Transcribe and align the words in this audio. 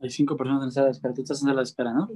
Hay 0.00 0.10
cinco 0.10 0.36
personas 0.36 0.64
en 0.64 0.72
sala 0.72 0.86
de 0.86 0.92
espera. 0.92 1.14
Tú 1.14 1.22
estás 1.22 1.40
en 1.42 1.48
sala 1.48 1.60
de 1.60 1.64
espera, 1.64 1.92
¿no? 1.92 2.08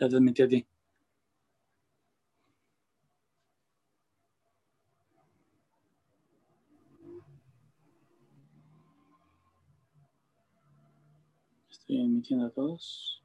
Ya 0.00 0.08
te 0.08 0.16
admití 0.16 0.42
a 0.42 0.48
ti. 0.48 0.66
Estoy 11.70 12.00
emitiendo 12.00 12.46
a 12.46 12.50
todos. 12.50 13.22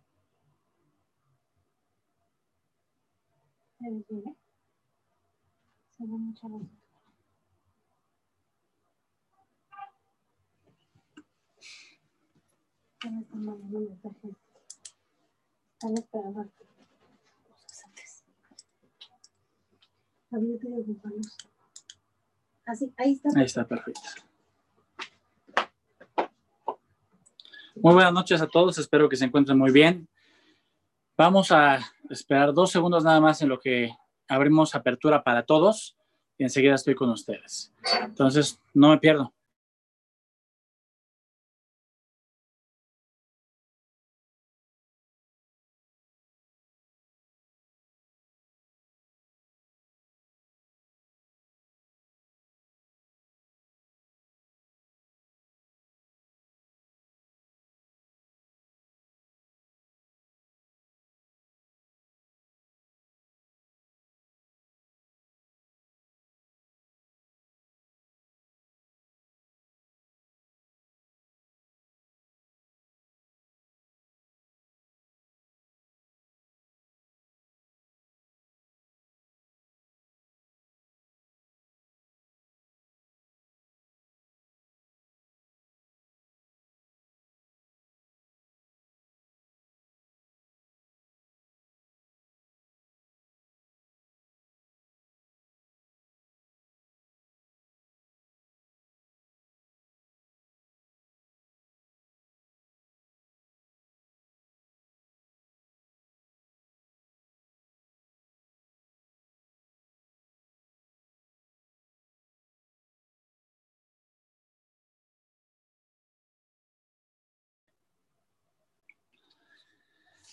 Están 15.74 15.94
esperando 15.96 16.52
cosas 17.48 17.86
antes. 17.86 18.26
Así, 22.66 22.94
ahí 22.98 23.14
está. 23.14 23.30
Ahí 23.36 23.46
está, 23.46 23.68
perfecto. 23.68 24.02
Muy 27.76 27.94
buenas 27.94 28.14
noches 28.14 28.42
a 28.42 28.48
todos, 28.48 28.78
espero 28.78 29.10
que 29.10 29.18
se 29.18 29.26
encuentren 29.26 29.58
muy 29.58 29.72
bien. 29.72 30.08
Vamos 31.18 31.52
a 31.52 31.80
esperar 32.10 32.54
dos 32.54 32.72
segundos 32.72 33.04
nada 33.04 33.20
más 33.20 33.42
en 33.42 33.50
lo 33.50 33.60
que 33.60 33.94
abrimos 34.28 34.76
apertura 34.76 35.24
para 35.24 35.44
todos 35.44 35.98
y 36.38 36.44
enseguida 36.44 36.76
estoy 36.76 36.96
con 36.96 37.10
ustedes. 37.10 37.74
Entonces, 38.04 38.60
no 38.74 38.90
me 38.90 38.98
pierdo. 38.98 39.34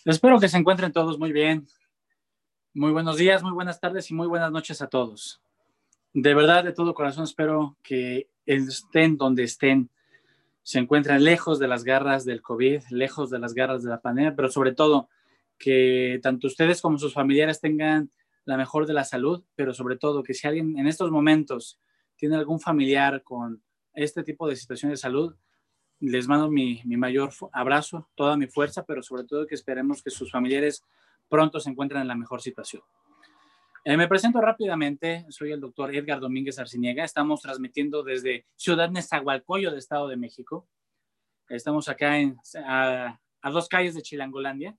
Espero 0.07 0.41
que 0.41 0.49
se 0.49 0.57
encuentren 0.57 0.93
todos 0.93 1.19
muy 1.19 1.31
bien. 1.31 1.67
Muy 2.73 2.91
buenos 2.91 3.19
días, 3.19 3.43
muy 3.43 3.53
buenas 3.53 3.81
tardes 3.81 4.11
y 4.11 4.15
muy 4.15 4.27
buenas 4.27 4.51
noches 4.51 4.81
a 4.81 4.89
todos. 4.89 5.43
De 6.15 6.33
verdad, 6.33 6.65
de 6.65 6.73
todo 6.73 6.95
corazón, 6.95 7.25
espero 7.25 7.77
que 7.83 8.31
estén 8.47 9.19
donde 9.19 9.43
estén, 9.43 9.91
se 10.63 10.79
encuentren 10.79 11.23
lejos 11.23 11.59
de 11.59 11.69
las 11.69 11.85
garras 11.85 12.25
del 12.25 12.41
COVID, 12.41 12.81
lejos 12.89 13.29
de 13.29 13.41
las 13.41 13.53
garras 13.53 13.83
de 13.83 13.91
la 13.91 14.01
pandemia, 14.01 14.35
pero 14.35 14.49
sobre 14.49 14.73
todo 14.73 15.11
que 15.59 16.19
tanto 16.23 16.47
ustedes 16.47 16.81
como 16.81 16.97
sus 16.97 17.13
familiares 17.13 17.61
tengan 17.61 18.11
la 18.47 18.57
mejor 18.57 18.87
de 18.87 18.95
la 18.95 19.05
salud, 19.05 19.45
pero 19.55 19.75
sobre 19.75 19.99
todo 19.99 20.23
que 20.23 20.33
si 20.33 20.49
alguien 20.49 20.79
en 20.79 20.87
estos 20.87 21.11
momentos 21.11 21.79
tiene 22.17 22.37
algún 22.37 22.59
familiar 22.59 23.23
con 23.23 23.63
este 23.93 24.23
tipo 24.23 24.49
de 24.49 24.57
situación 24.57 24.93
de 24.93 24.97
salud, 24.97 25.35
les 26.01 26.27
mando 26.27 26.51
mi, 26.51 26.83
mayor 26.85 27.31
abrazo, 27.53 28.09
toda 28.15 28.37
mi 28.37 28.47
fuerza, 28.47 28.85
pero 28.85 29.03
sobre 29.03 29.25
todo 29.25 29.47
que 29.47 29.55
esperemos 29.55 30.03
que 30.03 30.11
sus 30.11 30.31
familiares 30.31 30.85
pronto 31.29 31.61
se 31.61 31.71
encuentren 31.71 32.01
en 32.01 32.09
la 32.09 32.15
mejor 32.15 32.41
situación. 32.41 32.83
Eh, 33.85 33.97
me 33.97 34.09
presento 34.09 34.41
rápidamente, 34.41 35.27
soy 35.29 35.53
el 35.53 35.61
doctor 35.61 35.95
Edgar 35.95 36.21
Domínguez 36.21 36.59
Arciniega, 36.59 37.05
estamos 37.05 37.43
transmitiendo 37.43 38.03
desde 38.03 38.47
Ciudad 38.57 38.91
Nezahualcóyotl 38.91 39.75
de 39.75 39.79
Estado 39.79 40.09
de 40.09 40.17
México. 40.17 40.67
Estamos 41.49 41.89
acá 41.89 42.19
en, 42.19 42.37
a, 42.67 43.19
a 43.43 43.51
dos 43.51 43.69
calles 43.69 43.95
de 43.95 44.03
Chilangolandia, 44.03 44.77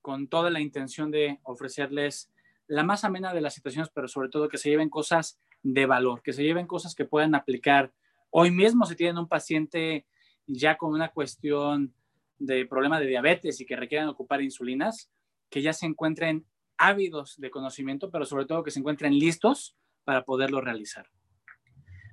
con 0.00 0.28
toda 0.28 0.50
la 0.50 0.60
intención 0.60 1.10
de 1.10 1.40
ofrecerles 1.44 2.30
la 2.66 2.82
más 2.82 3.04
amena 3.04 3.32
de 3.34 3.40
las 3.40 3.54
situaciones, 3.54 3.90
pero 3.94 4.08
sobre 4.08 4.28
todo 4.28 4.48
que 4.48 4.58
se 4.58 4.70
lleven 4.70 4.90
cosas 4.90 5.38
de 5.62 5.86
valor, 5.86 6.22
que 6.22 6.32
se 6.32 6.42
lleven 6.42 6.66
cosas 6.66 6.94
que 6.94 7.04
puedan 7.04 7.34
aplicar. 7.34 7.92
Hoy 8.30 8.50
mismo 8.50 8.86
si 8.86 8.96
tienen 8.96 9.18
un 9.18 9.28
paciente 9.28 10.06
ya 10.46 10.76
con 10.76 10.92
una 10.92 11.10
cuestión 11.10 11.94
de 12.38 12.66
problema 12.66 13.00
de 13.00 13.06
diabetes 13.06 13.60
y 13.60 13.66
que 13.66 13.76
requieran 13.76 14.08
ocupar 14.08 14.42
insulinas, 14.42 15.10
que 15.50 15.62
ya 15.62 15.72
se 15.72 15.86
encuentren 15.86 16.46
ávidos 16.76 17.36
de 17.38 17.50
conocimiento, 17.50 18.10
pero 18.10 18.24
sobre 18.24 18.46
todo 18.46 18.64
que 18.64 18.70
se 18.70 18.80
encuentren 18.80 19.18
listos 19.18 19.76
para 20.04 20.24
poderlo 20.24 20.60
realizar. 20.60 21.08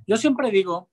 Yo 0.08 0.18
siempre 0.18 0.52
digo 0.52 0.90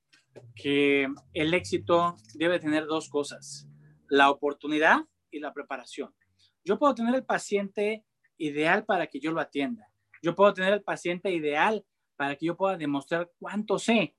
que 0.55 1.09
el 1.35 1.55
éxito 1.55 2.17
debe 2.35 2.59
tener 2.59 2.87
dos 2.87 3.09
cosas, 3.09 3.69
la 4.09 4.31
oportunidad 4.31 5.01
y 5.31 5.41
la 5.41 5.53
preparación. 5.53 6.15
Yo 6.65 6.79
puedo 6.79 6.95
tener 6.95 7.15
el 7.15 7.25
paciente 7.25 8.05
ideal 8.37 8.85
para 8.85 9.07
que 9.07 9.21
yo 9.21 9.33
lo 9.33 9.41
atienda. 9.41 9.91
Yo 10.23 10.35
puedo 10.35 10.53
tener 10.53 10.73
el 10.73 10.83
paciente 10.83 11.33
ideal 11.33 11.85
para 12.17 12.37
que 12.37 12.47
yo 12.47 12.57
pueda 12.57 12.77
demostrar 12.77 13.31
cuánto 13.39 13.79
sé. 13.79 14.17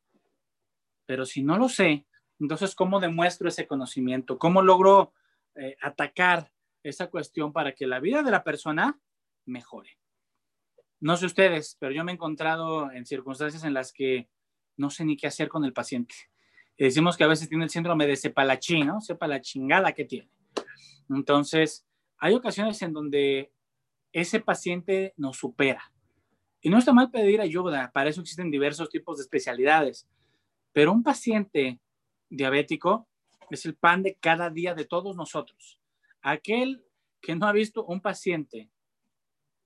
Pero 1.06 1.26
si 1.26 1.44
no 1.44 1.58
lo 1.58 1.70
sé, 1.70 2.06
entonces, 2.40 2.74
¿cómo 2.74 3.00
demuestro 3.00 3.50
ese 3.50 3.68
conocimiento? 3.68 4.38
¿Cómo 4.38 4.62
logro 4.62 5.14
eh, 5.56 5.76
atacar 5.82 6.52
esa 6.84 7.08
cuestión 7.08 7.52
para 7.52 7.74
que 7.74 7.86
la 7.86 8.00
vida 8.00 8.24
de 8.24 8.32
la 8.32 8.44
persona 8.44 9.00
mejore? 9.46 9.98
No 11.02 11.18
sé 11.18 11.26
ustedes, 11.26 11.78
pero 11.80 11.94
yo 11.94 12.04
me 12.04 12.12
he 12.12 12.16
encontrado 12.16 12.92
en 12.92 13.06
circunstancias 13.06 13.64
en 13.64 13.74
las 13.74 13.92
que 13.92 14.30
no 14.78 14.90
sé 14.90 15.04
ni 15.04 15.18
qué 15.18 15.28
hacer 15.28 15.50
con 15.50 15.66
el 15.66 15.74
paciente. 15.74 16.16
Decimos 16.78 17.18
que 17.18 17.26
a 17.26 17.28
veces 17.28 17.50
tiene 17.50 17.66
el 17.66 17.70
síndrome 17.70 18.08
de 18.08 18.16
cepalachín, 18.16 18.88
¿no? 18.88 19.02
Sepa 19.02 19.28
la 19.28 19.42
chingada 19.42 19.92
que 19.92 20.06
tiene. 20.06 20.32
Entonces, 21.10 21.86
hay 22.18 22.34
ocasiones 22.34 22.82
en 22.82 22.94
donde 22.94 23.52
ese 24.14 24.40
paciente 24.40 25.14
nos 25.18 25.38
supera. 25.38 25.92
Y 26.62 26.70
no 26.70 26.78
está 26.78 26.94
mal 26.94 27.12
pedir 27.12 27.42
ayuda, 27.42 27.92
para 27.94 28.10
eso 28.10 28.22
existen 28.22 28.52
diversos 28.52 28.90
tipos 28.90 29.18
de 29.18 29.24
especialidades. 29.24 30.08
Pero 30.72 30.94
un 30.94 31.04
paciente 31.04 31.80
diabético 32.30 33.08
es 33.50 33.66
el 33.66 33.76
pan 33.76 34.04
de 34.04 34.16
cada 34.16 34.50
día 34.50 34.74
de 34.74 34.86
todos 34.86 35.16
nosotros. 35.16 35.80
Aquel 36.22 36.86
que 37.22 37.36
no 37.36 37.48
ha 37.48 37.52
visto 37.52 37.86
un 37.86 38.02
paciente 38.02 38.70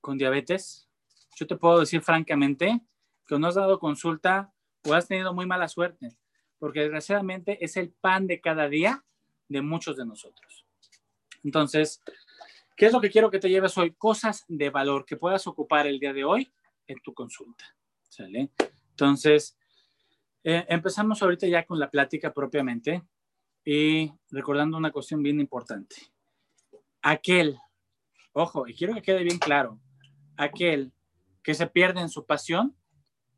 con 0.00 0.18
diabetes, 0.18 0.88
yo 1.36 1.46
te 1.46 1.56
puedo 1.56 1.80
decir 1.80 2.02
francamente 2.02 2.80
que 3.26 3.38
no 3.38 3.46
has 3.46 3.54
dado 3.54 3.78
consulta 3.78 4.52
o 4.86 4.94
has 4.94 5.08
tenido 5.08 5.32
muy 5.32 5.46
mala 5.46 5.68
suerte, 5.68 6.16
porque 6.58 6.80
desgraciadamente 6.80 7.64
es 7.64 7.76
el 7.76 7.90
pan 7.90 8.26
de 8.26 8.40
cada 8.40 8.68
día 8.68 9.04
de 9.48 9.62
muchos 9.62 9.96
de 9.96 10.06
nosotros. 10.06 10.66
Entonces, 11.42 12.02
¿qué 12.76 12.86
es 12.86 12.92
lo 12.92 13.00
que 13.00 13.10
quiero 13.10 13.30
que 13.30 13.38
te 13.38 13.50
lleves 13.50 13.76
hoy? 13.78 13.92
Cosas 13.94 14.44
de 14.48 14.70
valor 14.70 15.04
que 15.04 15.16
puedas 15.16 15.46
ocupar 15.46 15.86
el 15.86 15.98
día 15.98 16.12
de 16.12 16.24
hoy 16.24 16.52
en 16.86 16.98
tu 17.00 17.12
consulta. 17.14 17.64
¿Sale? 18.08 18.50
Entonces, 18.90 19.56
eh, 20.44 20.66
empezamos 20.68 21.22
ahorita 21.22 21.46
ya 21.46 21.64
con 21.64 21.78
la 21.78 21.90
plática 21.90 22.32
propiamente 22.32 23.02
y 23.64 24.12
recordando 24.30 24.76
una 24.76 24.92
cuestión 24.92 25.22
bien 25.22 25.40
importante. 25.40 25.96
Aquel, 27.00 27.58
ojo, 28.32 28.68
y 28.68 28.74
quiero 28.74 28.94
que 28.94 29.02
quede 29.02 29.22
bien 29.22 29.38
claro, 29.38 29.80
aquel 30.36 30.92
que 31.42 31.54
se 31.54 31.66
pierde 31.66 32.02
en 32.02 32.10
su 32.10 32.26
pasión, 32.26 32.76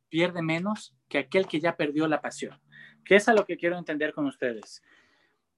pierde 0.09 0.43
menos 0.43 0.97
que 1.09 1.19
aquel 1.19 1.47
que 1.47 1.61
ya 1.61 1.77
perdió 1.77 2.09
la 2.09 2.21
pasión. 2.21 2.61
¿Qué 3.05 3.17
es 3.17 3.29
a 3.29 3.35
lo 3.35 3.47
que 3.47 3.57
quiero 3.57 3.79
entender 3.79 4.13
con 4.13 4.27
ustedes? 4.27 4.83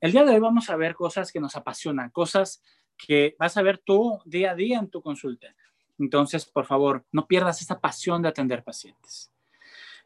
El 0.00 0.12
día 0.12 0.24
de 0.24 0.34
hoy 0.34 0.40
vamos 0.40 0.68
a 0.68 0.76
ver 0.76 0.94
cosas 0.94 1.32
que 1.32 1.40
nos 1.40 1.56
apasionan, 1.56 2.10
cosas 2.10 2.62
que 2.98 3.36
vas 3.38 3.56
a 3.56 3.62
ver 3.62 3.78
tú 3.78 4.20
día 4.26 4.50
a 4.50 4.54
día 4.54 4.78
en 4.78 4.90
tu 4.90 5.00
consulta. 5.00 5.54
Entonces, 5.98 6.44
por 6.44 6.66
favor, 6.66 7.06
no 7.10 7.26
pierdas 7.26 7.62
esa 7.62 7.80
pasión 7.80 8.20
de 8.20 8.28
atender 8.28 8.62
pacientes. 8.62 9.32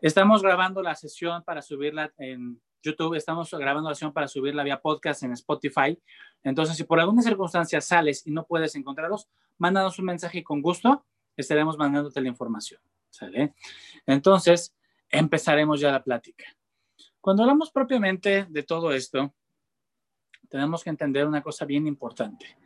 Estamos 0.02 0.42
grabando 0.42 0.82
la 0.82 0.96
sesión 0.96 1.44
para 1.44 1.62
subirla 1.62 2.12
en 2.18 2.60
YouTube, 2.82 3.14
estamos 3.14 3.48
grabando 3.52 3.88
la 3.88 3.94
sesión 3.94 4.12
para 4.12 4.26
subirla 4.26 4.64
vía 4.64 4.80
podcast 4.80 5.22
en 5.22 5.30
Spotify. 5.30 5.96
Entonces, 6.42 6.76
si 6.76 6.82
por 6.82 6.98
alguna 6.98 7.22
circunstancia 7.22 7.80
sales 7.80 8.26
y 8.26 8.32
no 8.32 8.44
puedes 8.44 8.74
encontrarlos, 8.74 9.28
mándanos 9.58 10.00
un 10.00 10.06
mensaje 10.06 10.40
y 10.40 10.42
con 10.42 10.60
gusto 10.60 11.06
estaremos 11.36 11.78
mandándote 11.78 12.20
la 12.20 12.26
información. 12.26 12.80
Entonces, 14.04 14.74
empezaremos 15.08 15.78
ya 15.78 15.92
la 15.92 16.02
plática. 16.02 16.46
Cuando 17.20 17.44
hablamos 17.44 17.70
propiamente 17.70 18.46
de 18.50 18.62
todo 18.64 18.90
esto, 18.90 19.32
tenemos 20.48 20.82
que 20.82 20.90
entender 20.90 21.28
una 21.28 21.44
cosa 21.44 21.64
bien 21.64 21.86
importante. 21.86 22.58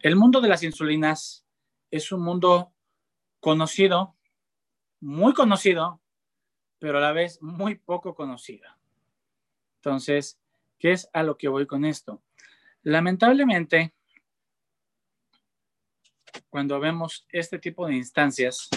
El 0.00 0.16
mundo 0.16 0.40
de 0.40 0.48
las 0.48 0.64
insulinas 0.64 1.46
es 1.92 2.10
un 2.10 2.22
mundo 2.22 2.72
conocido, 3.38 4.16
muy 4.98 5.34
conocido, 5.34 6.00
pero 6.78 6.98
a 6.98 7.00
la 7.00 7.12
vez 7.12 7.40
muy 7.42 7.76
poco 7.76 8.14
conocido. 8.14 8.68
Entonces, 9.76 10.38
¿qué 10.78 10.92
es 10.92 11.08
a 11.12 11.22
lo 11.22 11.36
que 11.36 11.48
voy 11.48 11.66
con 11.66 11.84
esto? 11.84 12.22
Lamentablemente, 12.82 13.94
cuando 16.50 16.78
vemos 16.80 17.26
este 17.30 17.58
tipo 17.58 17.86
de 17.86 17.94
instancias, 17.94 18.68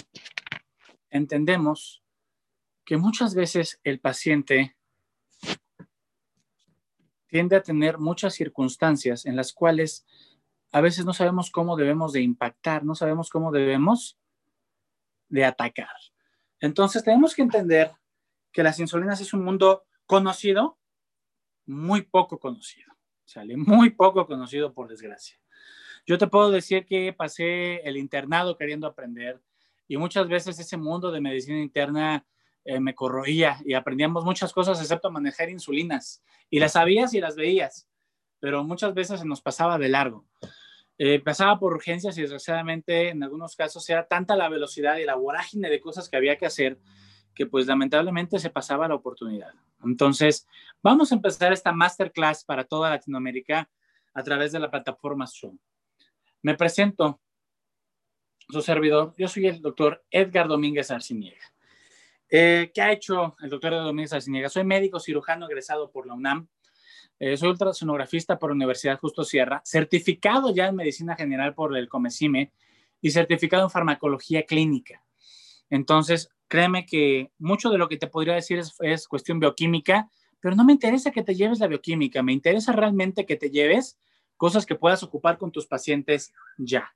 entendemos 1.10 2.02
que 2.84 2.96
muchas 2.96 3.34
veces 3.34 3.80
el 3.84 4.00
paciente 4.00 4.76
tiende 7.28 7.56
a 7.56 7.62
tener 7.62 7.98
muchas 7.98 8.34
circunstancias 8.34 9.26
en 9.26 9.36
las 9.36 9.52
cuales 9.52 10.06
a 10.72 10.80
veces 10.80 11.04
no 11.04 11.12
sabemos 11.12 11.50
cómo 11.50 11.76
debemos 11.76 12.12
de 12.12 12.22
impactar, 12.22 12.84
no 12.84 12.94
sabemos 12.94 13.30
cómo 13.30 13.52
debemos 13.52 14.18
de 15.28 15.44
atacar. 15.44 15.94
Entonces 16.60 17.04
tenemos 17.04 17.34
que 17.34 17.42
entender 17.42 17.92
que 18.52 18.62
las 18.62 18.78
insulinas 18.80 19.20
es 19.20 19.32
un 19.32 19.44
mundo 19.44 19.84
conocido, 20.06 20.78
muy 21.66 22.02
poco 22.02 22.38
conocido, 22.38 22.92
sale 23.24 23.56
muy 23.56 23.90
poco 23.90 24.26
conocido 24.26 24.72
por 24.72 24.88
desgracia. 24.88 25.38
Yo 26.06 26.16
te 26.16 26.26
puedo 26.26 26.50
decir 26.50 26.86
que 26.86 27.12
pasé 27.12 27.76
el 27.86 27.96
internado 27.96 28.56
queriendo 28.56 28.86
aprender 28.86 29.42
y 29.86 29.96
muchas 29.96 30.28
veces 30.28 30.58
ese 30.58 30.76
mundo 30.76 31.10
de 31.10 31.20
medicina 31.20 31.60
interna 31.60 32.26
eh, 32.64 32.80
me 32.80 32.94
corroía 32.94 33.58
y 33.64 33.74
aprendíamos 33.74 34.24
muchas 34.24 34.52
cosas 34.52 34.80
excepto 34.80 35.10
manejar 35.10 35.50
insulinas 35.50 36.22
y 36.50 36.58
las 36.58 36.72
sabías 36.72 37.14
y 37.14 37.20
las 37.20 37.36
veías, 37.36 37.88
pero 38.40 38.64
muchas 38.64 38.94
veces 38.94 39.20
se 39.20 39.26
nos 39.26 39.40
pasaba 39.40 39.78
de 39.78 39.88
largo. 39.88 40.27
Eh, 40.98 41.20
pasaba 41.20 41.58
por 41.60 41.74
urgencias 41.74 42.18
y 42.18 42.22
desgraciadamente 42.22 43.10
en 43.10 43.22
algunos 43.22 43.54
casos 43.54 43.88
era 43.88 44.08
tanta 44.08 44.34
la 44.34 44.48
velocidad 44.48 44.96
y 44.96 45.04
la 45.04 45.14
vorágine 45.14 45.70
de 45.70 45.80
cosas 45.80 46.08
que 46.08 46.16
había 46.16 46.36
que 46.36 46.46
hacer 46.46 46.78
que 47.36 47.46
pues 47.46 47.68
lamentablemente 47.68 48.40
se 48.40 48.50
pasaba 48.50 48.88
la 48.88 48.96
oportunidad. 48.96 49.54
Entonces, 49.84 50.48
vamos 50.82 51.12
a 51.12 51.14
empezar 51.14 51.52
esta 51.52 51.70
masterclass 51.70 52.44
para 52.44 52.64
toda 52.64 52.90
Latinoamérica 52.90 53.70
a 54.12 54.22
través 54.24 54.50
de 54.50 54.58
la 54.58 54.72
plataforma 54.72 55.24
Zoom. 55.28 55.56
Me 56.42 56.56
presento, 56.56 57.20
su 58.48 58.60
servidor, 58.60 59.14
yo 59.16 59.28
soy 59.28 59.46
el 59.46 59.62
doctor 59.62 60.04
Edgar 60.10 60.48
Domínguez 60.48 60.90
Arciniega. 60.90 61.44
Eh, 62.28 62.72
¿Qué 62.74 62.82
ha 62.82 62.90
hecho 62.90 63.36
el 63.40 63.50
doctor 63.50 63.70
Domínguez 63.72 64.12
Arciniega? 64.12 64.48
Soy 64.48 64.64
médico 64.64 64.98
cirujano 64.98 65.46
egresado 65.46 65.92
por 65.92 66.08
la 66.08 66.14
UNAM. 66.14 66.48
Eh, 67.20 67.36
soy 67.36 67.50
ultrasonografista 67.50 68.38
por 68.38 68.50
la 68.50 68.54
Universidad 68.54 68.98
Justo 68.98 69.24
Sierra, 69.24 69.60
certificado 69.64 70.54
ya 70.54 70.68
en 70.68 70.76
medicina 70.76 71.16
general 71.16 71.54
por 71.54 71.76
el 71.76 71.88
Comecime 71.88 72.52
y 73.00 73.10
certificado 73.10 73.64
en 73.64 73.70
farmacología 73.70 74.46
clínica. 74.46 75.02
Entonces, 75.70 76.30
créeme 76.46 76.86
que 76.86 77.32
mucho 77.38 77.70
de 77.70 77.78
lo 77.78 77.88
que 77.88 77.96
te 77.96 78.06
podría 78.06 78.34
decir 78.34 78.58
es, 78.58 78.74
es, 78.80 79.08
cuestión 79.08 79.40
bioquímica, 79.40 80.08
pero 80.40 80.54
no 80.54 80.64
me 80.64 80.72
interesa 80.72 81.10
que 81.10 81.22
te 81.22 81.34
lleves 81.34 81.58
la 81.58 81.66
bioquímica, 81.66 82.22
me 82.22 82.32
interesa 82.32 82.72
realmente 82.72 83.26
que 83.26 83.36
te 83.36 83.50
lleves 83.50 83.98
cosas 84.36 84.64
que 84.64 84.76
puedas 84.76 85.02
ocupar 85.02 85.36
con 85.36 85.50
tus 85.50 85.66
pacientes 85.66 86.32
ya. 86.56 86.94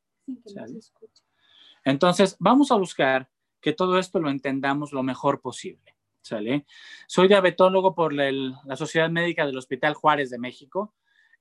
Entonces, 1.85 2.37
vamos 2.39 2.71
a 2.71 2.77
buscar 2.77 3.29
que 3.61 3.73
todo 3.73 3.99
esto 3.99 4.21
lo 4.21 4.31
entendamos 4.31 4.93
lo 4.93 5.03
mejor 5.03 5.41
posible. 5.41 5.92
¿Sale? 6.23 6.65
Soy 7.07 7.29
diabetólogo 7.29 7.95
por 7.95 8.13
la 8.13 8.77
Sociedad 8.77 9.11
Médica 9.11 9.45
del 9.45 9.59
Hospital 9.59 9.95
Juárez 9.95 10.31
de 10.31 10.39
México, 10.39 10.95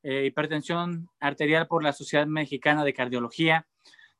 eh, 0.04 0.26
hipertensión 0.26 1.10
arterial 1.20 1.68
por 1.68 1.84
la 1.84 1.94
Sociedad 1.94 2.28
Mexicana 2.28 2.84
de 2.84 2.94
Cardiología. 2.94 3.68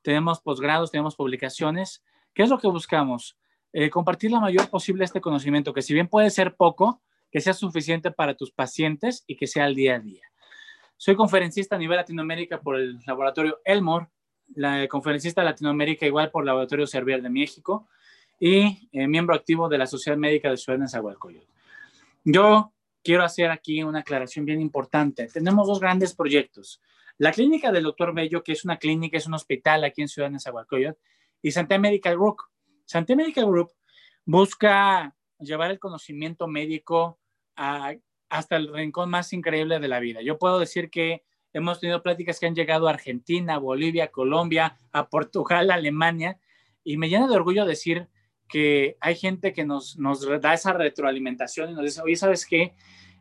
Tenemos 0.02 0.40
posgrados, 0.40 0.92
tenemos 0.92 1.16
publicaciones. 1.16 2.04
¿Qué 2.34 2.44
es 2.44 2.50
lo 2.50 2.60
que 2.60 2.68
buscamos? 2.68 3.38
Eh, 3.74 3.90
compartir 3.90 4.32
la 4.32 4.40
mayor 4.40 4.70
posible 4.70 5.04
este 5.04 5.22
conocimiento, 5.22 5.74
que 5.74 5.82
si 5.82 5.94
bien 5.94 6.08
puede 6.08 6.30
ser 6.30 6.56
poco, 6.56 7.02
que 7.32 7.42
sea 7.42 7.54
suficiente 7.54 8.12
para 8.12 8.36
tus 8.36 8.52
pacientes 8.52 9.24
y 9.28 9.36
que 9.36 9.48
sea 9.48 9.66
al 9.66 9.76
día 9.76 9.96
a 9.96 10.00
día. 10.00 10.24
Soy 10.98 11.16
conferencista 11.16 11.76
a 11.76 11.80
nivel 11.80 11.98
Latinoamérica 11.98 12.62
por 12.62 12.76
el 12.76 13.00
laboratorio 13.06 13.60
Elmore 13.66 14.08
la 14.56 14.88
conferencista 14.88 15.44
Latinoamérica 15.44 16.06
igual 16.06 16.30
por 16.30 16.46
Laboratorio 16.46 16.88
Servier 16.88 17.22
de 17.22 17.30
México 17.30 17.88
y 18.42 18.90
eh, 18.92 19.08
miembro 19.08 19.36
activo 19.36 19.70
de 19.70 19.78
la 19.78 19.86
Sociedad 19.86 20.18
Médica 20.18 20.50
de 20.50 20.58
Ciudad 20.58 20.80
de 20.80 20.86
Nezahualcóyotl. 20.86 21.46
Yo 22.24 22.74
quiero 23.04 23.24
hacer 23.24 23.52
aquí 23.52 23.84
una 23.84 24.00
aclaración 24.00 24.46
bien 24.46 24.60
importante. 24.60 25.28
Tenemos 25.28 25.68
dos 25.68 25.80
grandes 25.80 26.16
proyectos. 26.16 26.82
La 27.20 27.32
clínica 27.32 27.72
del 27.72 27.84
Dr. 27.84 28.16
Bello, 28.16 28.42
que 28.44 28.54
es 28.54 28.66
una 28.66 28.78
clínica, 28.78 29.16
es 29.16 29.28
un 29.28 29.36
hospital 29.36 29.84
aquí 29.84 30.02
en 30.02 30.08
Ciudad 30.08 30.30
de 30.30 30.34
Nezahualcóyotl, 30.34 31.00
y 31.44 31.52
Santé 31.52 31.78
Medical 31.78 32.16
Group. 32.16 32.38
Santé 32.86 33.16
Medical 33.16 33.46
Group 33.46 33.72
busca 34.26 35.16
llevar 35.40 35.70
el 35.70 35.78
conocimiento 35.78 36.48
médico 36.48 37.20
hasta 37.56 38.56
el 38.56 38.74
rincón 38.74 39.12
más 39.12 39.34
increíble 39.34 39.80
de 39.80 39.88
la 39.88 40.00
vida. 40.00 40.24
Yo 40.24 40.40
puedo 40.40 40.58
decir 40.58 40.90
que 40.90 41.24
Hemos 41.54 41.82
tenido 41.82 42.02
pláticas 42.02 42.40
que 42.40 42.46
han 42.46 42.56
llegado 42.56 42.88
a 42.88 42.92
Argentina, 42.92 43.58
Bolivia, 43.58 44.10
Colombia, 44.10 44.78
a 44.94 45.10
Portugal, 45.10 45.70
Alemania, 45.70 46.40
y 46.84 46.96
me 46.96 47.10
llena 47.10 47.28
de 47.28 47.36
orgullo 47.36 47.66
decir 47.66 48.08
que 48.52 48.98
hay 49.00 49.16
gente 49.16 49.54
que 49.54 49.66
nos, 49.66 49.98
nos 49.98 50.28
da 50.42 50.54
esa 50.54 50.74
retroalimentación 50.74 51.72
y 51.72 51.74
nos 51.74 51.84
dice, 51.84 52.02
oye, 52.02 52.16
¿sabes 52.16 52.46
qué? 52.46 52.76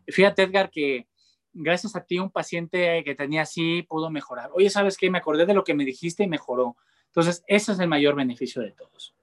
Fíjate, 0.08 0.42
Edgar, 0.42 0.70
que 0.70 1.06
gracias 1.52 1.96
a 1.96 2.04
ti 2.04 2.18
un 2.18 2.30
paciente 2.30 3.02
que 3.04 3.14
tenía 3.14 3.42
así 3.42 3.82
pudo 3.82 4.10
mejorar. 4.10 4.50
Oye, 4.54 4.68
¿sabes 4.70 4.96
qué? 4.96 5.10
Me 5.10 5.18
acordé 5.18 5.46
de 5.46 5.54
lo 5.54 5.64
que 5.64 5.74
me 5.74 5.84
dijiste 5.84 6.24
y 6.24 6.28
mejoró. 6.28 6.76
Entonces, 7.06 7.44
ese 7.46 7.72
es 7.72 7.78
el 7.78 7.88
mayor 7.88 8.14
beneficio 8.14 8.60
de 8.60 8.72
todos. 8.72 9.14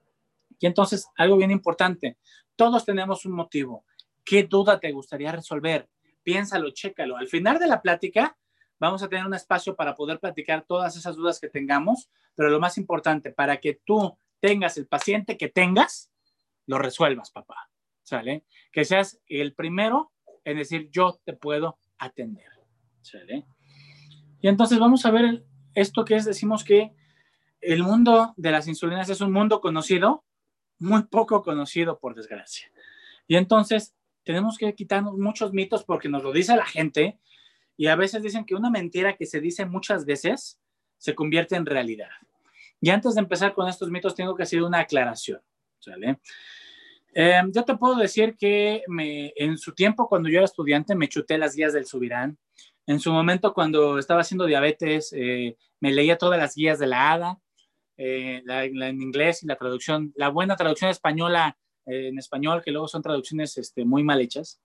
Y 0.58 0.66
entonces, 0.66 1.08
algo 1.16 1.36
bien 1.36 1.50
importante, 1.50 2.16
todos 2.56 2.84
tenemos 2.84 3.24
un 3.24 3.32
motivo. 3.32 3.84
¿Qué 4.24 4.44
duda 4.44 4.80
te 4.80 4.90
gustaría 4.92 5.30
resolver? 5.32 5.88
Piénsalo, 6.22 6.70
chécalo. 6.70 7.16
Al 7.16 7.28
final 7.28 7.58
de 7.58 7.66
la 7.66 7.80
plática, 7.80 8.36
Vamos 8.80 9.02
a 9.02 9.08
tener 9.08 9.26
un 9.26 9.34
espacio 9.34 9.74
para 9.74 9.96
poder 9.96 10.20
platicar 10.20 10.64
todas 10.66 10.96
esas 10.96 11.16
dudas 11.16 11.40
que 11.40 11.48
tengamos, 11.48 12.08
pero 12.34 12.48
lo 12.48 12.60
más 12.60 12.78
importante, 12.78 13.32
para 13.32 13.56
que 13.56 13.80
tú 13.84 14.16
tengas 14.40 14.76
el 14.76 14.86
paciente 14.86 15.36
que 15.36 15.48
tengas, 15.48 16.10
lo 16.66 16.78
resuelvas, 16.78 17.30
papá. 17.30 17.70
¿Sale? 18.02 18.44
Que 18.72 18.84
seas 18.84 19.20
el 19.26 19.54
primero 19.54 20.12
en 20.44 20.56
decir, 20.56 20.88
yo 20.90 21.20
te 21.24 21.34
puedo 21.34 21.78
atender. 21.98 22.50
¿Sale? 23.02 23.44
Y 24.40 24.48
entonces 24.48 24.78
vamos 24.78 25.04
a 25.04 25.10
ver 25.10 25.44
esto 25.74 26.04
que 26.04 26.16
es, 26.16 26.24
decimos 26.24 26.64
que 26.64 26.92
el 27.60 27.82
mundo 27.82 28.34
de 28.36 28.50
las 28.50 28.68
insulinas 28.68 29.08
es 29.10 29.20
un 29.20 29.32
mundo 29.32 29.60
conocido, 29.60 30.24
muy 30.78 31.04
poco 31.04 31.42
conocido, 31.42 31.98
por 31.98 32.14
desgracia. 32.14 32.70
Y 33.26 33.36
entonces 33.36 33.94
tenemos 34.22 34.58
que 34.58 34.74
quitarnos 34.74 35.16
muchos 35.18 35.52
mitos 35.52 35.84
porque 35.84 36.08
nos 36.08 36.22
lo 36.22 36.32
dice 36.32 36.56
la 36.56 36.66
gente 36.66 37.18
y 37.76 37.86
a 37.86 37.96
veces 37.96 38.22
dicen 38.22 38.44
que 38.44 38.54
una 38.54 38.70
mentira 38.70 39.16
que 39.16 39.26
se 39.26 39.40
dice 39.40 39.66
muchas 39.66 40.04
veces 40.04 40.60
se 40.98 41.14
convierte 41.14 41.56
en 41.56 41.66
realidad. 41.66 42.10
Y 42.80 42.90
antes 42.90 43.14
de 43.14 43.20
empezar 43.20 43.54
con 43.54 43.68
estos 43.68 43.90
mitos, 43.90 44.14
tengo 44.14 44.34
que 44.34 44.44
hacer 44.44 44.62
una 44.62 44.80
aclaración. 44.80 45.40
¿sale? 45.78 46.20
Eh, 47.14 47.42
yo 47.52 47.64
te 47.64 47.76
puedo 47.76 47.96
decir 47.96 48.36
que 48.36 48.82
me, 48.88 49.32
en 49.36 49.58
su 49.58 49.74
tiempo, 49.74 50.08
cuando 50.08 50.28
yo 50.28 50.38
era 50.38 50.44
estudiante, 50.44 50.94
me 50.94 51.08
chuté 51.08 51.38
las 51.38 51.54
guías 51.54 51.72
del 51.72 51.86
Subirán. 51.86 52.38
En 52.86 53.00
su 53.00 53.12
momento, 53.12 53.52
cuando 53.52 53.98
estaba 53.98 54.20
haciendo 54.20 54.46
diabetes, 54.46 55.12
eh, 55.12 55.56
me 55.80 55.92
leía 55.92 56.16
todas 56.18 56.38
las 56.38 56.54
guías 56.54 56.78
de 56.78 56.86
la 56.86 57.12
ADA, 57.12 57.38
eh, 57.96 58.42
la, 58.44 58.64
en 58.64 59.02
inglés 59.02 59.42
y 59.42 59.46
la 59.46 59.56
traducción, 59.56 60.12
la 60.16 60.28
buena 60.28 60.56
traducción 60.56 60.90
española 60.90 61.58
en 61.90 62.18
español, 62.18 62.60
que 62.62 62.70
luego 62.70 62.86
son 62.86 63.00
traducciones 63.00 63.56
este, 63.56 63.82
muy 63.86 64.04
mal 64.04 64.20
hechas. 64.20 64.60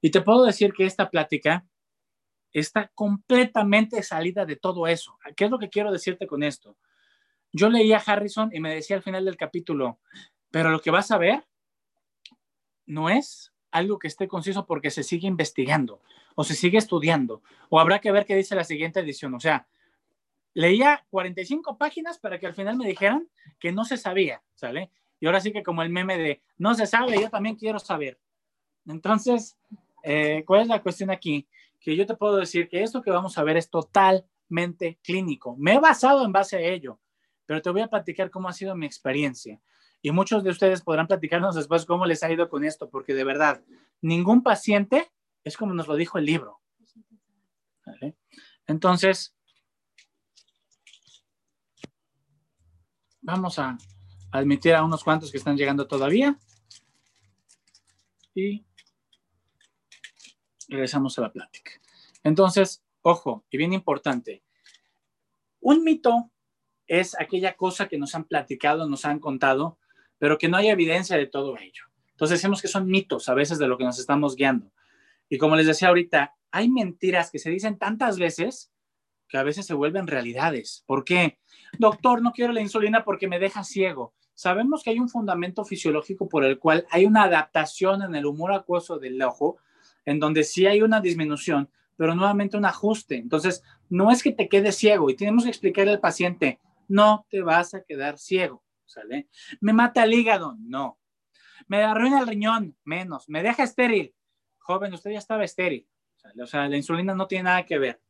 Y 0.00 0.12
te 0.12 0.20
puedo 0.20 0.44
decir 0.44 0.72
que 0.72 0.86
esta 0.86 1.10
plática 1.10 1.66
está 2.52 2.90
completamente 2.94 4.00
salida 4.04 4.46
de 4.46 4.54
todo 4.54 4.86
eso. 4.86 5.18
¿Qué 5.34 5.46
es 5.46 5.50
lo 5.50 5.58
que 5.58 5.68
quiero 5.68 5.90
decirte 5.90 6.28
con 6.28 6.44
esto? 6.44 6.76
Yo 7.52 7.68
leía 7.68 7.98
a 7.98 8.00
Harrison 8.00 8.50
y 8.52 8.60
me 8.60 8.74
decía 8.74 8.96
al 8.96 9.02
final 9.02 9.24
del 9.24 9.36
capítulo, 9.36 9.98
pero 10.50 10.70
lo 10.70 10.80
que 10.80 10.90
vas 10.90 11.10
a 11.10 11.18
ver 11.18 11.44
no 12.86 13.08
es 13.08 13.52
algo 13.70 13.98
que 13.98 14.08
esté 14.08 14.28
conciso 14.28 14.66
porque 14.66 14.90
se 14.90 15.02
sigue 15.02 15.28
investigando 15.28 16.00
o 16.34 16.44
se 16.44 16.54
sigue 16.54 16.78
estudiando 16.78 17.42
o 17.68 17.80
habrá 17.80 18.00
que 18.00 18.12
ver 18.12 18.26
qué 18.26 18.36
dice 18.36 18.54
la 18.54 18.64
siguiente 18.64 19.00
edición. 19.00 19.34
O 19.34 19.40
sea, 19.40 19.66
leía 20.54 21.04
45 21.10 21.78
páginas 21.78 22.18
para 22.18 22.38
que 22.38 22.46
al 22.46 22.54
final 22.54 22.76
me 22.76 22.86
dijeran 22.86 23.28
que 23.58 23.72
no 23.72 23.84
se 23.84 23.96
sabía, 23.96 24.42
¿sale? 24.54 24.90
Y 25.20 25.26
ahora 25.26 25.40
sí 25.40 25.52
que 25.52 25.62
como 25.62 25.82
el 25.82 25.90
meme 25.90 26.18
de 26.18 26.42
no 26.58 26.74
se 26.74 26.86
sabe, 26.86 27.20
yo 27.20 27.30
también 27.30 27.56
quiero 27.56 27.78
saber. 27.78 28.18
Entonces, 28.86 29.58
eh, 30.02 30.44
¿cuál 30.46 30.62
es 30.62 30.68
la 30.68 30.82
cuestión 30.82 31.10
aquí? 31.10 31.46
Que 31.78 31.96
yo 31.96 32.06
te 32.06 32.16
puedo 32.16 32.36
decir 32.36 32.68
que 32.68 32.82
esto 32.82 33.02
que 33.02 33.10
vamos 33.10 33.36
a 33.38 33.44
ver 33.44 33.56
es 33.56 33.70
totalmente 33.70 34.98
clínico. 35.02 35.56
Me 35.58 35.74
he 35.74 35.78
basado 35.78 36.24
en 36.24 36.32
base 36.32 36.56
a 36.56 36.60
ello, 36.60 36.98
pero 37.50 37.62
te 37.62 37.70
voy 37.70 37.80
a 37.80 37.88
platicar 37.88 38.30
cómo 38.30 38.48
ha 38.48 38.52
sido 38.52 38.76
mi 38.76 38.86
experiencia. 38.86 39.60
Y 40.00 40.12
muchos 40.12 40.44
de 40.44 40.50
ustedes 40.50 40.82
podrán 40.82 41.08
platicarnos 41.08 41.56
después 41.56 41.84
cómo 41.84 42.06
les 42.06 42.22
ha 42.22 42.30
ido 42.30 42.48
con 42.48 42.62
esto, 42.62 42.88
porque 42.88 43.12
de 43.12 43.24
verdad, 43.24 43.60
ningún 44.00 44.44
paciente 44.44 45.10
es 45.42 45.56
como 45.56 45.74
nos 45.74 45.88
lo 45.88 45.96
dijo 45.96 46.16
el 46.16 46.26
libro. 46.26 46.60
Entonces, 48.68 49.34
vamos 53.20 53.58
a 53.58 53.76
admitir 54.30 54.76
a 54.76 54.84
unos 54.84 55.02
cuantos 55.02 55.32
que 55.32 55.38
están 55.38 55.56
llegando 55.56 55.88
todavía. 55.88 56.38
Y 58.32 58.64
regresamos 60.68 61.18
a 61.18 61.22
la 61.22 61.32
plática. 61.32 61.72
Entonces, 62.22 62.84
ojo, 63.02 63.44
y 63.50 63.56
bien 63.56 63.72
importante, 63.72 64.44
un 65.58 65.82
mito 65.82 66.30
es 66.90 67.16
aquella 67.20 67.54
cosa 67.54 67.86
que 67.86 67.98
nos 67.98 68.16
han 68.16 68.24
platicado, 68.24 68.88
nos 68.88 69.04
han 69.04 69.20
contado, 69.20 69.78
pero 70.18 70.38
que 70.38 70.48
no 70.48 70.56
hay 70.56 70.70
evidencia 70.70 71.16
de 71.16 71.26
todo 71.26 71.56
ello. 71.56 71.84
Entonces 72.10 72.40
decimos 72.40 72.60
que 72.60 72.66
son 72.66 72.88
mitos 72.88 73.28
a 73.28 73.34
veces 73.34 73.60
de 73.60 73.68
lo 73.68 73.78
que 73.78 73.84
nos 73.84 74.00
estamos 74.00 74.34
guiando. 74.34 74.72
Y 75.28 75.38
como 75.38 75.54
les 75.54 75.68
decía 75.68 75.86
ahorita, 75.86 76.34
hay 76.50 76.68
mentiras 76.68 77.30
que 77.30 77.38
se 77.38 77.48
dicen 77.48 77.78
tantas 77.78 78.18
veces 78.18 78.72
que 79.28 79.38
a 79.38 79.44
veces 79.44 79.66
se 79.66 79.74
vuelven 79.74 80.08
realidades. 80.08 80.82
¿Por 80.84 81.04
qué? 81.04 81.38
Doctor, 81.78 82.22
no 82.22 82.32
quiero 82.32 82.52
la 82.52 82.60
insulina 82.60 83.04
porque 83.04 83.28
me 83.28 83.38
deja 83.38 83.62
ciego. 83.62 84.12
Sabemos 84.34 84.82
que 84.82 84.90
hay 84.90 84.98
un 84.98 85.08
fundamento 85.08 85.64
fisiológico 85.64 86.28
por 86.28 86.44
el 86.44 86.58
cual 86.58 86.88
hay 86.90 87.04
una 87.04 87.22
adaptación 87.22 88.02
en 88.02 88.16
el 88.16 88.26
humor 88.26 88.52
acuoso 88.52 88.98
del 88.98 89.22
ojo, 89.22 89.58
en 90.04 90.18
donde 90.18 90.42
sí 90.42 90.66
hay 90.66 90.82
una 90.82 91.00
disminución, 91.00 91.70
pero 91.96 92.16
nuevamente 92.16 92.56
un 92.56 92.64
ajuste. 92.64 93.14
Entonces, 93.14 93.62
no 93.88 94.10
es 94.10 94.24
que 94.24 94.32
te 94.32 94.48
quedes 94.48 94.74
ciego 94.74 95.08
y 95.08 95.14
tenemos 95.14 95.44
que 95.44 95.50
explicarle 95.50 95.92
al 95.92 96.00
paciente, 96.00 96.58
no 96.90 97.26
te 97.30 97.40
vas 97.40 97.72
a 97.74 97.82
quedar 97.82 98.18
ciego, 98.18 98.64
¿sale? 98.84 99.28
¿Me 99.60 99.72
mata 99.72 100.04
el 100.04 100.12
hígado? 100.12 100.56
No. 100.58 100.98
¿Me 101.68 101.82
arruina 101.82 102.20
el 102.20 102.26
riñón? 102.26 102.76
Menos. 102.84 103.28
¿Me 103.28 103.42
deja 103.42 103.62
estéril? 103.62 104.14
Joven, 104.58 104.92
usted 104.92 105.12
ya 105.12 105.18
estaba 105.18 105.44
estéril. 105.44 105.88
O 106.42 106.46
sea, 106.46 106.68
la 106.68 106.76
insulina 106.76 107.14
no 107.14 107.26
tiene 107.26 107.44
nada 107.44 107.64
que 107.64 107.78
ver. 107.78 108.02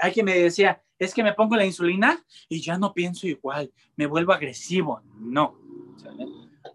Hay 0.00 0.12
quien 0.12 0.26
me 0.26 0.38
decía, 0.38 0.82
es 0.98 1.14
que 1.14 1.22
me 1.22 1.34
pongo 1.34 1.54
la 1.54 1.66
insulina 1.66 2.24
y 2.48 2.60
ya 2.62 2.78
no 2.78 2.94
pienso 2.94 3.26
igual, 3.26 3.72
me 3.96 4.06
vuelvo 4.06 4.32
agresivo. 4.32 5.02
No. 5.18 5.58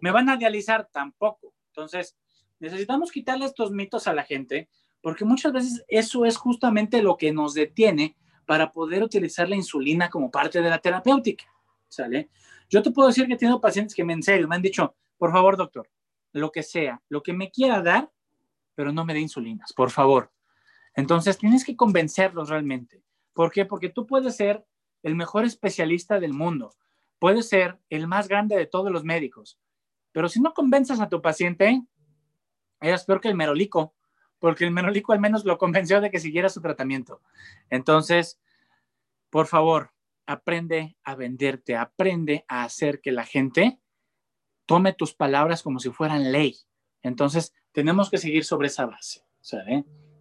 ¿Me 0.00 0.10
van 0.10 0.28
a 0.28 0.36
dializar? 0.36 0.88
Tampoco. 0.92 1.54
Entonces, 1.68 2.16
necesitamos 2.60 3.10
quitarle 3.10 3.44
estos 3.44 3.70
mitos 3.72 4.06
a 4.06 4.14
la 4.14 4.24
gente 4.24 4.68
porque 5.00 5.24
muchas 5.24 5.52
veces 5.52 5.84
eso 5.88 6.24
es 6.24 6.36
justamente 6.36 7.02
lo 7.02 7.16
que 7.16 7.32
nos 7.32 7.54
detiene 7.54 8.16
para 8.48 8.72
poder 8.72 9.02
utilizar 9.02 9.46
la 9.46 9.56
insulina 9.56 10.08
como 10.08 10.30
parte 10.30 10.62
de 10.62 10.70
la 10.70 10.78
terapéutica. 10.78 11.44
¿Sale? 11.86 12.30
Yo 12.70 12.82
te 12.82 12.90
puedo 12.90 13.08
decir 13.08 13.26
que 13.26 13.34
he 13.34 13.36
tenido 13.36 13.60
pacientes 13.60 13.94
que 13.94 14.04
me 14.04 14.14
en 14.14 14.22
serio 14.22 14.48
me 14.48 14.56
han 14.56 14.62
dicho, 14.62 14.96
por 15.18 15.32
favor, 15.32 15.58
doctor, 15.58 15.90
lo 16.32 16.50
que 16.50 16.62
sea, 16.62 17.02
lo 17.10 17.22
que 17.22 17.34
me 17.34 17.50
quiera 17.50 17.82
dar, 17.82 18.10
pero 18.74 18.90
no 18.90 19.04
me 19.04 19.12
dé 19.12 19.20
insulinas, 19.20 19.74
por 19.74 19.90
favor. 19.90 20.32
Entonces 20.94 21.36
tienes 21.36 21.62
que 21.62 21.76
convencerlos 21.76 22.48
realmente. 22.48 23.04
¿Por 23.34 23.52
qué? 23.52 23.66
Porque 23.66 23.90
tú 23.90 24.06
puedes 24.06 24.34
ser 24.34 24.64
el 25.02 25.14
mejor 25.14 25.44
especialista 25.44 26.18
del 26.18 26.32
mundo, 26.32 26.74
puedes 27.18 27.50
ser 27.50 27.78
el 27.90 28.06
más 28.06 28.28
grande 28.28 28.56
de 28.56 28.64
todos 28.64 28.90
los 28.90 29.04
médicos, 29.04 29.58
pero 30.10 30.30
si 30.30 30.40
no 30.40 30.54
convences 30.54 31.00
a 31.00 31.10
tu 31.10 31.20
paciente, 31.20 31.82
eres 32.80 33.04
peor 33.04 33.20
que 33.20 33.28
el 33.28 33.34
merolico, 33.34 33.94
porque 34.38 34.64
el 34.64 34.70
merolico 34.70 35.12
al 35.12 35.20
menos 35.20 35.44
lo 35.44 35.58
convenció 35.58 36.00
de 36.00 36.10
que 36.10 36.20
siguiera 36.20 36.48
su 36.48 36.60
tratamiento. 36.60 37.20
Entonces, 37.70 38.40
por 39.30 39.46
favor, 39.46 39.92
aprende 40.26 40.96
a 41.04 41.14
venderte, 41.14 41.76
aprende 41.76 42.44
a 42.48 42.64
hacer 42.64 43.00
que 43.00 43.12
la 43.12 43.24
gente 43.24 43.78
tome 44.66 44.92
tus 44.92 45.14
palabras 45.14 45.62
como 45.62 45.78
si 45.78 45.90
fueran 45.90 46.32
ley. 46.32 46.56
Entonces, 47.02 47.54
tenemos 47.72 48.10
que 48.10 48.18
seguir 48.18 48.44
sobre 48.44 48.68
esa 48.68 48.86
base. 48.86 49.24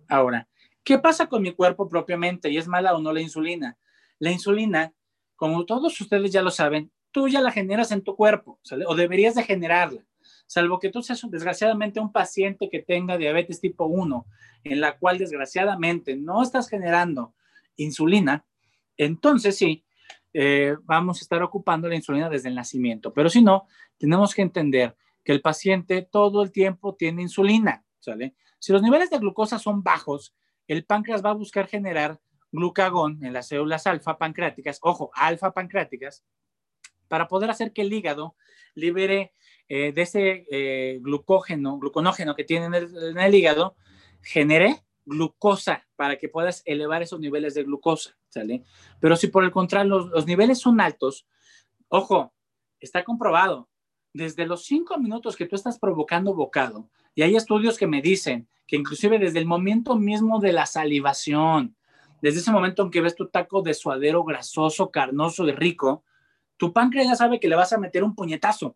Ahora, 0.08 0.48
¿Qué 0.88 0.98
pasa 0.98 1.28
con 1.28 1.42
mi 1.42 1.52
cuerpo 1.52 1.90
propiamente? 1.90 2.50
¿Y 2.50 2.58
es 2.58 2.66
mala 2.66 2.96
o 2.96 3.02
no 3.02 3.12
la 3.12 3.20
insulina? 3.20 3.78
La 4.20 4.32
insulina, 4.32 4.94
como 5.36 5.66
todos 5.66 6.00
ustedes 6.00 6.32
ya 6.32 6.42
lo 6.42 6.50
saben, 6.50 6.94
tú 7.12 7.28
ya 7.28 7.42
la 7.42 7.52
generas 7.52 7.92
en 7.92 8.04
tu 8.04 8.16
cuerpo, 8.16 8.58
o 8.88 8.96
deberías 8.96 9.36
de 9.36 9.44
generarla, 9.44 10.07
salvo 10.48 10.80
que 10.80 10.90
tú 10.90 11.04
seas 11.04 11.22
desgraciadamente 11.30 12.00
un 12.00 12.12
paciente 12.12 12.70
que 12.70 12.82
tenga 12.82 13.18
diabetes 13.18 13.62
tipo 13.62 13.86
1, 13.86 14.26
en 14.64 14.82
la 14.82 14.98
cual 14.98 15.18
desgraciadamente 15.18 16.16
no 16.16 16.42
estás 16.42 16.70
generando 16.70 17.36
insulina, 17.76 18.46
entonces 18.98 19.56
sí, 19.58 19.86
eh, 20.34 20.76
vamos 20.84 21.20
a 21.20 21.22
estar 21.22 21.44
ocupando 21.44 21.88
la 21.88 21.96
insulina 21.96 22.30
desde 22.30 22.50
el 22.50 22.56
nacimiento. 22.56 23.14
Pero 23.14 23.30
si 23.30 23.42
no, 23.42 23.68
tenemos 23.98 24.34
que 24.34 24.42
entender 24.42 24.96
que 25.24 25.32
el 25.32 25.42
paciente 25.42 26.02
todo 26.02 26.42
el 26.42 26.52
tiempo 26.52 26.96
tiene 26.96 27.22
insulina, 27.22 27.84
¿sale? 28.00 28.36
Si 28.60 28.72
los 28.72 28.82
niveles 28.82 29.10
de 29.10 29.20
glucosa 29.20 29.60
son 29.60 29.84
bajos, 29.84 30.36
el 30.68 30.86
páncreas 30.86 31.24
va 31.24 31.32
a 31.32 31.34
buscar 31.34 31.68
generar 31.68 32.20
glucagón 32.52 33.24
en 33.24 33.34
las 33.34 33.48
células 33.48 33.88
alfa 33.88 34.18
pancreáticas, 34.18 34.80
ojo, 34.82 35.12
alfa 35.14 35.54
pancreáticas, 35.54 36.24
para 37.08 37.28
poder 37.28 37.50
hacer 37.50 37.74
que 37.74 37.82
el 37.82 37.94
hígado 37.94 38.36
libere 38.74 39.34
eh, 39.70 39.92
de 39.92 40.02
ese 40.02 40.46
eh, 40.50 41.00
glucógeno, 41.02 41.78
gluconógeno 41.78 42.36
que 42.36 42.44
tiene 42.44 42.66
en 42.78 43.18
el, 43.18 43.36
hígado, 43.36 43.76
genere 44.22 44.84
glucosa 45.06 45.88
para 45.96 46.18
que 46.18 46.30
puedas 46.30 46.62
elevar 46.66 47.02
esos 47.02 47.20
niveles 47.20 47.54
de 47.54 47.64
glucosa, 47.64 48.18
¿sale? 48.30 48.64
Pero 49.00 49.16
si 49.16 49.28
por 49.28 49.44
el 49.44 49.52
contrario 49.52 49.90
los, 49.90 50.10
los 50.10 50.26
niveles 50.26 50.60
son 50.60 50.82
altos, 50.82 51.28
ojo, 51.90 52.34
está 52.80 53.04
comprobado, 53.04 53.70
desde 54.14 54.46
los 54.46 54.66
cinco 54.66 54.98
minutos 54.98 55.36
que 55.36 55.46
tú 55.46 55.56
estás 55.56 55.80
provocando 55.80 56.34
bocado, 56.34 56.90
y 57.16 57.24
hay 57.24 57.36
estudios 57.36 57.78
que 57.78 57.88
me 57.88 58.02
dicen 58.02 58.48
que 58.68 58.76
inclusive 58.76 59.18
desde 59.18 59.40
el 59.40 59.46
momento 59.46 59.96
mismo 59.96 60.40
de 60.40 60.54
la 60.54 60.66
salivación, 60.66 61.76
desde 62.22 62.40
ese 62.40 62.52
momento 62.52 62.84
en 62.84 62.92
que 62.92 63.02
ves 63.02 63.16
tu 63.16 63.28
taco 63.28 63.62
de 63.62 63.74
suadero 63.74 64.24
grasoso, 64.24 64.92
carnoso 64.92 65.48
y 65.48 65.52
rico, 65.52 66.04
tu 66.58 66.74
páncreas 66.74 67.08
ya 67.08 67.16
sabe 67.16 67.40
que 67.40 67.48
le 67.48 67.56
vas 67.56 67.74
a 67.74 67.78
meter 67.78 68.04
un 68.04 68.16
puñetazo. 68.16 68.76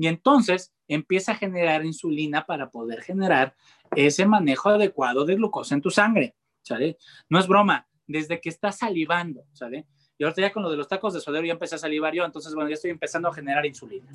Y 0.00 0.06
entonces 0.06 0.72
empieza 0.88 1.32
a 1.32 1.34
generar 1.34 1.84
insulina 1.84 2.46
para 2.46 2.70
poder 2.70 3.02
generar 3.02 3.54
ese 3.94 4.24
manejo 4.24 4.70
adecuado 4.70 5.26
de 5.26 5.34
glucosa 5.34 5.74
en 5.74 5.82
tu 5.82 5.90
sangre, 5.90 6.34
¿sale? 6.62 6.96
No 7.28 7.38
es 7.38 7.46
broma, 7.46 7.86
desde 8.06 8.40
que 8.40 8.48
estás 8.48 8.78
salivando, 8.78 9.44
¿sale? 9.52 9.86
Y 10.16 10.24
ahorita 10.24 10.40
ya 10.40 10.52
con 10.54 10.62
lo 10.62 10.70
de 10.70 10.78
los 10.78 10.88
tacos 10.88 11.12
de 11.12 11.20
suadero 11.20 11.44
ya 11.44 11.52
empecé 11.52 11.74
a 11.74 11.78
salivar 11.78 12.14
yo, 12.14 12.24
entonces, 12.24 12.54
bueno, 12.54 12.70
ya 12.70 12.76
estoy 12.76 12.92
empezando 12.92 13.28
a 13.28 13.34
generar 13.34 13.66
insulina. 13.66 14.06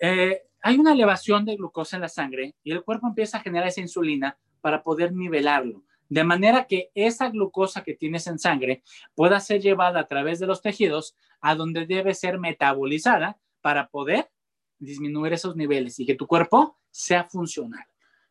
Eh, 0.00 0.42
hay 0.60 0.76
una 0.76 0.94
elevación 0.94 1.44
de 1.44 1.54
glucosa 1.54 1.94
en 1.94 2.02
la 2.02 2.08
sangre 2.08 2.56
y 2.64 2.72
el 2.72 2.82
cuerpo 2.82 3.06
empieza 3.06 3.38
a 3.38 3.42
generar 3.42 3.68
esa 3.68 3.80
insulina 3.80 4.36
para 4.60 4.82
poder 4.82 5.12
nivelarlo, 5.12 5.84
de 6.08 6.24
manera 6.24 6.66
que 6.66 6.90
esa 6.96 7.30
glucosa 7.30 7.84
que 7.84 7.94
tienes 7.94 8.26
en 8.26 8.40
sangre 8.40 8.82
pueda 9.14 9.38
ser 9.38 9.60
llevada 9.60 10.00
a 10.00 10.08
través 10.08 10.40
de 10.40 10.48
los 10.48 10.62
tejidos 10.62 11.14
a 11.40 11.54
donde 11.54 11.86
debe 11.86 12.12
ser 12.12 12.40
metabolizada 12.40 13.38
para 13.62 13.88
poder 13.88 14.30
disminuir 14.78 15.32
esos 15.32 15.56
niveles 15.56 15.98
y 16.00 16.04
que 16.04 16.16
tu 16.16 16.26
cuerpo 16.26 16.78
sea 16.90 17.24
funcional. 17.24 17.86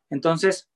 Entonces, 0.09 0.69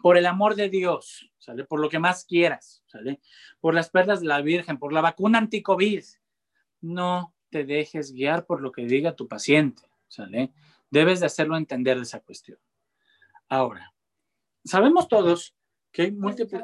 por 0.00 0.16
el 0.16 0.26
amor 0.26 0.54
de 0.54 0.68
Dios, 0.68 1.30
¿sale? 1.38 1.64
Por 1.64 1.80
lo 1.80 1.88
que 1.88 1.98
más 1.98 2.24
quieras, 2.24 2.82
¿sale? 2.86 3.20
Por 3.60 3.74
las 3.74 3.90
perlas 3.90 4.20
de 4.20 4.26
la 4.26 4.40
Virgen, 4.40 4.78
por 4.78 4.92
la 4.92 5.00
vacuna 5.00 5.38
anticovid, 5.38 6.04
no 6.80 7.34
te 7.50 7.64
dejes 7.64 8.12
guiar 8.12 8.46
por 8.46 8.60
lo 8.60 8.72
que 8.72 8.86
diga 8.86 9.16
tu 9.16 9.26
paciente, 9.26 9.82
¿sale? 10.06 10.52
Debes 10.90 11.20
de 11.20 11.26
hacerlo 11.26 11.56
entender 11.56 11.96
de 11.96 12.04
esa 12.04 12.20
cuestión. 12.20 12.58
Ahora, 13.48 13.92
sabemos 14.64 15.08
todos 15.08 15.54
que 15.90 16.02
hay 16.02 16.12
múltiples, 16.12 16.62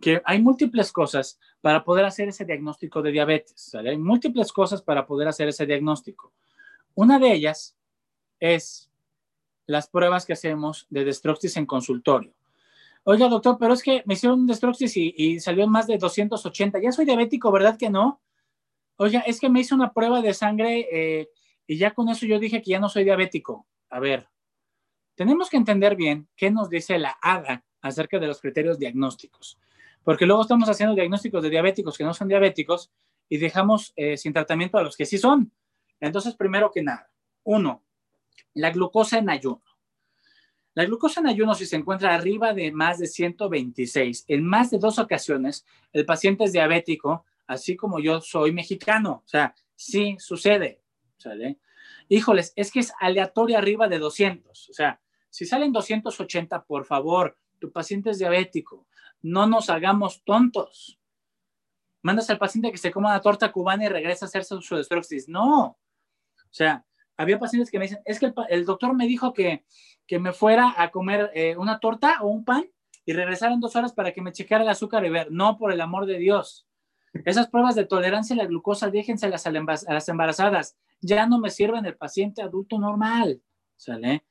que 0.00 0.20
hay 0.24 0.40
múltiples 0.40 0.92
cosas 0.92 1.38
para 1.60 1.84
poder 1.84 2.04
hacer 2.04 2.28
ese 2.28 2.44
diagnóstico 2.44 3.02
de 3.02 3.12
diabetes. 3.12 3.74
Hay 3.74 3.96
múltiples 3.96 4.52
cosas 4.52 4.82
para 4.82 5.06
poder 5.06 5.28
hacer 5.28 5.48
ese 5.48 5.66
diagnóstico. 5.66 6.32
Una 6.94 7.18
de 7.18 7.32
ellas 7.32 7.76
es 8.38 8.90
las 9.66 9.88
pruebas 9.88 10.26
que 10.26 10.32
hacemos 10.32 10.86
de 10.90 11.04
Destroxis 11.04 11.56
en 11.56 11.66
consultorio. 11.66 12.32
Oiga, 13.04 13.28
doctor, 13.28 13.56
pero 13.58 13.72
es 13.72 13.82
que 13.82 14.02
me 14.04 14.14
hicieron 14.14 14.40
un 14.40 14.46
Destroxis 14.46 14.96
y, 14.96 15.14
y 15.16 15.40
salió 15.40 15.66
más 15.66 15.86
de 15.86 15.96
280. 15.96 16.80
Ya 16.80 16.92
soy 16.92 17.04
diabético, 17.04 17.50
¿verdad 17.50 17.78
que 17.78 17.88
no? 17.88 18.20
Oiga, 18.96 19.20
es 19.20 19.40
que 19.40 19.48
me 19.48 19.60
hice 19.60 19.74
una 19.74 19.94
prueba 19.94 20.20
de 20.20 20.34
sangre 20.34 20.86
eh, 20.92 21.30
y 21.66 21.78
ya 21.78 21.92
con 21.92 22.10
eso 22.10 22.26
yo 22.26 22.38
dije 22.38 22.60
que 22.60 22.72
ya 22.72 22.80
no 22.80 22.90
soy 22.90 23.04
diabético. 23.04 23.66
A 23.88 23.98
ver, 23.98 24.28
tenemos 25.14 25.48
que 25.48 25.56
entender 25.56 25.96
bien 25.96 26.28
qué 26.36 26.50
nos 26.50 26.68
dice 26.68 26.98
la 26.98 27.16
ADA 27.22 27.64
acerca 27.80 28.18
de 28.18 28.26
los 28.26 28.42
criterios 28.42 28.78
diagnósticos, 28.78 29.58
porque 30.04 30.26
luego 30.26 30.42
estamos 30.42 30.68
haciendo 30.68 30.94
diagnósticos 30.94 31.42
de 31.42 31.50
diabéticos 31.50 31.96
que 31.96 32.04
no 32.04 32.14
son 32.14 32.28
diabéticos 32.28 32.90
y 33.28 33.38
dejamos 33.38 33.92
eh, 33.96 34.16
sin 34.16 34.32
tratamiento 34.32 34.78
a 34.78 34.82
los 34.82 34.96
que 34.96 35.06
sí 35.06 35.18
son. 35.18 35.52
Entonces, 36.00 36.34
primero 36.34 36.70
que 36.70 36.82
nada, 36.82 37.10
uno, 37.44 37.84
la 38.54 38.70
glucosa 38.70 39.18
en 39.18 39.30
ayuno. 39.30 39.62
La 40.74 40.84
glucosa 40.84 41.20
en 41.20 41.26
ayuno, 41.26 41.54
si 41.54 41.66
se 41.66 41.76
encuentra 41.76 42.14
arriba 42.14 42.54
de 42.54 42.72
más 42.72 42.98
de 42.98 43.06
126, 43.06 44.24
en 44.28 44.44
más 44.44 44.70
de 44.70 44.78
dos 44.78 44.98
ocasiones, 44.98 45.66
el 45.92 46.06
paciente 46.06 46.44
es 46.44 46.52
diabético, 46.52 47.24
así 47.46 47.76
como 47.76 47.98
yo 47.98 48.20
soy 48.20 48.52
mexicano. 48.52 49.22
O 49.24 49.28
sea, 49.28 49.54
sí 49.74 50.16
sucede. 50.18 50.80
¿sale? 51.16 51.58
Híjoles, 52.08 52.52
es 52.56 52.70
que 52.70 52.80
es 52.80 52.92
aleatorio 52.98 53.58
arriba 53.58 53.88
de 53.88 53.98
200. 53.98 54.70
O 54.70 54.72
sea, 54.72 55.00
si 55.28 55.44
salen 55.44 55.72
280, 55.72 56.64
por 56.64 56.84
favor, 56.84 57.36
tu 57.58 57.70
paciente 57.70 58.10
es 58.10 58.18
diabético. 58.18 58.86
No 59.22 59.46
nos 59.46 59.70
hagamos 59.70 60.22
tontos. 60.24 60.98
Mandas 62.02 62.30
al 62.30 62.38
paciente 62.38 62.72
que 62.72 62.78
se 62.78 62.90
coma 62.90 63.12
la 63.12 63.20
torta 63.20 63.52
cubana 63.52 63.84
y 63.84 63.88
regresa 63.88 64.24
a 64.24 64.28
hacerse 64.28 64.60
su 64.60 64.76
destroxis. 64.76 65.28
No. 65.28 65.60
O 65.62 66.52
sea, 66.52 66.84
había 67.16 67.38
pacientes 67.38 67.70
que 67.70 67.78
me 67.78 67.84
dicen, 67.84 68.00
es 68.04 68.18
que 68.18 68.32
el, 68.48 68.64
doctor 68.64 68.94
me 68.94 69.06
dijo 69.06 69.34
que, 69.34 69.64
que, 70.06 70.18
me 70.18 70.32
fuera 70.32 70.74
a 70.76 70.90
comer 70.90 71.30
eh, 71.34 71.56
una 71.56 71.78
torta 71.78 72.18
o 72.22 72.28
un 72.28 72.44
pan 72.44 72.64
y 73.04 73.12
regresar 73.12 73.52
en 73.52 73.60
dos 73.60 73.76
horas 73.76 73.92
para 73.92 74.12
que 74.12 74.22
me 74.22 74.32
chequeara 74.32 74.64
el 74.64 74.70
azúcar 74.70 75.04
y 75.04 75.10
ver. 75.10 75.30
No, 75.30 75.58
por 75.58 75.72
el 75.72 75.80
amor 75.80 76.06
de 76.06 76.18
Dios. 76.18 76.66
Esas 77.24 77.48
pruebas 77.48 77.74
de 77.74 77.84
tolerancia 77.84 78.34
a 78.34 78.38
la 78.38 78.46
glucosa, 78.46 78.88
déjenselas 78.88 79.46
a 79.46 79.50
las 79.50 80.08
embarazadas. 80.08 80.76
Ya 81.00 81.26
no 81.26 81.38
me 81.38 81.50
sirven 81.50 81.84
el 81.84 81.96
paciente 81.96 82.40
adulto 82.40 82.78
normal. 82.78 83.42
¿Sale? 83.76 84.24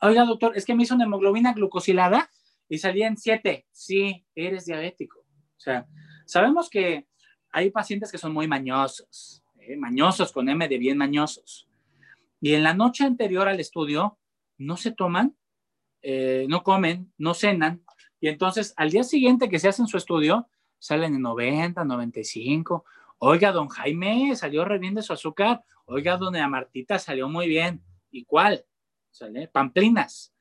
Oiga, 0.00 0.24
doctor, 0.24 0.56
es 0.56 0.64
que 0.64 0.74
me 0.74 0.84
hizo 0.84 0.94
una 0.94 1.04
hemoglobina 1.04 1.52
glucosilada 1.52 2.30
y 2.72 2.78
salía 2.78 3.06
en 3.06 3.18
7. 3.18 3.66
Sí, 3.70 4.24
eres 4.34 4.64
diabético. 4.64 5.18
O 5.18 5.60
sea, 5.60 5.86
sabemos 6.24 6.70
que 6.70 7.06
hay 7.50 7.70
pacientes 7.70 8.10
que 8.10 8.16
son 8.16 8.32
muy 8.32 8.48
mañosos, 8.48 9.44
¿eh? 9.60 9.76
mañosos 9.76 10.32
con 10.32 10.48
M 10.48 10.66
de 10.66 10.78
bien 10.78 10.96
mañosos. 10.96 11.68
Y 12.40 12.54
en 12.54 12.62
la 12.62 12.72
noche 12.72 13.04
anterior 13.04 13.46
al 13.46 13.60
estudio 13.60 14.18
no 14.56 14.78
se 14.78 14.90
toman, 14.90 15.36
eh, 16.00 16.46
no 16.48 16.62
comen, 16.62 17.12
no 17.18 17.34
cenan. 17.34 17.84
Y 18.20 18.28
entonces 18.28 18.72
al 18.78 18.88
día 18.88 19.04
siguiente 19.04 19.50
que 19.50 19.58
se 19.58 19.68
hacen 19.68 19.86
su 19.86 19.98
estudio, 19.98 20.48
salen 20.78 21.14
en 21.14 21.20
90, 21.20 21.84
95. 21.84 22.86
Oiga, 23.18 23.52
don 23.52 23.68
Jaime 23.68 24.34
salió 24.34 24.64
re 24.64 24.78
bien 24.78 24.94
de 24.94 25.02
su 25.02 25.12
azúcar. 25.12 25.62
Oiga, 25.84 26.16
doña 26.16 26.48
Martita 26.48 26.98
salió 26.98 27.28
muy 27.28 27.48
bien. 27.48 27.84
¿Y 28.10 28.24
cuál? 28.24 28.64
¿Sale? 29.10 29.48
Pamplinas. 29.48 30.32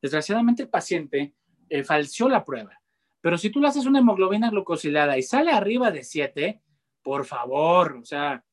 Desgraciadamente 0.00 0.62
el 0.62 0.70
paciente 0.70 1.34
eh, 1.80 2.28
la 2.28 2.44
prueba. 2.44 2.80
Pero 3.20 3.38
si 3.38 3.50
tú 3.50 3.60
le 3.60 3.68
haces 3.68 3.86
una 3.86 4.00
hemoglobina 4.00 4.50
glucosilada 4.50 5.16
y 5.16 5.22
sale 5.22 5.50
arriba 5.50 5.90
de 5.90 6.04
7, 6.04 6.60
por 7.02 7.24
favor, 7.24 7.96
o 8.02 8.04
sea, 8.04 8.44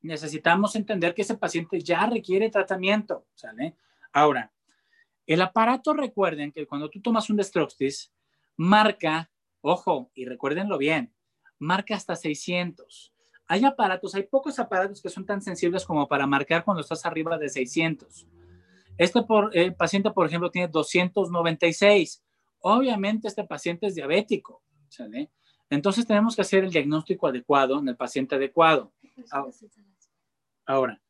necesitamos 0.00 0.74
entender 0.76 1.14
que 1.14 1.22
ese 1.22 1.36
paciente 1.36 1.80
ya 1.80 2.06
requiere 2.06 2.50
tratamiento, 2.50 3.26
¿sale? 3.34 3.76
Ahora, 4.12 4.52
el 5.26 5.42
aparato, 5.42 5.92
recuerden 5.92 6.52
que 6.52 6.66
cuando 6.66 6.88
tú 6.88 7.00
tomas 7.02 7.28
un 7.28 7.36
Destroxtis, 7.36 8.10
marca, 8.56 9.30
ojo, 9.60 10.10
y 10.14 10.24
recuérdenlo 10.24 10.78
bien, 10.78 11.12
marca 11.58 11.94
hasta 11.94 12.16
600. 12.16 13.12
Hay 13.46 13.64
aparatos, 13.64 14.14
hay 14.14 14.22
pocos 14.22 14.58
aparatos 14.58 15.02
que 15.02 15.08
son 15.10 15.26
tan 15.26 15.42
sensibles 15.42 15.84
como 15.84 16.08
para 16.08 16.26
marcar 16.26 16.64
cuando 16.64 16.80
estás 16.80 17.04
arriba 17.04 17.36
de 17.36 17.48
600. 17.48 18.26
Este 18.96 19.20
eh, 19.52 19.70
paciente, 19.72 20.10
por 20.10 20.26
ejemplo, 20.26 20.50
tiene 20.50 20.68
296. 20.68 22.22
Obviamente 22.60 23.28
este 23.28 23.44
paciente 23.44 23.86
es 23.86 23.94
diabético, 23.94 24.62
¿sale? 24.88 25.30
Entonces 25.70 26.06
tenemos 26.06 26.34
que 26.34 26.42
hacer 26.42 26.64
el 26.64 26.70
diagnóstico 26.70 27.26
adecuado 27.26 27.78
en 27.78 27.88
el 27.88 27.96
paciente 27.96 28.36
adecuado. 28.36 28.92
Ahora, 30.66 31.00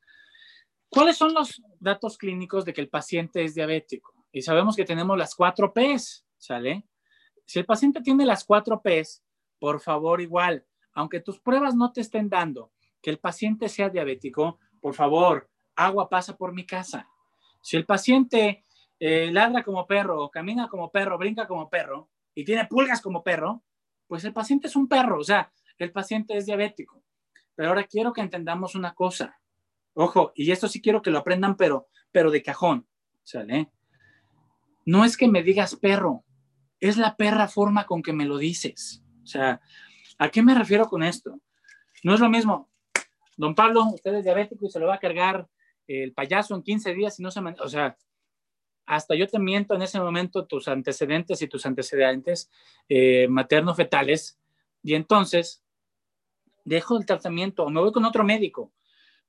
¿cuáles 0.89 1.17
son 1.17 1.33
los 1.33 1.63
datos 1.79 2.19
clínicos 2.19 2.65
de 2.65 2.73
que 2.73 2.81
el 2.81 2.89
paciente 2.89 3.45
es 3.45 3.55
diabético? 3.55 4.15
Y 4.33 4.43
sabemos 4.43 4.77
que 4.77 4.85
tenemos 4.85 5.17
las 5.17 5.35
cuatro 5.35 5.73
Ps, 5.73 6.25
¿sale? 6.37 6.87
Si 7.45 7.59
el 7.59 7.67
paciente 7.67 8.01
tiene 8.01 8.27
las 8.27 8.45
cuatro 8.45 8.83
Ps, 8.83 9.23
por 9.59 9.81
favor, 9.81 10.21
igual, 10.21 10.67
aunque 10.93 11.21
tus 11.21 11.41
pruebas 11.41 11.75
no 11.75 11.93
te 11.93 12.01
estén 12.01 12.29
dando 12.29 12.73
que 13.01 13.11
el 13.11 13.19
paciente 13.19 13.69
sea 13.69 13.89
diabético, 13.89 14.59
por 14.81 14.95
favor, 14.95 15.49
agua 15.77 16.09
pasa 16.09 16.37
por 16.37 16.53
mi 16.53 16.67
casa. 16.67 17.09
Si 17.63 17.77
el 17.77 17.87
paciente 17.87 18.65
eh, 19.01 19.31
ladra 19.33 19.63
como 19.63 19.87
perro, 19.87 20.29
camina 20.31 20.69
como 20.69 20.91
perro, 20.91 21.19
brinca 21.19 21.47
como 21.47 21.69
perro 21.69 22.11
y 22.35 22.45
tiene 22.45 22.67
pulgas 22.67 23.01
como 23.01 23.23
perro, 23.23 23.63
pues 24.07 24.25
el 24.25 24.33
paciente 24.33 24.69
es 24.69 24.77
un 24.77 24.89
perro, 24.89 25.21
o 25.21 25.25
sea, 25.25 25.53
el 25.79 25.93
paciente 25.93 26.37
es 26.37 26.47
diabético. 26.47 27.03
Pero 27.55 27.71
ahora 27.71 27.85
quiero 27.85 28.13
que 28.13 28.21
entendamos 28.21 28.75
una 28.75 28.95
cosa. 28.95 29.41
Ojo, 29.95 30.33
y 30.35 30.51
esto 30.53 30.69
sí 30.69 30.81
quiero 30.81 31.03
que 31.03 31.11
lo 31.11 31.19
aprendan, 31.19 31.57
pero, 31.57 31.89
pero 32.13 32.31
de 32.31 32.43
cajón, 32.43 32.87
¿sale? 33.23 33.71
No 34.85 35.05
es 35.05 35.17
que 35.17 35.29
me 35.29 35.43
digas 35.43 35.77
perro, 35.77 36.25
es 36.81 36.97
la 36.97 37.17
perra 37.17 37.49
forma 37.49 37.85
con 37.85 38.03
que 38.03 38.13
me 38.13 38.25
lo 38.25 38.39
dices. 38.39 39.03
O 39.23 39.27
sea, 39.27 39.61
¿a 40.19 40.29
qué 40.29 40.43
me 40.43 40.55
refiero 40.55 40.87
con 40.87 41.03
esto? 41.03 41.41
No 42.05 42.15
es 42.15 42.21
lo 42.21 42.31
mismo, 42.31 42.71
don 43.37 43.55
Pablo, 43.55 43.85
usted 43.87 44.15
es 44.15 44.25
diabético 44.25 44.67
y 44.67 44.71
se 44.71 44.81
lo 44.81 44.87
va 44.87 44.95
a 44.95 45.01
cargar 45.01 45.49
el 45.87 46.13
payaso 46.13 46.55
en 46.55 46.63
15 46.63 46.95
días 46.95 47.19
y 47.19 47.23
no 47.23 47.31
se... 47.31 47.41
O 47.41 47.69
sea, 47.69 47.97
hasta 48.89 49.15
yo 49.15 49.29
te 49.29 49.39
miento 49.39 49.75
en 49.75 49.83
ese 49.83 50.01
momento 50.01 50.47
tus 50.47 50.67
antecedentes 50.67 51.43
y 51.43 51.47
tus 51.47 51.67
antecedentes 51.67 52.51
eh, 52.89 53.29
materno-fetales, 53.29 54.39
y 54.83 54.95
entonces 54.95 55.63
dejo 56.65 56.97
el 56.97 57.05
tratamiento 57.05 57.65
o 57.65 57.71
me 57.71 57.81
voy 57.81 57.93
con 57.93 58.05
otro 58.05 58.25
médico. 58.25 58.73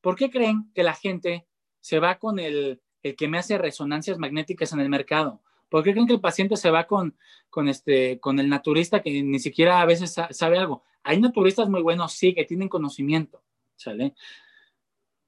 ¿Por 0.01 0.15
qué 0.15 0.29
creen 0.29 0.71
que 0.73 0.83
la 0.83 0.93
gente 0.93 1.45
se 1.81 1.99
va 1.99 2.17
con 2.19 2.39
el, 2.39 2.81
el 3.03 3.15
que 3.15 3.27
me 3.27 3.37
hace 3.37 3.57
resonancias 3.57 4.17
magnéticas 4.17 4.71
en 4.71 4.79
el 4.79 4.89
mercado? 4.89 5.41
¿Por 5.67 5.83
qué 5.83 5.91
creen 5.91 6.07
que 6.07 6.13
el 6.13 6.21
paciente 6.21 6.55
se 6.55 6.71
va 6.71 6.87
con, 6.87 7.17
con, 7.49 7.67
este, 7.67 8.19
con 8.19 8.39
el 8.39 8.47
naturista 8.49 9.01
que 9.01 9.21
ni 9.21 9.39
siquiera 9.39 9.81
a 9.81 9.85
veces 9.85 10.15
sabe 10.31 10.57
algo? 10.57 10.83
Hay 11.03 11.19
naturistas 11.19 11.69
muy 11.69 11.81
buenos, 11.81 12.13
sí, 12.13 12.33
que 12.33 12.45
tienen 12.45 12.69
conocimiento, 12.69 13.43
¿sale? 13.75 14.15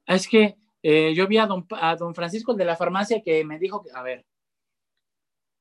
Es 0.06 0.28
que 0.28 0.58
eh, 0.84 1.14
yo 1.14 1.28
vi 1.28 1.38
a 1.38 1.46
don, 1.46 1.66
a 1.72 1.96
don 1.96 2.16
Francisco 2.16 2.54
de 2.54 2.66
la 2.66 2.76
farmacia 2.76 3.22
que 3.22 3.44
me 3.46 3.60
dijo 3.60 3.84
que, 3.84 3.92
a 3.92 4.02
ver, 4.02 4.26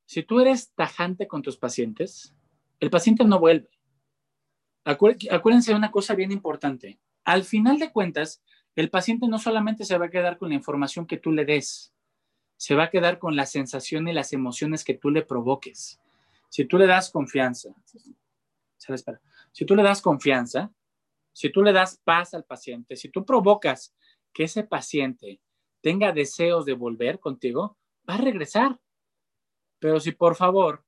si 0.06 0.22
tú 0.22 0.40
eres 0.40 0.72
tajante 0.74 1.28
con 1.28 1.42
tus 1.42 1.56
pacientes, 1.56 2.34
el 2.80 2.90
paciente 2.90 3.24
no 3.24 3.38
vuelve. 3.38 3.70
acuérdense 4.84 5.70
de 5.70 5.76
una 5.76 5.90
cosa 5.90 6.14
bien 6.14 6.32
importante. 6.32 6.98
Al 7.24 7.44
final 7.44 7.78
de 7.78 7.92
cuentas, 7.92 8.42
el 8.74 8.90
paciente 8.90 9.28
no 9.28 9.38
solamente 9.38 9.84
se 9.84 9.98
va 9.98 10.06
a 10.06 10.10
quedar 10.10 10.38
con 10.38 10.48
la 10.48 10.54
información 10.54 11.06
que 11.06 11.18
tú 11.18 11.32
le 11.32 11.44
des, 11.44 11.92
se 12.56 12.74
va 12.74 12.84
a 12.84 12.90
quedar 12.90 13.18
con 13.18 13.36
la 13.36 13.46
sensación 13.46 14.08
y 14.08 14.12
las 14.12 14.32
emociones 14.32 14.84
que 14.84 14.94
tú 14.94 15.10
le 15.10 15.22
provoques. 15.22 16.00
Si 16.48 16.64
tú 16.64 16.78
le 16.78 16.86
das 16.86 17.10
confianza, 17.10 17.70
si 19.52 19.64
tú 19.64 19.76
le 19.76 19.82
das 19.82 20.02
confianza, 20.02 20.72
si 21.32 21.50
tú 21.50 21.62
le 21.62 21.72
das 21.72 22.00
paz 22.02 22.34
al 22.34 22.44
paciente, 22.44 22.96
si 22.96 23.08
tú 23.08 23.24
provocas 23.24 23.94
que 24.32 24.44
ese 24.44 24.64
paciente 24.64 25.40
tenga 25.80 26.12
deseos 26.12 26.64
de 26.64 26.74
volver 26.74 27.18
contigo, 27.18 27.78
va 28.08 28.14
a 28.14 28.18
regresar. 28.18 28.78
Pero 29.78 29.98
si 30.00 30.12
por 30.12 30.36
favor 30.36 30.84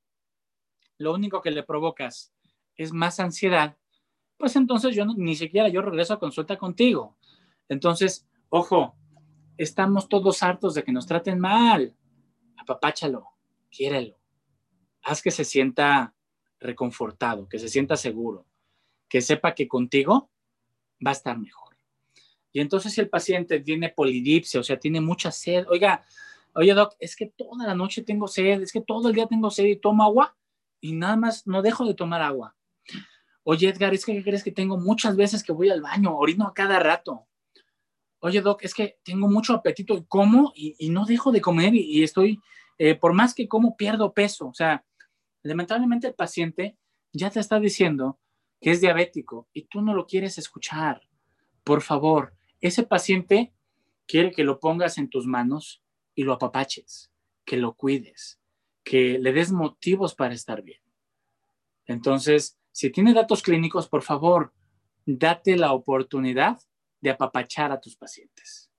lo 0.99 1.13
único 1.15 1.41
que 1.41 1.51
le 1.51 1.63
provocas 1.63 2.33
es 2.77 2.93
más 2.93 3.21
ansiedad, 3.21 3.77
pues 4.37 4.57
entonces 4.57 4.95
yo 4.95 5.05
ni 5.07 5.37
siquiera 5.37 5.69
yo 5.69 5.83
regreso 5.83 6.15
a 6.15 6.19
consulta 6.19 6.59
contigo. 6.59 7.17
Entonces, 7.69 8.29
ojo, 8.49 8.97
estamos 9.57 10.09
todos 10.09 10.43
hartos 10.43 10.75
de 10.75 10.85
que 10.85 10.93
nos 10.93 11.07
traten 11.07 11.39
mal. 11.39 11.97
Apapáchalo, 12.57 13.27
quiérelo. 13.71 14.19
Haz 15.03 15.23
que 15.23 15.31
se 15.31 15.45
sienta 15.45 16.15
reconfortado, 16.59 17.49
que 17.49 17.59
se 17.59 17.69
sienta 17.69 17.97
seguro, 17.97 18.47
que 19.09 19.21
sepa 19.21 19.55
que 19.55 19.69
contigo 19.69 20.31
va 21.05 21.11
a 21.11 21.13
estar 21.13 21.39
mejor. 21.39 21.62
Y 22.53 22.61
entonces 22.61 22.93
si 22.93 23.01
el 23.01 23.09
paciente 23.09 23.61
tiene 23.61 23.89
polidipsia, 23.89 24.61
o 24.61 24.63
sea, 24.63 24.79
tiene 24.79 25.01
mucha 25.01 25.33
sed, 25.33 25.67
oiga, 25.69 26.05
oye 26.55 26.75
doc, 26.75 26.95
es 26.99 27.17
que 27.17 27.27
toda 27.27 27.67
la 27.67 27.75
noche 27.75 28.03
tengo 28.03 28.29
sed, 28.29 28.63
es 28.63 28.73
que 28.73 28.81
todo 28.81 29.09
el 29.09 29.15
día 29.15 29.27
tengo 29.27 29.51
sed 29.51 29.65
y 29.65 29.77
tomo 29.77 30.05
agua 30.05 30.37
y 30.81 30.93
nada 30.93 31.17
más 31.17 31.47
no 31.47 31.63
dejo 31.63 31.87
de 31.87 31.95
tomar 31.95 32.21
agua. 32.21 32.55
Oye 33.45 33.69
Edgar, 33.69 33.95
es 33.95 34.05
que 34.05 34.13
¿qué 34.15 34.23
crees 34.23 34.45
que 34.45 34.53
tengo 34.53 34.77
muchas 34.79 35.17
veces 35.17 35.43
que 35.43 35.53
voy 35.53 35.71
al 35.71 35.81
baño, 35.81 36.17
orino 36.17 36.47
a 36.47 36.55
cada 36.55 36.79
rato. 36.79 37.27
Oye 38.21 38.41
doc, 38.41 38.63
es 38.63 38.75
que 38.75 38.99
tengo 39.03 39.29
mucho 39.29 39.55
apetito 39.55 39.95
y 39.95 40.05
como 40.05 40.53
y, 40.55 40.91
no 40.91 41.05
dejo 41.07 41.33
de 41.33 41.41
comer 41.41 41.75
y, 41.75 42.05
estoy, 42.05 42.41
eh, 42.79 42.95
por 42.95 43.15
más 43.15 43.35
que 43.35 43.49
como, 43.49 43.77
pierdo 43.77 44.13
peso. 44.13 44.47
O 44.47 44.55
sea, 44.55 44.85
lamentablemente 45.43 46.07
el 46.07 46.15
paciente 46.15 46.77
ya 47.13 47.31
te 47.31 47.41
está 47.41 47.59
diciendo 47.59 48.21
que 48.61 48.71
es 48.71 48.81
diabético 48.81 49.49
y 49.53 49.63
tú 49.63 49.83
no 49.83 49.95
lo 49.95 50.07
quieres 50.07 50.39
escuchar. 50.39 51.03
Por 51.65 51.83
favor, 51.83 52.35
ese 52.63 52.85
paciente 52.85 53.53
quiere 54.07 54.31
que 54.31 54.45
lo 54.45 54.61
pongas 54.61 54.97
en 54.97 55.11
tus 55.11 55.27
manos 55.27 55.83
y 56.15 56.23
lo 56.23 56.33
apapaches, 56.33 57.13
que 57.45 57.57
lo 57.57 57.75
cuides, 57.75 58.41
que 58.85 59.19
le 59.19 59.33
des 59.33 59.53
motivos 59.53 60.15
para 60.15 60.33
estar 60.33 60.63
bien. 60.63 60.81
Entonces, 61.87 62.59
si 62.71 62.91
tiene 62.91 63.13
datos 63.13 63.43
clínicos, 63.43 63.89
por 63.89 64.03
favor, 64.03 64.53
date 65.05 65.57
la 65.57 65.73
oportunidad 65.73 66.61
de 67.01 67.11
apapachar 67.11 67.73
a 67.73 67.81
tus 67.81 67.97
pacientes. 67.97 68.71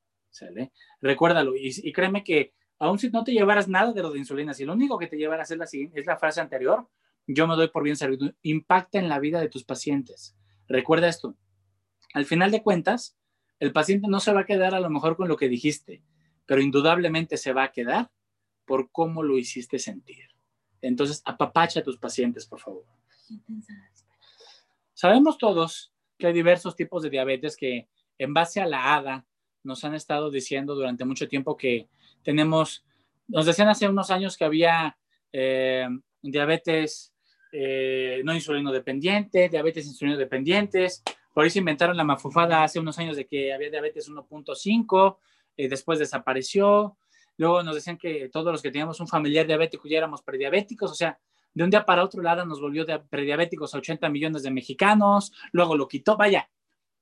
Recuérdalo 1.02 1.54
y, 1.56 1.92
créeme 1.92 2.24
que 2.24 2.54
aun 2.80 3.00
si 3.00 3.10
no 3.10 3.24
te 3.24 3.32
llevaras 3.32 3.68
nada 3.68 3.94
de 3.94 4.02
lo 4.02 4.12
de 4.12 4.20
insulina, 4.20 4.54
si 4.54 4.66
lo 4.66 4.74
único 4.74 4.98
que 4.98 5.08
te 5.08 5.18
llevaras 5.18 5.52
es 5.52 5.58
la, 5.58 5.66
es 5.66 6.06
la 6.06 6.18
frase 6.18 6.42
anterior, 6.42 6.90
yo 7.28 7.48
me 7.48 7.56
doy 7.56 7.70
por 7.70 7.84
bien 7.84 7.96
servido, 7.96 8.34
impacta 8.42 9.00
en 9.00 9.08
la 9.08 9.20
vida 9.20 9.40
de 9.40 9.50
tus 9.50 9.64
pacientes. 9.64 10.36
Recuerda 10.68 11.08
esto, 11.08 11.38
al 12.14 12.26
final 12.26 12.52
de 12.52 12.64
cuentas, 12.64 13.18
el 13.64 13.72
paciente 13.72 14.10
no 14.10 14.20
se 14.20 14.34
va 14.34 14.42
a 14.42 14.46
quedar 14.46 14.76
a 14.76 14.82
lo 14.82 14.90
mejor 14.90 15.16
con 15.16 15.30
lo 15.30 15.38
que 15.38 15.48
dijiste, 15.48 16.04
pero 16.46 16.62
indudablemente 16.62 17.38
se 17.38 17.54
va 17.54 17.64
a 17.64 17.72
quedar 17.72 18.12
por 18.66 18.92
cómo 18.92 19.24
lo 19.24 19.38
hiciste 19.38 19.80
sentir. 19.80 20.28
Entonces, 20.82 21.22
apapacha 21.24 21.80
a 21.80 21.84
tus 21.84 21.98
pacientes, 21.98 22.46
por 22.46 22.60
favor. 22.60 22.84
Sabemos 24.94 25.38
todos 25.38 25.94
que 26.18 26.28
hay 26.28 26.34
diversos 26.34 26.76
tipos 26.76 27.04
de 27.04 27.10
diabetes 27.10 27.56
que 27.56 27.88
en 28.18 28.34
base 28.34 28.60
a 28.60 28.66
la 28.66 28.96
ADA 28.96 29.26
nos 29.64 29.86
han 29.86 29.96
estado 29.96 30.30
diciendo 30.30 30.76
durante 30.76 31.06
mucho 31.06 31.30
tiempo 31.30 31.56
que 31.56 31.88
tenemos, 32.22 32.84
nos 33.30 33.46
decían 33.46 33.70
hace 33.70 33.88
unos 33.88 34.12
años 34.12 34.36
que 34.36 34.44
había 34.44 34.98
eh, 35.32 35.88
diabetes 36.22 37.14
eh, 37.54 38.22
no 38.26 38.36
insulino 38.36 38.74
dependiente, 38.74 39.48
diabetes 39.48 39.86
insulino 39.86 40.18
dependientes. 40.18 41.02
Por 41.34 41.50
se 41.50 41.60
inventaron 41.60 41.98
la 41.98 42.04
mafufada 42.04 42.64
hace 42.64 42.80
unos 42.80 42.98
años 43.00 43.18
de 43.18 43.26
que 43.26 43.54
había 43.54 43.70
diabetes 43.70 44.10
1.5, 44.10 45.18
eh, 45.58 45.68
después 45.68 46.00
desapareció. 46.00 46.98
Luego 47.38 47.64
nos 47.64 47.76
decían 47.76 47.98
que 47.98 48.30
todos 48.30 48.52
los 48.52 48.62
que 48.62 48.70
teníamos 48.70 49.00
un 49.00 49.08
familiar 49.08 49.48
diabético 49.48 49.88
ya 49.88 49.98
éramos 49.98 50.22
prediabéticos, 50.22 50.92
o 50.92 50.96
sea, 50.96 51.20
de 51.54 51.64
un 51.64 51.70
día 51.70 51.86
para 51.86 52.04
otro 52.04 52.22
lado 52.22 52.46
nos 52.46 52.62
volvió 52.62 52.86
de 52.86 53.00
prediabéticos 53.00 53.74
a 53.74 53.80
80 53.80 54.10
millones 54.10 54.44
de 54.44 54.52
mexicanos, 54.52 55.32
luego 55.52 55.76
lo 55.76 55.88
quitó, 55.88 56.18
vaya, 56.18 56.50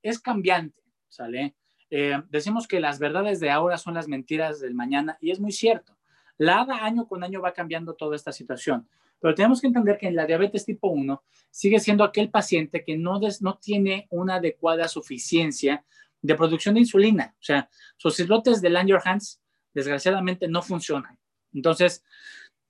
es 0.02 0.20
cambiante, 0.20 0.82
¿sale? 1.10 1.56
Eh, 1.90 2.22
decimos 2.30 2.68
que 2.68 2.80
las 2.80 3.00
verdades 3.00 3.42
de 3.42 3.50
ahora 3.50 3.78
son 3.78 3.94
las 3.94 4.08
mentiras 4.08 4.62
del 4.62 4.74
mañana 4.74 5.18
y 5.20 5.32
es 5.32 5.40
muy 5.40 5.52
cierto. 5.52 5.98
La 6.38 6.62
ADA 6.62 6.86
año 6.86 7.08
con 7.08 7.24
año 7.24 7.42
va 7.42 7.54
cambiando 7.54 7.94
toda 7.94 8.16
esta 8.16 8.32
situación, 8.32 8.88
pero 9.22 9.36
tenemos 9.36 9.62
que 9.62 9.68
entender 9.68 9.98
que 9.98 10.08
en 10.08 10.16
la 10.16 10.26
diabetes 10.26 10.66
tipo 10.66 10.88
1 10.90 11.24
sigue 11.52 11.80
siendo 11.80 12.04
aquel 12.04 12.30
paciente 12.30 12.84
que 12.84 12.98
no, 12.98 13.20
no 13.42 13.58
tiene 13.60 14.08
una 14.10 14.36
adecuada 14.36 14.88
suficiencia 14.88 15.86
de 16.22 16.36
producción 16.36 16.74
de 16.74 16.82
insulina. 16.82 17.36
O 17.40 17.44
sea, 17.44 17.70
sus 17.98 18.20
islotes 18.20 18.62
de 18.62 18.72
Langerhans 18.72 19.42
desgraciadamente 19.74 20.48
no 20.48 20.62
funcionan. 20.62 21.18
Entonces, 21.54 22.04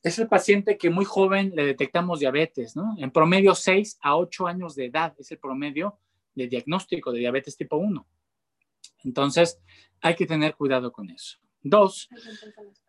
es 0.03 0.19
el 0.19 0.27
paciente 0.27 0.77
que 0.77 0.89
muy 0.89 1.05
joven 1.05 1.53
le 1.55 1.65
detectamos 1.65 2.19
diabetes, 2.19 2.75
¿no? 2.75 2.95
En 2.97 3.11
promedio 3.11 3.55
6 3.55 3.99
a 4.01 4.17
8 4.17 4.47
años 4.47 4.75
de 4.75 4.85
edad 4.85 5.13
es 5.19 5.31
el 5.31 5.37
promedio 5.37 5.99
de 6.35 6.47
diagnóstico 6.47 7.11
de 7.11 7.19
diabetes 7.19 7.55
tipo 7.55 7.77
1. 7.77 8.05
Entonces, 9.03 9.59
hay 10.01 10.15
que 10.15 10.25
tener 10.25 10.55
cuidado 10.55 10.91
con 10.91 11.09
eso. 11.09 11.37
Dos, 11.63 12.09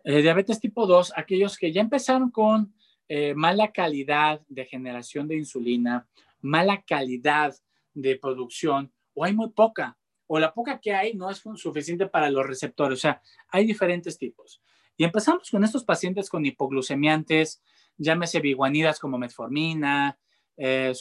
eh, 0.04 0.22
diabetes 0.22 0.58
tipo 0.58 0.86
2, 0.86 1.12
aquellos 1.14 1.58
que 1.58 1.72
ya 1.72 1.82
empezaron 1.82 2.30
con 2.30 2.74
eh, 3.14 3.34
mala 3.34 3.72
calidad 3.72 4.40
de 4.48 4.64
generación 4.64 5.28
de 5.28 5.36
insulina, 5.36 6.08
mala 6.40 6.80
calidad 6.80 7.54
de 7.92 8.16
producción, 8.16 8.90
o 9.12 9.26
hay 9.26 9.34
muy 9.34 9.50
poca, 9.50 9.98
o 10.26 10.38
la 10.38 10.54
poca 10.54 10.80
que 10.80 10.94
hay 10.94 11.12
no 11.12 11.28
es 11.28 11.42
suficiente 11.56 12.06
para 12.06 12.30
los 12.30 12.46
receptores. 12.46 12.98
O 12.98 13.02
sea, 13.02 13.20
hay 13.48 13.66
diferentes 13.66 14.16
tipos. 14.16 14.62
Y 14.96 15.04
empezamos 15.04 15.50
con 15.50 15.62
estos 15.62 15.84
pacientes 15.84 16.30
con 16.30 16.46
hipoglucemiantes, 16.46 17.62
llámese 17.98 18.40
biguanidas 18.40 18.98
como 18.98 19.18
metformina, 19.18 20.18
eh, 20.56 20.94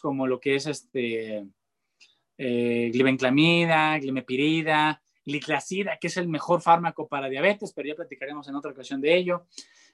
como 0.00 0.28
lo 0.28 0.38
que 0.38 0.54
es 0.54 0.66
este, 0.68 1.44
eh, 2.38 2.90
glibenclamida, 2.92 3.98
glimepirida, 3.98 5.02
gliclacida, 5.26 5.98
que 6.00 6.06
es 6.06 6.16
el 6.18 6.28
mejor 6.28 6.62
fármaco 6.62 7.08
para 7.08 7.28
diabetes, 7.28 7.72
pero 7.72 7.88
ya 7.88 7.96
platicaremos 7.96 8.46
en 8.46 8.54
otra 8.54 8.70
ocasión 8.70 9.00
de 9.00 9.16
ello. 9.16 9.48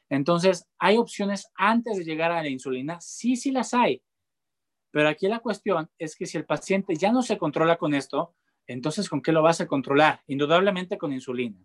Entonces, 0.08 0.66
¿hay 0.78 0.96
opciones 0.96 1.50
antes 1.54 1.98
de 1.98 2.04
llegar 2.04 2.32
a 2.32 2.42
la 2.42 2.48
insulina? 2.48 3.00
Sí, 3.00 3.36
sí 3.36 3.50
las 3.50 3.74
hay. 3.74 4.02
Pero 4.90 5.08
aquí 5.08 5.28
la 5.28 5.40
cuestión 5.40 5.90
es 5.98 6.16
que 6.16 6.26
si 6.26 6.38
el 6.38 6.46
paciente 6.46 6.96
ya 6.96 7.12
no 7.12 7.22
se 7.22 7.36
controla 7.36 7.76
con 7.76 7.94
esto, 7.94 8.34
entonces 8.66 9.08
¿con 9.08 9.20
qué 9.20 9.32
lo 9.32 9.42
vas 9.42 9.60
a 9.60 9.66
controlar? 9.66 10.22
Indudablemente 10.26 10.98
con 10.98 11.12
insulina. 11.12 11.58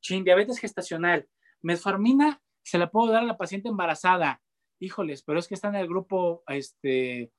Chin, 0.00 0.24
diabetes 0.24 0.58
gestacional. 0.58 1.28
Metformina 1.60 2.40
se 2.62 2.78
la 2.78 2.90
puedo 2.90 3.12
dar 3.12 3.22
a 3.22 3.26
la 3.26 3.36
paciente 3.36 3.68
embarazada. 3.68 4.42
Híjoles, 4.78 5.22
pero 5.22 5.38
es 5.38 5.48
que 5.48 5.54
está 5.54 5.68
en 5.68 5.76
el 5.76 5.88
grupo, 5.88 6.42
este, 6.48 7.32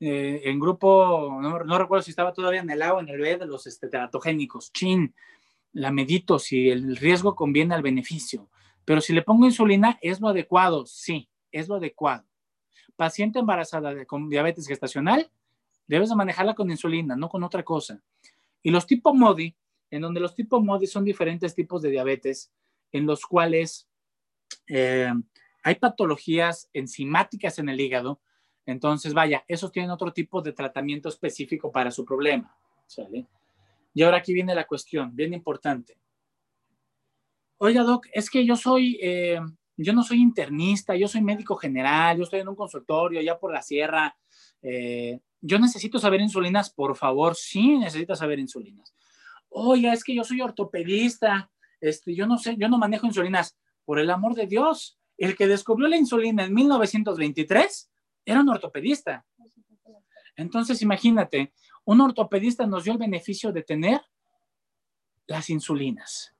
eh, 0.00 0.42
en 0.44 0.58
grupo, 0.58 1.38
no, 1.40 1.78
recuerdo 1.78 2.02
si 2.02 2.10
estaba 2.10 2.32
todavía 2.32 2.60
en 2.60 2.70
el 2.70 2.82
A 2.82 2.94
o 2.94 3.00
en 3.00 3.08
el 3.08 3.20
B 3.20 3.38
de 3.38 3.46
los 3.46 3.66
este, 3.66 3.88
teratogénicos. 3.88 4.72
Chin, 4.72 5.14
la 5.72 5.90
medito 5.90 6.38
si 6.38 6.68
el 6.70 6.96
riesgo 6.96 7.34
conviene 7.34 7.74
al 7.74 7.82
beneficio. 7.82 8.50
Pero 8.84 9.00
si 9.00 9.12
le 9.12 9.22
pongo 9.22 9.46
insulina, 9.46 9.98
¿es 10.00 10.20
lo 10.20 10.28
adecuado? 10.28 10.86
Sí, 10.86 11.28
es 11.52 11.68
lo 11.68 11.76
adecuado. 11.76 12.24
Paciente 12.96 13.38
embarazada 13.38 14.04
con 14.04 14.28
diabetes 14.28 14.66
gestacional, 14.66 15.30
debes 15.86 16.10
de 16.10 16.16
manejarla 16.16 16.54
con 16.54 16.70
insulina, 16.70 17.16
no 17.16 17.28
con 17.28 17.42
otra 17.44 17.62
cosa. 17.62 18.02
Y 18.62 18.70
los 18.70 18.86
tipo 18.86 19.14
MODI 19.14 19.56
en 19.90 20.02
donde 20.02 20.20
los 20.20 20.34
tipos 20.34 20.62
MODI 20.62 20.86
son 20.86 21.04
diferentes 21.04 21.54
tipos 21.54 21.82
de 21.82 21.90
diabetes, 21.90 22.52
en 22.92 23.06
los 23.06 23.26
cuales 23.26 23.88
eh, 24.68 25.12
hay 25.62 25.74
patologías 25.76 26.70
enzimáticas 26.72 27.58
en 27.58 27.68
el 27.68 27.80
hígado. 27.80 28.20
Entonces, 28.66 29.14
vaya, 29.14 29.44
esos 29.48 29.72
tienen 29.72 29.90
otro 29.90 30.12
tipo 30.12 30.42
de 30.42 30.52
tratamiento 30.52 31.08
específico 31.08 31.72
para 31.72 31.90
su 31.90 32.04
problema. 32.04 32.56
Y 33.92 34.02
ahora 34.02 34.18
aquí 34.18 34.32
viene 34.32 34.54
la 34.54 34.66
cuestión, 34.66 35.14
bien 35.14 35.34
importante. 35.34 35.98
Oiga, 37.62 37.82
Doc, 37.82 38.06
es 38.12 38.30
que 38.30 38.44
yo 38.44 38.56
soy, 38.56 38.98
eh, 39.02 39.40
yo 39.76 39.92
no 39.92 40.02
soy 40.02 40.20
internista, 40.20 40.96
yo 40.96 41.08
soy 41.08 41.22
médico 41.22 41.56
general, 41.56 42.16
yo 42.16 42.24
estoy 42.24 42.40
en 42.40 42.48
un 42.48 42.56
consultorio 42.56 43.20
allá 43.20 43.38
por 43.38 43.52
la 43.52 43.62
sierra. 43.62 44.16
Eh, 44.62 45.20
yo 45.40 45.58
necesito 45.58 45.98
saber 45.98 46.20
insulinas, 46.20 46.70
por 46.70 46.96
favor, 46.96 47.34
sí 47.34 47.78
necesitas 47.78 48.18
saber 48.18 48.38
insulinas 48.38 48.94
oye, 49.50 49.92
es 49.92 50.02
que 50.02 50.14
yo 50.14 50.24
soy 50.24 50.40
ortopedista, 50.40 51.50
este, 51.80 52.14
yo 52.14 52.26
no 52.26 52.38
sé, 52.38 52.56
yo 52.58 52.68
no 52.68 52.78
manejo 52.78 53.06
insulinas. 53.06 53.58
Por 53.84 53.98
el 53.98 54.10
amor 54.10 54.34
de 54.34 54.46
Dios, 54.46 54.98
el 55.18 55.36
que 55.36 55.48
descubrió 55.48 55.88
la 55.88 55.96
insulina 55.96 56.44
en 56.44 56.54
1923 56.54 57.90
era 58.24 58.40
un 58.40 58.48
ortopedista. 58.48 59.26
Entonces, 60.36 60.80
imagínate, 60.80 61.52
un 61.84 62.00
ortopedista 62.00 62.66
nos 62.66 62.84
dio 62.84 62.92
el 62.94 62.98
beneficio 62.98 63.52
de 63.52 63.62
tener 63.62 64.00
las 65.26 65.50
insulinas. 65.50 66.34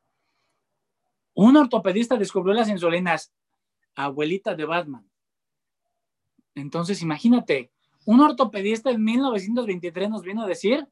Un 1.35 1.57
ortopedista 1.57 2.17
descubrió 2.17 2.55
las 2.55 2.69
insulinas, 2.69 3.33
abuelita 3.95 4.55
de 4.55 4.65
Batman. 4.65 5.11
Entonces, 6.55 7.03
imagínate, 7.03 7.71
un 8.07 8.21
ortopedista 8.21 8.91
en 8.91 9.05
1923 9.05 10.11
nos 10.11 10.23
vino 10.23 10.43
a 10.43 10.47
decir, 10.47 10.87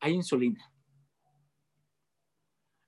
hay 0.00 0.14
insulina. 0.14 0.70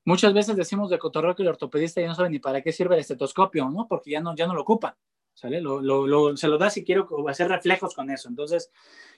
Muchas 0.04 0.32
veces 0.32 0.56
decimos 0.56 0.88
de 0.90 0.98
cotorreo 0.98 1.34
que 1.34 1.42
el 1.42 1.48
ortopedista 1.48 2.00
ya 2.00 2.06
no 2.06 2.14
sabe 2.14 2.30
ni 2.30 2.38
para 2.38 2.62
qué 2.62 2.72
sirve 2.72 2.94
el 2.94 3.00
estetoscopio, 3.00 3.68
¿no? 3.70 3.88
Porque 3.88 4.10
ya 4.10 4.20
no, 4.20 4.34
ya 4.36 4.46
no 4.46 4.54
lo 4.54 4.62
ocupa, 4.62 4.96
¿sale? 5.34 5.58
se 5.58 6.48
lo 6.48 6.58
da 6.58 6.70
si 6.70 6.84
quiero 6.84 7.08
hacer 7.28 7.48
reflejos 7.48 7.94
con 7.94 8.10
eso. 8.10 8.28
Entonces, 8.28 8.70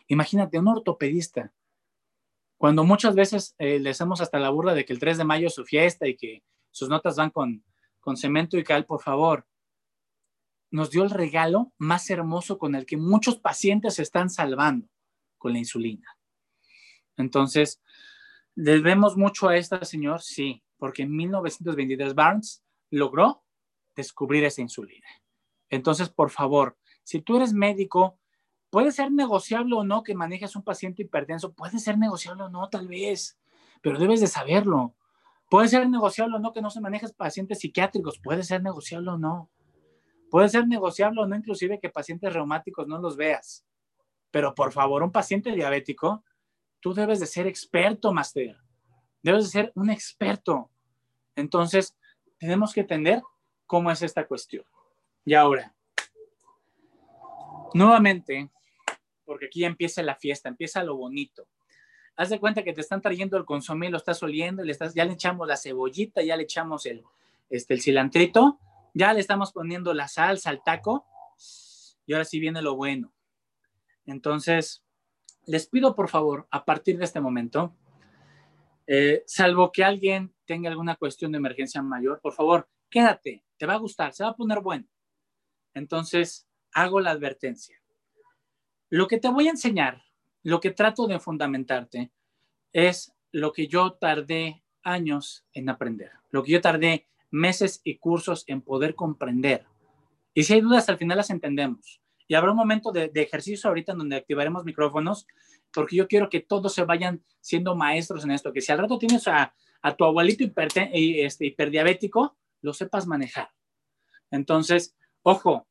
imagínate, 0.06 0.58
un 0.58 0.68
ortopedista, 0.68 1.52
cuando 2.56 2.84
muchas 2.84 3.14
veces 3.14 3.54
eh, 3.58 3.78
le 3.78 3.90
hacemos 3.90 4.20
hasta 4.20 4.38
la 4.38 4.48
burla 4.48 4.74
de 4.74 4.84
que 4.84 4.94
el 4.94 4.98
3 4.98 5.18
de 5.18 5.24
mayo 5.24 5.48
es 5.48 5.54
su 5.54 5.64
fiesta 5.64 6.08
y 6.08 6.16
que 6.16 6.42
sus 6.70 6.88
notas 6.88 7.16
van 7.16 7.30
con, 7.30 7.62
con 8.08 8.16
cemento 8.16 8.56
y 8.56 8.64
cal, 8.64 8.86
por 8.86 9.02
favor, 9.02 9.46
nos 10.70 10.90
dio 10.90 11.02
el 11.02 11.10
regalo 11.10 11.74
más 11.76 12.08
hermoso 12.08 12.56
con 12.56 12.74
el 12.74 12.86
que 12.86 12.96
muchos 12.96 13.38
pacientes 13.38 13.96
se 13.96 14.02
están 14.02 14.30
salvando, 14.30 14.88
con 15.36 15.52
la 15.52 15.58
insulina. 15.58 16.16
Entonces, 17.18 17.82
¿debemos 18.54 19.18
mucho 19.18 19.46
a 19.46 19.58
esta 19.58 19.84
señor? 19.84 20.22
Sí, 20.22 20.64
porque 20.78 21.02
en 21.02 21.14
1923 21.14 22.14
Barnes 22.14 22.64
logró 22.88 23.44
descubrir 23.94 24.42
esa 24.44 24.62
insulina. 24.62 25.06
Entonces, 25.68 26.08
por 26.08 26.30
favor, 26.30 26.78
si 27.04 27.20
tú 27.20 27.36
eres 27.36 27.52
médico, 27.52 28.18
puede 28.70 28.90
ser 28.90 29.12
negociable 29.12 29.74
o 29.74 29.84
no 29.84 30.02
que 30.02 30.14
manejes 30.14 30.56
un 30.56 30.62
paciente 30.62 31.02
hipertenso, 31.02 31.52
puede 31.52 31.78
ser 31.78 31.98
negociable 31.98 32.44
o 32.44 32.48
no, 32.48 32.70
tal 32.70 32.88
vez, 32.88 33.38
pero 33.82 33.98
debes 33.98 34.22
de 34.22 34.28
saberlo. 34.28 34.94
Puede 35.48 35.68
ser 35.68 35.88
negociable 35.88 36.36
o 36.36 36.38
no 36.38 36.52
que 36.52 36.60
no 36.60 36.70
se 36.70 36.80
manejes 36.80 37.12
pacientes 37.12 37.60
psiquiátricos, 37.60 38.18
puede 38.18 38.42
ser 38.42 38.62
negociable 38.62 39.10
o 39.10 39.18
no. 39.18 39.50
Puede 40.30 40.48
ser 40.50 40.66
negociable 40.66 41.22
o 41.22 41.26
no, 41.26 41.36
inclusive 41.36 41.80
que 41.80 41.88
pacientes 41.88 42.32
reumáticos 42.32 42.86
no 42.86 42.98
los 42.98 43.16
veas. 43.16 43.66
Pero 44.30 44.54
por 44.54 44.72
favor, 44.72 45.02
un 45.02 45.10
paciente 45.10 45.52
diabético, 45.52 46.22
tú 46.80 46.92
debes 46.92 47.18
de 47.20 47.26
ser 47.26 47.46
experto, 47.46 48.12
Master. 48.12 48.58
Debes 49.22 49.44
de 49.44 49.50
ser 49.50 49.72
un 49.74 49.88
experto. 49.88 50.70
Entonces, 51.34 51.96
tenemos 52.38 52.74
que 52.74 52.84
tener 52.84 53.22
cómo 53.66 53.90
es 53.90 54.02
esta 54.02 54.26
cuestión. 54.26 54.64
Y 55.24 55.34
ahora, 55.34 55.74
nuevamente, 57.72 58.50
porque 59.24 59.46
aquí 59.46 59.60
ya 59.60 59.66
empieza 59.66 60.02
la 60.02 60.14
fiesta, 60.14 60.48
empieza 60.48 60.82
lo 60.82 60.96
bonito. 60.96 61.46
Haz 62.18 62.30
de 62.30 62.40
cuenta 62.40 62.64
que 62.64 62.72
te 62.72 62.80
están 62.80 63.00
trayendo 63.00 63.36
el 63.36 63.44
consomé, 63.44 63.90
lo 63.90 63.96
estás 63.96 64.20
oliendo, 64.24 64.64
le 64.64 64.72
estás, 64.72 64.92
ya 64.92 65.04
le 65.04 65.12
echamos 65.12 65.46
la 65.46 65.56
cebollita, 65.56 66.20
ya 66.20 66.36
le 66.36 66.42
echamos 66.42 66.84
el, 66.86 67.04
este, 67.48 67.78
cilantrito, 67.78 68.58
ya 68.92 69.12
le 69.12 69.20
estamos 69.20 69.52
poniendo 69.52 69.94
la 69.94 70.08
salsa 70.08 70.50
al 70.50 70.60
taco 70.64 71.06
y 72.06 72.12
ahora 72.12 72.24
sí 72.24 72.40
viene 72.40 72.60
lo 72.60 72.74
bueno. 72.74 73.12
Entonces, 74.04 74.82
les 75.46 75.68
pido 75.68 75.94
por 75.94 76.08
favor, 76.08 76.48
a 76.50 76.64
partir 76.64 76.98
de 76.98 77.04
este 77.04 77.20
momento, 77.20 77.76
eh, 78.88 79.22
salvo 79.24 79.70
que 79.70 79.84
alguien 79.84 80.34
tenga 80.44 80.70
alguna 80.70 80.96
cuestión 80.96 81.30
de 81.30 81.38
emergencia 81.38 81.82
mayor, 81.82 82.20
por 82.20 82.32
favor, 82.32 82.68
quédate, 82.90 83.44
te 83.56 83.64
va 83.66 83.74
a 83.74 83.78
gustar, 83.78 84.12
se 84.12 84.24
va 84.24 84.30
a 84.30 84.36
poner 84.36 84.58
bueno. 84.58 84.88
Entonces, 85.72 86.48
hago 86.72 86.98
la 86.98 87.12
advertencia. 87.12 87.80
Lo 88.90 89.06
que 89.06 89.20
te 89.20 89.28
voy 89.28 89.46
a 89.46 89.50
enseñar, 89.50 90.02
lo 90.48 90.60
que 90.60 90.70
trato 90.70 91.06
de 91.06 91.20
fundamentarte, 91.20 92.10
es 92.72 93.12
lo 93.32 93.52
que 93.52 93.66
yo 93.66 93.92
tardé 93.92 94.64
años 94.82 95.44
en 95.52 95.68
aprender, 95.68 96.10
lo 96.30 96.42
que 96.42 96.52
yo 96.52 96.62
tardé 96.62 97.06
meses 97.30 97.82
y 97.84 97.98
cursos 97.98 98.44
en 98.46 98.62
poder 98.62 98.94
comprender. 98.94 99.66
Y 100.32 100.44
si 100.44 100.54
hay 100.54 100.62
dudas, 100.62 100.88
al 100.88 100.96
final 100.96 101.18
las 101.18 101.28
entendemos. 101.28 102.00
Y 102.26 102.34
habrá 102.34 102.52
un 102.52 102.56
momento 102.56 102.92
de, 102.92 103.10
ejercicio 103.14 103.68
ahorita 103.68 103.92
en 103.92 103.98
donde 103.98 104.16
activaremos 104.16 104.64
micrófonos, 104.64 105.26
porque 105.70 105.96
yo 105.96 106.08
quiero 106.08 106.30
que 106.30 106.40
todos 106.40 106.72
se 106.72 106.84
vayan 106.84 107.22
siendo 107.42 107.76
maestros 107.76 108.24
en 108.24 108.30
esto, 108.30 108.50
que 108.50 108.62
si 108.62 108.72
al 108.72 108.78
rato 108.78 108.98
tienes 108.98 109.28
a, 109.28 109.54
tu 109.98 110.04
abuelito 110.06 110.44
este, 110.64 111.46
hiperdiabético, 111.46 112.38
lo 112.62 112.72
sepas 112.72 113.06
manejar. 113.06 113.50
Entonces, 114.30 114.96
ojo, 115.22 115.68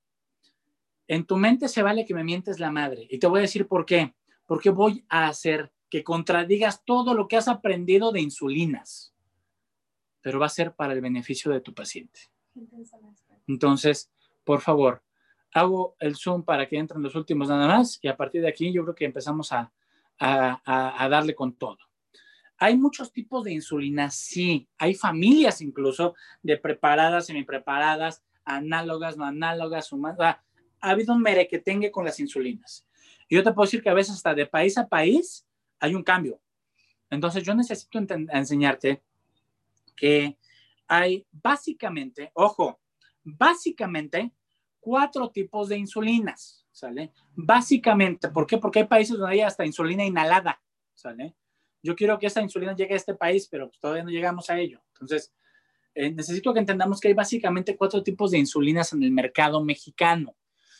en 1.08 1.26
tu 1.26 1.36
mente 1.36 1.68
se 1.68 1.82
vale 1.82 2.06
que 2.06 2.14
me 2.14 2.24
mientes 2.24 2.60
la 2.60 2.70
madre. 2.70 3.08
Y 3.10 3.18
te 3.18 3.26
voy 3.26 3.40
a 3.40 3.42
decir 3.42 3.68
por 3.68 3.84
qué. 3.84 4.14
Porque 4.48 4.72
voy 4.72 5.06
a 5.10 5.28
hacer 5.28 5.72
que 5.90 6.04
contradigas 6.04 6.84
todo 6.84 7.14
lo 7.14 7.28
que 7.28 7.38
has 7.38 7.48
aprendido 7.48 8.12
de 8.12 8.22
insulinas. 8.22 9.14
Pero 10.22 10.40
va 10.40 10.48
a 10.48 10.50
ser 10.50 10.74
para 10.74 10.94
el 10.94 11.02
beneficio 11.02 11.52
de 11.52 11.62
tu 11.62 11.76
paciente. 11.76 12.20
Entonces, 13.46 14.12
por 14.44 14.62
favor, 14.62 15.04
hago 15.54 15.96
el 16.00 16.16
Zoom 16.16 16.44
para 16.44 16.68
que 16.68 16.78
entren 16.78 17.04
los 17.04 17.16
últimos 17.16 17.50
nada 17.50 17.68
más 17.68 18.00
y 18.02 18.08
a 18.08 18.18
partir 18.18 18.42
de 18.42 18.50
aquí 18.50 18.74
yo 18.74 18.84
creo 18.84 18.96
que 18.96 19.06
empezamos 19.06 19.52
a, 19.52 19.72
a, 20.20 21.08
darle 21.10 21.36
con 21.36 21.54
todo. 21.54 21.78
Hay 22.58 22.76
muchos 22.76 23.12
tipos 23.12 23.44
de 23.44 23.54
insulina, 23.54 24.10
sí. 24.10 24.68
Hay 24.80 24.96
familias 24.96 25.62
incluso 25.62 26.16
de 26.42 26.58
preparadas, 26.58 27.28
semipreparadas, 27.28 28.24
análogas, 28.44 29.16
no 29.16 29.26
análogas, 29.26 29.92
humanas 29.94 30.38
ha 30.80 30.92
habido 30.92 31.14
un 31.14 31.22
merequetengue 31.22 31.92
con 31.92 32.06
las 32.06 32.20
insulinas. 32.20 32.87
Y 33.28 33.36
yo 33.36 33.44
te 33.44 33.52
puedo 33.52 33.66
decir 33.66 33.82
que 33.82 33.90
a 33.90 33.94
veces 33.94 34.16
hasta 34.16 34.34
de 34.34 34.46
país 34.46 34.78
a 34.78 34.88
país 34.88 35.46
hay 35.80 35.96
un 35.96 36.04
cambio. 36.04 36.40
Entonces 37.10 37.44
yo 37.44 37.56
necesito 37.56 38.00
enseñarte 38.32 39.02
que 39.96 40.38
hay 40.88 41.26
básicamente, 41.32 42.32
ojo, 42.34 42.80
básicamente 43.24 44.32
cuatro 44.80 45.30
tipos 45.30 45.70
de 45.70 45.78
insulinas, 45.78 46.66
¿sale? 46.72 47.12
Básicamente, 47.34 48.30
¿por 48.30 48.46
qué? 48.46 48.58
Porque 48.58 48.80
hay 48.80 48.88
países 48.88 49.18
donde 49.18 49.34
hay 49.34 49.42
hasta 49.42 49.66
insulina 49.66 50.06
inhalada, 50.06 50.62
¿sale? 50.94 51.36
Yo 51.84 51.96
quiero 51.96 52.18
que 52.20 52.28
esta 52.28 52.42
insulina 52.42 52.76
llegue 52.76 52.94
a 52.94 52.98
este 52.98 53.16
país, 53.16 53.48
pero 53.50 53.68
pues 53.70 53.80
todavía 53.80 54.04
no 54.04 54.10
llegamos 54.10 54.50
a 54.50 54.60
ello. 54.60 54.82
Entonces, 54.94 55.34
eh, 55.96 56.12
necesito 56.12 56.54
que 56.54 56.60
entendamos 56.60 57.00
que 57.00 57.08
hay 57.08 57.14
básicamente 57.14 57.76
cuatro 57.76 58.04
tipos 58.04 58.32
de 58.32 58.38
insulinas 58.38 58.94
en 58.94 59.04
el 59.04 59.12
mercado 59.12 59.64
mexicano. 59.64 60.36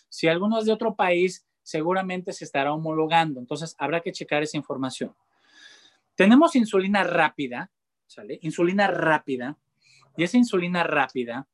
Si 0.10 0.28
alguno 0.28 0.60
es 0.60 0.66
de 0.66 0.74
otro 0.74 0.96
país, 0.96 1.47
seguramente 1.68 2.32
se 2.32 2.46
estará 2.46 2.72
homologando. 2.72 3.42
Entonces, 3.42 3.76
habrá 3.78 4.00
que 4.00 4.14
checar 4.14 4.42
esa 4.42 4.56
información. 4.56 5.14
Tenemos 6.16 6.56
insulina 6.56 7.04
rápida, 7.04 7.70
¿sale? 8.06 8.40
Insulina 8.42 8.88
rápida. 8.88 9.58
Y 10.16 10.24
esa 10.24 10.38
insulina 10.38 10.84
rápida 10.84 11.46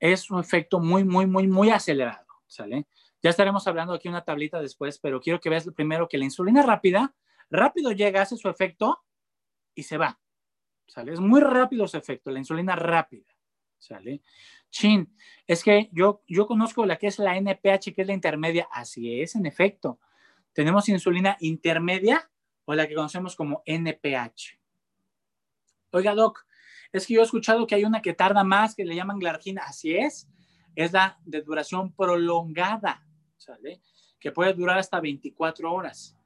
es 0.00 0.30
un 0.30 0.40
efecto 0.40 0.80
muy, 0.80 1.04
muy, 1.04 1.26
muy, 1.26 1.46
muy 1.46 1.68
acelerado, 1.68 2.26
¿sale? 2.46 2.86
Ya 3.22 3.28
estaremos 3.28 3.66
hablando 3.68 3.92
aquí 3.92 4.08
una 4.08 4.24
tablita 4.24 4.58
después, 4.58 4.98
pero 4.98 5.20
quiero 5.20 5.38
que 5.38 5.50
veas 5.50 5.68
primero 5.76 6.08
que 6.08 6.16
la 6.16 6.24
insulina 6.24 6.62
rápida, 6.62 7.14
rápido 7.50 7.92
llega, 7.92 8.22
hace 8.22 8.38
su 8.38 8.48
efecto 8.48 9.04
y 9.74 9.82
se 9.82 9.98
va, 9.98 10.18
¿sale? 10.86 11.12
Es 11.12 11.20
muy 11.20 11.42
rápido 11.42 11.86
su 11.86 11.98
efecto, 11.98 12.30
la 12.30 12.38
insulina 12.38 12.74
rápida, 12.74 13.27
¿sale? 13.78 14.22
Chin, 14.70 15.14
es 15.46 15.62
que 15.62 15.88
yo, 15.92 16.22
yo 16.26 16.46
conozco 16.46 16.84
la 16.84 16.96
que 16.96 17.06
es 17.06 17.18
la 17.18 17.36
NPH, 17.36 17.94
que 17.94 18.02
es 18.02 18.06
la 18.06 18.12
intermedia. 18.12 18.68
Así 18.70 19.20
es, 19.20 19.34
en 19.34 19.46
efecto. 19.46 19.98
Tenemos 20.52 20.88
insulina 20.88 21.36
intermedia 21.40 22.30
o 22.64 22.74
la 22.74 22.86
que 22.86 22.94
conocemos 22.94 23.34
como 23.34 23.62
NPH. 23.64 24.58
Oiga, 25.92 26.14
Doc, 26.14 26.46
es 26.92 27.06
que 27.06 27.14
yo 27.14 27.20
he 27.20 27.24
escuchado 27.24 27.66
que 27.66 27.74
hay 27.74 27.84
una 27.84 28.02
que 28.02 28.12
tarda 28.12 28.44
más, 28.44 28.74
que 28.74 28.84
le 28.84 28.94
llaman 28.94 29.18
glargina. 29.18 29.62
Así 29.66 29.94
es, 29.96 30.28
es 30.74 30.92
la 30.92 31.18
de 31.24 31.42
duración 31.42 31.92
prolongada, 31.92 33.06
¿sale? 33.36 33.80
Que 34.20 34.32
puede 34.32 34.52
durar 34.52 34.78
hasta 34.78 35.00
24 35.00 35.72
horas. 35.72 36.16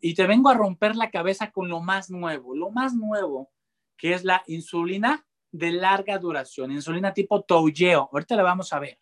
Y 0.00 0.14
te 0.14 0.26
vengo 0.26 0.48
a 0.48 0.54
romper 0.54 0.96
la 0.96 1.10
cabeza 1.10 1.50
con 1.50 1.68
lo 1.68 1.80
más 1.80 2.10
nuevo, 2.10 2.54
lo 2.54 2.70
más 2.70 2.94
nuevo, 2.94 3.50
que 3.96 4.14
es 4.14 4.24
la 4.24 4.42
insulina 4.46 5.26
de 5.52 5.72
larga 5.72 6.18
duración, 6.18 6.70
insulina 6.70 7.12
tipo 7.12 7.42
Toujeo. 7.42 8.08
Ahorita 8.12 8.36
la 8.36 8.42
vamos 8.42 8.72
a 8.72 8.78
ver. 8.78 8.98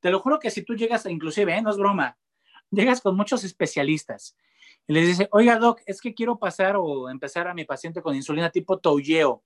Te 0.00 0.10
lo 0.10 0.20
juro 0.20 0.38
que 0.38 0.50
si 0.50 0.62
tú 0.62 0.74
llegas, 0.74 1.06
inclusive, 1.06 1.56
¿eh? 1.56 1.62
no 1.62 1.70
es 1.70 1.76
broma, 1.76 2.16
llegas 2.70 3.00
con 3.00 3.16
muchos 3.16 3.44
especialistas 3.44 4.36
y 4.86 4.92
les 4.92 5.06
dice, 5.06 5.28
oiga, 5.32 5.58
doc, 5.58 5.80
es 5.86 6.00
que 6.00 6.14
quiero 6.14 6.38
pasar 6.38 6.76
o 6.76 7.10
empezar 7.10 7.48
a 7.48 7.54
mi 7.54 7.64
paciente 7.64 8.00
con 8.00 8.14
insulina 8.14 8.50
tipo 8.50 8.78
Toujeo. 8.78 9.42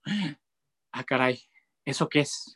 Ah, 0.91 1.03
caray, 1.03 1.41
¿eso 1.83 2.07
qué 2.07 2.19
es? 2.19 2.55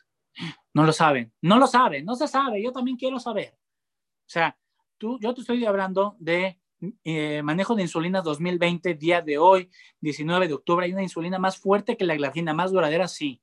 No 0.72 0.84
lo 0.84 0.92
saben, 0.92 1.32
no 1.42 1.58
lo 1.58 1.66
saben, 1.66 2.04
no 2.04 2.14
se 2.14 2.28
sabe, 2.28 2.62
yo 2.62 2.70
también 2.72 2.96
quiero 2.96 3.18
saber. 3.18 3.52
O 3.54 4.30
sea, 4.30 4.56
tú, 4.96 5.18
yo 5.20 5.34
te 5.34 5.40
estoy 5.40 5.64
hablando 5.66 6.14
de 6.20 6.60
eh, 7.02 7.42
manejo 7.42 7.74
de 7.74 7.82
insulina 7.82 8.22
2020, 8.22 8.94
día 8.94 9.22
de 9.22 9.38
hoy, 9.38 9.70
19 10.00 10.46
de 10.46 10.54
octubre, 10.54 10.86
hay 10.86 10.92
una 10.92 11.02
insulina 11.02 11.40
más 11.40 11.58
fuerte 11.58 11.96
que 11.96 12.04
la 12.04 12.14
glargina, 12.14 12.54
más 12.54 12.70
duradera, 12.70 13.08
sí 13.08 13.42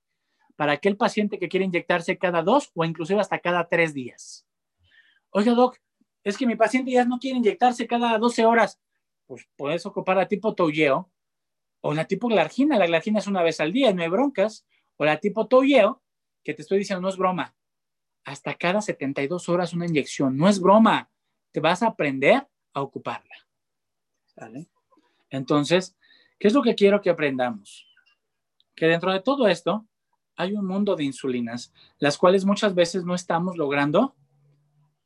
para 0.56 0.74
aquel 0.74 0.98
paciente 0.98 1.40
que 1.40 1.50
quiere 1.50 1.66
inyectarse 1.66 2.18
cada 2.18 2.42
dos 2.42 2.72
o 2.74 2.86
inclusive 2.86 3.20
hasta 3.20 3.40
cada 3.40 3.68
tres 3.68 3.94
días. 3.94 4.46
Oiga, 5.30 5.54
doc, 5.54 5.78
es 6.26 6.38
que 6.38 6.48
mi 6.48 6.56
paciente 6.56 6.92
ya 6.92 7.06
no 7.06 7.20
quiere 7.20 7.38
inyectarse 7.38 7.86
cada 7.88 8.18
12 8.18 8.46
horas. 8.46 8.82
Pues 9.28 9.48
puedes 9.56 9.86
ocupar 9.86 10.18
la 10.18 10.28
tipo 10.28 10.56
Touyeo 10.56 11.12
o 11.82 11.94
la 11.94 12.06
tipo 12.06 12.28
Glargina. 12.28 12.80
La 12.80 12.88
Glargina 12.88 13.20
es 13.20 13.28
una 13.28 13.44
vez 13.44 13.60
al 13.62 13.72
día, 13.72 13.94
no 13.94 14.02
hay 14.02 14.10
broncas. 14.10 14.66
O 14.98 15.06
la 15.06 15.20
tipo 15.20 15.48
Touyeo, 15.48 16.02
que 16.44 16.56
te 16.56 16.64
estoy 16.64 16.80
diciendo, 16.80 17.02
no 17.02 17.10
es 17.10 17.18
broma. 17.18 17.56
Hasta 18.24 18.56
cada 18.56 18.82
72 18.82 19.50
horas 19.50 19.74
una 19.74 19.86
inyección. 19.86 20.36
No 20.36 20.50
es 20.50 20.60
broma. 20.60 21.12
Te 21.52 21.60
vas 21.60 21.84
a 21.84 21.88
aprender 21.88 22.48
a 22.74 22.82
ocuparla. 22.82 23.36
¿Vale? 24.36 24.68
Entonces, 25.30 25.96
¿qué 26.40 26.48
es 26.48 26.54
lo 26.54 26.64
que 26.64 26.74
quiero 26.74 27.02
que 27.02 27.12
aprendamos? 27.12 27.88
Que 28.76 28.88
dentro 28.88 29.14
de 29.14 29.22
todo 29.22 29.48
esto, 29.48 29.86
hay 30.36 30.54
un 30.54 30.66
mundo 30.66 30.96
de 30.96 31.04
insulinas, 31.04 31.74
las 32.00 32.18
cuales 32.18 32.46
muchas 32.46 32.76
veces 32.76 33.06
no 33.06 33.16
estamos 33.16 33.58
logrando 33.58 34.16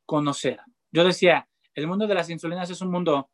conocer. 0.06 0.60
Yo 0.92 1.04
decía, 1.04 1.48
el 1.74 1.86
mundo 1.86 2.06
de 2.06 2.14
las 2.14 2.30
insulinas 2.30 2.70
es 2.70 2.80
un 2.80 2.90
mundo 2.90 3.30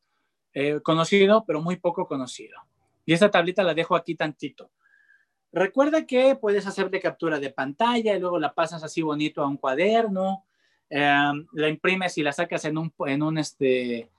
eh, 0.52 0.80
conocido, 0.82 1.44
pero 1.46 1.60
muy 1.60 1.76
poco 1.76 2.06
conocido. 2.06 2.60
Y 3.04 3.12
esta 3.12 3.30
tablita 3.30 3.62
la 3.62 3.74
dejo 3.74 3.96
aquí 3.96 4.14
tantito. 4.14 4.70
Recuerda 5.52 6.06
que 6.06 6.36
puedes 6.36 6.66
hacer 6.66 6.90
de 6.90 7.00
captura 7.00 7.38
de 7.38 7.50
pantalla 7.50 8.14
y 8.14 8.20
luego 8.20 8.38
la 8.38 8.54
pasas 8.54 8.82
así 8.84 9.00
bonito 9.00 9.42
a 9.42 9.46
un 9.46 9.56
cuaderno, 9.56 10.44
em, 10.90 11.46
la 11.52 11.68
imprimes 11.68 12.18
y 12.18 12.22
la 12.22 12.32
sacas 12.32 12.64
en 12.66 12.76
un, 12.76 12.92
en 13.06 13.22
un, 13.22 13.38
este, 13.38 14.10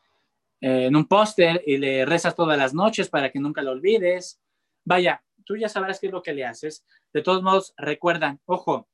en 0.61 0.95
un 0.95 1.07
póster 1.07 1.61
y 1.65 1.77
le 1.77 2.05
rezas 2.05 2.35
todas 2.35 2.57
las 2.57 2.73
noches 2.73 3.09
para 3.09 3.31
que 3.31 3.39
nunca 3.39 3.61
lo 3.61 3.71
olvides. 3.71 4.41
Vaya, 4.83 5.21
tú 5.43 5.55
ya 5.55 5.69
sabrás 5.69 5.99
qué 5.99 6.07
es 6.07 6.13
lo 6.13 6.23
que 6.23 6.33
le 6.33 6.45
haces. 6.45 6.85
De 7.17 7.23
todos 7.23 7.41
modos, 7.41 7.73
recuerdan, 7.77 8.39
ojo, 8.45 8.88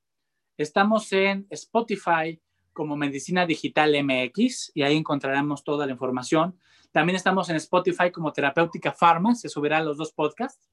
estamos 0.55 1.11
en 1.11 1.45
Spotify 1.49 2.41
como 2.71 2.95
Medicina 2.95 3.45
Digital 3.45 4.01
MX 4.01 4.71
y 4.73 4.83
ahí 4.83 4.95
encontraremos 4.95 5.65
toda 5.65 5.85
la 5.85 5.91
información. 5.91 6.57
También 6.93 7.17
estamos 7.17 7.49
en 7.49 7.57
Spotify 7.57 8.11
como 8.11 8.31
Terapéutica 8.31 8.93
Pharma, 8.93 9.35
se 9.35 9.49
subirán 9.49 9.83
los 9.83 9.97
dos 9.97 10.13
podcasts. 10.13 10.71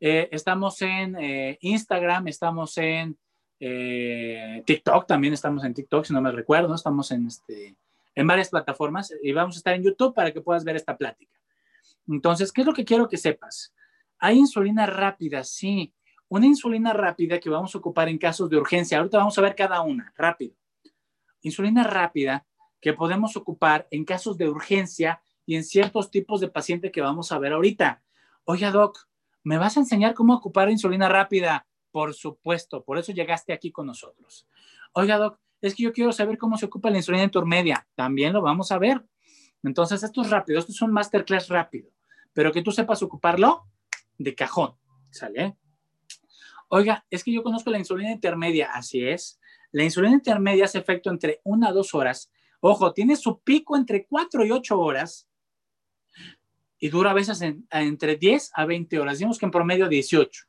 Eh, 0.00 0.30
estamos 0.32 0.80
en 0.80 1.14
eh, 1.20 1.58
Instagram, 1.60 2.28
estamos 2.28 2.78
en 2.78 3.18
eh, 3.60 4.62
TikTok, 4.64 5.06
también 5.06 5.34
estamos 5.34 5.64
en 5.64 5.74
TikTok, 5.74 6.06
si 6.06 6.14
no 6.14 6.22
me 6.22 6.32
recuerdo, 6.32 6.74
estamos 6.74 7.10
en, 7.10 7.26
este, 7.26 7.76
en 8.14 8.26
varias 8.26 8.48
plataformas 8.48 9.12
y 9.22 9.30
vamos 9.32 9.56
a 9.56 9.58
estar 9.58 9.74
en 9.74 9.82
YouTube 9.82 10.14
para 10.14 10.32
que 10.32 10.40
puedas 10.40 10.64
ver 10.64 10.76
esta 10.76 10.96
plática. 10.96 11.38
Entonces, 12.08 12.50
¿qué 12.50 12.62
es 12.62 12.66
lo 12.66 12.72
que 12.72 12.86
quiero 12.86 13.10
que 13.10 13.18
sepas? 13.18 13.74
Hay 14.18 14.38
insulina 14.38 14.86
rápida, 14.86 15.44
sí. 15.44 15.92
Una 16.32 16.46
insulina 16.46 16.94
rápida 16.94 17.38
que 17.38 17.50
vamos 17.50 17.74
a 17.74 17.78
ocupar 17.78 18.08
en 18.08 18.16
casos 18.16 18.48
de 18.48 18.56
urgencia. 18.56 18.96
Ahorita 18.96 19.18
vamos 19.18 19.36
a 19.36 19.42
ver 19.42 19.54
cada 19.54 19.82
una, 19.82 20.14
rápido. 20.16 20.54
Insulina 21.42 21.84
rápida 21.84 22.46
que 22.80 22.94
podemos 22.94 23.36
ocupar 23.36 23.86
en 23.90 24.06
casos 24.06 24.38
de 24.38 24.48
urgencia 24.48 25.20
y 25.44 25.56
en 25.56 25.62
ciertos 25.62 26.10
tipos 26.10 26.40
de 26.40 26.48
paciente 26.48 26.90
que 26.90 27.02
vamos 27.02 27.32
a 27.32 27.38
ver 27.38 27.52
ahorita. 27.52 28.02
Oye, 28.44 28.70
Doc, 28.70 29.10
¿me 29.42 29.58
vas 29.58 29.76
a 29.76 29.80
enseñar 29.80 30.14
cómo 30.14 30.34
ocupar 30.34 30.70
insulina 30.70 31.06
rápida? 31.06 31.66
Por 31.90 32.14
supuesto, 32.14 32.82
por 32.82 32.96
eso 32.96 33.12
llegaste 33.12 33.52
aquí 33.52 33.70
con 33.70 33.86
nosotros. 33.86 34.48
Oiga, 34.94 35.18
Doc, 35.18 35.38
es 35.60 35.74
que 35.74 35.82
yo 35.82 35.92
quiero 35.92 36.12
saber 36.12 36.38
cómo 36.38 36.56
se 36.56 36.64
ocupa 36.64 36.88
la 36.88 36.96
insulina 36.96 37.24
intermedia. 37.24 37.86
También 37.94 38.32
lo 38.32 38.40
vamos 38.40 38.72
a 38.72 38.78
ver. 38.78 39.04
Entonces, 39.62 40.02
esto 40.02 40.22
es 40.22 40.30
rápido, 40.30 40.58
esto 40.58 40.72
es 40.72 40.80
un 40.80 40.92
masterclass 40.92 41.50
rápido, 41.50 41.90
pero 42.32 42.52
que 42.52 42.62
tú 42.62 42.72
sepas 42.72 43.02
ocuparlo 43.02 43.66
de 44.16 44.34
cajón, 44.34 44.76
¿sale? 45.10 45.58
Oiga, 46.74 47.04
es 47.10 47.22
que 47.22 47.30
yo 47.30 47.42
conozco 47.42 47.70
la 47.70 47.78
insulina 47.78 48.12
intermedia, 48.12 48.70
así 48.72 49.06
es. 49.06 49.38
La 49.72 49.84
insulina 49.84 50.14
intermedia 50.14 50.64
hace 50.64 50.78
efecto 50.78 51.10
entre 51.10 51.42
una 51.44 51.68
a 51.68 51.72
dos 51.72 51.92
horas. 51.92 52.32
Ojo, 52.60 52.94
tiene 52.94 53.14
su 53.16 53.40
pico 53.40 53.76
entre 53.76 54.06
cuatro 54.06 54.42
y 54.42 54.52
ocho 54.52 54.80
horas 54.80 55.28
y 56.78 56.88
dura 56.88 57.10
a 57.10 57.14
veces 57.14 57.42
entre 57.42 58.16
10 58.16 58.52
a 58.54 58.64
20 58.64 58.98
horas. 58.98 59.18
Digamos 59.18 59.38
que 59.38 59.44
en 59.44 59.50
promedio 59.50 59.86
18. 59.86 60.44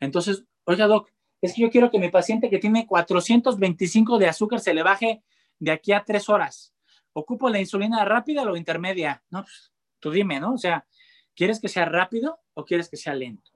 Entonces, 0.00 0.44
oiga, 0.64 0.86
Doc, 0.86 1.12
es 1.42 1.52
que 1.52 1.60
yo 1.60 1.70
quiero 1.70 1.90
que 1.90 1.98
mi 1.98 2.08
paciente 2.08 2.48
que 2.48 2.58
tiene 2.58 2.86
425 2.86 4.18
de 4.18 4.28
azúcar 4.28 4.60
se 4.60 4.72
le 4.72 4.82
baje 4.82 5.22
de 5.58 5.72
aquí 5.72 5.92
a 5.92 6.02
tres 6.06 6.30
horas. 6.30 6.72
¿Ocupo 7.12 7.50
la 7.50 7.60
insulina 7.60 8.02
rápida 8.06 8.44
o 8.44 8.56
intermedia? 8.56 9.22
No, 9.28 9.42
pues 9.42 9.70
tú 9.98 10.10
dime, 10.10 10.40
¿no? 10.40 10.54
O 10.54 10.58
sea, 10.58 10.86
¿quieres 11.34 11.60
que 11.60 11.68
sea 11.68 11.84
rápido 11.84 12.40
o 12.54 12.64
quieres 12.64 12.88
que 12.88 12.96
sea 12.96 13.14
lento? 13.14 13.50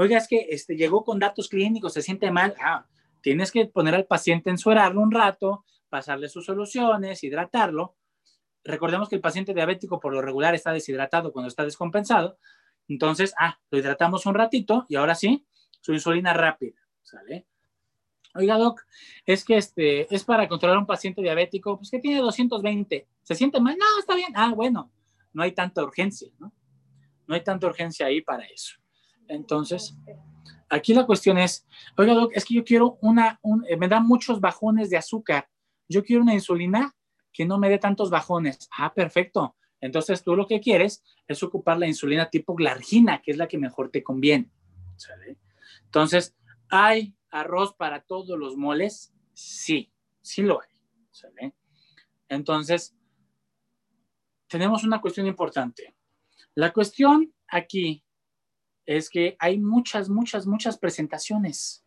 Oiga, 0.00 0.16
es 0.16 0.28
que 0.28 0.46
este, 0.48 0.76
llegó 0.76 1.04
con 1.04 1.18
datos 1.18 1.50
clínicos, 1.50 1.92
se 1.92 2.00
siente 2.00 2.30
mal. 2.30 2.54
Ah, 2.58 2.86
tienes 3.20 3.52
que 3.52 3.66
poner 3.66 3.94
al 3.94 4.06
paciente 4.06 4.48
en 4.48 4.56
suerarlo 4.56 5.02
un 5.02 5.10
rato, 5.10 5.66
pasarle 5.90 6.30
sus 6.30 6.46
soluciones, 6.46 7.22
hidratarlo. 7.22 7.96
Recordemos 8.64 9.10
que 9.10 9.16
el 9.16 9.20
paciente 9.20 9.52
diabético 9.52 10.00
por 10.00 10.14
lo 10.14 10.22
regular 10.22 10.54
está 10.54 10.72
deshidratado 10.72 11.34
cuando 11.34 11.48
está 11.48 11.66
descompensado. 11.66 12.38
Entonces, 12.88 13.34
ah, 13.38 13.60
lo 13.70 13.78
hidratamos 13.78 14.24
un 14.24 14.36
ratito 14.36 14.86
y 14.88 14.96
ahora 14.96 15.14
sí, 15.14 15.46
su 15.82 15.92
insulina 15.92 16.32
rápida, 16.32 16.80
¿sale? 17.02 17.46
Oiga, 18.34 18.56
doc, 18.56 18.80
es 19.26 19.44
que 19.44 19.58
este 19.58 20.14
es 20.14 20.24
para 20.24 20.48
controlar 20.48 20.78
a 20.78 20.80
un 20.80 20.86
paciente 20.86 21.20
diabético, 21.20 21.76
pues 21.76 21.90
que 21.90 21.98
tiene 21.98 22.22
220. 22.22 23.06
¿Se 23.22 23.34
siente 23.34 23.60
mal? 23.60 23.76
No, 23.76 23.98
está 23.98 24.14
bien. 24.14 24.32
Ah, 24.34 24.54
bueno, 24.54 24.90
no 25.34 25.42
hay 25.42 25.52
tanta 25.52 25.82
urgencia, 25.82 26.30
¿no? 26.38 26.54
No 27.26 27.34
hay 27.34 27.44
tanta 27.44 27.66
urgencia 27.66 28.06
ahí 28.06 28.22
para 28.22 28.46
eso. 28.46 28.80
Entonces, 29.30 29.96
aquí 30.68 30.92
la 30.92 31.06
cuestión 31.06 31.38
es, 31.38 31.66
oiga, 31.96 32.14
doc, 32.14 32.32
es 32.34 32.44
que 32.44 32.54
yo 32.54 32.64
quiero 32.64 32.98
una, 33.00 33.40
eh, 33.68 33.76
me 33.76 33.88
dan 33.88 34.06
muchos 34.06 34.40
bajones 34.40 34.90
de 34.90 34.96
azúcar. 34.96 35.48
Yo 35.88 36.04
quiero 36.04 36.22
una 36.22 36.34
insulina 36.34 36.94
que 37.32 37.44
no 37.44 37.58
me 37.58 37.68
dé 37.68 37.78
tantos 37.78 38.10
bajones. 38.10 38.68
Ah, 38.76 38.92
perfecto. 38.92 39.56
Entonces, 39.80 40.22
tú 40.24 40.34
lo 40.34 40.46
que 40.46 40.60
quieres 40.60 41.02
es 41.28 41.42
ocupar 41.42 41.78
la 41.78 41.86
insulina 41.86 42.28
tipo 42.28 42.54
glargina, 42.54 43.22
que 43.22 43.30
es 43.30 43.36
la 43.36 43.46
que 43.46 43.56
mejor 43.56 43.90
te 43.90 44.02
conviene. 44.02 44.50
¿Sale? 44.96 45.38
Entonces, 45.84 46.36
hay 46.68 47.14
arroz 47.30 47.74
para 47.74 48.02
todos 48.02 48.38
los 48.38 48.56
moles? 48.56 49.14
Sí, 49.32 49.92
sí 50.20 50.42
lo 50.42 50.60
hay. 50.60 50.68
Entonces, 52.28 52.96
tenemos 54.48 54.84
una 54.84 55.00
cuestión 55.00 55.26
importante. 55.26 55.94
La 56.54 56.72
cuestión 56.72 57.32
aquí 57.48 58.04
es 58.86 59.10
que 59.10 59.36
hay 59.38 59.58
muchas, 59.58 60.08
muchas, 60.08 60.46
muchas 60.46 60.78
presentaciones. 60.78 61.84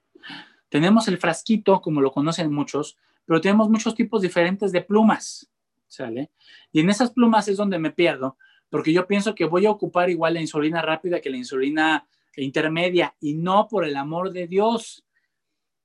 Tenemos 0.70 1.08
el 1.08 1.18
frasquito, 1.18 1.82
como 1.82 2.02
lo 2.02 2.12
conocen 2.12 2.52
muchos, 2.52 2.98
pero 3.26 3.42
tenemos 3.42 3.70
muchos 3.70 3.96
tipos 3.96 4.22
diferentes 4.22 4.72
de 4.72 4.82
plumas, 4.82 5.50
¿sale? 5.88 6.32
Y 6.72 6.80
en 6.80 6.90
esas 6.90 7.12
plumas 7.12 7.48
es 7.48 7.58
donde 7.58 7.80
me 7.80 7.92
pierdo, 7.92 8.38
porque 8.70 8.92
yo 8.92 9.06
pienso 9.06 9.36
que 9.36 9.46
voy 9.46 9.66
a 9.66 9.72
ocupar 9.72 10.10
igual 10.10 10.34
la 10.34 10.42
insulina 10.42 10.82
rápida 10.82 11.22
que 11.22 11.30
la 11.30 11.38
insulina 11.38 12.08
intermedia, 12.36 13.16
y 13.20 13.36
no 13.36 13.68
por 13.68 13.86
el 13.86 13.96
amor 13.96 14.32
de 14.32 14.48
Dios. 14.48 15.06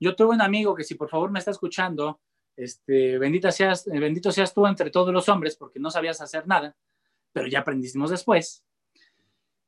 Yo 0.00 0.14
tuve 0.16 0.34
un 0.34 0.40
amigo 0.40 0.74
que 0.74 0.84
si 0.84 0.94
por 0.94 1.10
favor 1.10 1.30
me 1.30 1.38
está 1.38 1.50
escuchando, 1.50 2.20
este, 2.56 3.18
bendita 3.18 3.52
seas, 3.52 3.86
eh, 3.86 4.00
bendito 4.00 4.32
seas 4.32 4.54
tú 4.54 4.66
entre 4.66 4.90
todos 4.90 5.12
los 5.12 5.28
hombres 5.28 5.56
porque 5.56 5.78
no 5.78 5.90
sabías 5.90 6.20
hacer 6.20 6.46
nada, 6.46 6.76
pero 7.32 7.46
ya 7.46 7.60
aprendimos 7.60 8.10
después, 8.10 8.64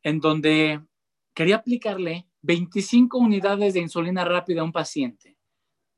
en 0.03 0.19
donde 0.21 0.81
quería 1.35 1.57
aplicarle 1.57 2.29
25 2.43 3.19
unidades 3.19 3.75
de 3.75 3.81
insulina 3.81 4.25
rápida 4.25 4.61
a 4.61 4.65
un 4.65 4.73
paciente. 4.73 5.37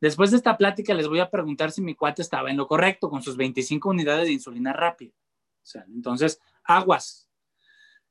Después 0.00 0.32
de 0.32 0.36
esta 0.36 0.56
plática 0.56 0.94
les 0.94 1.08
voy 1.08 1.20
a 1.20 1.30
preguntar 1.30 1.70
si 1.70 1.80
mi 1.80 1.94
cuate 1.94 2.22
estaba 2.22 2.50
en 2.50 2.56
lo 2.56 2.66
correcto 2.66 3.08
con 3.08 3.22
sus 3.22 3.36
25 3.36 3.90
unidades 3.90 4.26
de 4.26 4.32
insulina 4.32 4.72
rápida. 4.72 5.12
O 5.62 5.64
sea, 5.64 5.84
entonces, 5.94 6.40
aguas. 6.64 7.28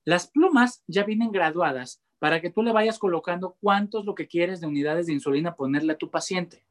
Las 0.06 0.28
plumas 0.28 0.84
ya 0.88 1.04
vienen 1.04 1.32
graduadas 1.32 2.02
para 2.18 2.40
que 2.40 2.50
tú 2.50 2.64
le 2.64 2.72
vayas 2.72 2.98
colocando 2.98 3.58
cuántos 3.60 4.06
lo 4.06 4.16
que 4.16 4.28
quieres 4.28 4.62
de 4.62 4.68
unidades 4.68 5.08
de 5.08 5.14
insulina 5.14 5.56
ponerle 5.56 5.94
a 5.94 5.98
tu 5.98 6.10
paciente. 6.10 6.64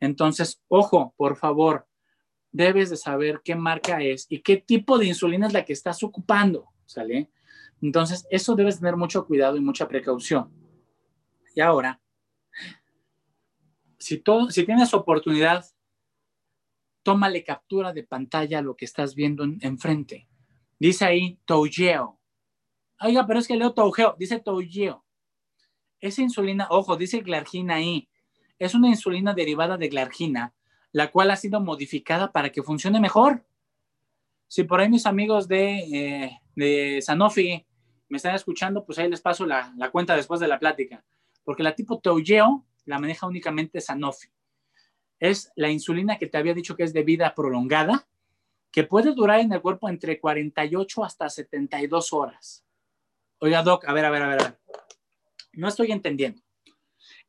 Entonces, 0.00 0.62
ojo, 0.68 1.14
por 1.16 1.36
favor, 1.36 1.86
debes 2.52 2.88
de 2.90 2.96
saber 2.96 3.42
qué 3.44 3.54
marca 3.54 4.02
es 4.02 4.26
y 4.28 4.40
qué 4.40 4.56
tipo 4.56 4.98
de 4.98 5.06
insulina 5.06 5.46
es 5.46 5.52
la 5.52 5.64
que 5.64 5.72
estás 5.72 6.02
ocupando, 6.02 6.68
¿sale? 6.86 7.30
Entonces, 7.80 8.26
eso 8.30 8.54
debes 8.54 8.78
tener 8.78 8.96
mucho 8.96 9.26
cuidado 9.26 9.56
y 9.56 9.60
mucha 9.60 9.86
precaución. 9.88 10.50
Y 11.54 11.60
ahora, 11.60 12.00
si, 13.98 14.18
todo, 14.18 14.50
si 14.50 14.64
tienes 14.64 14.94
oportunidad, 14.94 15.64
tómale 17.02 17.44
captura 17.44 17.92
de 17.92 18.04
pantalla 18.04 18.58
a 18.58 18.62
lo 18.62 18.76
que 18.76 18.84
estás 18.84 19.14
viendo 19.14 19.44
enfrente. 19.60 20.28
Dice 20.78 21.04
ahí 21.04 21.38
Toujeo. 21.44 22.18
Oiga, 23.00 23.26
pero 23.26 23.40
es 23.40 23.48
que 23.48 23.56
leo 23.56 23.72
Toujeo, 23.72 24.14
dice 24.18 24.40
Toujeo. 24.40 25.04
Esa 26.00 26.22
insulina, 26.22 26.68
ojo, 26.70 26.96
dice 26.96 27.20
glargina 27.20 27.76
ahí. 27.76 28.08
Es 28.58 28.74
una 28.74 28.88
insulina 28.88 29.34
derivada 29.34 29.76
de 29.76 29.88
glargina, 29.88 30.54
la 30.92 31.10
cual 31.10 31.30
ha 31.30 31.36
sido 31.36 31.60
modificada 31.60 32.32
para 32.32 32.50
que 32.50 32.62
funcione 32.62 33.00
mejor. 33.00 33.44
Si 34.46 34.64
por 34.64 34.80
ahí 34.80 34.88
mis 34.88 35.06
amigos 35.06 35.48
de, 35.48 36.38
eh, 36.56 37.02
Sanofi 37.02 37.66
me 38.08 38.16
están 38.16 38.34
escuchando, 38.34 38.84
pues 38.84 38.98
ahí 38.98 39.08
les 39.08 39.20
paso 39.20 39.46
la, 39.46 39.72
cuenta 39.92 40.16
después 40.16 40.40
de 40.40 40.48
la 40.48 40.58
plática. 40.58 41.04
Porque 41.44 41.62
la 41.62 41.74
tipo 41.74 41.98
Toujeo 41.98 42.66
la 42.84 42.98
maneja 42.98 43.26
únicamente 43.26 43.80
Sanofi. 43.80 44.28
Es 45.20 45.52
la 45.56 45.70
insulina 45.70 46.18
que 46.18 46.26
te 46.26 46.38
había 46.38 46.54
dicho 46.54 46.76
que 46.76 46.84
es 46.84 46.92
de 46.92 47.02
vida 47.02 47.34
prolongada, 47.34 48.08
que 48.70 48.84
puede 48.84 49.12
durar 49.12 49.40
en 49.40 49.52
el 49.52 49.60
cuerpo 49.60 49.88
entre 49.88 50.20
48 50.20 51.04
hasta 51.04 51.28
72 51.28 52.12
horas. 52.12 52.64
Oiga, 53.40 53.62
Doc, 53.62 53.86
a 53.86 53.92
ver, 53.92 54.04
a 54.04 54.10
ver, 54.10 54.22
a 54.22 54.28
ver, 54.28 54.58
No 55.52 55.68
estoy 55.68 55.92
entendiendo. 55.92 56.40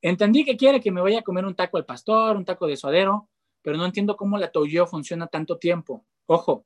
Entendí 0.01 0.45
que 0.45 0.55
quiere 0.55 0.79
que 0.79 0.91
me 0.91 1.01
vaya 1.01 1.19
a 1.19 1.23
comer 1.23 1.45
un 1.45 1.55
taco 1.55 1.77
al 1.77 1.85
pastor, 1.85 2.37
un 2.37 2.45
taco 2.45 2.67
de 2.67 2.77
suadero, 2.77 3.29
pero 3.61 3.77
no 3.77 3.85
entiendo 3.85 4.15
cómo 4.15 4.37
la 4.37 4.51
Toyo 4.51 4.87
funciona 4.87 5.27
tanto 5.27 5.57
tiempo. 5.57 6.05
Ojo, 6.25 6.65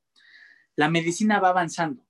la 0.76 0.88
medicina 0.88 1.40
va 1.40 1.48
avanzando. 1.48 2.04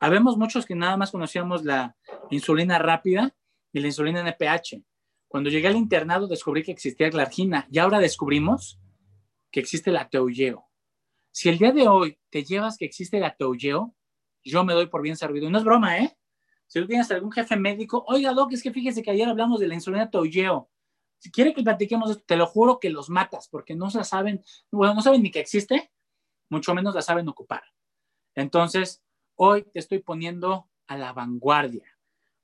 Habemos 0.00 0.36
muchos 0.36 0.64
que 0.64 0.74
nada 0.74 0.96
más 0.96 1.10
conocíamos 1.10 1.64
la 1.64 1.96
insulina 2.30 2.78
rápida 2.78 3.34
y 3.72 3.80
la 3.80 3.88
insulina 3.88 4.20
NPH. 4.20 4.82
Cuando 5.26 5.50
llegué 5.50 5.68
al 5.68 5.76
internado 5.76 6.26
descubrí 6.26 6.62
que 6.62 6.72
existía 6.72 7.10
glargina 7.10 7.66
y 7.70 7.78
ahora 7.78 7.98
descubrimos 7.98 8.80
que 9.50 9.60
existe 9.60 9.90
la 9.90 10.08
Toujeo. 10.08 10.66
Si 11.30 11.48
el 11.48 11.58
día 11.58 11.72
de 11.72 11.88
hoy 11.88 12.18
te 12.30 12.44
llevas 12.44 12.76
que 12.78 12.84
existe 12.84 13.20
la 13.20 13.36
Toujeo, 13.36 13.94
yo 14.44 14.64
me 14.64 14.72
doy 14.72 14.86
por 14.86 15.02
bien 15.02 15.16
servido. 15.16 15.48
Y 15.48 15.50
no 15.50 15.58
es 15.58 15.64
broma, 15.64 15.98
¿eh? 15.98 16.16
Si 16.66 16.80
tú 16.80 16.86
tienes 16.86 17.10
algún 17.10 17.32
jefe 17.32 17.56
médico, 17.56 18.04
oiga, 18.06 18.32
Doc, 18.32 18.52
es 18.52 18.62
que 18.62 18.72
fíjese 18.72 19.02
que 19.02 19.10
ayer 19.10 19.28
hablamos 19.28 19.60
de 19.60 19.68
la 19.68 19.74
insulina 19.74 20.10
Toujeo. 20.10 20.70
Si 21.18 21.30
quiere 21.30 21.52
que 21.52 21.62
platiquemos 21.62 22.10
esto, 22.10 22.22
te 22.24 22.36
lo 22.36 22.46
juro 22.46 22.78
que 22.78 22.90
los 22.90 23.10
matas, 23.10 23.48
porque 23.48 23.74
no 23.74 23.90
se 23.90 24.04
saben, 24.04 24.42
bueno, 24.70 24.94
no 24.94 25.02
saben 25.02 25.22
ni 25.22 25.30
que 25.30 25.40
existe, 25.40 25.90
mucho 26.48 26.74
menos 26.74 26.94
la 26.94 27.02
saben 27.02 27.28
ocupar. 27.28 27.62
Entonces, 28.34 29.02
hoy 29.40 29.62
te 29.72 29.78
estoy 29.78 30.00
poniendo 30.00 30.68
a 30.86 30.96
la 30.96 31.12
vanguardia. 31.12 31.96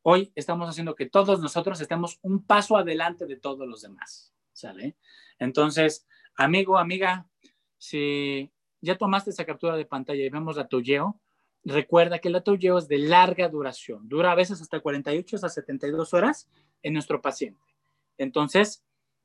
Hoy 0.02 0.32
estamos 0.34 0.68
haciendo 0.68 0.94
que 0.94 1.06
todos 1.06 1.40
nosotros 1.40 1.80
estemos 1.80 2.18
un 2.22 2.44
paso 2.44 2.76
adelante 2.76 3.26
de 3.26 3.36
todos 3.36 3.66
los 3.66 3.82
demás. 3.82 4.32
¿Sale? 4.52 4.96
Entonces, 5.38 6.06
amigo, 6.36 6.78
amiga, 6.78 7.26
si 7.78 8.52
ya 8.80 8.96
tomaste 8.96 9.30
esa 9.30 9.44
captura 9.44 9.76
de 9.76 9.86
pantalla 9.86 10.24
y 10.24 10.30
vemos 10.30 10.56
la 10.56 10.68
Recuerda 11.64 12.18
que 12.18 12.28
el 12.28 12.36
atolleo 12.36 12.78
es 12.78 12.86
de 12.88 12.98
larga 12.98 13.48
duración, 13.48 14.06
dura 14.08 14.32
a 14.32 14.34
veces 14.34 14.60
hasta 14.60 14.80
48 14.80 15.36
a 15.42 15.48
72 15.48 16.12
horas 16.14 16.48
en 16.82 16.92
nuestro 16.92 17.22
paciente. 17.22 17.64
Entonces, 18.18 18.84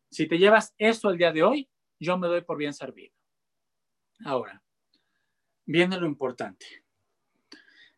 si 0.09 0.28
te 0.28 0.38
llevas 0.38 0.74
esto 0.78 1.09
el 1.09 1.17
día 1.17 1.34
de 1.34 1.43
hoy, 1.43 1.70
yo 1.99 2.17
me 2.17 2.28
doy 2.28 2.41
por 2.41 2.57
bien 2.57 2.74
servido. 2.74 3.13
Ahora, 4.24 4.63
viene 5.65 5.99
lo 5.99 6.07
importante. 6.07 6.65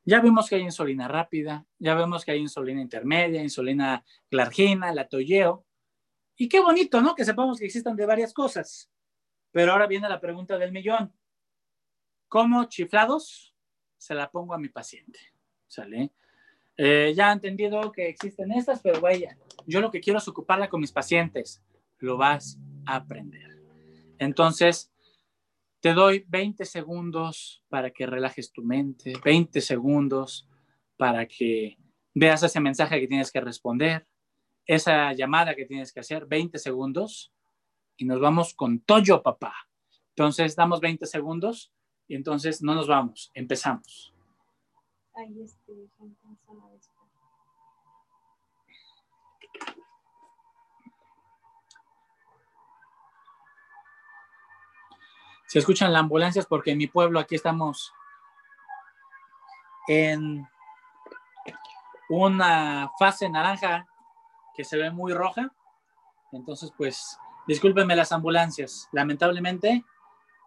Ya 0.04 0.20
vemos 0.20 0.50
que 0.50 0.56
hay 0.56 0.62
insulina 0.62 1.08
rápida, 1.08 1.66
ya 1.78 1.94
vemos 1.94 2.26
que 2.26 2.32
hay 2.32 2.40
insulina 2.40 2.82
intermedia, 2.82 3.42
insulina 3.42 4.04
glargina, 4.30 4.92
la 4.94 5.08
tolleo. 5.08 5.66
Y 6.36 6.50
qué 6.50 6.60
bonito, 6.60 7.02
¿no? 7.02 7.14
Que 7.14 7.24
sepamos 7.24 7.60
que 7.60 7.66
existan 7.66 7.96
de 7.96 8.06
varias 8.06 8.34
cosas. 8.34 8.90
Pero 9.52 9.74
ahora 9.74 9.86
viene 9.86 10.10
la 10.10 10.20
pregunta 10.20 10.58
del 10.58 10.72
millón. 10.72 11.14
¿Cómo 12.28 12.64
chiflados 12.66 13.56
se 13.98 14.16
la 14.16 14.32
pongo 14.32 14.54
a 14.54 14.58
mi 14.58 14.70
paciente? 14.70 15.20
¿Sale? 15.68 16.12
Eh, 16.78 17.14
ya 17.16 17.30
he 17.30 17.34
entendido 17.34 17.92
que 17.92 18.08
existen 18.08 18.52
estas, 18.54 18.82
pero 18.82 19.02
vaya, 19.02 19.38
yo 19.68 19.82
lo 19.82 19.92
que 19.92 20.00
quiero 20.00 20.18
es 20.18 20.28
ocuparla 20.28 20.70
con 20.70 20.82
mis 20.82 20.92
pacientes. 20.92 21.62
Lo 22.00 22.18
vas 22.18 22.58
a 22.88 22.96
aprender. 22.96 23.62
Entonces, 24.18 24.92
te 25.82 25.94
doy 25.94 26.26
20 26.30 26.64
segundos 26.64 27.64
para 27.68 27.90
que 27.90 28.06
relajes 28.06 28.52
tu 28.52 28.62
mente, 28.62 29.14
20 29.24 29.60
segundos 29.62 30.48
para 30.96 31.28
que 31.28 31.78
veas 32.14 32.44
ese 32.44 32.60
mensaje 32.60 33.00
que 33.00 33.08
tienes 33.08 33.32
que 33.32 33.42
responder, 33.42 34.08
esa 34.68 35.12
llamada 35.14 35.56
que 35.56 35.66
tienes 35.66 35.92
que 35.92 36.00
hacer, 36.00 36.28
20 36.28 36.60
segundos, 36.60 37.34
y 37.98 38.06
nos 38.06 38.20
vamos 38.20 38.54
con 38.54 38.80
Toyo, 38.82 39.24
papá. 39.24 39.54
Entonces, 40.10 40.56
damos 40.56 40.82
20 40.82 41.08
segundos 41.08 41.74
y 42.08 42.16
entonces 42.16 42.62
no 42.62 42.76
nos 42.76 42.88
vamos, 42.88 43.32
empezamos. 43.34 44.14
Este, 45.44 45.74
Se 55.52 55.60
escuchan 55.60 55.92
las 55.92 56.00
ambulancias 56.00 56.46
porque 56.46 56.72
en 56.72 56.78
mi 56.78 56.88
pueblo 56.88 57.20
aquí 57.20 57.36
estamos 57.36 57.94
en 59.86 60.48
una 62.08 62.90
fase 62.98 63.28
naranja 63.28 63.86
que 64.56 64.64
se 64.64 64.78
ve 64.78 64.92
muy 64.92 65.12
roja. 65.12 65.54
Entonces, 66.32 66.72
pues, 66.78 67.20
discúlpenme 67.48 67.98
las 67.98 68.14
ambulancias. 68.14 68.88
Lamentablemente, 68.94 69.84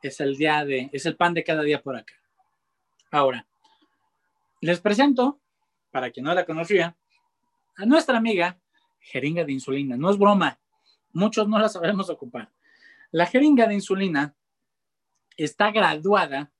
es 0.00 0.20
el 0.20 0.38
día 0.38 0.64
de, 0.64 0.88
es 0.90 1.04
el 1.04 1.16
pan 1.16 1.34
de 1.34 1.44
cada 1.44 1.62
día 1.62 1.82
por 1.82 1.96
acá. 1.96 2.14
Ahora, 3.10 3.46
les 4.62 4.80
presento, 4.80 5.38
para 5.90 6.12
quien 6.12 6.24
no 6.24 6.32
la 6.32 6.46
conocía, 6.46 6.96
a 7.76 7.84
nuestra 7.84 8.16
amiga 8.16 8.58
jeringa 9.00 9.44
de 9.44 9.52
insulina. 9.52 9.98
No 9.98 10.08
es 10.08 10.16
broma, 10.16 10.58
muchos 11.12 11.46
no 11.46 11.58
la 11.58 11.68
sabremos 11.68 12.08
ocupar. 12.08 12.50
La 13.10 13.26
jeringa 13.26 13.66
de 13.66 13.74
insulina 13.74 14.34
está 15.36 15.70
graduada 15.70 16.52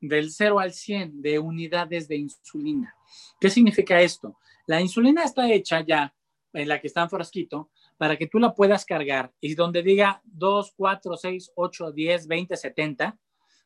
del 0.00 0.30
0 0.30 0.60
al 0.60 0.72
100 0.72 1.22
de 1.22 1.38
unidades 1.38 2.08
de 2.08 2.16
insulina. 2.16 2.94
¿Qué 3.40 3.50
significa 3.50 4.00
esto? 4.00 4.38
La 4.66 4.80
insulina 4.80 5.24
está 5.24 5.50
hecha 5.50 5.80
ya, 5.80 6.14
en 6.52 6.68
la 6.68 6.80
que 6.80 6.86
está 6.86 7.02
en 7.02 7.10
frasquito, 7.10 7.70
para 7.96 8.16
que 8.16 8.26
tú 8.26 8.38
la 8.38 8.54
puedas 8.54 8.84
cargar 8.84 9.32
y 9.40 9.54
donde 9.54 9.82
diga 9.82 10.22
2, 10.24 10.72
4, 10.76 11.16
6, 11.16 11.52
8, 11.54 11.92
10, 11.92 12.26
20, 12.26 12.56
70, 12.56 13.18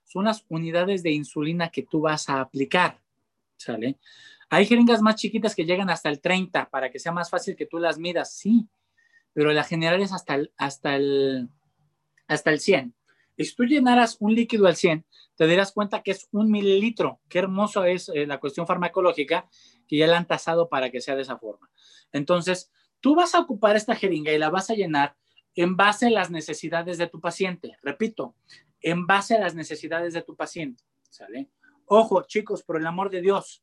son 0.04 0.24
las 0.24 0.44
unidades 0.48 1.02
de 1.02 1.12
insulina 1.12 1.70
que 1.70 1.82
tú 1.82 2.00
vas 2.00 2.28
a 2.28 2.40
aplicar. 2.40 3.00
¿Sale? 3.56 3.98
Hay 4.50 4.66
jeringas 4.66 5.00
más 5.00 5.16
chiquitas 5.16 5.54
que 5.54 5.64
llegan 5.64 5.88
hasta 5.88 6.08
el 6.08 6.20
30 6.20 6.68
para 6.68 6.90
que 6.90 6.98
sea 6.98 7.12
más 7.12 7.30
fácil 7.30 7.56
que 7.56 7.66
tú 7.66 7.78
las 7.78 7.98
midas, 7.98 8.34
sí, 8.34 8.68
pero 9.32 9.52
la 9.52 9.64
general 9.64 10.02
es 10.02 10.12
hasta 10.12 10.34
el, 10.34 10.52
hasta 10.56 10.96
el, 10.96 11.48
hasta 12.26 12.50
el 12.50 12.60
100. 12.60 12.94
Y 13.36 13.44
si 13.44 13.54
tú 13.54 13.64
llenaras 13.64 14.16
un 14.20 14.34
líquido 14.34 14.66
al 14.66 14.76
100, 14.76 15.04
te 15.36 15.46
darás 15.46 15.72
cuenta 15.72 16.02
que 16.02 16.12
es 16.12 16.28
un 16.32 16.50
mililitro. 16.50 17.20
Qué 17.28 17.40
hermoso 17.40 17.84
es 17.84 18.08
eh, 18.08 18.26
la 18.26 18.38
cuestión 18.38 18.66
farmacológica 18.66 19.48
que 19.88 19.96
ya 19.96 20.06
la 20.06 20.18
han 20.18 20.26
tasado 20.26 20.68
para 20.68 20.90
que 20.90 21.00
sea 21.00 21.16
de 21.16 21.22
esa 21.22 21.38
forma. 21.38 21.70
Entonces, 22.12 22.70
tú 23.00 23.14
vas 23.14 23.34
a 23.34 23.40
ocupar 23.40 23.76
esta 23.76 23.96
jeringa 23.96 24.32
y 24.32 24.38
la 24.38 24.50
vas 24.50 24.70
a 24.70 24.74
llenar 24.74 25.16
en 25.54 25.76
base 25.76 26.06
a 26.06 26.10
las 26.10 26.30
necesidades 26.30 26.98
de 26.98 27.08
tu 27.08 27.20
paciente. 27.20 27.76
Repito, 27.82 28.34
en 28.80 29.06
base 29.06 29.34
a 29.34 29.40
las 29.40 29.54
necesidades 29.54 30.14
de 30.14 30.22
tu 30.22 30.36
paciente. 30.36 30.84
Ojo, 31.86 32.22
chicos, 32.22 32.62
por 32.62 32.76
el 32.76 32.86
amor 32.86 33.10
de 33.10 33.20
Dios, 33.20 33.62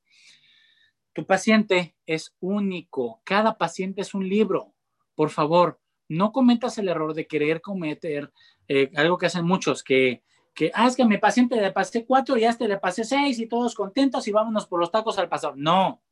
tu 1.13 1.25
paciente 1.25 1.95
es 2.05 2.35
único. 2.39 3.21
Cada 3.23 3.57
paciente 3.57 4.01
es 4.01 4.13
un 4.13 4.27
libro. 4.27 4.73
Por 5.15 5.29
favor, 5.29 5.79
no 6.11 6.33
cometas 6.33 6.77
el 6.77 6.89
error 6.89 7.13
de 7.13 7.25
querer 7.25 7.61
cometer 7.61 8.31
eh, 8.67 8.91
algo 8.95 9.17
que 9.17 9.27
hacen 9.27 9.45
muchos, 9.45 9.81
que, 9.81 10.23
que, 10.53 10.69
ah, 10.73 10.87
es 10.87 10.95
que 10.97 11.03
a 11.03 11.07
mi 11.07 11.17
paciente 11.17 11.55
le 11.55 11.71
pasé 11.71 12.05
cuatro 12.05 12.37
y 12.37 12.43
a 12.43 12.49
este 12.49 12.67
le 12.67 12.77
pasé 12.77 13.05
seis 13.05 13.39
y 13.39 13.47
todos 13.47 13.73
contentos 13.73 14.27
y 14.27 14.31
vámonos 14.31 14.67
por 14.67 14.79
los 14.79 14.91
tacos 14.91 15.17
al 15.17 15.29
pastor. 15.29 15.53
No. 15.55 16.03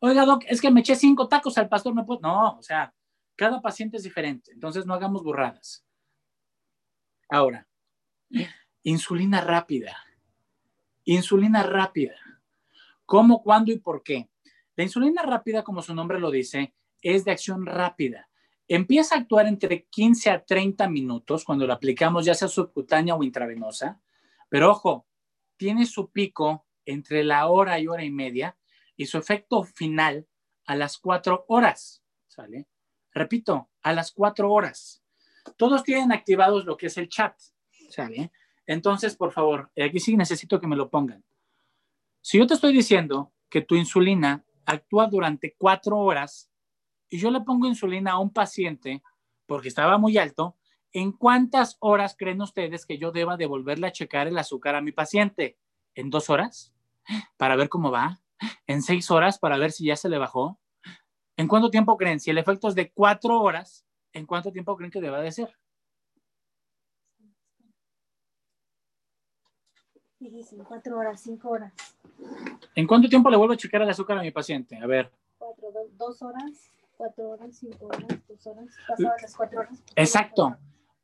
Oiga, 0.00 0.24
Doc, 0.24 0.44
es 0.46 0.60
que 0.60 0.70
me 0.70 0.80
eché 0.80 0.94
cinco 0.94 1.26
tacos 1.26 1.58
al 1.58 1.68
pastor, 1.68 1.94
¿me 1.94 2.04
puedo? 2.04 2.20
No, 2.20 2.58
o 2.58 2.62
sea, 2.62 2.94
cada 3.34 3.60
paciente 3.60 3.96
es 3.96 4.04
diferente, 4.04 4.52
entonces 4.52 4.86
no 4.86 4.94
hagamos 4.94 5.24
burradas. 5.24 5.84
Ahora, 7.28 7.66
insulina 8.84 9.40
rápida. 9.40 9.96
Insulina 11.04 11.64
rápida. 11.64 12.14
¿Cómo, 13.04 13.42
cuándo 13.42 13.72
y 13.72 13.78
por 13.78 14.04
qué? 14.04 14.30
La 14.76 14.84
insulina 14.84 15.22
rápida, 15.22 15.64
como 15.64 15.82
su 15.82 15.92
nombre 15.92 16.20
lo 16.20 16.30
dice, 16.30 16.72
es 17.02 17.24
de 17.24 17.32
acción 17.32 17.66
rápida. 17.66 18.25
Empieza 18.68 19.14
a 19.14 19.18
actuar 19.18 19.46
entre 19.46 19.84
15 19.84 20.30
a 20.30 20.44
30 20.44 20.88
minutos 20.88 21.44
cuando 21.44 21.66
lo 21.66 21.72
aplicamos, 21.72 22.24
ya 22.24 22.34
sea 22.34 22.48
subcutánea 22.48 23.14
o 23.14 23.22
intravenosa. 23.22 24.00
Pero 24.48 24.70
ojo, 24.70 25.06
tiene 25.56 25.86
su 25.86 26.10
pico 26.10 26.66
entre 26.84 27.24
la 27.24 27.46
hora 27.46 27.78
y 27.78 27.86
hora 27.86 28.04
y 28.04 28.10
media 28.10 28.56
y 28.96 29.06
su 29.06 29.18
efecto 29.18 29.62
final 29.62 30.26
a 30.66 30.74
las 30.74 30.98
cuatro 30.98 31.44
horas. 31.48 32.02
¿Sale? 32.26 32.66
Repito, 33.12 33.70
a 33.82 33.92
las 33.92 34.12
cuatro 34.12 34.52
horas. 34.52 35.02
Todos 35.56 35.84
tienen 35.84 36.12
activados 36.12 36.64
lo 36.64 36.76
que 36.76 36.86
es 36.86 36.98
el 36.98 37.08
chat. 37.08 37.38
¿Sale? 37.90 38.32
Entonces, 38.66 39.16
por 39.16 39.32
favor, 39.32 39.70
aquí 39.80 40.00
sí 40.00 40.16
necesito 40.16 40.60
que 40.60 40.66
me 40.66 40.76
lo 40.76 40.90
pongan. 40.90 41.24
Si 42.20 42.38
yo 42.38 42.46
te 42.46 42.54
estoy 42.54 42.72
diciendo 42.72 43.32
que 43.48 43.60
tu 43.60 43.76
insulina 43.76 44.44
actúa 44.64 45.06
durante 45.06 45.54
cuatro 45.56 45.98
horas, 45.98 46.50
y 47.08 47.18
yo 47.18 47.30
le 47.30 47.40
pongo 47.40 47.66
insulina 47.66 48.12
a 48.12 48.18
un 48.18 48.30
paciente 48.30 49.02
porque 49.46 49.68
estaba 49.68 49.98
muy 49.98 50.18
alto, 50.18 50.56
¿en 50.92 51.12
cuántas 51.12 51.76
horas 51.80 52.16
creen 52.18 52.42
ustedes 52.42 52.84
que 52.84 52.98
yo 52.98 53.12
deba 53.12 53.36
devolverle 53.36 53.86
a 53.86 53.92
checar 53.92 54.26
el 54.26 54.38
azúcar 54.38 54.74
a 54.74 54.80
mi 54.80 54.92
paciente? 54.92 55.58
¿En 55.94 56.10
dos 56.10 56.30
horas? 56.30 56.74
Para 57.36 57.56
ver 57.56 57.68
cómo 57.68 57.90
va. 57.90 58.20
¿En 58.66 58.82
seis 58.82 59.10
horas 59.10 59.38
para 59.38 59.56
ver 59.56 59.72
si 59.72 59.86
ya 59.86 59.96
se 59.96 60.08
le 60.08 60.18
bajó? 60.18 60.58
¿En 61.36 61.48
cuánto 61.48 61.70
tiempo 61.70 61.96
creen? 61.96 62.18
Si 62.18 62.30
el 62.30 62.38
efecto 62.38 62.68
es 62.68 62.74
de 62.74 62.90
cuatro 62.90 63.40
horas, 63.40 63.86
¿en 64.12 64.26
cuánto 64.26 64.50
tiempo 64.52 64.76
creen 64.76 64.90
que 64.90 65.00
deba 65.00 65.20
de 65.20 65.32
ser? 65.32 65.56
dicen 70.18 70.64
cuatro 70.64 70.98
horas, 70.98 71.20
cinco 71.20 71.50
horas. 71.50 71.72
¿En 72.74 72.86
cuánto 72.86 73.08
tiempo 73.08 73.30
le 73.30 73.36
vuelvo 73.36 73.54
a 73.54 73.56
checar 73.56 73.82
el 73.82 73.90
azúcar 73.90 74.18
a 74.18 74.22
mi 74.22 74.32
paciente? 74.32 74.76
A 74.76 74.86
ver. 74.86 75.12
Cuatro, 75.38 75.68
dos 75.96 76.20
horas 76.20 76.72
cuatro 76.96 77.30
horas, 77.30 77.56
cinco 77.58 77.86
horas, 77.86 78.06
dos 78.28 78.46
horas, 78.46 78.66
pasadas 78.88 79.22
las 79.22 79.36
cuatro 79.36 79.60
horas. 79.60 79.82
Exacto, 79.94 80.56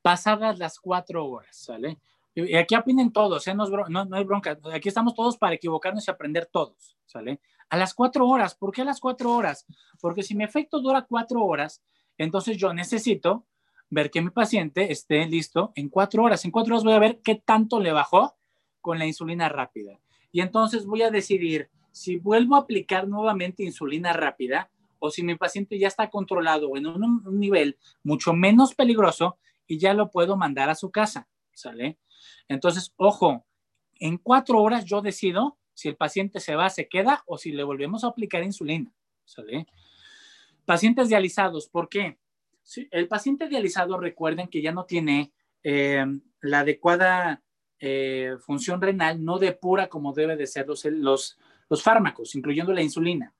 pasadas 0.02 0.58
las 0.58 0.78
cuatro 0.78 1.26
horas, 1.26 1.56
¿sale? 1.56 1.98
Y 2.34 2.56
aquí 2.56 2.74
opinen 2.74 3.12
todos, 3.12 3.46
¿eh? 3.46 3.54
no, 3.54 3.66
no, 3.66 4.16
hay 4.16 4.24
bronca. 4.24 4.58
Aquí 4.72 4.88
estamos 4.88 5.14
todos 5.14 5.36
para 5.36 5.54
equivocarnos 5.54 6.08
y 6.08 6.10
aprender 6.10 6.46
todos, 6.46 6.96
¿sale? 7.04 7.40
A 7.68 7.76
las 7.76 7.92
cuatro 7.92 8.26
horas, 8.26 8.54
¿por 8.54 8.72
qué 8.72 8.82
a 8.82 8.86
las 8.86 9.00
cuatro 9.00 9.32
horas? 9.32 9.66
Porque 10.00 10.22
si 10.22 10.34
mi 10.34 10.44
efecto 10.44 10.80
dura 10.80 11.02
cuatro 11.02 11.44
horas, 11.44 11.82
entonces 12.16 12.56
yo 12.56 12.72
necesito 12.72 13.44
ver 13.90 14.10
que 14.10 14.22
mi 14.22 14.30
paciente 14.30 14.90
esté 14.90 15.26
listo 15.26 15.72
en 15.74 15.90
cuatro 15.90 16.22
horas. 16.24 16.44
En 16.46 16.50
cuatro 16.50 16.74
horas 16.74 16.84
voy 16.84 16.94
a 16.94 16.98
ver 16.98 17.20
qué 17.20 17.34
tanto 17.34 17.80
le 17.80 17.92
bajó 17.92 18.34
con 18.80 18.98
la 18.98 19.06
insulina 19.06 19.50
rápida. 19.50 20.00
Y 20.30 20.40
entonces 20.40 20.86
voy 20.86 21.02
a 21.02 21.10
decidir 21.10 21.70
si 21.90 22.16
vuelvo 22.16 22.56
a 22.56 22.60
aplicar 22.60 23.06
nuevamente 23.06 23.62
insulina 23.62 24.14
rápida 24.14 24.70
o 25.04 25.10
si 25.10 25.24
mi 25.24 25.34
paciente 25.34 25.76
ya 25.80 25.88
está 25.88 26.08
controlado 26.10 26.76
en 26.76 26.86
un, 26.86 27.24
nivel 27.40 27.76
mucho 28.04 28.32
menos 28.32 28.72
peligroso 28.72 29.36
y 29.66 29.78
ya 29.78 29.94
lo 29.94 30.12
puedo 30.12 30.36
mandar 30.36 30.70
a 30.70 30.76
su 30.76 30.92
casa, 30.92 31.28
¿sale? 31.52 31.98
Entonces, 32.46 32.92
ojo, 32.96 33.44
en 33.98 34.16
cuatro 34.16 34.62
horas 34.62 34.84
yo 34.84 35.02
decido 35.02 35.58
si 35.74 35.88
el 35.88 35.96
paciente 35.96 36.38
se 36.38 36.54
va, 36.54 36.70
se 36.70 36.86
queda 36.86 37.24
o 37.26 37.36
si 37.36 37.50
le 37.50 37.64
volvemos 37.64 38.04
a 38.04 38.08
aplicar 38.08 38.44
insulina, 38.44 38.92
¿sale? 39.24 39.66
Pacientes 40.64 41.08
dializados, 41.08 41.68
¿por 41.68 41.88
qué? 41.88 42.18
el 42.92 43.08
paciente 43.08 43.48
dializado, 43.48 43.98
recuerden 43.98 44.46
que 44.46 44.62
ya 44.62 44.70
no 44.70 44.84
tiene 44.84 45.32
eh, 45.64 46.06
la 46.42 46.60
adecuada 46.60 47.42
eh, 47.80 48.36
función 48.38 48.80
renal, 48.80 49.24
no 49.24 49.40
depura 49.40 49.88
como 49.88 50.12
debe 50.12 50.36
de 50.36 50.46
ser 50.46 50.68
los, 50.68 51.36
los 51.68 51.82
fármacos, 51.82 52.36
incluyendo 52.36 52.72
la 52.72 52.82
insulina. 52.82 53.34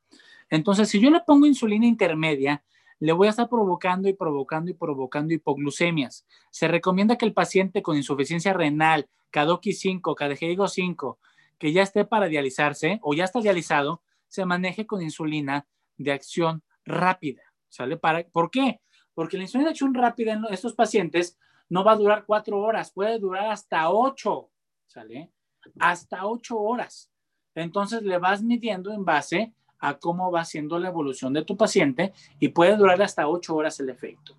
Entonces, 0.53 0.91
si 0.91 1.01
yo 1.01 1.09
le 1.09 1.21
pongo 1.21 1.47
insulina 1.47 1.87
intermedia, 1.87 2.63
le 3.01 3.13
voy 3.13 3.27
a 3.27 3.31
estar 3.31 3.49
provocando 3.49 4.07
y 4.11 4.13
provocando 4.13 4.71
y 4.71 4.75
provocando 4.75 5.33
hipoglucemias. 5.33 6.27
Se 6.51 6.69
recomienda 6.69 7.17
que 7.17 7.25
el 7.25 7.33
paciente 7.33 7.81
con 7.81 7.97
insuficiencia 7.97 8.53
renal, 8.53 9.09
KDOQI 9.31 9.73
5, 9.73 10.15
KDGIGO 10.15 10.69
5, 10.69 11.19
que 11.59 11.73
ya 11.73 11.81
esté 11.81 12.05
para 12.05 12.27
dializarse 12.27 12.99
o 13.01 13.15
ya 13.15 13.25
está 13.25 13.41
dializado, 13.41 14.03
se 14.29 14.45
maneje 14.45 14.87
con 14.87 15.01
insulina 15.01 15.67
de 15.97 16.13
acción 16.13 16.63
rápida. 16.85 17.43
¿Sale? 17.71 17.97
¿Para, 17.97 18.23
¿Por 18.25 18.51
qué? 18.51 18.83
Porque 19.15 19.39
la 19.39 19.45
insulina 19.45 19.69
de 19.69 19.73
acción 19.73 19.95
rápida 19.95 20.35
en 20.35 20.45
estos 20.51 20.75
pacientes 20.75 21.39
no 21.71 21.83
va 21.83 21.93
a 21.93 21.97
durar 21.97 22.25
cuatro 22.27 22.61
horas, 22.61 22.93
puede 22.93 23.19
durar 23.19 23.47
hasta 23.47 23.89
ocho, 23.89 24.51
¿sale? 24.87 25.33
Hasta 25.81 26.27
ocho 26.27 26.61
horas. 26.61 27.11
Entonces 27.55 28.03
le 28.03 28.19
vas 28.19 28.43
midiendo 28.43 28.93
en 28.93 29.07
base 29.07 29.55
a 29.83 29.99
cómo 29.99 30.31
va 30.31 30.45
siendo 30.45 30.79
la 30.79 30.89
evolución 30.89 31.33
de 31.33 31.45
tu 31.45 31.57
paciente 31.57 32.13
y 32.39 32.49
puede 32.49 32.77
durar 32.77 33.03
hasta 33.03 33.27
ocho 33.29 33.57
horas 33.57 33.81
el 33.81 33.91
efecto. 33.91 34.39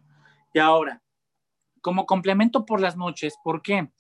Y 0.53 0.59
ahora, 0.59 1.03
como 1.81 2.05
complemento 2.05 2.65
por 2.65 2.79
las 2.79 2.95
noches, 2.95 3.35
¿por 3.43 3.61
qué? 3.61 3.91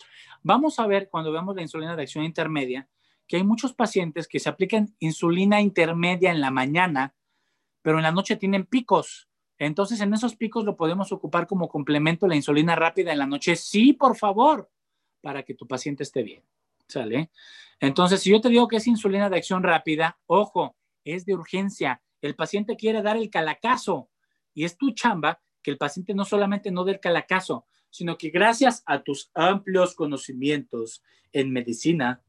Vamos 0.41 0.79
a 0.79 0.87
ver 0.87 1.09
cuando 1.09 1.33
vemos 1.33 1.53
la 1.53 1.61
insulina 1.61 1.97
de 1.97 2.03
acción 2.03 2.23
intermedia 2.23 2.87
que 3.27 3.35
hay 3.35 3.43
muchos 3.43 3.73
pacientes 3.73 4.27
que 4.27 4.39
se 4.39 4.49
aplican 4.49 4.95
insulina 4.99 5.59
intermedia 5.61 6.31
en 6.31 6.39
la 6.39 6.49
mañana, 6.49 7.13
pero 7.81 7.97
en 7.97 8.03
la 8.03 8.11
noche 8.11 8.37
tienen 8.37 8.65
picos. 8.65 9.27
Entonces, 9.57 9.99
en 9.99 10.13
esos 10.13 10.37
picos 10.37 10.63
lo 10.63 10.77
podemos 10.77 11.11
ocupar 11.11 11.45
como 11.45 11.67
complemento 11.67 12.25
la 12.25 12.35
insulina 12.35 12.75
rápida 12.75 13.11
en 13.11 13.19
la 13.19 13.27
noche. 13.27 13.57
Sí, 13.57 13.91
por 13.93 14.15
favor, 14.15 14.69
para 15.21 15.43
que 15.43 15.55
tu 15.55 15.67
paciente 15.67 16.03
esté 16.03 16.23
bien. 16.23 16.43
¿Sale? 16.87 17.31
Entonces, 17.79 18.21
si 18.21 18.29
yo 18.29 18.39
te 18.39 18.49
digo 18.49 18.67
que 18.67 18.77
es 18.77 18.87
insulina 18.87 19.29
de 19.29 19.37
acción 19.37 19.63
rápida, 19.63 20.19
ojo, 20.25 20.75
es 21.03 21.25
de 21.25 21.33
urgencia. 21.33 22.01
El 22.21 22.35
paciente 22.35 22.75
quiere 22.75 23.01
dar 23.01 23.17
el 23.17 23.29
calacazo 23.29 24.09
y 24.53 24.63
es 24.63 24.77
tu 24.77 24.91
chamba 24.91 25.41
que 25.61 25.71
el 25.71 25.77
paciente 25.77 26.13
no 26.13 26.25
solamente 26.25 26.71
no 26.71 26.83
dé 26.83 26.93
el 26.93 26.99
calacazo, 26.99 27.65
sino 27.89 28.17
que 28.17 28.29
gracias 28.29 28.83
a 28.85 29.03
tus 29.03 29.31
amplios 29.33 29.95
conocimientos 29.95 31.03
en 31.31 31.51
medicina 31.51 32.21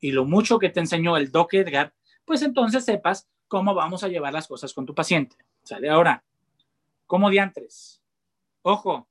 y 0.00 0.12
lo 0.12 0.24
mucho 0.24 0.58
que 0.58 0.70
te 0.70 0.80
enseñó 0.80 1.16
el 1.16 1.32
doc 1.32 1.54
Edgar, 1.54 1.94
pues 2.24 2.42
entonces 2.42 2.84
sepas 2.84 3.28
cómo 3.48 3.74
vamos 3.74 4.04
a 4.04 4.08
llevar 4.08 4.32
las 4.32 4.46
cosas 4.46 4.72
con 4.72 4.86
tu 4.86 4.94
paciente. 4.94 5.36
¿Sale? 5.62 5.88
Ahora, 5.88 6.24
como 7.06 7.30
diantres. 7.30 8.02
Ojo, 8.62 9.08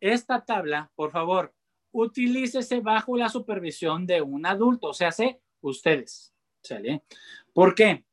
esta 0.00 0.44
tabla, 0.44 0.90
por 0.94 1.10
favor, 1.10 1.54
utilícese 1.92 2.80
bajo 2.80 3.16
la 3.16 3.28
supervisión 3.28 4.06
de 4.06 4.22
un 4.22 4.46
adulto, 4.46 4.88
o 4.88 4.94
sea, 4.94 5.12
sé 5.12 5.40
ustedes. 5.60 6.32
¿Sale? 6.62 7.02
¿Por 7.52 7.74
qué? 7.74 8.04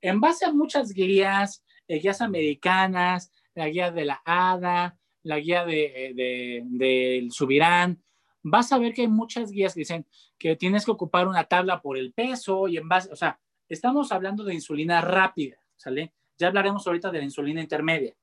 En 0.00 0.20
base 0.20 0.44
a 0.44 0.52
muchas 0.52 0.92
guías, 0.92 1.64
eh, 1.88 1.98
guías 1.98 2.20
americanas, 2.20 3.32
la 3.54 3.68
guía 3.68 3.90
de 3.90 4.04
la 4.04 4.22
ADA, 4.24 4.98
la 5.22 5.38
guía 5.38 5.64
del 5.64 6.16
de, 6.16 6.62
de, 6.64 7.28
Subirán, 7.30 8.02
vas 8.42 8.72
a 8.72 8.78
ver 8.78 8.94
que 8.94 9.02
hay 9.02 9.08
muchas 9.08 9.50
guías 9.50 9.74
que 9.74 9.80
dicen 9.80 10.06
que 10.38 10.56
tienes 10.56 10.84
que 10.84 10.90
ocupar 10.90 11.28
una 11.28 11.44
tabla 11.44 11.82
por 11.82 11.98
el 11.98 12.12
peso 12.12 12.68
y 12.68 12.78
en 12.78 12.88
base, 12.88 13.12
o 13.12 13.16
sea, 13.16 13.38
estamos 13.68 14.12
hablando 14.12 14.44
de 14.44 14.54
insulina 14.54 15.00
rápida, 15.00 15.58
¿sale? 15.76 16.14
Ya 16.38 16.48
hablaremos 16.48 16.86
ahorita 16.86 17.10
de 17.10 17.18
la 17.18 17.24
insulina 17.24 17.60
intermedia. 17.60 18.14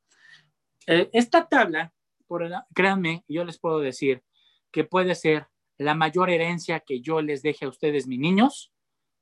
Eh, 0.88 1.10
esta 1.14 1.48
tabla, 1.48 1.94
por 2.26 2.50
créanme, 2.74 3.24
yo 3.28 3.46
les 3.46 3.60
puedo 3.60 3.80
decir 3.80 4.24
que 4.72 4.84
puede 4.84 5.14
ser 5.14 5.48
la 5.78 5.94
mayor 5.94 6.30
herencia 6.30 6.80
que 6.80 7.02
yo 7.02 7.22
les 7.22 7.44
deje 7.44 7.66
a 7.66 7.70
ustedes, 7.70 8.08
mis 8.08 8.20
niños, 8.20 8.72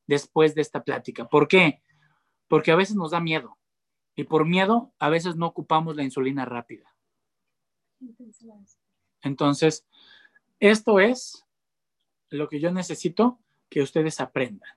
después 0.08 0.56
de 0.56 0.62
esta 0.62 0.84
plática. 0.84 1.28
¿Por 1.28 1.47
qué? 1.47 1.82
Porque 2.48 2.72
a 2.72 2.76
veces 2.76 2.96
nos 2.96 3.12
da 3.12 3.20
miedo 3.20 3.58
y 4.16 4.24
por 4.24 4.46
miedo 4.46 4.93
a 5.00 5.10
veces 5.10 5.36
no 5.36 5.48
ocupamos 5.48 5.96
la 5.96 6.04
insulina 6.04 6.46
rápida. 6.46 6.96
Entonces, 9.22 9.86
esto 10.60 11.00
es 11.00 11.46
lo 12.30 12.48
que 12.48 12.60
yo 12.60 12.72
necesito 12.72 13.39
que 13.70 13.82
ustedes 13.82 14.20
aprendan. 14.22 14.70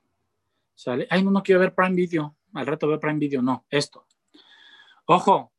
Ay, 1.10 1.22
no, 1.22 1.30
no 1.30 1.42
quiero 1.42 1.60
ver 1.60 1.74
Prime 1.74 1.94
Video. 1.94 2.36
Al 2.54 2.66
rato 2.66 2.88
ver 2.88 3.00
Prime 3.00 3.18
Video. 3.18 3.42
No, 3.42 3.66
esto. 3.70 4.06
Ojo, 5.06 5.52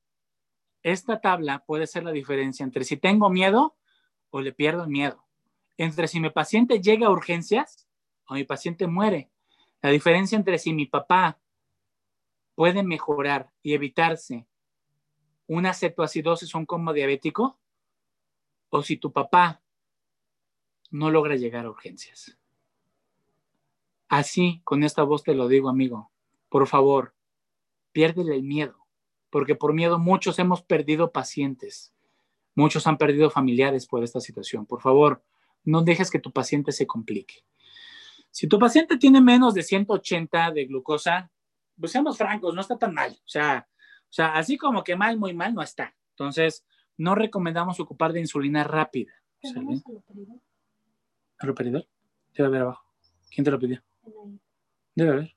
esta 0.84 1.20
tabla 1.20 1.64
puede 1.66 1.88
ser 1.88 2.04
la 2.04 2.12
diferencia 2.12 2.64
entre 2.64 2.84
si 2.84 2.98
tengo 2.98 3.30
miedo 3.30 3.76
o 4.30 4.42
le 4.42 4.54
pierdo 4.54 4.84
el 4.84 4.90
miedo. 4.90 5.26
Entre 5.78 6.08
si 6.08 6.20
mi 6.20 6.30
paciente 6.30 6.82
llega 6.82 7.08
a 7.08 7.12
urgencias 7.12 7.88
o 8.28 8.34
mi 8.34 8.44
paciente 8.44 8.88
muere. 8.88 9.30
La 9.82 9.90
diferencia 9.90 10.38
entre 10.38 10.58
si 10.58 10.74
mi 10.74 10.86
papá 10.86 11.40
puede 12.60 12.84
mejorar 12.84 13.54
y 13.64 13.74
evitarse 13.74 14.46
una 15.48 15.74
cetoacidosis 15.74 16.54
o 16.54 16.58
un 16.58 16.66
coma 16.66 16.92
diabético, 16.92 17.58
o 18.68 18.84
si 18.84 18.98
tu 18.98 19.14
papá 19.14 19.62
no 20.92 21.10
logra 21.10 21.38
llegar 21.38 21.66
a 21.66 21.70
urgencias. 21.70 22.38
Así, 24.10 24.60
con 24.66 24.84
esta 24.84 25.04
voz 25.04 25.24
te 25.24 25.36
lo 25.36 25.48
digo, 25.48 25.70
amigo, 25.70 26.12
por 26.50 26.68
favor, 26.68 27.16
piérdele 27.94 28.36
el 28.36 28.44
miedo, 28.44 28.86
porque 29.30 29.56
por 29.56 29.74
miedo 29.74 29.98
muchos 29.98 30.38
hemos 30.38 30.62
perdido 30.62 31.14
pacientes, 31.14 31.94
muchos 32.56 32.88
han 32.88 32.98
perdido 32.98 33.30
familiares 33.30 33.88
por 33.88 34.04
esta 34.04 34.20
situación. 34.20 34.66
Por 34.66 34.82
favor, 34.82 35.24
no 35.64 35.82
dejes 35.84 36.12
que 36.12 36.20
tu 36.20 36.34
paciente 36.34 36.74
se 36.74 36.86
complique. 36.86 37.46
Si 38.32 38.50
tu 38.50 38.60
paciente 38.60 38.98
tiene 38.98 39.22
menos 39.22 39.54
de 39.54 39.64
180 39.64 40.52
de 40.52 40.66
glucosa, 40.66 41.32
pues 41.80 41.92
seamos 41.92 42.18
francos, 42.18 42.54
no 42.54 42.62
está 42.62 42.78
tan 42.78 42.94
mal. 42.94 43.12
O 43.12 43.30
sea, 43.30 43.68
o 44.10 44.14
sea, 44.14 44.34
así 44.34 44.58
como 44.58 44.84
que 44.84 44.96
mal, 44.96 45.18
muy 45.18 45.34
mal, 45.34 45.54
no 45.54 45.62
está. 45.62 45.96
Entonces, 46.12 46.66
no 46.98 47.16
recomendamos 47.16 47.80
ocupar 47.80 48.12
de 48.12 48.20
insulina 48.20 48.64
rápida. 48.64 49.14
¿Al 51.38 51.50
operador? 51.50 51.88
Debe 52.34 52.48
haber 52.48 52.62
abajo. 52.64 52.84
¿Quién 53.30 53.46
te 53.46 53.52
lo 53.52 53.60
pidió? 53.60 53.82
Debe 54.96 55.12
haber. 55.12 55.36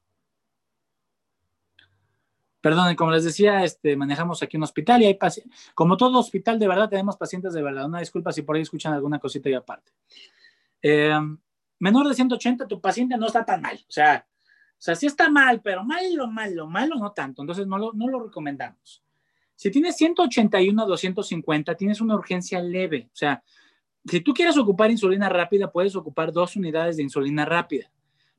Perdón, 2.60 2.94
como 2.94 3.10
les 3.10 3.24
decía, 3.24 3.64
este, 3.64 3.96
manejamos 3.96 4.42
aquí 4.42 4.56
un 4.56 4.62
hospital 4.62 5.02
y 5.02 5.06
hay 5.06 5.14
pacientes. 5.14 5.72
Como 5.74 5.96
todo 5.96 6.18
hospital, 6.18 6.58
de 6.58 6.68
verdad, 6.68 6.88
tenemos 6.88 7.16
pacientes 7.16 7.52
de 7.52 7.62
verdad. 7.62 7.86
Una 7.86 7.98
disculpa 7.98 8.32
si 8.32 8.42
por 8.42 8.56
ahí 8.56 8.62
escuchan 8.62 8.94
alguna 8.94 9.18
cosita 9.18 9.50
y 9.50 9.54
aparte. 9.54 9.92
Eh, 10.80 11.18
menor 11.80 12.08
de 12.08 12.14
180, 12.14 12.66
tu 12.66 12.80
paciente 12.80 13.16
no 13.16 13.26
está 13.26 13.44
tan 13.44 13.60
mal. 13.60 13.76
O 13.76 13.92
sea, 13.92 14.26
sea, 14.82 14.96
sí 14.96 15.06
está 15.06 15.30
mal, 15.30 15.60
pero 15.62 15.84
malo, 15.84 16.26
malo, 16.26 16.66
malo 16.66 16.96
no 16.96 17.12
tanto. 17.12 17.42
Entonces 17.42 17.66
no 17.66 17.78
lo, 17.78 17.92
no 17.92 18.08
lo 18.08 18.24
recomendamos. 18.24 19.02
Si 19.54 19.70
tienes 19.70 19.96
181 19.96 20.82
a 20.82 20.86
250, 20.86 21.76
tienes 21.76 22.00
una 22.00 22.16
urgencia 22.16 22.60
leve. 22.60 23.08
O 23.12 23.16
sea, 23.16 23.44
si 24.04 24.20
tú 24.20 24.34
quieres 24.34 24.58
ocupar 24.58 24.90
insulina 24.90 25.28
rápida, 25.28 25.70
puedes 25.70 25.94
ocupar 25.94 26.32
dos 26.32 26.56
unidades 26.56 26.96
de 26.96 27.04
insulina 27.04 27.44
rápida. 27.44 27.92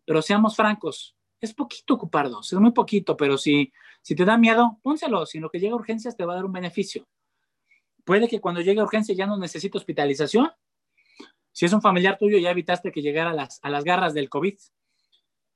Pero 0.03 0.21
seamos 0.21 0.55
francos, 0.55 1.15
es 1.39 1.53
poquito 1.53 1.93
ocupar 1.93 2.29
dos, 2.29 2.51
es 2.51 2.59
muy 2.59 2.71
poquito, 2.71 3.15
pero 3.15 3.37
si, 3.37 3.71
si 4.01 4.15
te 4.15 4.25
da 4.25 4.37
miedo, 4.37 4.79
pónselo. 4.81 5.25
Si 5.25 5.37
en 5.37 5.43
lo 5.43 5.49
que 5.49 5.59
llega 5.59 5.73
a 5.73 5.77
urgencias 5.77 6.17
te 6.17 6.25
va 6.25 6.33
a 6.33 6.35
dar 6.35 6.45
un 6.45 6.51
beneficio. 6.51 7.07
Puede 8.03 8.27
que 8.27 8.41
cuando 8.41 8.59
llegue 8.59 8.81
a 8.81 8.83
urgencia 8.83 9.15
ya 9.15 9.25
no 9.25 9.37
necesite 9.37 9.77
hospitalización. 9.77 10.51
Si 11.53 11.65
es 11.65 11.71
un 11.71 11.81
familiar 11.81 12.17
tuyo, 12.17 12.37
ya 12.37 12.51
evitaste 12.51 12.91
que 12.91 13.01
llegara 13.01 13.29
a 13.29 13.33
las, 13.33 13.59
a 13.61 13.69
las 13.69 13.85
garras 13.85 14.13
del 14.13 14.27
COVID. 14.27 14.57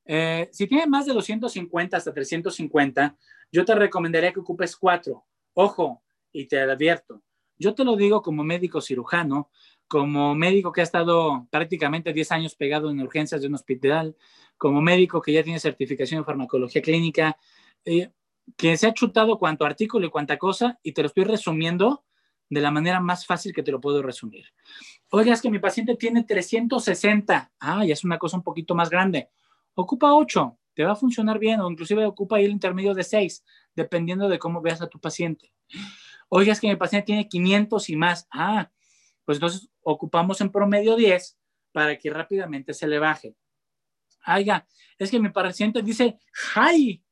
Eh, 0.08 0.50
si 0.54 0.68
tiene 0.68 0.88
más 0.88 1.06
de 1.06 1.14
250 1.14 1.98
hasta 1.98 2.14
350, 2.14 3.18
yo 3.52 3.66
te 3.66 3.76
recomendaría 3.76 4.32
que 4.32 4.40
ocupes 4.40 4.76
cuatro. 4.78 5.26
Ojo, 5.54 6.02
y 6.32 6.46
te 6.46 6.62
advierto, 6.62 7.22
yo 7.58 7.76
te 7.76 7.84
lo 7.84 7.96
digo 7.96 8.22
como 8.22 8.44
médico 8.44 8.80
cirujano, 8.80 9.50
como 9.88 10.34
médico 10.36 10.72
que 10.72 10.82
ha 10.82 10.84
estado 10.84 11.48
prácticamente 11.50 12.14
10 12.14 12.32
años 12.32 12.56
pegado 12.56 12.90
en 12.90 13.02
urgencias 13.02 13.42
de 13.42 13.48
un 13.48 13.56
hospital, 13.56 14.16
como 14.58 14.82
médico 14.82 15.22
que 15.22 15.34
ya 15.34 15.44
tiene 15.44 15.60
certificación 15.60 16.20
en 16.20 16.26
farmacología 16.26 16.82
clínica, 16.82 17.38
eh, 17.84 18.12
que 18.56 18.78
se 18.78 18.88
ha 18.88 18.94
chutado 18.94 19.38
cuanto 19.38 19.66
artículo 19.66 20.08
y 20.08 20.10
cuanta 20.10 20.38
cosa, 20.38 20.80
y 20.84 20.94
te 20.94 21.02
lo 21.02 21.08
estoy 21.08 21.26
resumiendo 21.26 22.06
de 22.50 22.62
la 22.62 22.72
manera 22.72 23.02
más 23.02 23.26
fácil 23.26 23.54
que 23.54 23.64
te 23.64 23.72
lo 23.72 23.82
puedo 23.82 24.02
resumir. 24.02 24.46
Oiga, 25.10 25.34
es 25.34 25.42
que 25.42 25.50
mi 25.50 25.60
paciente 25.60 25.96
tiene 25.96 26.24
360. 26.24 27.52
Ah, 27.60 27.84
ya 27.84 27.92
es 27.92 28.06
una 28.06 28.18
cosa 28.18 28.38
un 28.38 28.44
poquito 28.44 28.74
más 28.74 28.90
grande 28.90 29.30
ocupa 29.78 30.14
8, 30.14 30.58
te 30.74 30.84
va 30.84 30.94
a 30.94 30.96
funcionar 30.96 31.40
bien, 31.40 31.60
o 31.60 31.70
inclusive 31.70 32.04
ocupa 32.06 32.40
el 32.40 32.50
intermedio 32.50 32.94
de 32.94 33.04
6, 33.04 33.44
dependiendo 33.76 34.28
de 34.28 34.40
cómo 34.40 34.62
veas 34.62 34.82
a 34.82 34.88
tu 34.88 35.00
paciente. 35.00 35.54
Oiga, 36.30 36.52
es 36.52 36.60
que 36.60 36.68
mi 36.68 36.76
paciente 36.76 37.06
tiene 37.06 37.30
500 37.30 37.90
y 37.90 37.96
más. 37.96 38.28
Ah, 38.32 38.72
pues 39.24 39.38
entonces 39.38 39.70
ocupamos 39.82 40.42
en 40.42 40.52
promedio 40.52 40.96
10 40.96 41.38
para 41.72 41.98
que 41.98 42.10
rápidamente 42.10 42.74
se 42.74 42.88
le 42.88 42.98
baje. 42.98 43.36
Oiga, 44.26 44.68
es 44.98 45.12
que 45.12 45.20
mi 45.20 45.30
paciente 45.30 45.82
dice, 45.84 46.18
hi, 46.56 47.04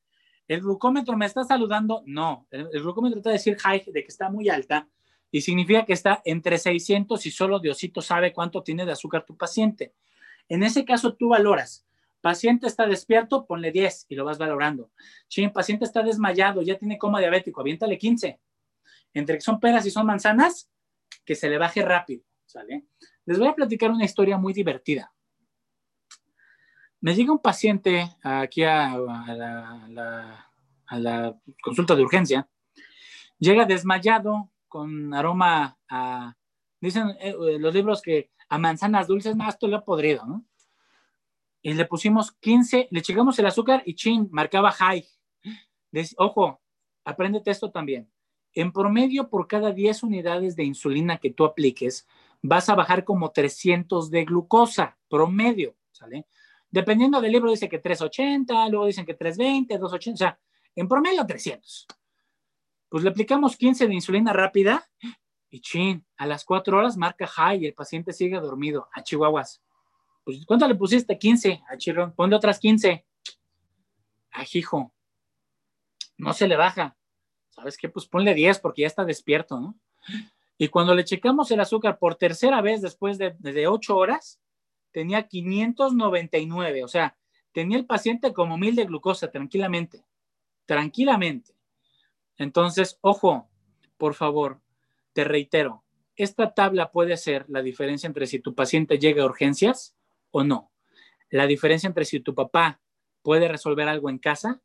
el 0.47 0.61
glucómetro 0.61 1.15
me 1.15 1.27
está 1.27 1.43
saludando. 1.43 2.01
No, 2.05 2.47
el, 2.49 2.67
el 2.73 2.81
glucómetro 2.81 3.21
trata 3.21 3.29
de 3.29 3.37
decir 3.37 3.57
hi, 3.63 3.91
de 3.91 4.01
que 4.01 4.09
está 4.09 4.29
muy 4.29 4.49
alta, 4.49 4.89
y 5.31 5.41
significa 5.41 5.85
que 5.85 5.93
está 5.93 6.21
entre 6.25 6.57
600 6.57 7.25
y 7.25 7.31
solo 7.31 7.59
Diosito 7.59 8.01
sabe 8.01 8.33
cuánto 8.33 8.63
tiene 8.63 8.85
de 8.85 8.91
azúcar 8.91 9.23
tu 9.23 9.37
paciente. 9.37 9.93
En 10.49 10.63
ese 10.63 10.83
caso, 10.83 11.13
tú 11.13 11.29
valoras 11.29 11.85
Paciente 12.25 12.65
está 12.65 12.87
despierto, 12.87 13.45
ponle 13.45 13.71
10 13.71 14.07
y 14.09 14.15
lo 14.15 14.25
vas 14.25 14.39
valorando. 14.39 14.89
Si 15.27 15.47
paciente 15.49 15.85
está 15.85 16.01
desmayado, 16.01 16.63
ya 16.63 16.75
tiene 16.75 16.97
coma 16.97 17.19
diabético, 17.19 17.61
aviéntale 17.61 17.99
15. 17.99 18.41
Entre 19.13 19.35
que 19.35 19.41
son 19.41 19.59
peras 19.59 19.85
y 19.85 19.91
son 19.91 20.07
manzanas, 20.07 20.67
que 21.23 21.35
se 21.35 21.47
le 21.47 21.59
baje 21.59 21.83
rápido, 21.83 22.23
¿sale? 22.47 22.87
Les 23.27 23.37
voy 23.37 23.49
a 23.49 23.53
platicar 23.53 23.91
una 23.91 24.05
historia 24.05 24.39
muy 24.39 24.53
divertida. 24.53 25.13
Me 26.99 27.13
llega 27.13 27.31
un 27.31 27.43
paciente 27.43 28.17
aquí 28.23 28.63
a, 28.63 28.97
la, 30.89 31.39
consulta 31.61 31.95
de 31.95 32.01
urgencia, 32.01 32.49
llega 33.37 33.65
desmayado, 33.65 34.49
con 34.67 35.13
aroma 35.13 35.77
a, 35.87 36.35
dicen 36.81 37.15
eh, 37.19 37.35
los 37.59 37.71
libros 37.71 38.01
que 38.01 38.31
a 38.49 38.57
manzanas 38.57 39.05
dulces, 39.05 39.35
más 39.35 39.49
esto 39.49 39.67
lo 39.67 39.77
he 39.77 39.81
podrido, 39.81 40.25
¿no? 40.25 40.43
Y 41.65 41.73
le 41.73 41.85
pusimos 41.85 42.31
15, 42.31 42.89
le 42.91 43.01
checamos 43.01 43.39
el 43.39 43.47
azúcar 43.47 43.81
y 43.87 43.95
chin, 43.95 44.29
marcaba 44.31 44.69
high. 44.69 45.03
ojo, 46.17 46.61
apréndete 47.03 47.49
esto 47.49 47.71
también. 47.71 48.07
En 48.53 48.71
promedio, 48.71 49.31
por 49.31 49.47
cada 49.47 49.71
10 49.71 50.03
unidades 50.03 50.55
de 50.55 50.63
insulina 50.63 51.17
que 51.17 51.31
tú 51.31 51.43
apliques, 51.43 52.07
vas 52.43 52.69
a 52.69 52.75
bajar 52.75 53.03
como 53.03 53.31
300 53.31 54.11
de 54.11 54.25
glucosa, 54.25 54.95
promedio, 55.09 55.75
¿sale? 55.91 56.27
Dependiendo 56.69 57.19
del 57.19 57.31
libro, 57.31 57.49
dice 57.49 57.67
que 57.67 57.79
380, 57.79 58.69
luego 58.69 58.85
dicen 58.85 59.07
que 59.07 59.15
320, 59.15 59.79
280, 59.79 60.13
o 60.13 60.17
sea, 60.17 60.39
en 60.75 60.87
promedio 60.87 61.25
300. 61.25 61.87
Pues 62.89 63.03
le 63.03 63.09
aplicamos 63.09 63.57
15 63.57 63.87
de 63.87 63.93
insulina 63.95 64.33
rápida 64.33 64.87
y 65.49 65.61
chin, 65.61 66.05
a 66.17 66.27
las 66.27 66.45
4 66.45 66.77
horas 66.77 66.95
marca 66.95 67.25
high 67.25 67.63
y 67.63 67.65
el 67.65 67.73
paciente 67.73 68.13
sigue 68.13 68.39
dormido. 68.39 68.87
A 68.93 69.01
Chihuahuas. 69.01 69.64
Pues, 70.25 70.43
¿cuánto 70.45 70.67
le 70.67 70.75
pusiste? 70.75 71.17
15. 71.17 71.63
A 71.69 71.77
Chirrón, 71.77 72.11
ponle 72.13 72.35
otras 72.35 72.59
15. 72.59 73.05
A 74.31 74.43
hijo. 74.51 74.91
No 76.17 76.33
se 76.33 76.47
le 76.47 76.57
baja. 76.57 76.97
¿Sabes 77.51 77.77
qué? 77.77 77.87
Pues 77.87 78.07
ponle 78.07 78.33
10 78.33 78.59
porque 78.59 78.81
ya 78.81 78.87
está 78.87 79.05
despierto, 79.05 79.59
¿no? 79.61 79.75
Y 80.57 80.67
cuando 80.69 80.95
le 80.95 81.05
checamos 81.05 81.51
el 81.51 81.59
azúcar 81.59 81.99
por 81.99 82.15
tercera 82.15 82.61
vez 82.61 82.81
después 82.81 83.17
de, 83.17 83.35
de 83.39 83.67
8 83.67 83.95
horas, 83.95 84.41
tenía 84.91 85.27
599, 85.27 86.83
o 86.83 86.87
sea, 86.87 87.17
tenía 87.51 87.77
el 87.77 87.85
paciente 87.85 88.33
como 88.33 88.57
mil 88.57 88.75
de 88.75 88.85
glucosa 88.85 89.29
tranquilamente, 89.29 90.05
tranquilamente. 90.65 91.53
Entonces, 92.37 92.97
ojo, 93.01 93.49
por 93.97 94.13
favor, 94.13 94.61
te 95.13 95.25
reitero, 95.25 95.83
esta 96.15 96.53
tabla 96.53 96.91
puede 96.91 97.17
ser 97.17 97.45
la 97.49 97.61
diferencia 97.61 98.07
entre 98.07 98.25
si 98.25 98.39
tu 98.39 98.55
paciente 98.55 98.97
llega 98.97 99.23
a 99.23 99.25
urgencias 99.25 99.94
o 100.35 100.43
no. 100.43 100.71
La 101.29 101.47
diferencia 101.47 101.87
entre 101.87 102.03
si 102.03 102.19
tu 102.19 102.35
papá 102.35 102.81
puede 103.21 103.47
resolver 103.47 103.87
algo 103.87 104.09
en 104.09 104.19
casa. 104.19 104.61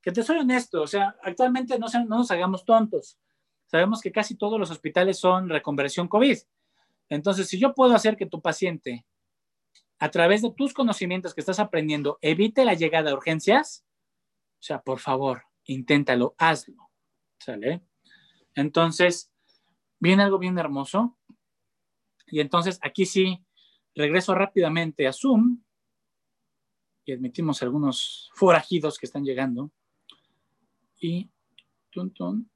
Que 0.00 0.12
te 0.12 0.22
soy 0.22 0.38
honesto, 0.38 0.80
o 0.80 0.86
sea, 0.86 1.14
actualmente 1.22 1.78
no, 1.78 1.86
no 2.06 2.18
nos 2.18 2.30
hagamos 2.30 2.64
tontos. 2.64 3.18
Sabemos 3.66 4.00
que 4.00 4.10
casi 4.10 4.34
todos 4.34 4.58
los 4.58 4.70
hospitales 4.70 5.18
son 5.18 5.50
reconversión 5.50 6.08
COVID. 6.08 6.38
Entonces, 7.10 7.48
si 7.48 7.58
yo 7.58 7.74
puedo 7.74 7.94
hacer 7.94 8.16
que 8.16 8.24
tu 8.24 8.40
paciente 8.40 9.04
a 9.98 10.10
través 10.10 10.40
de 10.40 10.52
tus 10.52 10.72
conocimientos 10.72 11.34
que 11.34 11.42
estás 11.42 11.60
aprendiendo, 11.60 12.18
evite 12.22 12.64
la 12.64 12.72
llegada 12.72 13.10
a 13.10 13.14
urgencias, 13.14 13.84
o 14.58 14.62
sea, 14.62 14.80
por 14.80 15.00
favor, 15.00 15.42
inténtalo, 15.64 16.34
hazlo. 16.38 16.90
¿Sale? 17.38 17.82
Entonces, 18.54 19.30
viene 19.98 20.22
algo 20.22 20.38
bien 20.38 20.58
hermoso. 20.58 21.18
Y 22.26 22.40
entonces 22.40 22.78
aquí 22.80 23.04
sí, 23.04 23.44
regreso 23.94 24.34
rápidamente 24.34 25.06
a 25.06 25.12
Zoom 25.12 25.62
y 27.04 27.12
admitimos 27.12 27.62
algunos 27.62 28.30
forajidos 28.34 28.98
que 28.98 29.06
están 29.06 29.24
llegando. 29.24 29.70
Y, 31.00 31.30
tun, 31.90 32.50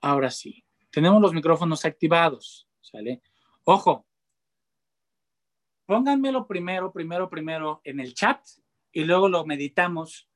ahora 0.00 0.30
sí, 0.30 0.64
tenemos 0.90 1.20
los 1.20 1.32
micrófonos 1.32 1.84
activados. 1.84 2.68
¿Sale? 2.80 3.22
Ojo, 3.64 4.06
pónganmelo 5.86 6.46
primero, 6.46 6.92
primero, 6.92 7.30
primero 7.30 7.80
en 7.84 8.00
el 8.00 8.12
chat 8.12 8.44
y 8.90 9.04
luego 9.04 9.28
lo 9.28 9.46
meditamos 9.46 10.28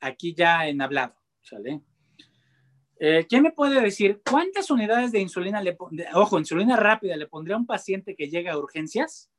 aquí 0.00 0.34
ya 0.34 0.66
en 0.66 0.80
hablado, 0.80 1.14
¿sale? 1.42 1.82
Eh, 3.02 3.26
¿Quién 3.26 3.42
me 3.42 3.50
puede 3.50 3.80
decir 3.80 4.20
cuántas 4.30 4.70
unidades 4.70 5.10
de 5.10 5.20
insulina 5.20 5.62
le 5.62 5.74
ojo, 6.12 6.38
insulina 6.38 6.76
rápida 6.76 7.16
le 7.16 7.26
pondría 7.26 7.56
a 7.56 7.58
un 7.58 7.64
paciente 7.64 8.14
que 8.14 8.28
llega 8.28 8.52
a 8.52 8.58
urgencias, 8.58 9.30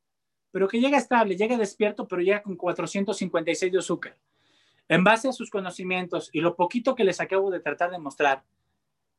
pero 0.50 0.66
que 0.66 0.80
llega 0.80 0.98
estable, 0.98 1.36
llega 1.36 1.56
despierto, 1.56 2.08
pero 2.08 2.22
llega 2.22 2.42
con 2.42 2.56
456 2.56 3.70
de 3.70 3.78
azúcar? 3.78 4.18
En 4.88 5.04
base 5.04 5.28
a 5.28 5.32
sus 5.32 5.48
conocimientos 5.48 6.28
y 6.32 6.40
lo 6.40 6.56
poquito 6.56 6.96
que 6.96 7.04
les 7.04 7.20
acabo 7.20 7.52
de 7.52 7.60
tratar 7.60 7.92
de 7.92 8.00
mostrar, 8.00 8.42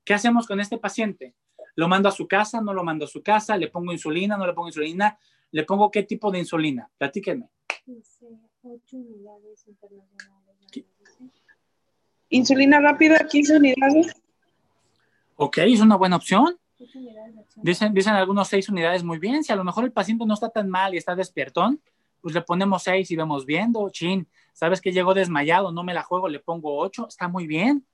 ¿qué 0.04 0.14
hacemos 0.14 0.46
con 0.46 0.60
este 0.60 0.78
paciente? 0.78 1.36
¿Lo 1.76 1.88
mando 1.88 2.10
a 2.10 2.12
su 2.12 2.28
casa? 2.28 2.60
¿No 2.60 2.74
lo 2.74 2.84
mando 2.84 3.06
a 3.06 3.08
su 3.08 3.24
casa? 3.24 3.56
¿Le 3.56 3.70
pongo 3.70 3.94
insulina? 3.94 4.36
¿No 4.36 4.46
le 4.46 4.52
pongo 4.52 4.68
insulina? 4.68 5.18
¿Le 5.52 5.64
pongo 5.64 5.90
qué 5.90 6.04
tipo 6.04 6.30
de 6.30 6.40
insulina? 6.40 6.92
Platíquenme. 6.98 7.48
Insulina 12.28 12.82
rápida, 12.82 13.26
15 13.26 13.58
unidades. 13.58 14.23
Ok, 15.36 15.58
es 15.60 15.82
una 15.82 15.96
buena 15.96 16.16
opción. 16.16 16.58
Dicen, 17.56 17.94
dicen 17.94 18.14
algunos 18.14 18.48
seis 18.48 18.70
unidades 18.70 19.04
muy 19.04 19.20
bien. 19.20 19.44
Si 19.44 19.52
a 19.52 19.56
lo 19.56 19.64
mejor 19.64 19.84
el 19.86 19.92
paciente 19.92 20.26
no 20.26 20.34
está 20.34 20.50
tan 20.50 20.70
mal 20.70 20.94
y 20.94 20.98
está 20.98 21.16
despiertón, 21.16 21.82
pues 22.22 22.34
le 22.34 22.42
ponemos 22.42 22.84
seis 22.84 23.10
y 23.12 23.16
vemos 23.16 23.46
viendo. 23.46 23.90
Chin, 23.90 24.28
sabes 24.54 24.82
que 24.82 24.92
llegó 24.92 25.14
desmayado, 25.14 25.72
no 25.72 25.84
me 25.84 25.94
la 25.94 26.04
juego, 26.04 26.28
le 26.28 26.40
pongo 26.40 26.78
ocho. 26.78 27.08
Está 27.08 27.28
muy 27.28 27.48
bien. 27.48 27.86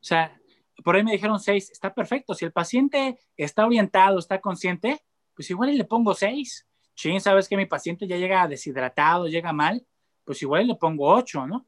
O 0.00 0.04
sea, 0.04 0.40
por 0.84 0.96
ahí 0.96 1.04
me 1.04 1.12
dijeron 1.12 1.38
seis, 1.38 1.70
está 1.70 1.92
perfecto. 1.92 2.34
Si 2.34 2.44
el 2.44 2.52
paciente 2.52 3.18
está 3.36 3.66
orientado, 3.66 4.18
está 4.18 4.40
consciente, 4.40 5.02
pues 5.34 5.50
igual 5.50 5.76
le 5.76 5.84
pongo 5.84 6.14
seis. 6.14 6.66
Sí, 6.94 7.18
sabes 7.20 7.48
que 7.48 7.56
mi 7.56 7.66
paciente 7.66 8.06
ya 8.06 8.16
llega 8.16 8.46
deshidratado, 8.46 9.26
llega 9.26 9.52
mal, 9.52 9.86
pues 10.24 10.42
igual 10.42 10.66
le 10.66 10.74
pongo 10.74 11.08
ocho, 11.08 11.46
¿no? 11.46 11.66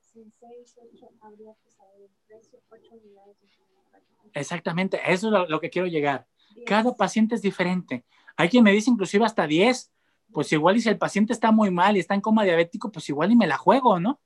Exactamente, 4.35 5.01
eso 5.07 5.29
es 5.29 5.49
lo, 5.49 5.61
que 5.61 5.71
quiero 5.71 5.89
llegar. 5.89 6.27
Cada 6.67 6.95
paciente 6.95 7.35
es 7.35 7.43
diferente. 7.43 8.05
Hay 8.37 8.49
quien 8.49 8.65
me 8.65 8.73
dice 8.73 8.91
inclusive 8.91 9.25
hasta 9.25 9.47
10. 9.47 9.91
Pues 10.33 10.51
igual 10.53 10.77
y 10.77 10.81
si 10.81 10.89
el 10.89 10.97
paciente 10.97 11.33
está 11.33 11.53
muy 11.53 11.71
mal 11.71 11.97
y 11.97 12.01
está 12.01 12.15
en 12.15 12.23
coma 12.23 12.45
diabético, 12.45 12.91
pues 12.91 13.09
igual 13.11 13.33
y 13.33 13.37
me 13.37 13.47
la 13.47 13.59
juego, 13.59 14.01
¿no? 14.01 14.21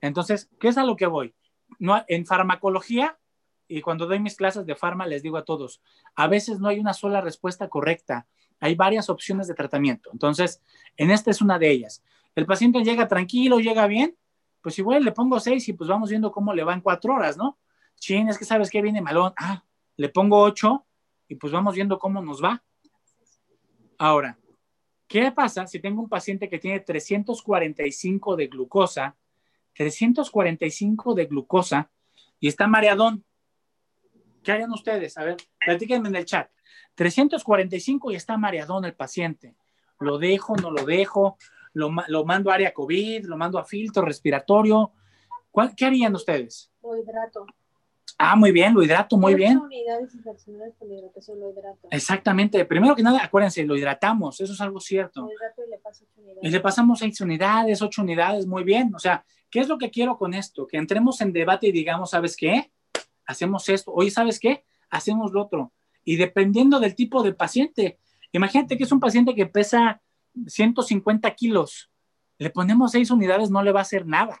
Entonces, 0.00 0.48
¿qué 0.60 0.68
es 0.68 0.78
a 0.78 0.84
lo 0.84 0.94
que 0.94 1.06
voy? 1.06 1.34
No, 1.80 2.04
en 2.06 2.26
farmacología, 2.26 3.18
y 3.66 3.80
cuando 3.80 4.06
doy 4.06 4.20
mis 4.20 4.36
clases 4.36 4.66
de 4.66 4.76
farma, 4.76 5.06
les 5.06 5.24
digo 5.24 5.36
a 5.36 5.44
todos, 5.44 5.82
a 6.14 6.28
veces 6.28 6.60
no 6.60 6.68
hay 6.68 6.78
una 6.78 6.94
sola 6.94 7.20
respuesta 7.20 7.68
correcta 7.68 8.28
hay 8.60 8.74
varias 8.74 9.10
opciones 9.10 9.46
de 9.48 9.54
tratamiento. 9.54 10.10
Entonces, 10.12 10.62
en 10.96 11.10
esta 11.10 11.30
es 11.30 11.40
una 11.40 11.58
de 11.58 11.70
ellas. 11.70 12.02
El 12.34 12.46
paciente 12.46 12.82
llega 12.82 13.08
tranquilo, 13.08 13.58
llega 13.58 13.86
bien, 13.86 14.16
pues 14.60 14.78
igual 14.78 15.04
le 15.04 15.12
pongo 15.12 15.40
seis 15.40 15.68
y 15.68 15.72
pues 15.72 15.88
vamos 15.88 16.10
viendo 16.10 16.32
cómo 16.32 16.52
le 16.52 16.64
va 16.64 16.74
en 16.74 16.80
cuatro 16.80 17.14
horas, 17.14 17.36
¿no? 17.36 17.58
Chin, 17.98 18.28
es 18.28 18.38
que 18.38 18.44
sabes 18.44 18.70
que 18.70 18.82
viene 18.82 19.00
malón. 19.00 19.32
Ah, 19.36 19.64
le 19.96 20.08
pongo 20.08 20.40
ocho 20.40 20.86
y 21.28 21.34
pues 21.36 21.52
vamos 21.52 21.74
viendo 21.74 21.98
cómo 21.98 22.22
nos 22.22 22.42
va. 22.42 22.62
Ahora, 23.98 24.38
¿qué 25.06 25.32
pasa 25.32 25.66
si 25.66 25.80
tengo 25.80 26.02
un 26.02 26.08
paciente 26.08 26.48
que 26.48 26.58
tiene 26.58 26.80
345 26.80 28.36
de 28.36 28.46
glucosa, 28.48 29.16
345 29.74 31.14
de 31.14 31.26
glucosa 31.26 31.90
y 32.38 32.48
está 32.48 32.66
mareadón? 32.66 33.24
¿Qué 34.42 34.52
harían 34.52 34.72
ustedes? 34.72 35.16
A 35.18 35.24
ver, 35.24 35.36
platíquenme 35.58 36.08
en 36.08 36.16
el 36.16 36.24
chat. 36.24 36.50
345 36.94 38.12
y 38.12 38.14
está 38.14 38.36
mareadón 38.36 38.84
el 38.84 38.94
paciente. 38.94 39.56
Lo 39.98 40.18
dejo, 40.18 40.56
no 40.56 40.70
lo 40.70 40.84
dejo, 40.84 41.36
lo, 41.72 41.90
mando 42.24 42.50
a 42.50 42.54
área 42.54 42.72
COVID, 42.72 43.26
lo 43.26 43.36
mando 43.36 43.58
a 43.58 43.64
filtro 43.64 44.02
respiratorio. 44.02 44.92
¿Qué 45.76 45.86
harían 45.86 46.14
ustedes? 46.14 46.70
Lo 46.82 46.96
hidrato. 46.96 47.46
Ah, 48.18 48.34
muy 48.34 48.50
bien, 48.50 48.72
lo 48.72 48.82
hidrato, 48.82 49.16
muy 49.16 49.34
bien. 49.34 49.58
unidades 49.58 50.12
con 50.78 50.90
hidratación, 50.90 51.38
lo 51.38 51.50
hidrato. 51.50 51.88
Exactamente. 51.90 52.64
Primero 52.64 52.96
que 52.96 53.02
nada, 53.02 53.22
acuérdense, 53.22 53.64
lo 53.64 53.76
hidratamos, 53.76 54.40
eso 54.40 54.52
es 54.52 54.60
algo 54.60 54.80
cierto. 54.80 55.22
Lo 55.22 55.32
hidrato 55.32 55.62
y 55.66 55.70
le 55.70 55.78
paso 55.78 56.04
unidades. 56.16 56.42
Y 56.42 56.50
le 56.50 56.60
pasamos 56.60 56.98
seis 56.98 57.20
unidades, 57.20 57.82
ocho 57.82 58.02
unidades, 58.02 58.46
muy 58.46 58.64
bien. 58.64 58.94
O 58.94 58.98
sea, 58.98 59.24
¿qué 59.50 59.60
es 59.60 59.68
lo 59.68 59.76
que 59.76 59.90
quiero 59.90 60.16
con 60.16 60.32
esto? 60.32 60.66
Que 60.66 60.78
entremos 60.78 61.20
en 61.20 61.32
debate 61.32 61.68
y 61.68 61.72
digamos, 61.72 62.10
¿sabes 62.10 62.36
qué? 62.36 62.72
Hacemos 63.26 63.68
esto. 63.68 63.92
Oye, 63.92 64.10
¿sabes 64.10 64.40
qué? 64.40 64.64
Hacemos 64.88 65.32
lo 65.32 65.42
otro 65.42 65.72
y 66.06 66.16
dependiendo 66.16 66.80
del 66.80 66.94
tipo 66.94 67.22
de 67.22 67.34
paciente. 67.34 67.98
Imagínate 68.32 68.78
que 68.78 68.84
es 68.84 68.92
un 68.92 69.00
paciente 69.00 69.34
que 69.34 69.44
pesa 69.44 70.00
150 70.46 71.34
kilos, 71.34 71.90
le 72.38 72.48
ponemos 72.48 72.92
6 72.92 73.10
unidades, 73.10 73.50
no 73.50 73.62
le 73.62 73.72
va 73.72 73.80
a 73.80 73.82
hacer 73.82 74.06
nada. 74.06 74.40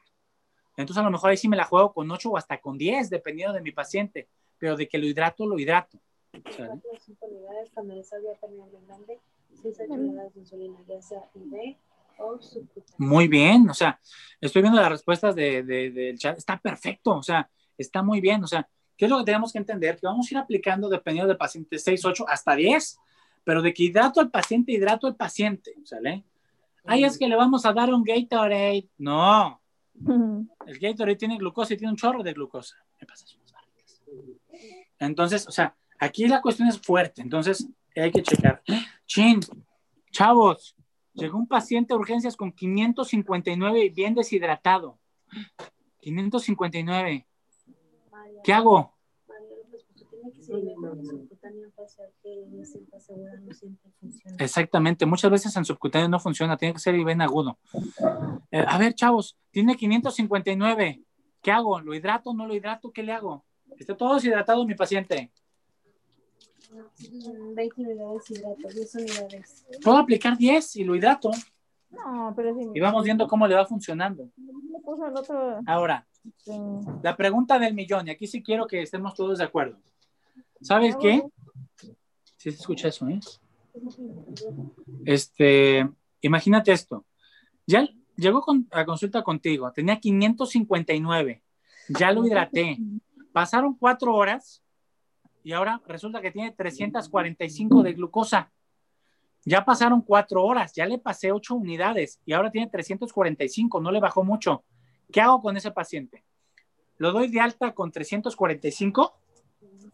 Entonces 0.76 1.00
a 1.00 1.04
lo 1.04 1.10
mejor 1.10 1.30
ahí 1.30 1.36
sí 1.36 1.48
me 1.48 1.56
la 1.56 1.64
juego 1.64 1.92
con 1.92 2.10
8 2.10 2.30
o 2.30 2.36
hasta 2.36 2.60
con 2.60 2.76
10, 2.76 3.10
dependiendo 3.10 3.54
de 3.54 3.62
mi 3.62 3.72
paciente, 3.72 4.28
pero 4.58 4.76
de 4.76 4.88
que 4.88 4.98
lo 4.98 5.06
hidrato, 5.06 5.46
lo 5.46 5.58
hidrato. 5.58 5.98
Muy 12.98 13.28
bien, 13.28 13.68
o 13.68 13.74
sea, 13.74 13.98
estoy 14.40 14.62
viendo 14.62 14.80
las 14.80 14.90
respuestas 14.90 15.34
del 15.34 15.66
de, 15.66 16.14
chat, 16.18 16.38
está 16.38 16.58
perfecto, 16.58 17.16
o 17.16 17.22
sea, 17.22 17.48
está 17.76 18.02
muy 18.02 18.20
bien, 18.20 18.42
o 18.42 18.46
sea, 18.46 18.68
¿Qué 18.96 19.04
es 19.04 19.10
lo 19.10 19.18
que 19.18 19.24
tenemos 19.24 19.52
que 19.52 19.58
entender? 19.58 19.98
Que 19.98 20.06
vamos 20.06 20.26
a 20.26 20.34
ir 20.34 20.38
aplicando 20.38 20.88
dependiendo 20.88 21.28
del 21.28 21.36
paciente 21.36 21.78
6, 21.78 22.04
8, 22.04 22.24
hasta 22.28 22.56
10, 22.56 22.98
pero 23.44 23.60
de 23.60 23.74
que 23.74 23.84
hidrato 23.84 24.20
al 24.20 24.30
paciente, 24.30 24.72
hidrato 24.72 25.06
al 25.06 25.16
paciente, 25.16 25.74
¿sale? 25.84 26.24
Ay, 26.84 27.04
es 27.04 27.18
que 27.18 27.28
le 27.28 27.36
vamos 27.36 27.66
a 27.66 27.72
dar 27.72 27.92
un 27.92 28.02
Gatorade. 28.02 28.88
No. 28.96 29.60
El 30.66 30.78
Gatorade 30.78 31.16
tiene 31.16 31.38
glucosa 31.38 31.74
y 31.74 31.76
tiene 31.76 31.92
un 31.92 31.96
chorro 31.96 32.22
de 32.22 32.32
glucosa. 32.32 32.76
Me 33.00 33.06
pasas 33.06 33.34
unas 33.34 33.54
Entonces, 34.98 35.46
o 35.46 35.50
sea, 35.50 35.76
Aquí 35.98 36.26
la 36.26 36.42
cuestión 36.42 36.68
es 36.68 36.78
fuerte, 36.80 37.22
entonces 37.22 37.68
hay 37.94 38.10
que 38.10 38.22
checar. 38.22 38.62
Chin, 39.06 39.40
chavos, 40.10 40.76
llegó 41.14 41.38
un 41.38 41.46
paciente 41.46 41.94
a 41.94 41.96
urgencias 41.96 42.36
con 42.36 42.52
559 42.52 43.84
y 43.84 43.88
bien 43.88 44.14
deshidratado. 44.14 44.98
559. 46.00 47.26
María, 48.10 48.40
¿Qué 48.44 48.52
hago? 48.52 48.94
María 49.26 49.56
López, 49.56 49.68
pues 49.70 49.86
tú 49.86 49.94
tienes 49.94 50.15
que 50.32 50.42
ser 50.42 50.56
porque 50.80 51.04
subcutánea 51.04 51.70
facial 51.74 52.08
que 52.22 52.42
en 52.42 52.66
cinta 52.66 53.00
segura 53.00 53.32
no 53.40 53.52
siempre 53.52 53.90
funciona. 54.00 54.36
Exactamente, 54.38 55.06
muchas 55.06 55.30
veces 55.30 55.56
en 55.56 55.64
subcutáneo 55.64 56.08
no 56.08 56.20
funciona, 56.20 56.56
tiene 56.56 56.74
que 56.74 56.80
ser 56.80 57.02
ven 57.04 57.20
agudo. 57.20 57.58
Eh, 58.50 58.64
a 58.66 58.78
ver, 58.78 58.94
chavos, 58.94 59.36
tiene 59.50 59.76
559. 59.76 61.02
¿Qué 61.42 61.52
hago? 61.52 61.80
¿Lo 61.80 61.94
hidrato? 61.94 62.34
¿No 62.34 62.46
lo 62.46 62.54
hidrato? 62.54 62.90
¿Qué 62.90 63.02
le 63.02 63.12
hago? 63.12 63.44
Está 63.78 63.96
todo 63.96 64.14
deshidratado 64.14 64.64
mi 64.66 64.74
paciente. 64.74 65.30
Mm, 66.72 67.54
20 67.54 67.80
unidades 67.80 68.30
hidrato, 68.30 68.68
10 68.68 68.94
unidades. 68.96 69.66
Puedo 69.82 69.98
aplicar 69.98 70.36
10 70.36 70.76
y 70.76 70.84
lo 70.84 70.96
hidrato 70.96 71.30
No, 71.90 72.32
pero 72.34 72.54
sí. 72.54 72.68
y 72.74 72.80
vamos 72.80 73.04
viendo 73.04 73.26
cómo 73.28 73.46
le 73.46 73.54
va 73.54 73.66
funcionando. 73.66 74.28
Le 74.36 74.80
puso 74.80 75.06
el 75.06 75.16
otro. 75.16 75.60
Ahora, 75.66 76.06
la 77.02 77.16
pregunta 77.16 77.58
del 77.58 77.74
millón, 77.74 78.08
y 78.08 78.10
aquí 78.10 78.26
sí 78.26 78.42
quiero 78.42 78.66
que 78.66 78.82
estemos 78.82 79.14
todos 79.14 79.38
de 79.38 79.44
acuerdo. 79.44 79.78
¿Sabes 80.60 80.96
qué? 80.96 81.22
Sí 82.36 82.50
se 82.50 82.58
escucha 82.60 82.88
eso, 82.88 83.08
¿eh? 83.08 83.20
Este, 85.04 85.88
imagínate 86.20 86.72
esto. 86.72 87.04
Ya 87.66 87.88
llegó 88.16 88.40
con- 88.42 88.68
a 88.72 88.84
consulta 88.84 89.22
contigo, 89.22 89.70
tenía 89.72 89.98
559, 90.00 91.42
ya 91.88 92.12
lo 92.12 92.26
hidraté. 92.26 92.78
Pasaron 93.32 93.74
cuatro 93.74 94.14
horas 94.14 94.62
y 95.44 95.52
ahora 95.52 95.80
resulta 95.86 96.20
que 96.20 96.30
tiene 96.30 96.52
345 96.52 97.82
de 97.82 97.92
glucosa. 97.92 98.50
Ya 99.44 99.64
pasaron 99.64 100.00
cuatro 100.00 100.42
horas, 100.44 100.72
ya 100.74 100.86
le 100.86 100.98
pasé 100.98 101.30
ocho 101.30 101.54
unidades 101.54 102.20
y 102.24 102.32
ahora 102.32 102.50
tiene 102.50 102.68
345, 102.68 103.80
no 103.80 103.92
le 103.92 104.00
bajó 104.00 104.24
mucho. 104.24 104.64
¿Qué 105.12 105.20
hago 105.20 105.40
con 105.40 105.56
ese 105.56 105.70
paciente? 105.70 106.24
¿Lo 106.98 107.12
doy 107.12 107.28
de 107.28 107.40
alta 107.40 107.72
con 107.74 107.92
345 107.92 109.14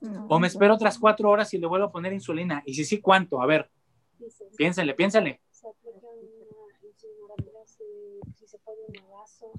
no, 0.02 0.26
o 0.28 0.38
me 0.38 0.48
espero 0.48 0.74
otras 0.74 0.98
cuatro 0.98 1.30
horas 1.30 1.52
y 1.54 1.58
le 1.58 1.66
vuelvo 1.66 1.86
a 1.86 1.92
poner 1.92 2.12
insulina? 2.12 2.62
Y 2.66 2.74
si 2.74 2.84
sí, 2.84 3.00
¿cuánto? 3.00 3.40
A 3.40 3.46
ver, 3.46 3.70
Dice, 4.18 4.44
piénsenle, 4.56 4.94
piénsenle. 4.94 5.40
se 5.50 5.68
aplica 5.68 6.06
una 6.06 6.22
insulina 6.22 7.66
si, 7.66 7.84
si 8.38 8.46
se 8.46 8.58
pone 8.58 8.78
un 8.88 9.10
vaso, 9.10 9.52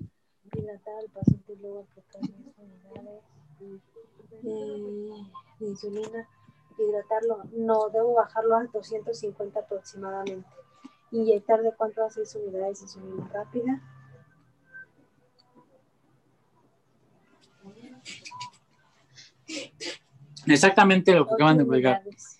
hidratar 0.53 0.95
al 0.99 1.09
paciente 1.09 1.53
y 1.53 1.55
luego 1.57 1.87
aplicar 1.89 2.21
10 2.21 2.57
unidades 2.57 3.23
de 5.59 5.65
insulina, 5.67 6.27
hidratarlo, 6.77 7.43
no, 7.53 7.89
debo 7.89 8.13
bajarlo 8.13 8.55
a 8.55 8.63
250 8.65 9.59
aproximadamente. 9.59 10.47
Inyectar 11.11 11.61
de 11.61 11.73
4 11.73 12.05
a 12.05 12.09
6 12.09 12.35
unidades 12.35 12.79
de 12.79 12.85
insulina 12.85 13.29
rápida. 13.33 13.81
Exactamente 20.45 21.13
lo 21.13 21.27
que 21.27 21.33
acaban 21.33 21.57
de 21.57 21.63
unidades. 21.63 22.39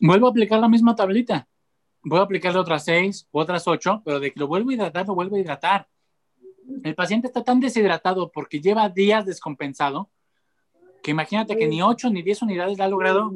Vuelvo 0.00 0.26
a 0.26 0.30
aplicar 0.30 0.60
la 0.60 0.68
misma 0.68 0.94
tablita. 0.94 1.48
Voy 2.02 2.20
a 2.20 2.22
aplicarle 2.22 2.58
otras 2.58 2.84
seis, 2.84 3.26
otras 3.32 3.66
ocho, 3.66 4.02
pero 4.04 4.20
de 4.20 4.32
que 4.32 4.38
lo 4.38 4.46
vuelvo 4.46 4.70
a 4.70 4.74
hidratar, 4.74 5.06
lo 5.06 5.14
vuelvo 5.14 5.36
a 5.36 5.40
hidratar. 5.40 5.88
El 6.84 6.94
paciente 6.94 7.26
está 7.26 7.42
tan 7.42 7.60
deshidratado 7.60 8.30
porque 8.30 8.60
lleva 8.60 8.88
días 8.88 9.24
descompensado 9.24 10.10
que 11.02 11.12
imagínate 11.12 11.56
que 11.56 11.68
ni 11.68 11.82
ocho 11.82 12.10
ni 12.10 12.22
diez 12.22 12.42
unidades 12.42 12.78
le 12.78 12.84
ha 12.84 12.88
logrado 12.88 13.32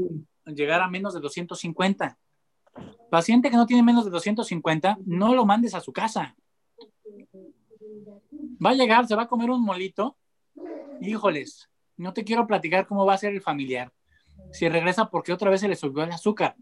llegar 0.47 0.81
a 0.81 0.89
menos 0.89 1.15
de 1.15 1.21
250. 1.21 2.19
Paciente 3.11 3.51
que 3.51 3.57
no 3.57 3.67
tiene 3.67 3.83
menos 3.83 4.05
de 4.05 4.11
250, 4.11 4.99
no 5.05 5.35
lo 5.35 5.45
mandes 5.45 5.75
a 5.75 5.81
su 5.81 5.93
casa. 5.93 6.37
Va 8.65 8.71
a 8.71 8.75
llegar, 8.75 9.07
se 9.07 9.15
va 9.15 9.23
a 9.23 9.29
comer 9.29 9.51
un 9.51 9.63
molito. 9.63 10.17
Híjoles, 11.01 11.69
no 12.01 12.13
te 12.13 12.25
quiero 12.25 12.47
platicar 12.47 12.87
cómo 12.87 13.07
va 13.07 13.15
a 13.15 13.19
ser 13.19 13.33
el 13.33 13.43
familiar. 13.43 13.93
Si 14.53 14.69
regresa 14.69 15.11
porque 15.11 15.33
otra 15.33 15.51
vez 15.51 15.61
se 15.61 15.69
le 15.69 15.77
subió 15.77 16.03
el 16.03 16.13
azúcar. 16.13 16.57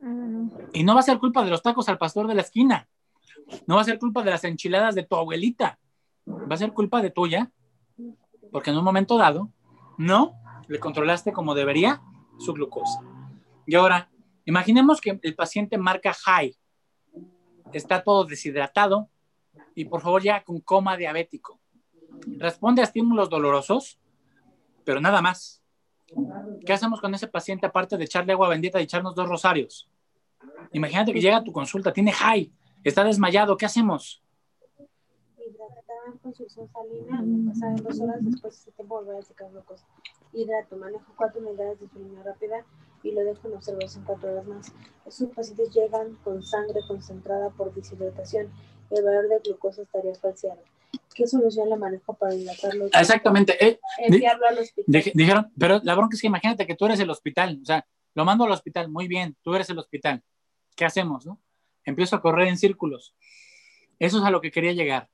Mm, 0.00 0.48
Y 0.72 0.84
no 0.84 0.94
va 0.94 1.00
a 1.00 1.04
ser 1.04 1.18
culpa 1.18 1.44
de 1.44 1.50
los 1.50 1.62
tacos 1.62 1.88
al 1.88 1.98
pastor 1.98 2.26
de 2.26 2.34
la 2.34 2.42
esquina. 2.42 2.88
No 3.66 3.76
va 3.76 3.80
a 3.80 3.84
ser 3.84 3.98
culpa 3.98 4.22
de 4.22 4.30
las 4.30 4.44
enchiladas 4.44 4.94
de 4.94 5.04
tu 5.04 5.16
abuelita. 5.16 5.78
Va 6.28 6.54
a 6.54 6.58
ser 6.58 6.72
culpa 6.72 7.00
de 7.02 7.10
tuya. 7.10 7.50
Porque 8.52 8.70
en 8.70 8.78
un 8.78 8.84
momento 8.84 9.16
dado, 9.16 9.50
no 9.98 10.34
le 10.68 10.78
controlaste 10.78 11.32
como 11.32 11.54
debería 11.54 12.02
su 12.38 12.52
glucosa. 12.52 13.00
Y 13.66 13.74
ahora, 13.74 14.10
imaginemos 14.44 15.00
que 15.00 15.18
el 15.22 15.34
paciente 15.34 15.78
marca 15.78 16.12
high. 16.12 16.54
Está 17.72 18.02
todo 18.02 18.24
deshidratado 18.24 19.10
y 19.74 19.86
por 19.86 20.00
favor 20.00 20.22
ya 20.22 20.44
con 20.44 20.60
coma 20.60 20.96
diabético. 20.96 21.60
Responde 22.38 22.82
a 22.82 22.84
estímulos 22.84 23.28
dolorosos, 23.30 23.98
pero 24.84 25.00
nada 25.00 25.20
más. 25.20 25.62
¿Qué 26.64 26.72
hacemos 26.72 27.00
con 27.00 27.14
ese 27.14 27.26
paciente 27.26 27.66
aparte 27.66 27.96
de 27.96 28.04
echarle 28.04 28.32
agua 28.32 28.48
bendita 28.48 28.80
y 28.80 28.84
echarnos 28.84 29.14
dos 29.14 29.28
rosarios? 29.28 29.88
Imagínate 30.72 31.12
que 31.12 31.20
llega 31.20 31.42
tu 31.42 31.52
consulta, 31.52 31.92
tiene 31.92 32.12
high, 32.12 32.50
está 32.84 33.04
desmayado, 33.04 33.56
¿qué 33.56 33.66
hacemos? 33.66 34.22
Con 36.22 36.32
solución 36.32 36.68
salina, 36.68 37.24
pasan 37.48 37.76
dos 37.76 38.00
horas 38.00 38.24
después 38.24 38.54
de 38.54 38.60
ese 38.60 38.70
tiempo 38.72 38.94
volver 38.96 39.16
a 39.16 39.22
secar 39.22 39.50
glucosa. 39.50 39.84
Hidrato, 40.32 40.76
manejo 40.76 41.12
cuatro 41.16 41.40
unidades 41.40 41.80
de 41.80 41.86
insulina 41.86 42.22
rápida 42.22 42.64
y 43.02 43.10
lo 43.10 43.24
dejo 43.24 43.48
en 43.48 43.54
observación 43.54 44.04
cuatro 44.04 44.30
horas 44.30 44.46
más. 44.46 44.72
Estos 45.04 45.30
pacientes 45.30 45.74
llegan 45.74 46.14
con 46.22 46.42
sangre 46.42 46.80
concentrada 46.86 47.50
por 47.50 47.74
deshidratación. 47.74 48.50
El 48.90 49.04
valor 49.04 49.28
de 49.28 49.40
glucosa 49.40 49.82
estaría 49.82 50.14
falseado. 50.14 50.60
¿Qué 51.16 51.26
solución 51.26 51.70
le 51.70 51.76
manejo 51.76 52.14
para 52.14 52.34
hidratarlo? 52.34 52.86
Exactamente. 52.86 53.64
eh, 53.64 53.80
Enviarlo 53.98 54.46
al 54.46 54.58
hospital. 54.58 54.84
dije- 54.86 55.12
dijeron, 55.14 55.50
pero 55.58 55.80
la 55.82 55.94
bronca 55.94 56.14
es 56.14 56.20
que 56.20 56.26
imagínate 56.26 56.66
que 56.66 56.74
tú 56.74 56.84
eres 56.86 57.00
el 57.00 57.08
hospital, 57.10 57.58
o 57.62 57.64
sea, 57.64 57.86
lo 58.14 58.24
mando 58.24 58.44
al 58.44 58.50
hospital, 58.52 58.88
muy 58.90 59.08
bien, 59.08 59.36
tú 59.42 59.54
eres 59.54 59.68
el 59.70 59.78
hospital. 59.78 60.22
¿Qué 60.74 60.84
hacemos, 60.84 61.24
no? 61.26 61.40
Empiezo 61.84 62.16
a 62.16 62.20
correr 62.20 62.48
en 62.48 62.58
círculos. 62.58 63.14
Eso 63.98 64.18
es 64.18 64.24
a 64.24 64.30
lo 64.30 64.40
que 64.40 64.50
quería 64.50 64.72
llegar. 64.72 65.08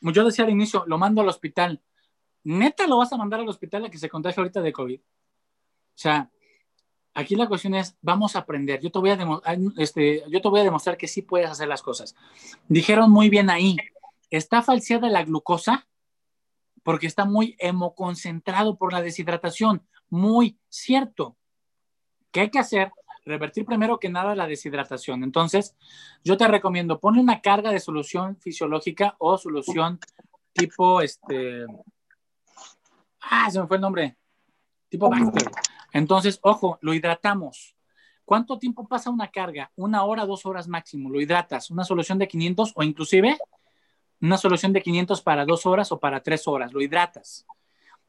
Yo 0.00 0.24
decía 0.24 0.44
al 0.44 0.50
inicio, 0.50 0.84
lo 0.86 0.98
mando 0.98 1.22
al 1.22 1.28
hospital. 1.28 1.80
¿Neta 2.42 2.86
lo 2.86 2.98
vas 2.98 3.10
a 3.12 3.16
mandar 3.16 3.40
al 3.40 3.48
hospital 3.48 3.86
a 3.86 3.90
que 3.90 3.96
se 3.96 4.10
contagie 4.10 4.38
ahorita 4.40 4.60
de 4.60 4.70
COVID? 4.72 5.00
O 5.00 5.02
sea, 5.94 6.30
aquí 7.14 7.36
la 7.36 7.48
cuestión 7.48 7.74
es, 7.74 7.96
vamos 8.02 8.36
a 8.36 8.40
aprender. 8.40 8.80
Yo 8.82 8.90
te 8.92 8.98
voy 8.98 9.10
a, 9.10 9.18
este, 9.78 10.22
yo 10.28 10.42
te 10.42 10.48
voy 10.48 10.60
a 10.60 10.64
demostrar 10.64 10.98
que 10.98 11.08
sí 11.08 11.22
puedes 11.22 11.48
hacer 11.50 11.68
las 11.68 11.80
cosas. 11.80 12.14
Dijeron 12.68 13.10
muy 13.10 13.30
bien 13.30 13.48
ahí, 13.48 13.76
está 14.36 14.62
falseada 14.62 15.08
la 15.08 15.24
glucosa 15.24 15.86
porque 16.82 17.06
está 17.06 17.24
muy 17.24 17.56
hemoconcentrado 17.58 18.76
por 18.76 18.92
la 18.92 19.02
deshidratación. 19.02 19.86
Muy 20.10 20.58
cierto. 20.68 21.36
¿Qué 22.30 22.40
hay 22.40 22.50
que 22.50 22.58
hacer? 22.58 22.92
Revertir 23.24 23.64
primero 23.64 23.98
que 23.98 24.10
nada 24.10 24.34
la 24.34 24.46
deshidratación. 24.46 25.24
Entonces, 25.24 25.74
yo 26.22 26.36
te 26.36 26.46
recomiendo, 26.46 27.00
ponle 27.00 27.20
una 27.20 27.40
carga 27.40 27.70
de 27.70 27.80
solución 27.80 28.36
fisiológica 28.36 29.16
o 29.18 29.38
solución 29.38 29.98
tipo, 30.52 31.00
este, 31.00 31.64
ah, 33.22 33.50
se 33.50 33.60
me 33.60 33.66
fue 33.66 33.76
el 33.76 33.80
nombre, 33.80 34.16
tipo 34.88 35.08
Baxter. 35.08 35.50
Entonces, 35.92 36.38
ojo, 36.42 36.78
lo 36.82 36.92
hidratamos. 36.92 37.74
¿Cuánto 38.24 38.58
tiempo 38.58 38.86
pasa 38.86 39.10
una 39.10 39.30
carga? 39.30 39.70
Una 39.76 40.04
hora, 40.04 40.26
dos 40.26 40.44
horas 40.44 40.66
máximo. 40.66 41.10
Lo 41.10 41.20
hidratas. 41.20 41.70
Una 41.70 41.84
solución 41.84 42.18
de 42.18 42.26
500 42.26 42.72
o 42.74 42.82
inclusive 42.82 43.38
una 44.20 44.36
solución 44.38 44.72
de 44.72 44.82
500 44.82 45.22
para 45.22 45.44
dos 45.44 45.66
horas 45.66 45.92
o 45.92 46.00
para 46.00 46.22
tres 46.22 46.46
horas. 46.48 46.72
Lo 46.72 46.80
hidratas. 46.80 47.46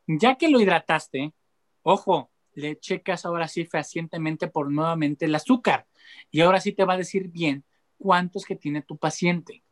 Ya 0.08 0.36
que 0.36 0.49
lo 0.49 0.60
hidrataste, 0.60 1.34
ojo, 1.82 2.32
le 2.53 2.80
checas 2.80 3.26
ahora 3.26 3.47
sí 3.47 3.66
fehacientemente 3.66 4.47
por 4.47 4.72
nuevamente 4.72 5.26
el 5.26 5.36
azúcar. 5.36 5.88
Y 6.32 6.41
ahora 6.41 6.60
sí 6.60 6.72
te 6.72 6.86
va 6.86 6.93
a 6.93 6.97
decir 6.97 7.28
bien 7.28 7.64
cuántos 7.97 8.45
que 8.45 8.56
tiene 8.56 8.82
tu 8.82 8.97
paciente. 8.97 9.64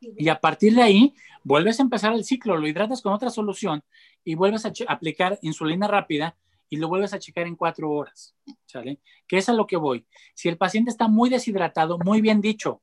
Y 0.00 0.28
a 0.28 0.40
partir 0.40 0.74
de 0.74 0.82
ahí, 0.82 1.14
vuelves 1.42 1.80
a 1.80 1.82
empezar 1.82 2.12
el 2.12 2.24
ciclo, 2.24 2.56
lo 2.56 2.68
hidratas 2.68 3.00
con 3.00 3.12
otra 3.12 3.30
solución 3.30 3.82
y 4.24 4.34
vuelves 4.34 4.66
a 4.66 4.72
aplicar 4.88 5.38
insulina 5.42 5.88
rápida 5.88 6.36
y 6.68 6.76
lo 6.76 6.88
vuelves 6.88 7.14
a 7.14 7.18
checar 7.18 7.46
en 7.46 7.56
cuatro 7.56 7.90
horas. 7.90 8.34
¿Sale? 8.66 9.00
Que 9.26 9.38
es 9.38 9.48
a 9.48 9.52
lo 9.52 9.66
que 9.66 9.76
voy. 9.76 10.06
Si 10.34 10.48
el 10.48 10.56
paciente 10.56 10.90
está 10.90 11.08
muy 11.08 11.30
deshidratado, 11.30 11.98
muy 11.98 12.20
bien 12.20 12.40
dicho, 12.40 12.82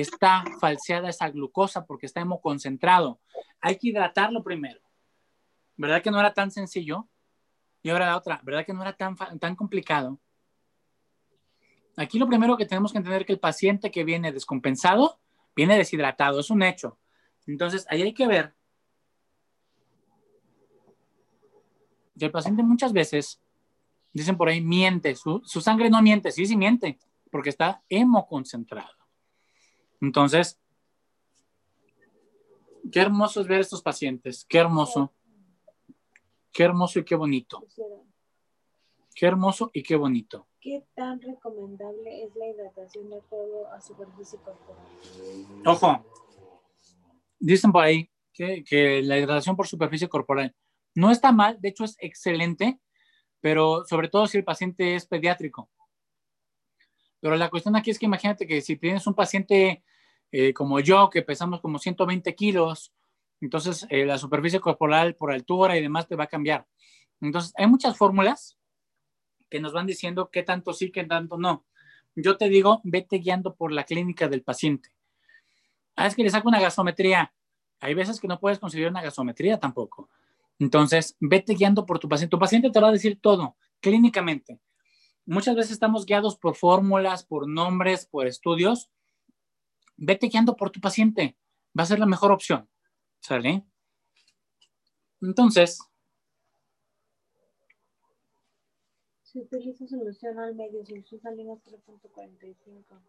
está 0.00 0.44
falseada 0.60 1.08
esa 1.08 1.30
glucosa 1.30 1.84
porque 1.86 2.06
está 2.06 2.20
hemoconcentrado. 2.20 3.20
Hay 3.60 3.76
que 3.78 3.88
hidratarlo 3.88 4.42
primero. 4.42 4.80
¿Verdad 5.76 6.02
que 6.02 6.10
no 6.10 6.20
era 6.20 6.34
tan 6.34 6.50
sencillo? 6.50 7.08
Y 7.82 7.90
ahora 7.90 8.06
la 8.06 8.16
otra, 8.16 8.40
¿verdad 8.42 8.64
que 8.64 8.72
no 8.72 8.82
era 8.82 8.96
tan, 8.96 9.16
tan 9.16 9.56
complicado? 9.56 10.18
Aquí 11.96 12.18
lo 12.18 12.26
primero 12.26 12.56
que 12.56 12.66
tenemos 12.66 12.92
que 12.92 12.98
entender 12.98 13.22
es 13.22 13.26
que 13.26 13.32
el 13.34 13.40
paciente 13.40 13.90
que 13.90 14.04
viene 14.04 14.32
descompensado 14.32 15.20
viene 15.54 15.76
deshidratado, 15.76 16.40
es 16.40 16.50
un 16.50 16.62
hecho. 16.62 16.98
Entonces, 17.46 17.86
ahí 17.88 18.02
hay 18.02 18.14
que 18.14 18.26
ver 18.26 18.54
que 22.18 22.24
el 22.26 22.32
paciente 22.32 22.62
muchas 22.62 22.92
veces, 22.92 23.40
dicen 24.12 24.36
por 24.36 24.48
ahí, 24.48 24.60
miente, 24.60 25.14
su, 25.14 25.42
su 25.44 25.60
sangre 25.60 25.90
no 25.90 26.00
miente, 26.02 26.32
sí, 26.32 26.46
sí 26.46 26.56
miente, 26.56 26.98
porque 27.30 27.50
está 27.50 27.82
hemoconcentrado. 27.88 29.03
Entonces, 30.00 30.60
qué 32.92 33.00
hermoso 33.00 33.40
es 33.40 33.46
ver 33.46 33.60
estos 33.60 33.82
pacientes, 33.82 34.44
qué 34.48 34.58
hermoso, 34.58 35.12
qué 36.52 36.64
hermoso 36.64 36.98
y 36.98 37.04
qué 37.04 37.14
bonito, 37.14 37.66
qué 39.14 39.26
hermoso 39.26 39.70
y 39.72 39.82
qué 39.82 39.96
bonito. 39.96 40.46
¿Qué 40.60 40.82
tan 40.94 41.20
recomendable 41.20 42.24
es 42.24 42.34
la 42.36 42.48
hidratación 42.48 43.10
de 43.10 43.20
todo 43.28 43.70
a 43.70 43.80
superficie 43.80 44.38
corporal? 44.38 44.86
Ojo, 45.66 46.04
dicen 47.38 47.70
por 47.70 47.84
ahí 47.84 48.10
que, 48.32 48.64
que 48.64 49.02
la 49.02 49.18
hidratación 49.18 49.56
por 49.56 49.66
superficie 49.66 50.08
corporal 50.08 50.54
no 50.94 51.10
está 51.10 51.32
mal, 51.32 51.60
de 51.60 51.68
hecho 51.68 51.84
es 51.84 51.96
excelente, 51.98 52.80
pero 53.40 53.84
sobre 53.84 54.08
todo 54.08 54.26
si 54.26 54.38
el 54.38 54.44
paciente 54.44 54.94
es 54.94 55.06
pediátrico. 55.06 55.68
Pero 57.24 57.36
la 57.36 57.48
cuestión 57.48 57.74
aquí 57.74 57.90
es 57.90 57.98
que 57.98 58.04
imagínate 58.04 58.46
que 58.46 58.60
si 58.60 58.76
tienes 58.76 59.06
un 59.06 59.14
paciente 59.14 59.82
eh, 60.30 60.52
como 60.52 60.78
yo, 60.80 61.08
que 61.08 61.22
pesamos 61.22 61.62
como 61.62 61.78
120 61.78 62.34
kilos, 62.34 62.92
entonces 63.40 63.86
eh, 63.88 64.04
la 64.04 64.18
superficie 64.18 64.60
corporal 64.60 65.14
por 65.14 65.32
altura 65.32 65.74
y 65.74 65.80
demás 65.80 66.06
te 66.06 66.16
va 66.16 66.24
a 66.24 66.26
cambiar. 66.26 66.66
Entonces, 67.22 67.54
hay 67.56 67.66
muchas 67.66 67.96
fórmulas 67.96 68.58
que 69.48 69.58
nos 69.58 69.72
van 69.72 69.86
diciendo 69.86 70.28
qué 70.30 70.42
tanto 70.42 70.74
sí, 70.74 70.92
qué 70.92 71.04
tanto 71.04 71.38
no. 71.38 71.64
Yo 72.14 72.36
te 72.36 72.50
digo, 72.50 72.82
vete 72.84 73.16
guiando 73.16 73.54
por 73.54 73.72
la 73.72 73.84
clínica 73.84 74.28
del 74.28 74.42
paciente. 74.42 74.90
Ah, 75.96 76.06
es 76.06 76.14
que 76.14 76.24
le 76.24 76.28
saco 76.28 76.50
una 76.50 76.60
gasometría. 76.60 77.32
Hay 77.80 77.94
veces 77.94 78.20
que 78.20 78.28
no 78.28 78.38
puedes 78.38 78.58
conseguir 78.58 78.88
una 78.88 79.00
gasometría 79.00 79.58
tampoco. 79.58 80.10
Entonces, 80.58 81.16
vete 81.20 81.54
guiando 81.54 81.86
por 81.86 81.98
tu 81.98 82.06
paciente. 82.06 82.32
Tu 82.32 82.38
paciente 82.38 82.68
te 82.68 82.80
va 82.80 82.88
a 82.88 82.92
decir 82.92 83.18
todo 83.18 83.56
clínicamente. 83.80 84.60
Muchas 85.26 85.56
veces 85.56 85.72
estamos 85.72 86.04
guiados 86.04 86.36
por 86.36 86.54
fórmulas, 86.54 87.24
por 87.24 87.48
nombres, 87.48 88.06
por 88.06 88.26
estudios. 88.26 88.90
Vete 89.96 90.28
guiando 90.28 90.56
por 90.56 90.70
tu 90.70 90.80
paciente. 90.80 91.36
Va 91.78 91.84
a 91.84 91.86
ser 91.86 91.98
la 91.98 92.06
mejor 92.06 92.30
opción. 92.30 92.68
¿Sale? 93.20 93.64
Entonces, 95.22 95.78
Se 99.34 99.40
utiliza 99.40 99.84
solución 99.88 100.38
al 100.38 100.54
medio, 100.54 100.86
solución 100.86 101.20
salina 101.20 101.54
0.45. 101.54 103.00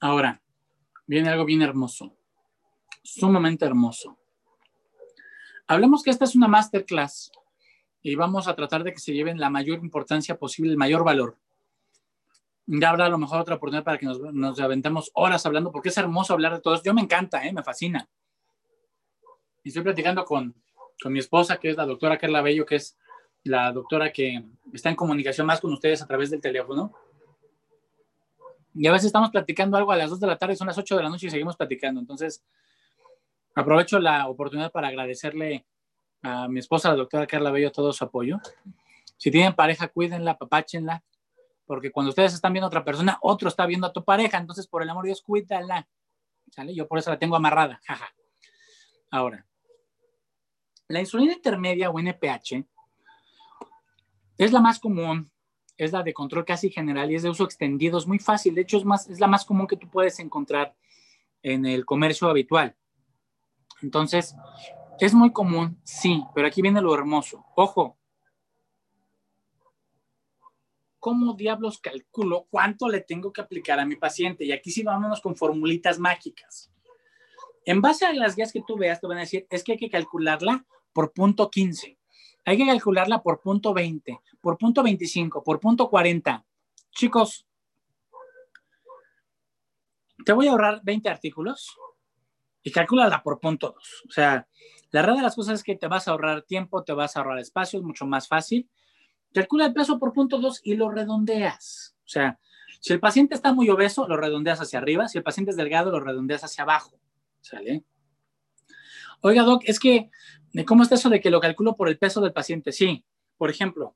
ahora 0.00 0.40
viene 1.06 1.28
algo 1.28 1.44
bien 1.44 1.60
hermoso. 1.60 2.16
Sumamente 3.02 3.66
hermoso. 3.66 4.16
Hablemos 5.66 6.02
que 6.02 6.08
esta 6.08 6.24
es 6.24 6.34
una 6.34 6.48
masterclass 6.48 7.30
y 8.02 8.14
vamos 8.14 8.48
a 8.48 8.54
tratar 8.54 8.84
de 8.84 8.92
que 8.92 8.98
se 8.98 9.12
lleven 9.12 9.38
la 9.38 9.50
mayor 9.50 9.78
importancia 9.78 10.38
posible, 10.38 10.70
el 10.70 10.78
mayor 10.78 11.04
valor. 11.04 11.36
Ya 12.66 12.90
habrá 12.90 13.06
a 13.06 13.08
lo 13.08 13.18
mejor 13.18 13.40
otra 13.40 13.56
oportunidad 13.56 13.84
para 13.84 13.98
que 13.98 14.06
nos, 14.06 14.20
nos 14.20 14.58
aventemos 14.60 15.10
horas 15.14 15.44
hablando, 15.44 15.72
porque 15.72 15.88
es 15.88 15.98
hermoso 15.98 16.32
hablar 16.32 16.54
de 16.54 16.60
todo 16.60 16.74
esto. 16.74 16.86
Yo 16.86 16.94
me 16.94 17.02
encanta, 17.02 17.44
¿eh? 17.44 17.52
me 17.52 17.62
fascina. 17.62 18.08
Y 19.62 19.68
estoy 19.68 19.82
platicando 19.82 20.24
con, 20.24 20.54
con 21.02 21.12
mi 21.12 21.18
esposa, 21.18 21.58
que 21.58 21.70
es 21.70 21.76
la 21.76 21.84
doctora 21.84 22.16
Carla 22.16 22.42
Bello, 22.42 22.64
que 22.64 22.76
es 22.76 22.96
la 23.44 23.72
doctora 23.72 24.12
que 24.12 24.44
está 24.72 24.90
en 24.90 24.96
comunicación 24.96 25.46
más 25.46 25.60
con 25.60 25.72
ustedes 25.72 26.00
a 26.00 26.06
través 26.06 26.30
del 26.30 26.40
teléfono. 26.40 26.92
Y 28.74 28.86
a 28.86 28.92
veces 28.92 29.06
estamos 29.06 29.30
platicando 29.30 29.76
algo 29.76 29.92
a 29.92 29.96
las 29.96 30.10
2 30.10 30.20
de 30.20 30.26
la 30.26 30.38
tarde, 30.38 30.56
son 30.56 30.68
las 30.68 30.78
8 30.78 30.96
de 30.96 31.02
la 31.02 31.08
noche 31.08 31.26
y 31.26 31.30
seguimos 31.30 31.56
platicando. 31.56 32.00
Entonces, 32.00 32.44
aprovecho 33.54 33.98
la 33.98 34.28
oportunidad 34.28 34.70
para 34.70 34.88
agradecerle 34.88 35.66
a 36.22 36.48
mi 36.48 36.60
esposa, 36.60 36.90
la 36.90 36.96
doctora 36.96 37.26
Carla 37.26 37.50
Bello, 37.50 37.72
todo 37.72 37.92
su 37.92 38.04
apoyo. 38.04 38.38
Si 39.16 39.30
tienen 39.30 39.54
pareja, 39.54 39.88
cuídenla, 39.88 40.38
papáchenla, 40.38 41.02
porque 41.66 41.92
cuando 41.92 42.10
ustedes 42.10 42.34
están 42.34 42.52
viendo 42.52 42.66
a 42.66 42.68
otra 42.68 42.84
persona, 42.84 43.18
otro 43.22 43.48
está 43.48 43.66
viendo 43.66 43.86
a 43.86 43.92
tu 43.92 44.04
pareja. 44.04 44.38
Entonces, 44.38 44.66
por 44.66 44.82
el 44.82 44.90
amor 44.90 45.04
de 45.04 45.08
Dios, 45.08 45.22
cuídala. 45.22 45.86
¿Sale? 46.50 46.74
Yo 46.74 46.88
por 46.88 46.98
eso 46.98 47.10
la 47.10 47.18
tengo 47.18 47.36
amarrada. 47.36 47.80
Jaja. 47.86 48.12
Ahora, 49.10 49.46
la 50.88 51.00
insulina 51.00 51.32
intermedia 51.32 51.90
o 51.90 51.98
NPH 51.98 52.64
es 54.38 54.52
la 54.52 54.60
más 54.60 54.78
común, 54.78 55.30
es 55.76 55.92
la 55.92 56.02
de 56.02 56.14
control 56.14 56.44
casi 56.44 56.70
general 56.70 57.10
y 57.10 57.14
es 57.14 57.22
de 57.22 57.30
uso 57.30 57.44
extendido, 57.44 57.98
es 57.98 58.06
muy 58.06 58.18
fácil, 58.18 58.54
de 58.54 58.62
hecho 58.62 58.78
es, 58.78 58.84
más, 58.84 59.08
es 59.08 59.20
la 59.20 59.26
más 59.26 59.44
común 59.44 59.66
que 59.66 59.76
tú 59.76 59.88
puedes 59.88 60.18
encontrar 60.18 60.74
en 61.42 61.66
el 61.66 61.84
comercio 61.84 62.28
habitual. 62.28 62.74
Entonces, 63.82 64.34
es 65.00 65.14
muy 65.14 65.32
común, 65.32 65.80
sí, 65.82 66.22
pero 66.34 66.46
aquí 66.46 66.60
viene 66.60 66.80
lo 66.80 66.94
hermoso. 66.94 67.44
Ojo, 67.56 67.96
¿cómo 70.98 71.34
diablos 71.34 71.78
calculo 71.78 72.46
cuánto 72.50 72.88
le 72.88 73.00
tengo 73.00 73.32
que 73.32 73.40
aplicar 73.40 73.80
a 73.80 73.86
mi 73.86 73.96
paciente? 73.96 74.44
Y 74.44 74.52
aquí 74.52 74.70
sí 74.70 74.82
vámonos 74.82 75.20
con 75.20 75.34
formulitas 75.34 75.98
mágicas. 75.98 76.70
En 77.64 77.80
base 77.80 78.04
a 78.04 78.12
las 78.12 78.36
guías 78.36 78.52
que 78.52 78.62
tú 78.66 78.76
veas, 78.76 79.00
te 79.00 79.06
van 79.06 79.18
a 79.18 79.22
decir, 79.22 79.46
es 79.50 79.64
que 79.64 79.72
hay 79.72 79.78
que 79.78 79.90
calcularla 79.90 80.64
por 80.92 81.12
punto 81.12 81.50
15. 81.50 81.98
Hay 82.44 82.56
que 82.56 82.66
calcularla 82.66 83.22
por 83.22 83.40
punto 83.40 83.72
20, 83.72 84.20
por 84.40 84.58
punto 84.58 84.82
25, 84.82 85.42
por 85.42 85.60
punto 85.60 85.88
40. 85.88 86.44
Chicos, 86.90 87.46
te 90.24 90.32
voy 90.32 90.48
a 90.48 90.50
ahorrar 90.50 90.80
20 90.82 91.08
artículos 91.08 91.78
y 92.62 92.70
calcúlala 92.70 93.22
por 93.22 93.40
punto 93.40 93.72
2. 93.74 94.04
O 94.08 94.12
sea, 94.12 94.46
la 94.90 95.02
verdad 95.02 95.16
de 95.16 95.22
las 95.22 95.36
cosas 95.36 95.60
es 95.60 95.62
que 95.62 95.76
te 95.76 95.86
vas 95.86 96.08
a 96.08 96.12
ahorrar 96.12 96.42
tiempo, 96.42 96.82
te 96.82 96.92
vas 96.92 97.16
a 97.16 97.20
ahorrar 97.20 97.38
espacio, 97.38 97.78
es 97.78 97.84
mucho 97.84 98.06
más 98.06 98.28
fácil. 98.28 98.68
Calcula 99.32 99.66
el 99.66 99.72
peso 99.72 99.98
por 99.98 100.12
punto 100.12 100.38
2 100.38 100.60
y 100.64 100.74
lo 100.74 100.90
redondeas. 100.90 101.94
O 102.04 102.08
sea, 102.08 102.38
si 102.80 102.92
el 102.92 103.00
paciente 103.00 103.34
está 103.34 103.52
muy 103.52 103.68
obeso, 103.68 104.08
lo 104.08 104.16
redondeas 104.16 104.60
hacia 104.60 104.80
arriba. 104.80 105.06
Si 105.06 105.18
el 105.18 105.24
paciente 105.24 105.52
es 105.52 105.56
delgado, 105.56 105.90
lo 105.90 106.00
redondeas 106.00 106.42
hacia 106.42 106.64
abajo. 106.64 106.98
¿Sale? 107.40 107.84
Oiga, 109.20 109.42
Doc, 109.42 109.62
es 109.66 109.78
que, 109.78 110.10
¿cómo 110.66 110.82
está 110.82 110.94
eso 110.96 111.10
de 111.10 111.20
que 111.20 111.30
lo 111.30 111.40
calculo 111.40 111.74
por 111.74 111.88
el 111.88 111.98
peso 111.98 112.20
del 112.20 112.32
paciente? 112.32 112.72
Sí, 112.72 113.04
por 113.36 113.50
ejemplo, 113.50 113.94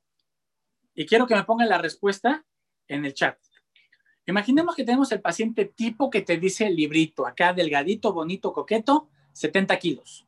y 0.94 1.06
quiero 1.06 1.26
que 1.26 1.34
me 1.34 1.44
pongan 1.44 1.68
la 1.68 1.78
respuesta 1.78 2.44
en 2.88 3.04
el 3.04 3.14
chat. 3.14 3.38
Imaginemos 4.26 4.74
que 4.76 4.84
tenemos 4.84 5.10
el 5.12 5.20
paciente 5.20 5.64
tipo 5.64 6.08
que 6.08 6.22
te 6.22 6.38
dice 6.38 6.66
el 6.66 6.76
librito, 6.76 7.26
acá 7.26 7.52
delgadito, 7.52 8.12
bonito, 8.12 8.52
coqueto, 8.52 9.08
70 9.32 9.78
kilos. 9.78 10.26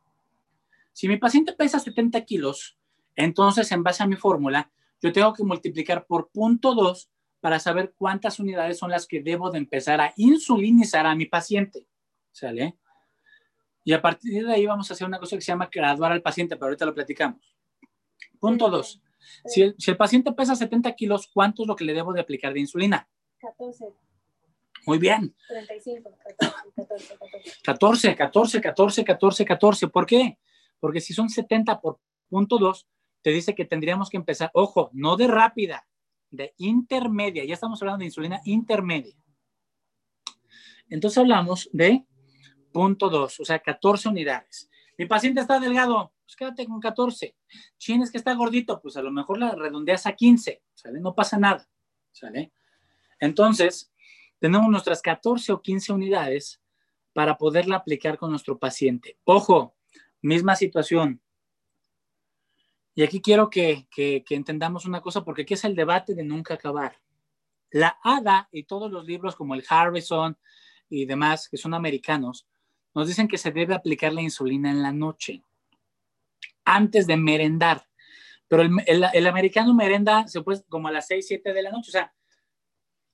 Si 0.97 1.09
mi 1.09 1.19
paciente 1.19 1.53
pesa 1.53 1.79
70 1.79 2.25
kilos, 2.25 2.79
entonces 3.17 3.71
en 3.71 3.83
base 3.83 4.03
a 4.03 4.07
mi 4.07 4.17
fórmula, 4.17 4.73
yo 5.03 5.13
tengo 5.13 5.35
que 5.35 5.45
multiplicar 5.45 6.07
por 6.07 6.31
punto 6.31 6.75
2 6.75 7.11
para 7.39 7.61
saber 7.61 7.93
cuántas 7.99 8.41
unidades 8.41 8.79
son 8.79 8.91
las 8.91 9.07
que 9.07 9.21
debo 9.21 9.51
de 9.51 9.59
empezar 9.59 10.01
a 10.01 10.15
insulinizar 10.17 11.05
a 11.05 11.15
mi 11.15 11.27
paciente. 11.27 11.87
¿Sale? 12.33 12.79
Y 13.85 13.93
a 13.93 14.01
partir 14.01 14.47
de 14.47 14.55
ahí 14.55 14.65
vamos 14.65 14.91
a 14.91 14.95
hacer 14.95 15.07
una 15.07 15.19
cosa 15.19 15.37
que 15.37 15.43
se 15.43 15.53
llama 15.53 15.69
graduar 15.71 16.13
al 16.13 16.23
paciente, 16.23 16.57
pero 16.57 16.69
ahorita 16.69 16.87
lo 16.87 16.95
platicamos. 16.95 17.55
Punto 18.41 18.71
2. 18.71 19.03
Si 19.45 19.61
el, 19.61 19.75
si 19.77 19.91
el 19.91 19.99
paciente 19.99 20.33
pesa 20.33 20.57
70 20.57 20.95
kilos, 20.95 21.29
¿cuánto 21.31 21.65
es 21.65 21.69
lo 21.69 21.77
que 21.77 21.85
le 21.85 21.93
debo 21.93 22.15
de 22.15 22.23
aplicar 22.23 22.55
de 22.55 22.61
insulina? 22.61 23.07
14, 23.39 23.85
Muy 24.87 24.97
bien. 24.97 25.37
35, 25.47 26.11
14, 26.39 26.55
14, 26.75 27.19
14. 27.19 28.17
14, 28.17 28.17
14, 28.17 28.61
14, 28.63 29.05
14, 29.05 29.45
14. 29.45 29.89
¿Por 29.89 30.07
qué? 30.07 30.39
Porque 30.81 31.01
si 31.01 31.15
son 31.15 31.29
70 31.29 31.81
por 31.81 32.01
punto 32.29 32.59
2, 32.59 32.87
te 33.23 33.31
dice 33.31 33.55
que 33.55 33.65
tendríamos 33.65 34.11
que 34.11 34.17
empezar, 34.17 34.51
ojo, 34.55 34.91
no 34.93 35.17
de 35.17 35.27
rápida, 35.27 35.87
de 36.31 36.55
intermedia. 36.59 37.45
Ya 37.45 37.55
estamos 37.55 37.81
hablando 37.83 38.01
de 38.01 38.07
insulina 38.07 38.41
intermedia. 38.45 39.17
Entonces 40.89 41.19
hablamos 41.19 41.69
de 41.73 42.05
punto 42.73 43.09
2, 43.09 43.41
o 43.41 43.45
sea, 43.45 43.59
14 43.59 44.09
unidades. 44.09 44.71
Mi 44.99 45.07
paciente 45.07 45.41
está 45.41 45.59
delgado, 45.59 46.13
pues 46.25 46.37
quédate 46.37 46.67
con 46.67 46.81
14. 46.81 47.37
Tienes 47.79 48.11
que 48.11 48.19
está 48.19 48.35
gordito, 48.35 48.81
pues 48.81 48.97
a 48.97 49.03
lo 49.03 49.11
mejor 49.11 49.39
la 49.39 49.53
redondeas 49.53 50.07
a 50.07 50.13
15, 50.13 50.63
¿sale? 50.75 51.01
No 51.01 51.15
pasa 51.15 51.39
nada, 51.39 51.69
¿sale? 52.13 52.53
Entonces, 53.19 53.93
tenemos 54.39 54.69
nuestras 54.71 55.03
14 55.03 55.53
o 55.53 55.61
15 55.61 55.93
unidades 55.93 56.63
para 57.13 57.39
poderla 57.39 57.77
aplicar 57.77 58.19
con 58.19 58.31
nuestro 58.31 58.59
paciente. 58.59 59.19
Ojo, 59.25 59.76
misma 60.27 60.57
situación. 60.57 61.21
Y 62.95 63.03
aquí 63.03 63.21
quiero 63.21 63.49
que, 63.51 63.87
entendamos 64.31 64.85
una 64.87 65.01
cosa, 65.01 65.25
porque 65.25 65.43
aquí 65.43 65.55
es 65.55 65.65
el 65.65 65.75
debate 65.75 66.15
de 66.15 66.25
nunca 66.25 66.55
acabar. 66.55 66.97
La 67.71 67.99
ADA 68.03 68.49
y 68.53 68.65
todos 68.65 68.91
los 68.91 69.05
libros 69.05 69.37
como 69.37 69.55
el 69.55 69.65
Harrison 69.69 70.37
y 70.89 71.05
demás, 71.05 71.49
que 71.49 71.57
son 71.57 71.75
americanos, 71.75 72.47
nos 72.95 73.07
dicen 73.07 73.29
que 73.29 73.39
se 73.39 73.53
debe 73.53 73.75
aplicar 73.75 74.13
la 74.13 74.23
insulina 74.23 74.71
en 74.71 74.83
la 74.83 74.93
noche, 74.93 75.43
antes 76.65 77.07
de 77.07 77.17
merendar. 77.17 77.87
Pero 78.49 78.63
el, 78.63 79.27
americano 79.27 79.75
merenda 79.75 80.27
se 80.29 80.41
puede 80.41 80.63
como 80.69 80.89
a 80.89 80.93
las 80.93 81.07
6, 81.09 81.27
7 81.27 81.53
de 81.53 81.63
la 81.63 81.71
noche. 81.71 81.91
O 81.91 81.93
sea, 81.93 82.15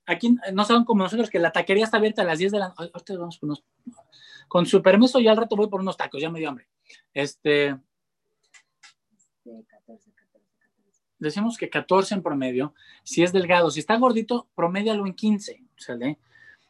aquí 0.06 0.36
no 0.52 0.64
son 0.64 0.84
como 0.84 1.02
nosotros 1.02 1.30
que 1.30 1.38
la 1.38 1.50
taquería 1.50 1.84
está 1.84 1.96
abierta 1.96 2.22
a 2.22 2.26
las 2.26 2.38
10 2.38 2.52
de 2.52 2.58
la 2.58 2.74
noche. 2.76 3.14
Con 4.46 4.66
su 4.66 4.82
permiso, 4.82 5.18
yo 5.18 5.30
al 5.30 5.38
rato 5.38 5.56
voy 5.56 5.68
por 5.68 5.80
unos 5.80 5.96
tacos, 5.96 6.20
ya 6.20 6.30
me 6.30 6.38
dio 6.38 6.50
hambre. 6.50 6.68
Este. 7.14 7.78
14, 9.44 10.12
14, 10.12 10.52
decimos 11.18 11.56
que 11.56 11.70
14 11.70 12.14
en 12.14 12.22
promedio, 12.22 12.74
si 13.04 13.22
es 13.22 13.32
delgado, 13.32 13.70
si 13.70 13.80
está 13.80 13.96
gordito, 13.96 14.48
promédialo 14.54 15.06
en 15.06 15.14
15, 15.14 15.64
¿sale? 15.76 16.18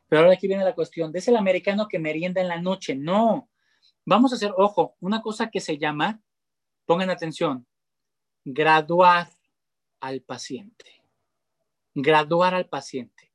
Pero 0.09 0.23
ahora 0.23 0.35
aquí 0.35 0.47
viene 0.47 0.64
la 0.64 0.75
cuestión, 0.75 1.11
¿es 1.14 1.29
el 1.29 1.37
americano 1.37 1.89
que 1.89 1.99
merienda 1.99 2.41
en 2.41 2.49
la 2.49 2.61
noche? 2.61 2.95
No. 2.95 3.49
Vamos 4.05 4.33
a 4.33 4.37
hacer, 4.37 4.53
ojo, 4.57 4.97
una 5.01 5.23
cosa 5.23 5.51
que 5.51 5.61
se 5.61 5.79
llama, 5.79 6.20
pongan 6.87 7.11
atención, 7.11 7.66
graduar 8.45 9.29
al 10.01 10.20
paciente. 10.20 11.03
Graduar 11.95 12.55
al 12.55 12.68
paciente. 12.68 13.33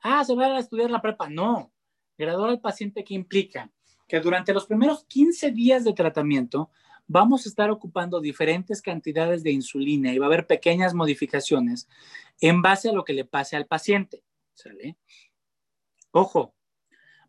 Ah, 0.00 0.24
se 0.24 0.34
va 0.34 0.46
a 0.46 0.58
estudiar 0.58 0.90
la 0.90 1.02
prepa. 1.02 1.28
No. 1.28 1.72
Graduar 2.16 2.50
al 2.50 2.60
paciente, 2.60 3.04
¿qué 3.04 3.14
implica? 3.14 3.70
Que 4.06 4.20
durante 4.20 4.52
los 4.52 4.66
primeros 4.66 5.04
15 5.04 5.50
días 5.52 5.84
de 5.84 5.92
tratamiento 5.92 6.70
vamos 7.06 7.46
a 7.46 7.48
estar 7.48 7.70
ocupando 7.70 8.20
diferentes 8.20 8.82
cantidades 8.82 9.42
de 9.42 9.52
insulina 9.52 10.12
y 10.12 10.18
va 10.18 10.26
a 10.26 10.28
haber 10.28 10.46
pequeñas 10.46 10.94
modificaciones 10.94 11.88
en 12.40 12.62
base 12.62 12.88
a 12.88 12.92
lo 12.92 13.04
que 13.04 13.12
le 13.12 13.24
pase 13.24 13.56
al 13.56 13.66
paciente. 13.66 14.22
¿Sale? 14.54 14.96
Ojo, 16.10 16.54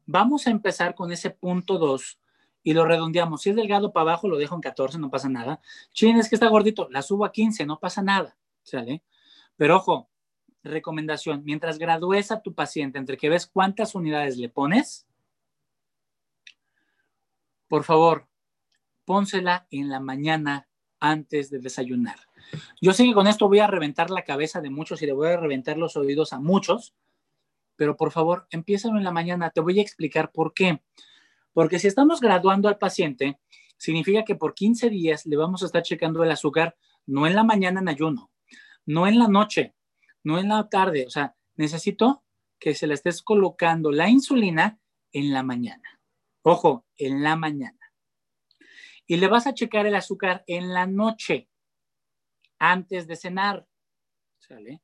vamos 0.06 0.48
a 0.48 0.52
empezar 0.52 0.96
con 0.96 1.12
ese 1.12 1.30
punto 1.30 1.78
2 1.78 2.20
y 2.64 2.74
lo 2.74 2.86
redondeamos. 2.86 3.42
Si 3.42 3.50
es 3.50 3.56
delgado 3.56 3.94
para 3.94 4.04
abajo, 4.12 4.28
lo 4.28 4.38
dejo 4.38 4.56
en 4.56 4.62
14, 4.62 4.98
no 5.00 5.10
pasa 5.10 5.30
nada. 5.30 5.62
Chin, 5.94 6.18
es 6.18 6.30
que 6.30 6.36
está 6.36 6.48
gordito, 6.48 6.88
la 6.90 7.02
subo 7.02 7.26
a 7.26 7.32
15, 7.32 7.66
no 7.66 7.80
pasa 7.80 8.02
nada. 8.02 8.38
¿Sale? 8.64 9.04
Pero 9.56 9.78
ojo, 9.78 10.10
recomendación, 10.64 11.44
mientras 11.46 11.78
gradúes 11.80 12.32
a 12.32 12.42
tu 12.42 12.54
paciente, 12.54 12.98
entre 13.00 13.18
que 13.18 13.30
ves 13.30 13.48
cuántas 13.48 13.96
unidades 13.96 14.38
le 14.38 14.50
pones, 14.50 15.07
por 17.68 17.84
favor, 17.84 18.28
pónsela 19.06 19.68
en 19.72 19.90
la 19.90 20.00
mañana 20.00 20.68
antes 21.00 21.50
de 21.50 21.60
desayunar. 21.60 22.18
Yo 22.82 22.94
sé 22.94 23.04
que 23.04 23.14
con 23.14 23.28
esto 23.28 23.48
voy 23.48 23.60
a 23.60 23.68
reventar 23.68 24.10
la 24.10 24.24
cabeza 24.24 24.62
de 24.62 24.70
muchos 24.70 25.02
y 25.02 25.06
le 25.06 25.14
voy 25.14 25.30
a 25.30 25.38
reventar 25.38 25.78
los 25.78 25.96
oídos 25.96 26.34
a 26.34 26.40
muchos, 26.40 26.94
pero 27.76 27.96
por 27.96 28.12
favor, 28.12 28.48
empieza 28.52 28.90
en 28.90 29.04
la 29.04 29.12
mañana. 29.12 29.52
Te 29.52 29.62
voy 29.62 29.80
a 29.80 29.82
explicar 29.82 30.32
por 30.32 30.54
qué. 30.54 30.82
Porque 31.54 31.80
si 31.80 31.88
estamos 31.88 32.20
graduando 32.20 32.68
al 32.68 32.78
paciente, 32.78 33.40
significa 33.78 34.24
que 34.24 34.36
por 34.36 34.54
15 34.54 34.90
días 34.90 35.26
le 35.26 35.38
vamos 35.38 35.64
a 35.64 35.68
estar 35.68 35.84
checando 35.84 36.24
el 36.24 36.32
azúcar, 36.32 36.76
no 37.06 37.28
en 37.28 37.36
la 37.36 37.44
mañana 37.44 37.80
en 37.80 37.90
ayuno, 37.90 38.32
no 38.86 39.08
en 39.08 39.20
la 39.20 39.28
noche, 39.28 39.76
no 40.24 40.40
en 40.40 40.50
la 40.50 40.68
tarde. 40.70 41.06
O 41.08 41.10
sea, 41.10 41.36
necesito 41.56 42.24
que 42.60 42.74
se 42.74 42.88
le 42.88 42.96
estés 42.96 43.22
colocando 43.22 43.92
la 43.92 44.10
insulina 44.10 44.80
en 45.12 45.32
la 45.32 45.44
mañana. 45.44 45.97
Ojo, 46.42 46.86
en 46.98 47.24
la 47.24 47.36
mañana. 47.36 47.80
Y 49.06 49.18
le 49.18 49.28
vas 49.28 49.48
a 49.48 49.54
checar 49.54 49.86
el 49.86 49.96
azúcar 49.96 50.44
en 50.48 50.74
la 50.74 50.86
noche, 50.86 51.50
antes 52.60 53.08
de 53.08 53.16
cenar. 53.16 53.68
¿Sale? 54.38 54.82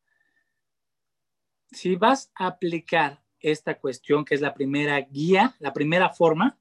Si 1.71 1.95
vas 1.95 2.31
a 2.35 2.47
aplicar 2.47 3.23
esta 3.39 3.79
cuestión, 3.79 4.23
que 4.23 4.35
es 4.35 4.41
la 4.41 4.53
primera 4.53 4.99
guía, 5.01 5.55
la 5.59 5.73
primera 5.73 6.09
forma, 6.09 6.57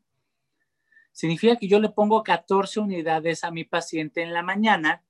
significa 1.13 1.57
que 1.57 1.69
yo 1.69 1.79
le 1.79 1.91
pongo 1.91 2.23
14 2.23 2.81
unidades 2.81 3.45
a 3.45 3.51
mi 3.51 3.65
paciente 3.65 4.23
en 4.23 4.33
la 4.33 4.43
mañana 4.43 5.05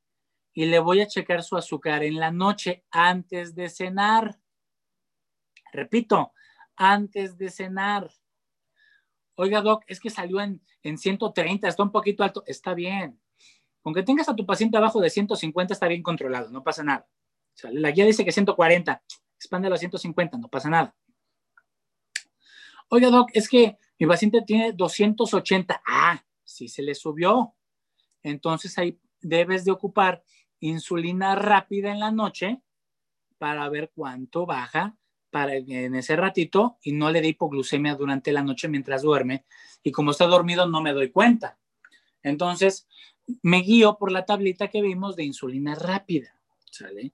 y 0.53 0.67
le 0.67 0.79
voy 0.79 1.01
a 1.01 1.07
checar 1.07 1.43
su 1.43 1.57
azúcar 1.57 2.03
en 2.03 2.17
la 2.17 2.31
noche 2.31 2.85
antes 2.91 3.55
de 3.55 3.69
cenar. 3.71 4.39
Repito, 5.73 6.33
antes 6.77 7.39
de 7.39 7.49
cenar. 7.49 8.11
Oiga, 9.43 9.61
Doc, 9.61 9.83
es 9.89 9.99
que 9.99 10.09
salió 10.09 10.41
en, 10.41 10.63
en 10.85 10.97
130, 10.97 11.67
está 11.67 11.83
un 11.83 11.91
poquito 11.91 12.23
alto. 12.23 12.45
Está 12.47 12.75
bien. 12.75 13.21
Aunque 13.83 14.05
tengas 14.05 14.29
a 14.29 14.37
tu 14.37 14.47
paciente 14.47 14.77
abajo 14.77 15.01
de 15.01 15.11
150, 15.11 15.75
está 15.75 15.89
bien 15.89 16.01
controlado, 16.01 16.49
no 16.51 16.63
pasa 16.63 16.85
nada. 16.85 17.09
La 17.73 17.91
guía 17.91 18.07
dice 18.07 18.25
que 18.25 18.31
140, 18.31 19.03
expándelo 19.35 19.75
a 19.75 19.79
150, 19.79 20.39
no 20.39 20.47
pasa 20.47 20.71
nada. 20.71 20.95
Oiga, 22.89 23.11
Doc, 23.11 23.31
es 23.35 23.49
que 23.49 23.79
mi 23.99 24.07
paciente 24.07 24.43
tiene 24.47 24.75
280. 24.75 25.83
Ah, 25.89 26.25
sí 26.45 26.69
se 26.69 26.83
le 26.83 26.95
subió. 26.95 27.57
Entonces 28.23 28.79
ahí 28.79 28.97
debes 29.21 29.65
de 29.65 29.73
ocupar 29.73 30.23
insulina 30.61 31.35
rápida 31.35 31.91
en 31.91 31.99
la 31.99 32.13
noche 32.13 32.63
para 33.39 33.69
ver 33.69 33.91
cuánto 33.93 34.47
baja 34.47 34.97
para 35.33 35.57
en 35.57 35.95
ese 35.95 36.15
ratito 36.15 36.77
y 36.83 36.93
no 36.93 37.11
le 37.11 37.23
dé 37.23 37.29
hipoglucemia 37.29 37.95
durante 37.97 38.31
la 38.31 38.43
noche 38.43 38.69
mientras 38.69 39.03
duerme. 39.03 39.45
Y 39.83 39.91
como 39.91 40.13
está 40.13 40.27
dormido, 40.27 40.69
no 40.69 40.83
me 40.83 40.93
doy 40.93 41.11
cuenta. 41.11 41.59
Entonces, 42.23 42.87
me 43.43 43.63
guío 43.63 43.97
por 43.99 44.13
la 44.13 44.27
tablita 44.27 44.69
que 44.69 44.83
vimos 44.83 45.17
de 45.17 45.25
insulina 45.25 45.75
rápida. 45.75 46.39
¿Sale? 46.71 47.13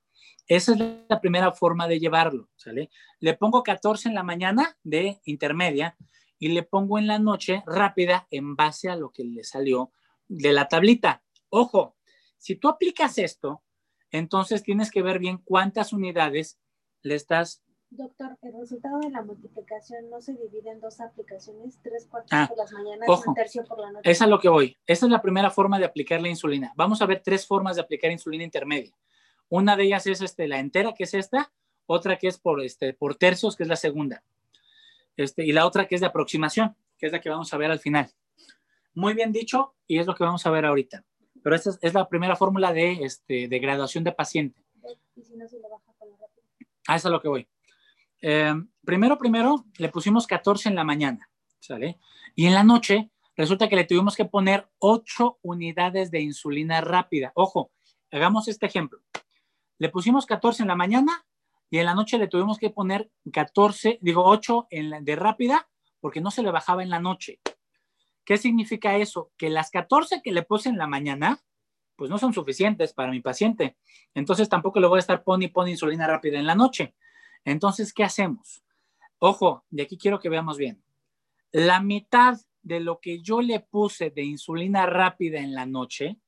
Esa 0.49 0.73
es 0.73 0.79
la 1.09 1.21
primera 1.21 1.53
forma 1.53 1.87
de 1.87 2.01
llevarlo. 2.01 2.49
¿Sale? 2.57 2.91
Le 3.21 3.35
pongo 3.35 3.63
14 3.63 4.09
en 4.09 4.15
la 4.17 4.25
mañana 4.25 4.77
de 4.83 5.21
intermedia 5.25 5.97
y 6.41 6.49
le 6.49 6.65
pongo 6.65 6.99
en 6.99 7.07
la 7.07 7.21
noche 7.21 7.63
rápida 7.67 8.27
en 8.31 8.57
base 8.57 8.89
a 8.89 8.97
lo 8.97 9.11
que 9.11 9.25
le 9.25 9.45
salió 9.45 9.93
de 10.27 10.53
la 10.53 10.67
tablita. 10.67 11.23
Ojo, 11.51 11.97
si 12.37 12.57
tú 12.57 12.69
aplicas 12.69 13.17
esto, 13.19 13.63
entonces 14.11 14.65
tienes 14.65 14.91
que 14.91 15.03
ver 15.03 15.21
bien 15.21 15.39
cuántas 15.39 15.93
unidades 15.93 16.59
le 17.03 17.15
estás. 17.15 17.63
Doctor, 17.91 18.37
el 18.43 18.53
resultado 18.53 19.01
de 19.01 19.11
la 19.11 19.23
multiplicación 19.23 20.11
no 20.11 20.21
se 20.21 20.35
divide 20.35 20.71
en 20.71 20.81
dos 20.81 21.01
aplicaciones, 21.01 21.79
tres 21.83 22.07
cuartos 22.07 22.31
Ah, 22.33 22.47
por 22.47 22.59
las 22.59 22.71
mañanas 22.73 23.09
ojo. 23.09 23.23
y 23.27 23.29
un 23.31 23.35
tercio 23.35 23.65
por 23.65 23.81
la 23.81 23.91
noche. 23.93 24.11
Es 24.11 24.21
a 24.21 24.27
lo 24.27 24.39
que 24.39 24.51
voy. 24.51 24.77
Esa 24.87 25.07
es 25.07 25.13
la 25.13 25.23
primera 25.23 25.51
forma 25.51 25.79
de 25.79 25.87
aplicar 25.87 26.21
la 26.21 26.29
insulina. 26.29 26.73
Vamos 26.77 27.01
a 27.01 27.07
ver 27.07 27.23
tres 27.25 27.47
formas 27.47 27.77
de 27.77 27.83
aplicar 27.83 28.11
insulina 28.11 28.45
intermedia. 28.45 28.93
Una 29.49 29.75
de 29.75 29.85
ellas 29.85 30.07
es 30.07 30.21
este, 30.21 30.47
la 30.47 30.59
entera, 30.59 30.93
que 30.95 31.05
es 31.05 31.15
esta, 31.15 31.51
otra 31.87 32.19
que 32.19 32.29
es 32.29 32.39
por, 32.39 32.61
este, 32.61 32.93
por 32.93 33.15
tercios, 33.15 33.57
que 33.57 33.63
es 33.63 33.69
la 33.71 33.77
segunda, 33.77 34.23
este, 35.17 35.47
y 35.47 35.53
la 35.53 35.67
otra 35.67 35.87
que 35.89 35.95
es 35.95 36.03
de 36.03 36.07
aproximación, 36.09 36.77
que 36.99 37.07
es 37.07 37.13
la 37.13 37.21
que 37.23 37.31
vamos 37.31 37.53
a 37.55 37.57
ver 37.57 37.71
al 37.71 37.79
final. 37.79 38.11
Muy 38.93 39.15
bien 39.15 39.33
dicho, 39.33 39.75
y 39.87 39.99
es 39.99 40.07
lo 40.07 40.15
que 40.15 40.25
vamos 40.25 40.45
a 40.45 40.51
ver 40.51 40.67
ahorita. 40.67 41.05
Pero 41.43 41.57
esta 41.57 41.71
es, 41.71 41.79
es 41.81 41.95
la 41.95 42.07
primera 42.07 42.37
fórmula 42.37 42.75
de, 42.75 43.05
este, 43.05 43.49
de 43.49 43.59
graduación 43.59 44.05
de 44.05 44.13
paciente. 44.13 44.63
Y 45.17 45.23
si 45.23 45.35
no 45.37 45.49
se 45.49 45.57
le 45.57 45.69
baja 45.69 45.91
con 45.99 46.11
la 46.11 46.17
rápida. 46.17 46.45
A 46.89 46.97
eso 46.97 47.03
es 47.03 47.07
a 47.07 47.11
lo 47.11 47.23
que 47.23 47.29
voy. 47.29 47.49
Eh, 48.21 48.55
primero, 48.85 49.19
primero, 49.19 49.65
le 49.77 49.89
pusimos 49.89 50.27
14 50.27 50.69
en 50.69 50.75
la 50.75 50.85
mañana, 50.85 51.31
¿sale? 51.61 51.99
Y 52.35 52.47
en 52.47 52.55
la 52.55 52.65
noche, 52.65 53.11
resulta 53.37 53.69
que 53.69 53.77
le 53.77 53.85
tuvimos 53.85 54.17
que 54.17 54.25
poner 54.25 54.69
8 54.79 55.39
unidades 55.43 56.11
de 56.11 56.21
insulina 56.21 56.81
rápida. 56.81 57.33
Ojo, 57.35 57.71
hagamos 58.11 58.49
este 58.49 58.67
ejemplo. 58.67 59.01
Le 59.79 59.89
pusimos 59.89 60.27
14 60.27 60.63
en 60.63 60.69
la 60.69 60.77
mañana 60.77 61.25
y 61.71 61.79
en 61.79 61.87
la 61.87 61.95
noche 61.95 62.19
le 62.19 62.29
tuvimos 62.29 62.59
que 62.59 62.71
poner 62.71 63.11
14, 63.33 63.99
digo 64.01 64.25
8 64.25 64.67
en 64.71 65.05
de 65.05 65.17
rápida 65.17 65.69
porque 66.01 66.21
no 66.21 66.31
se 66.31 66.43
le 66.43 66.51
bajaba 66.51 66.83
en 66.83 66.91
la 66.91 67.01
noche. 67.01 67.41
¿Qué 68.25 68.37
significa 68.37 68.97
eso? 68.97 69.33
Que 69.37 69.49
las 69.49 69.71
14 69.71 70.21
que 70.23 70.33
le 70.33 70.43
puse 70.43 70.69
en 70.69 70.77
la 70.77 70.87
mañana, 70.87 71.41
pues 71.97 72.11
no 72.11 72.19
son 72.19 72.33
suficientes 72.33 72.93
para 72.93 73.11
mi 73.11 73.21
paciente. 73.21 73.77
Entonces 74.15 74.49
tampoco 74.49 74.81
le 74.81 74.87
voy 74.87 74.99
a 74.99 75.01
estar 75.01 75.25
poniendo 75.25 75.51
y 75.51 75.55
pone 75.55 75.71
insulina 75.71 76.07
rápida 76.07 76.39
en 76.39 76.47
la 76.47 76.55
noche. 76.55 76.95
Entonces, 77.49 77.95
¿qué 77.95 78.05
hacemos? 78.05 78.63
Ojo, 79.19 79.65
de 79.71 79.85
aquí 79.85 79.97
quiero 79.97 80.21
que 80.21 80.29
veamos 80.29 80.59
bien. 80.59 80.85
La 81.51 81.81
mitad 81.81 82.39
de 82.61 82.79
lo 82.79 83.01
que 83.01 83.23
yo 83.23 83.41
le 83.41 83.61
puse 83.61 84.11
de 84.11 84.23
insulina 84.23 84.85
rápida 84.85 85.41
en 85.41 85.55
la 85.55 85.65
noche, 85.65 86.19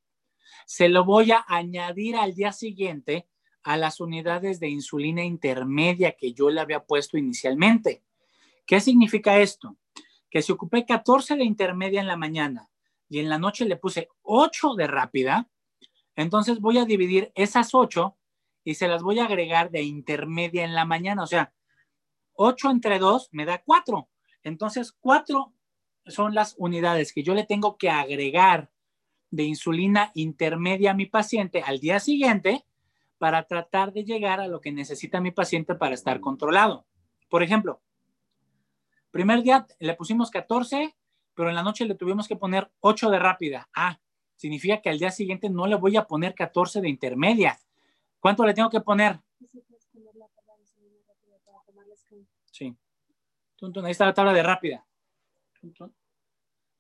se 0.65 0.89
lo 0.89 1.05
voy 1.05 1.31
a 1.31 1.45
añadir 1.47 2.17
al 2.17 2.35
día 2.35 2.53
siguiente 2.53 3.29
a 3.63 3.77
las 3.77 4.01
unidades 4.01 4.61
de 4.61 4.71
insulina 4.71 5.23
intermedia 5.23 6.13
que 6.13 6.33
yo 6.33 6.49
le 6.49 6.63
había 6.63 6.87
puesto 6.87 7.19
inicialmente. 7.19 8.03
¿Qué 8.67 8.81
significa 8.81 9.39
esto? 9.41 9.77
Que 10.31 10.41
si 10.41 10.53
ocupé 10.53 10.87
14 10.87 11.37
de 11.37 11.45
intermedia 11.45 12.01
en 12.01 12.07
la 12.07 12.17
mañana 12.17 12.71
y 13.11 13.19
en 13.19 13.29
la 13.29 13.37
noche 13.37 13.67
le 13.67 13.77
puse 13.77 14.09
8 14.23 14.75
de 14.75 14.87
rápida, 14.87 15.51
entonces 16.17 16.61
voy 16.61 16.79
a 16.79 16.87
dividir 16.87 17.31
esas 17.35 17.75
8 17.75 18.17
y 18.65 18.75
se 18.75 18.89
las 18.89 19.03
voy 19.03 19.19
a 19.19 19.25
agregar 19.25 19.71
de 19.71 19.83
intermedia 19.83 20.65
en 20.65 20.75
la 20.75 20.85
mañana. 20.85 21.23
O 21.23 21.27
sea, 21.27 21.53
8 22.35 22.71
entre 22.71 22.99
2 22.99 23.29
me 23.33 23.45
da 23.45 23.63
4. 23.65 24.09
Entonces, 24.43 24.93
4 25.01 25.53
son 26.07 26.35
las 26.35 26.55
unidades 26.59 27.13
que 27.13 27.23
yo 27.23 27.35
le 27.35 27.45
tengo 27.45 27.77
que 27.77 27.91
agregar 27.91 28.71
de 29.31 29.45
insulina 29.45 30.11
intermedia 30.15 30.91
a 30.91 30.95
mi 30.95 31.07
paciente 31.07 31.63
al 31.65 31.79
día 31.79 32.01
siguiente 32.01 32.65
para 33.19 33.45
tratar 33.45 33.93
de 33.93 34.05
llegar 34.05 34.41
a 34.41 34.49
lo 34.49 34.61
que 34.61 34.73
necesita 34.73 35.21
mi 35.21 35.31
paciente 35.31 35.75
para 35.75 35.95
estar 35.95 36.21
controlado. 36.21 36.87
Por 37.29 37.43
ejemplo, 37.43 37.81
primer 39.11 39.43
día 39.43 39.67
le 39.79 39.95
pusimos 39.95 40.31
14, 40.31 40.97
pero 41.35 41.49
en 41.49 41.55
la 41.55 41.63
noche 41.63 41.85
le 41.85 41.95
tuvimos 41.95 42.27
que 42.27 42.37
poner 42.37 42.71
8 42.81 43.11
de 43.11 43.19
rápida. 43.19 43.69
Ah, 43.75 44.01
significa 44.37 44.81
que 44.81 44.89
al 44.89 44.99
día 44.99 45.11
siguiente 45.11 45.51
no 45.51 45.67
le 45.67 45.77
voy 45.77 45.97
a 45.97 46.07
poner 46.07 46.35
14 46.35 46.81
de 46.81 46.89
intermedia. 46.89 47.59
¿Cuánto 48.21 48.45
le 48.45 48.55
tengo 48.55 48.71
que 48.71 48.81
poner? 48.81 49.19
Sí. 52.53 52.77
Ahí 53.85 53.91
está 53.91 54.07
la 54.07 54.15
tabla 54.15 54.33
de 54.33 54.43
rápida. 54.43 54.87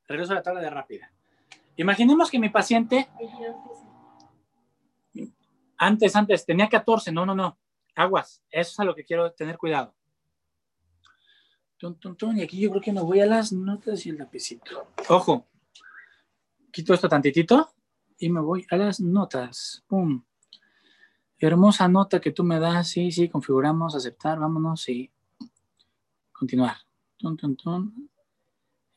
Regreso 0.06 0.32
a 0.32 0.36
la 0.36 0.42
tabla 0.42 0.60
de 0.60 0.70
rápida. 0.70 1.12
Imaginemos 1.76 2.30
que 2.30 2.38
mi 2.38 2.50
paciente, 2.50 3.08
22 3.18 3.56
dice. 5.12 5.32
Antes, 5.78 6.14
antes, 6.14 6.44
tenía 6.44 6.68
14. 6.68 7.10
No, 7.10 7.24
no, 7.24 7.34
no. 7.34 7.58
Aguas. 7.94 8.42
Eso 8.50 8.70
es 8.70 8.80
a 8.80 8.84
lo 8.84 8.94
que 8.94 9.04
quiero 9.04 9.32
tener 9.32 9.56
cuidado. 9.56 9.94
Y 11.80 12.42
aquí 12.42 12.60
yo 12.60 12.68
creo 12.70 12.82
que 12.82 12.92
me 12.92 13.00
voy 13.00 13.20
a 13.20 13.26
las 13.26 13.52
notas 13.52 14.04
y 14.04 14.10
el 14.10 14.18
lapicito. 14.18 14.88
Ojo. 15.08 15.46
Quito 16.70 16.92
esto 16.92 17.08
tantitito 17.08 17.72
y 18.18 18.28
me 18.28 18.40
voy 18.40 18.66
a 18.70 18.76
las 18.76 19.00
notas. 19.00 19.82
Pum. 19.88 20.22
Hermosa 21.40 21.88
nota 21.88 22.20
que 22.20 22.32
tú 22.32 22.44
me 22.44 22.60
das. 22.60 22.88
Sí, 22.88 23.10
sí, 23.10 23.30
configuramos, 23.30 23.94
aceptar, 23.94 24.38
vámonos 24.38 24.86
y 24.90 25.10
continuar. 26.30 26.76
Tun, 27.16 27.36
tun, 27.36 27.56
tun. 27.56 28.10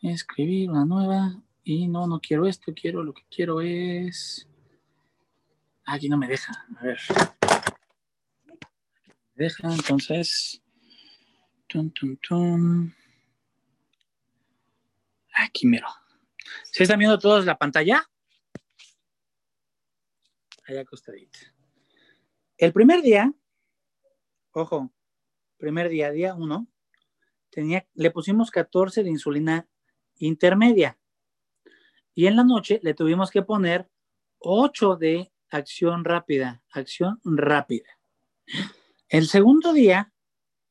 Escribir 0.01 0.69
una 0.69 0.83
nueva. 0.83 1.41
Y 1.63 1.87
no, 1.87 2.05
no 2.05 2.19
quiero 2.19 2.45
esto, 2.45 2.73
quiero 2.75 3.01
lo 3.01 3.13
que 3.13 3.23
quiero 3.33 3.61
es. 3.61 4.45
Aquí 5.85 6.09
no 6.09 6.17
me 6.17 6.27
deja. 6.27 6.51
A 6.77 6.83
ver. 6.83 6.99
Me 9.35 9.45
deja, 9.45 9.73
entonces. 9.73 10.61
Aquí 15.33 15.65
mero. 15.65 15.87
¿Se 16.71 16.83
están 16.83 16.99
viendo 16.99 17.17
todos 17.17 17.45
la 17.45 17.57
pantalla? 17.57 18.05
Allá 20.67 20.81
acostadita. 20.81 21.52
El 22.57 22.71
primer 22.71 23.01
día, 23.01 23.33
ojo, 24.51 24.93
primer 25.57 25.89
día, 25.89 26.11
día 26.11 26.35
uno, 26.35 26.67
tenía, 27.49 27.87
le 27.95 28.11
pusimos 28.11 28.51
14 28.51 29.03
de 29.03 29.09
insulina 29.09 29.67
intermedia. 30.17 30.99
Y 32.13 32.27
en 32.27 32.35
la 32.35 32.43
noche 32.43 32.79
le 32.83 32.93
tuvimos 32.93 33.31
que 33.31 33.41
poner 33.41 33.89
8 34.37 34.97
de 34.97 35.31
acción 35.49 36.03
rápida, 36.03 36.63
acción 36.69 37.19
rápida. 37.23 37.89
El 39.07 39.27
segundo 39.27 39.73
día, 39.73 40.13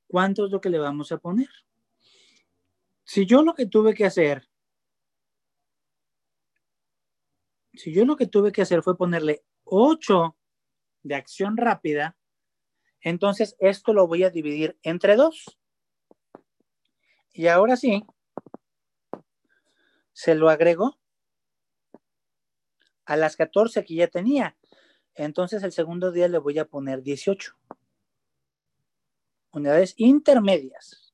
¿cuánto 0.06 0.46
es 0.46 0.52
lo 0.52 0.60
que 0.60 0.70
le 0.70 0.78
vamos 0.78 1.10
a 1.10 1.18
poner? 1.18 1.48
Si 3.04 3.26
yo 3.26 3.42
lo 3.42 3.54
que 3.54 3.66
tuve 3.66 3.94
que 3.94 4.04
hacer, 4.04 4.48
si 7.74 7.92
yo 7.92 8.04
lo 8.04 8.16
que 8.16 8.26
tuve 8.26 8.52
que 8.52 8.62
hacer 8.62 8.82
fue 8.82 8.96
ponerle 8.96 9.44
8 9.64 10.36
de 11.02 11.14
acción 11.14 11.56
rápida, 11.56 12.16
entonces 13.00 13.56
esto 13.58 13.92
lo 13.92 14.06
voy 14.06 14.24
a 14.24 14.30
dividir 14.30 14.78
entre 14.82 15.16
2. 15.16 15.58
Y 17.32 17.46
ahora 17.48 17.76
sí, 17.76 18.04
se 20.12 20.34
lo 20.34 20.50
agrego 20.50 20.98
a 23.04 23.16
las 23.16 23.36
14 23.36 23.84
que 23.84 23.94
ya 23.94 24.08
tenía. 24.08 24.56
Entonces 25.14 25.62
el 25.62 25.72
segundo 25.72 26.12
día 26.12 26.28
le 26.28 26.38
voy 26.38 26.58
a 26.58 26.66
poner 26.66 27.02
18. 27.02 27.54
Unidades 29.52 29.94
intermedias. 29.96 31.12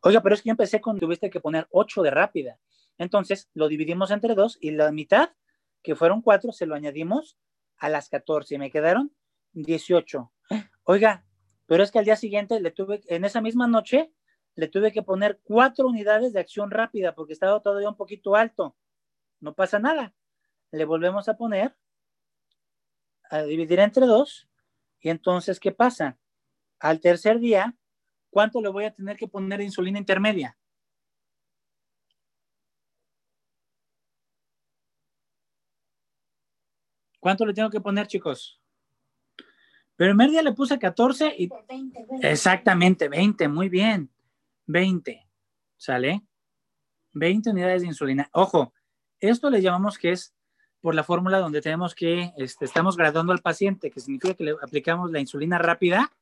Oiga, 0.00 0.22
pero 0.22 0.34
es 0.34 0.42
que 0.42 0.48
yo 0.48 0.52
empecé 0.52 0.80
con 0.80 0.98
tuviste 0.98 1.30
que 1.30 1.40
poner 1.40 1.66
8 1.70 2.02
de 2.02 2.10
rápida. 2.10 2.58
Entonces 2.98 3.50
lo 3.54 3.68
dividimos 3.68 4.10
entre 4.10 4.34
2 4.34 4.58
y 4.60 4.70
la 4.72 4.90
mitad, 4.92 5.30
que 5.82 5.94
fueron 5.94 6.22
4, 6.22 6.52
se 6.52 6.66
lo 6.66 6.74
añadimos 6.74 7.38
a 7.78 7.88
las 7.88 8.08
14 8.08 8.54
y 8.54 8.58
me 8.58 8.70
quedaron 8.70 9.14
18. 9.52 10.32
Oiga, 10.84 11.24
pero 11.66 11.82
es 11.82 11.90
que 11.90 11.98
al 11.98 12.04
día 12.04 12.16
siguiente 12.16 12.60
le 12.60 12.70
tuve, 12.70 13.02
en 13.08 13.24
esa 13.24 13.40
misma 13.40 13.66
noche, 13.66 14.12
le 14.54 14.68
tuve 14.68 14.92
que 14.92 15.02
poner 15.02 15.40
cuatro 15.42 15.86
unidades 15.86 16.32
de 16.32 16.40
acción 16.40 16.70
rápida 16.70 17.14
porque 17.14 17.34
estaba 17.34 17.60
todavía 17.60 17.88
un 17.88 17.96
poquito 17.96 18.34
alto. 18.34 18.76
No 19.40 19.54
pasa 19.54 19.78
nada. 19.78 20.14
Le 20.70 20.84
volvemos 20.84 21.28
a 21.28 21.36
poner, 21.36 21.76
a 23.30 23.42
dividir 23.42 23.80
entre 23.80 24.06
dos, 24.06 24.48
y 25.00 25.10
entonces, 25.10 25.60
¿qué 25.60 25.72
pasa? 25.72 26.18
Al 26.78 27.00
tercer 27.00 27.38
día, 27.38 27.76
¿cuánto 28.30 28.60
le 28.60 28.70
voy 28.70 28.84
a 28.84 28.94
tener 28.94 29.16
que 29.16 29.28
poner 29.28 29.58
de 29.58 29.64
insulina 29.64 29.98
intermedia? 29.98 30.56
¿Cuánto 37.26 37.44
le 37.44 37.54
tengo 37.54 37.70
que 37.70 37.80
poner, 37.80 38.06
chicos? 38.06 38.60
Primer 39.96 40.30
día 40.30 40.44
le 40.44 40.52
puse 40.52 40.78
14 40.78 41.34
y... 41.36 41.48
20, 41.48 42.06
20. 42.08 42.30
Exactamente, 42.30 43.08
20, 43.08 43.48
muy 43.48 43.68
bien. 43.68 44.12
20, 44.66 45.28
¿sale? 45.76 46.22
20 47.14 47.50
unidades 47.50 47.82
de 47.82 47.88
insulina. 47.88 48.30
Ojo, 48.32 48.72
esto 49.18 49.50
le 49.50 49.60
llamamos 49.60 49.98
que 49.98 50.12
es 50.12 50.36
por 50.80 50.94
la 50.94 51.02
fórmula 51.02 51.40
donde 51.40 51.60
tenemos 51.60 51.96
que, 51.96 52.32
este, 52.36 52.64
estamos 52.64 52.96
graduando 52.96 53.32
al 53.32 53.42
paciente, 53.42 53.90
que 53.90 53.98
significa 53.98 54.34
que 54.34 54.44
le 54.44 54.54
aplicamos 54.62 55.10
la 55.10 55.18
insulina 55.18 55.58
rápida 55.58 56.12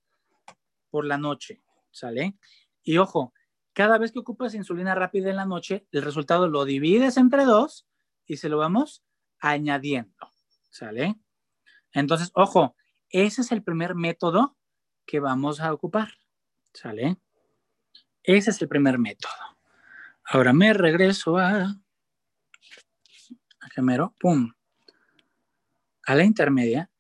por 0.89 1.05
la 1.05 1.19
noche, 1.19 1.61
¿sale? 1.91 2.39
Y 2.83 2.97
ojo, 2.97 3.35
cada 3.75 3.99
vez 3.99 4.11
que 4.11 4.21
ocupas 4.21 4.55
insulina 4.55 4.95
rápida 4.95 5.29
en 5.29 5.37
la 5.37 5.45
noche, 5.45 5.87
el 5.93 6.01
resultado 6.01 6.49
lo 6.49 6.65
divides 6.65 7.19
entre 7.19 7.45
dos 7.45 7.87
y 8.25 8.39
se 8.39 8.49
lo 8.49 8.57
vamos 8.57 9.05
añadiendo, 9.39 10.31
¿sale? 10.75 11.15
Entonces, 11.93 12.33
ojo, 12.35 12.75
ese 13.09 13.43
es 13.43 13.53
el 13.53 13.63
primer 13.63 13.95
método 13.95 14.57
que 15.07 15.21
vamos 15.21 15.61
a 15.61 15.73
ocupar, 15.73 16.09
¿sale? 16.73 17.17
Ese 18.25 18.51
es 18.51 18.61
el 18.61 18.69
primer 18.69 18.99
método. 18.99 19.33
Ahora 20.25 20.53
me 20.53 20.73
regreso 20.73 21.39
a, 21.39 21.63
a 23.61 23.69
gemero, 23.73 24.15
pum, 24.19 24.53
a 26.07 26.15
la 26.17 26.25
intermedia. 26.25 26.91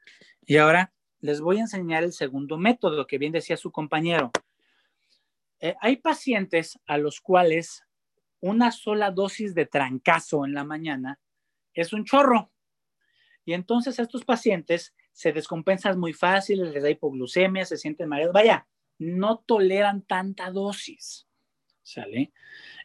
Y 0.47 0.59
ahora 0.59 0.93
les 1.21 1.41
voy 1.41 1.59
a 1.59 1.63
enseñar 1.63 2.05
el 2.05 2.13
segundo 2.13 2.57
método 2.59 3.09
que 3.09 3.19
bien 3.19 3.33
decía 3.33 3.57
su 3.57 3.73
compañero. 3.73 4.31
Eh, 5.59 5.75
hay 5.81 5.97
pacientes 5.97 6.79
a 6.87 6.97
los 6.97 7.21
cuales 7.21 7.83
una 8.41 8.71
sola 8.71 9.11
dosis 9.11 9.53
de 9.53 9.67
trancazo 9.67 10.45
en 10.45 10.55
la 10.55 10.63
mañana 10.63 11.19
es 11.73 11.93
un 11.93 12.05
chorro. 12.05 12.54
Y 13.45 13.53
entonces 13.53 13.99
estos 13.99 14.25
pacientes 14.25 14.95
se 15.13 15.33
descompensan 15.33 15.99
muy 15.99 16.13
fácil, 16.13 16.73
les 16.73 16.83
da 16.83 16.91
hipoglucemia, 16.91 17.65
se 17.65 17.77
sienten 17.77 18.09
mareados. 18.09 18.35
Vaya, 18.35 18.67
no 18.99 19.39
toleran 19.39 20.03
tanta 20.03 20.51
dosis. 20.51 21.29
¿Sale? 21.83 22.33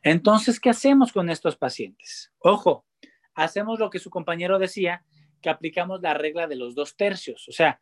Entonces, 0.03 0.59
¿qué 0.59 0.69
hacemos 0.69 1.13
con 1.13 1.29
estos 1.29 1.55
pacientes? 1.55 2.33
Ojo, 2.39 2.85
hacemos 3.33 3.79
lo 3.79 3.89
que 3.89 3.99
su 3.99 4.09
compañero 4.09 4.59
decía, 4.59 5.05
que 5.41 5.49
aplicamos 5.49 6.01
la 6.01 6.13
regla 6.13 6.47
de 6.47 6.57
los 6.57 6.75
dos 6.75 6.97
tercios. 6.97 7.47
O 7.47 7.53
sea, 7.53 7.81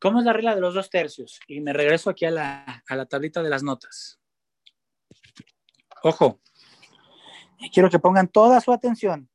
¿cómo 0.00 0.18
es 0.18 0.24
la 0.24 0.32
regla 0.32 0.56
de 0.56 0.60
los 0.60 0.74
dos 0.74 0.90
tercios? 0.90 1.38
Y 1.46 1.60
me 1.60 1.72
regreso 1.72 2.10
aquí 2.10 2.24
a 2.24 2.32
la, 2.32 2.82
a 2.88 2.96
la 2.96 3.06
tablita 3.06 3.42
de 3.42 3.50
las 3.50 3.62
notas. 3.62 4.18
Ojo, 6.02 6.40
quiero 7.72 7.88
que 7.88 7.98
pongan 8.00 8.28
toda 8.28 8.60
su 8.60 8.72
atención. 8.72 9.28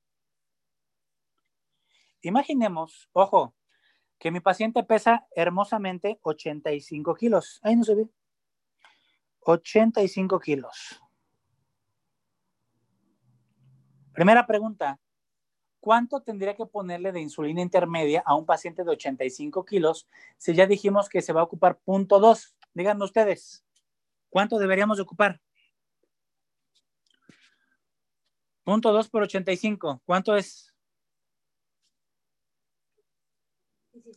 Imaginemos, 2.23 3.09
ojo, 3.11 3.53
que 4.17 4.31
mi 4.31 4.39
paciente 4.39 4.83
pesa 4.83 5.27
hermosamente 5.35 6.19
85 6.21 7.15
kilos. 7.15 7.59
Ahí 7.61 7.75
no 7.75 7.83
se 7.83 7.95
ve. 7.95 8.07
85 9.41 10.39
kilos. 10.39 11.01
Primera 14.13 14.47
pregunta. 14.47 14.99
¿Cuánto 15.81 16.21
tendría 16.21 16.55
que 16.55 16.65
ponerle 16.65 17.11
de 17.11 17.19
insulina 17.19 17.61
intermedia 17.61 18.23
a 18.25 18.35
un 18.35 18.45
paciente 18.45 18.85
de 18.85 18.91
85 18.91 19.65
kilos 19.65 20.07
si 20.37 20.53
ya 20.53 20.65
dijimos 20.65 21.09
que 21.09 21.21
se 21.21 21.33
va 21.33 21.41
a 21.41 21.43
ocupar 21.43 21.77
punto 21.79 22.21
2? 22.21 22.55
Díganme 22.73 23.03
ustedes. 23.03 23.65
¿Cuánto 24.29 24.57
deberíamos 24.57 24.95
de 24.95 25.03
ocupar? 25.03 25.41
Punto 28.63 28.93
2 28.93 29.09
por 29.09 29.23
85. 29.23 30.01
¿Cuánto 30.05 30.37
es? 30.37 30.72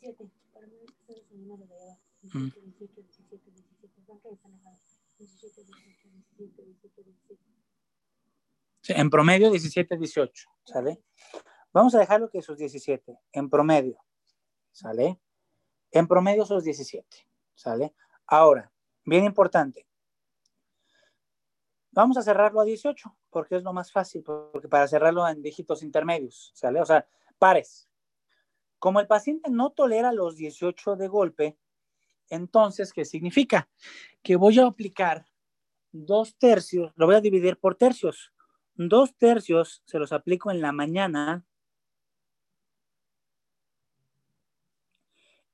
17. 0.00 0.30
Para 0.52 0.66
mí 0.66 0.76
llama 1.46 1.64
de. 1.66 1.98
Mm. 2.22 2.50
17, 2.50 3.02
17, 3.02 3.50
17. 3.50 4.02
¿Cuánto 4.04 4.32
están 4.32 4.54
acá? 4.54 4.70
17, 5.18 5.64
18, 5.64 6.08
17, 6.36 6.62
17, 6.64 7.02
17. 7.04 7.42
Sí, 8.82 8.92
en 8.96 9.10
promedio 9.10 9.50
17, 9.50 9.96
18. 9.96 10.48
¿Sale? 10.64 11.02
Vamos 11.72 11.94
a 11.94 11.98
dejarlo 11.98 12.30
que 12.30 12.42
sus 12.42 12.56
17. 12.58 13.18
En 13.32 13.48
promedio. 13.48 13.98
¿Sale? 14.70 15.20
En 15.90 16.06
promedio 16.06 16.44
sus 16.44 16.64
17. 16.64 17.06
¿Sale? 17.54 17.94
Ahora, 18.26 18.72
bien 19.04 19.24
importante. 19.24 19.86
Vamos 21.90 22.18
a 22.18 22.22
cerrarlo 22.22 22.60
a 22.60 22.64
18 22.64 23.16
porque 23.30 23.56
es 23.56 23.62
lo 23.62 23.72
más 23.72 23.90
fácil, 23.90 24.22
porque 24.22 24.68
para 24.68 24.86
cerrarlo 24.86 25.26
en 25.28 25.42
dígitos 25.42 25.82
intermedios, 25.82 26.52
¿sale? 26.54 26.80
O 26.80 26.84
sea, 26.84 27.06
pares. 27.38 27.88
Como 28.78 29.00
el 29.00 29.06
paciente 29.06 29.50
no 29.50 29.70
tolera 29.70 30.12
los 30.12 30.36
18 30.36 30.96
de 30.96 31.08
golpe, 31.08 31.56
entonces, 32.28 32.92
¿qué 32.92 33.04
significa? 33.04 33.68
Que 34.22 34.36
voy 34.36 34.58
a 34.58 34.66
aplicar 34.66 35.26
dos 35.92 36.36
tercios, 36.36 36.92
lo 36.96 37.06
voy 37.06 37.14
a 37.14 37.20
dividir 37.20 37.56
por 37.58 37.76
tercios. 37.76 38.32
dos 38.74 39.16
tercios 39.16 39.82
se 39.86 39.98
los 39.98 40.12
aplico 40.12 40.50
en 40.50 40.60
la 40.60 40.70
mañana 40.70 41.46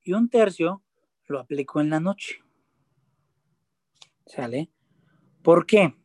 y 0.01 0.11
un 0.11 0.29
tercio 0.29 0.83
lo 1.27 1.39
aplico 1.39 1.79
en 1.79 1.89
la 1.89 2.01
noche. 2.01 2.43
¿Sale? 4.25 4.69
¿Por 5.41 5.65
qué? 5.65 5.95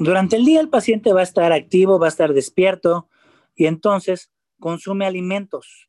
Durante 0.00 0.36
el 0.36 0.44
día 0.44 0.60
el 0.60 0.68
paciente 0.68 1.12
va 1.12 1.20
a 1.20 1.24
estar 1.24 1.52
activo, 1.52 2.00
va 2.00 2.06
a 2.06 2.08
estar 2.08 2.32
despierto 2.32 3.08
y 3.54 3.66
entonces 3.66 4.32
consume 4.58 5.06
alimentos. 5.06 5.88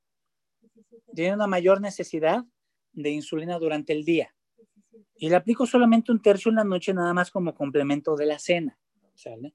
Tiene 1.14 1.36
una 1.36 1.48
mayor 1.48 1.82
necesidad 1.82 2.44
de 2.92 3.10
insulina 3.12 3.60
durante 3.60 3.94
el 3.94 4.04
día. 4.04 4.34
Y 5.16 5.30
le 5.30 5.36
aplico 5.36 5.66
solamente 5.66 6.12
un 6.12 6.22
tercio 6.22 6.50
en 6.50 6.56
la 6.56 6.64
noche 6.64 6.94
nada 6.94 7.14
más 7.14 7.32
como 7.32 7.54
complemento 7.54 8.16
de 8.16 8.26
la 8.26 8.40
cena. 8.40 8.78
¿Sale? 9.16 9.54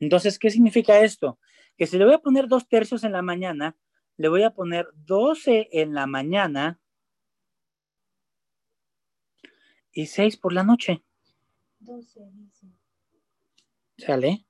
Entonces, 0.00 0.38
¿qué 0.38 0.50
significa 0.50 1.00
esto? 1.00 1.38
Que 1.76 1.86
si 1.86 1.98
le 1.98 2.04
voy 2.04 2.14
a 2.14 2.18
poner 2.18 2.48
dos 2.48 2.68
tercios 2.68 3.04
en 3.04 3.12
la 3.12 3.22
mañana, 3.22 3.76
le 4.16 4.28
voy 4.28 4.42
a 4.42 4.50
poner 4.50 4.88
12 4.94 5.68
en 5.72 5.94
la 5.94 6.06
mañana 6.06 6.80
y 9.92 10.06
6 10.06 10.36
por 10.36 10.52
la 10.52 10.62
noche. 10.62 11.02
12, 11.80 12.20
dice. 12.32 12.66
¿Sale? 13.98 14.46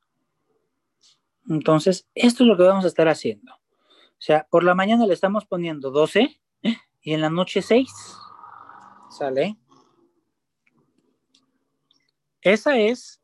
Entonces, 1.49 2.09
esto 2.15 2.45
es 2.45 2.49
lo 2.49 2.57
que 2.57 2.63
vamos 2.63 2.85
a 2.85 2.89
estar 2.89 3.09
haciendo. 3.09 3.53
O 3.55 4.27
sea, 4.27 4.47
por 4.51 4.65
la 4.65 4.75
mañana 4.75 5.07
le 5.07 5.13
estamos 5.13 5.45
poniendo 5.45 5.91
12 5.91 6.21
¿eh? 6.21 6.41
Y 7.05 7.13
en 7.13 7.21
la 7.21 7.31
noche 7.31 7.63
6. 7.63 7.93
¿Sale? 9.11 9.57
Esa 12.41 12.79
es 12.79 13.21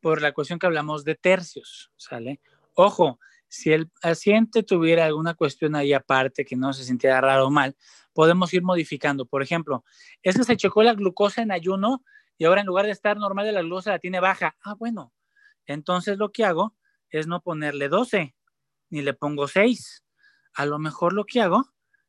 por 0.00 0.20
la 0.20 0.32
cuestión 0.32 0.58
que 0.58 0.66
hablamos 0.66 1.04
de 1.04 1.14
tercios, 1.14 1.92
¿sale? 1.96 2.40
Ojo, 2.74 3.20
si 3.46 3.72
el 3.72 3.88
paciente 3.88 4.62
tuviera 4.62 5.04
alguna 5.04 5.34
cuestión 5.34 5.76
ahí 5.76 5.92
aparte 5.92 6.44
que 6.44 6.56
no 6.56 6.72
se 6.72 6.84
sintiera 6.84 7.20
raro 7.20 7.46
o 7.46 7.50
mal, 7.50 7.76
podemos 8.12 8.52
ir 8.54 8.62
modificando. 8.62 9.26
Por 9.26 9.42
ejemplo, 9.42 9.84
es 10.22 10.36
que 10.36 10.44
se 10.44 10.56
checó 10.56 10.82
la 10.82 10.94
glucosa 10.94 11.42
en 11.42 11.52
ayuno 11.52 12.02
y 12.36 12.44
ahora 12.44 12.62
en 12.62 12.66
lugar 12.66 12.86
de 12.86 12.92
estar 12.92 13.16
normal 13.16 13.52
la 13.52 13.62
glucosa 13.62 13.90
la 13.90 13.98
tiene 13.98 14.20
baja. 14.20 14.56
Ah, 14.62 14.74
bueno. 14.74 15.12
Entonces 15.66 16.18
lo 16.18 16.32
que 16.32 16.44
hago 16.44 16.74
es 17.10 17.26
no 17.26 17.42
ponerle 17.42 17.88
12, 17.88 18.34
ni 18.90 19.02
le 19.02 19.12
pongo 19.12 19.48
6. 19.48 20.04
A 20.54 20.66
lo 20.66 20.78
mejor 20.78 21.12
lo 21.12 21.24
que 21.24 21.42
hago 21.42 21.64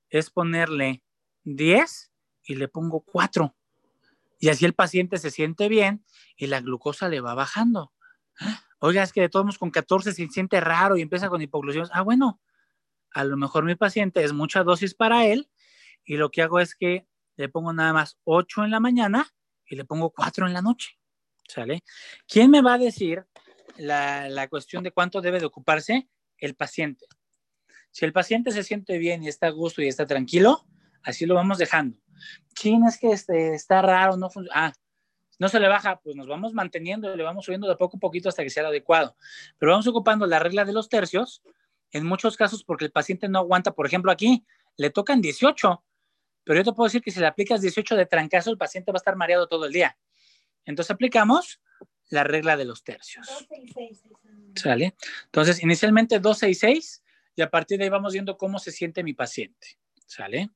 es 0.10 0.30
ponerle 0.30 1.04
10 1.44 2.12
y 2.44 2.56
le 2.56 2.68
pongo 2.68 3.02
4. 3.02 3.56
Y 4.40 4.50
así 4.50 4.66
el 4.66 4.74
paciente 4.74 5.18
se 5.18 5.32
siente 5.32 5.68
bien 5.68 6.06
y 6.38 6.48
la 6.48 6.62
glucosa 6.62 7.10
le 7.10 7.22
va 7.22 7.36
bajando. 7.36 7.94
Oiga, 8.80 9.04
es 9.04 9.12
que 9.12 9.22
de 9.22 9.30
todos 9.30 9.46
modos 9.46 9.60
con 9.60 9.72
14 9.72 10.14
se 10.14 10.28
siente 10.28 10.62
raro 10.62 10.98
y 10.98 11.02
empieza 11.02 11.30
con 11.30 11.42
hipoglucemia. 11.42 11.90
Ah, 11.92 12.02
bueno, 12.02 12.42
a 13.12 13.24
lo 13.26 13.36
mejor 13.36 13.66
mi 13.66 13.76
paciente 13.76 14.24
es 14.24 14.32
mucha 14.32 14.64
dosis 14.64 14.94
para 14.96 15.26
él 15.26 15.50
y 16.06 16.16
lo 16.16 16.32
que 16.32 16.42
hago 16.42 16.60
es 16.60 16.76
que 16.76 17.06
le 17.36 17.50
pongo 17.50 17.74
nada 17.74 17.92
más 17.92 18.18
8 18.24 18.64
en 18.64 18.72
la 18.72 18.80
mañana 18.80 19.34
y 19.66 19.76
le 19.76 19.86
pongo 19.86 20.12
4 20.12 20.48
en 20.48 20.54
la 20.54 20.62
noche. 20.62 20.98
¿Sale? 21.48 21.84
¿Quién 22.28 22.52
me 22.52 22.62
va 22.62 22.76
a 22.76 22.78
decir 22.78 23.26
la, 23.78 24.30
la 24.30 24.48
cuestión 24.48 24.84
de 24.84 24.92
cuánto 24.92 25.20
debe 25.20 25.40
de 25.40 25.46
ocuparse? 25.46 26.08
El 26.38 26.56
paciente. 26.56 27.06
Si 27.92 28.06
el 28.06 28.14
paciente 28.14 28.52
se 28.52 28.64
siente 28.64 28.98
bien 28.98 29.24
y 29.24 29.28
está 29.28 29.48
a 29.48 29.52
gusto 29.52 29.82
y 29.82 29.88
está 29.88 30.06
tranquilo, 30.06 30.66
así 31.04 31.26
lo 31.26 31.36
vamos 31.36 31.58
dejando. 31.58 31.98
Chin, 32.56 32.86
es 32.86 32.98
que 32.98 33.12
este, 33.12 33.54
está 33.54 33.82
raro, 33.82 34.18
no 34.18 34.30
funciona. 34.30 34.68
Ah, 34.68 34.74
no 35.40 35.48
se 35.48 35.60
le 35.60 35.70
baja, 35.70 36.02
pues 36.02 36.16
nos 36.16 36.28
vamos 36.28 36.54
manteniendo, 36.54 37.16
le 37.16 37.24
vamos 37.24 37.46
subiendo 37.46 37.68
de 37.68 37.78
poco 37.78 37.98
a 37.98 38.00
poquito 38.00 38.28
hasta 38.28 38.44
que 38.44 38.50
sea 38.50 38.68
adecuado. 38.68 39.16
Pero 39.58 39.72
vamos 39.72 39.88
ocupando 39.88 40.28
la 40.28 40.40
regla 40.40 40.66
de 40.66 40.74
los 40.74 40.90
tercios, 40.90 41.42
en 41.92 42.06
muchos 42.06 42.36
casos 42.36 42.64
porque 42.64 42.86
el 42.86 42.92
paciente 42.92 43.30
no 43.30 43.40
aguanta, 43.40 43.72
por 43.74 43.88
ejemplo, 43.88 44.12
aquí 44.12 44.46
le 44.76 44.90
tocan 44.90 45.22
18, 45.22 45.84
pero 46.44 46.60
yo 46.60 46.64
te 46.66 46.74
puedo 46.74 46.88
decir 46.88 47.02
que 47.02 47.12
si 47.12 47.20
le 47.22 47.28
aplicas 47.28 47.62
18 47.62 47.96
de 47.96 48.06
trancazo, 48.06 48.52
el 48.52 48.58
paciente 48.58 48.92
va 48.92 48.98
a 48.98 49.00
estar 49.00 49.16
mareado 49.16 49.48
todo 49.48 49.66
el 49.66 49.72
día. 49.72 49.98
Entonces 50.66 50.92
aplicamos 50.92 51.62
la 52.10 52.24
regla 52.24 52.58
de 52.58 52.66
los 52.66 52.84
tercios. 52.84 53.28
12 53.28 53.58
y 53.62 53.68
6. 53.70 54.04
dicen. 54.04 54.54
¿Sale? 54.56 54.96
Entonces, 55.26 55.64
inicialmente 55.64 56.20
12 56.20 56.50
y 56.50 56.56
6, 56.56 57.04
y 57.36 57.42
a 57.42 57.50
partir 57.50 57.78
de 57.78 57.86
ahí 57.86 57.90
vamos 57.90 58.14
viendo 58.14 58.38
cómo 58.38 58.60
se 58.60 58.72
siente 58.72 59.04
mi 59.04 59.14
paciente. 59.14 59.80
¿Sale? 60.06 60.50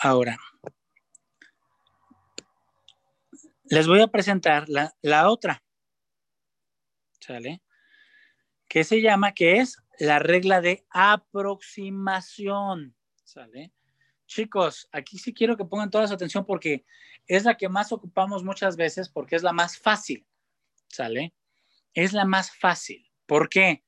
Ahora, 0.00 0.38
les 3.64 3.86
voy 3.86 4.00
a 4.00 4.08
presentar 4.08 4.66
la, 4.68 5.30
otra. 5.30 5.62
¿Sale? 7.20 7.62
Que 8.68 8.84
se 8.84 9.02
llama, 9.02 9.32
que 9.32 9.58
es 9.58 9.82
la 9.98 10.18
regla 10.18 10.60
de 10.60 10.86
aproximación. 10.90 12.96
¿Sale? 13.24 13.72
Chicos, 14.26 14.88
aquí 14.92 15.18
sí 15.18 15.34
quiero 15.34 15.56
que 15.56 15.64
pongan 15.64 15.90
toda 15.90 16.06
su 16.06 16.14
atención 16.14 16.46
porque 16.46 16.84
es 17.26 17.44
la 17.44 17.56
que 17.56 17.68
más 17.68 17.92
ocupamos 17.92 18.44
muchas 18.44 18.76
veces 18.76 19.08
porque 19.08 19.36
es 19.36 19.42
la 19.42 19.52
más 19.52 19.78
fácil. 19.78 20.26
¿Sale? 20.88 21.34
Es 21.92 22.12
la 22.12 22.24
más 22.24 22.56
fácil. 22.56 23.10
¿Por 23.26 23.48
qué? 23.48 23.84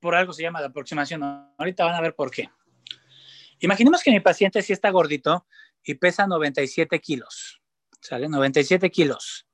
Por 0.00 0.14
algo 0.14 0.32
se 0.32 0.42
llama 0.42 0.60
la 0.60 0.66
aproximación. 0.66 1.22
Ahorita 1.56 1.84
van 1.84 1.94
a 1.94 2.00
ver 2.00 2.14
por 2.14 2.30
qué. 2.30 2.50
Imaginemos 3.60 4.02
que 4.02 4.10
mi 4.10 4.20
paciente 4.20 4.62
sí 4.62 4.72
está 4.72 4.90
gordito 4.90 5.46
y 5.82 5.94
pesa 5.94 6.26
97 6.26 7.00
kilos. 7.00 7.60
¿Sale? 8.00 8.28
97 8.28 8.90
kilos. 8.90 9.46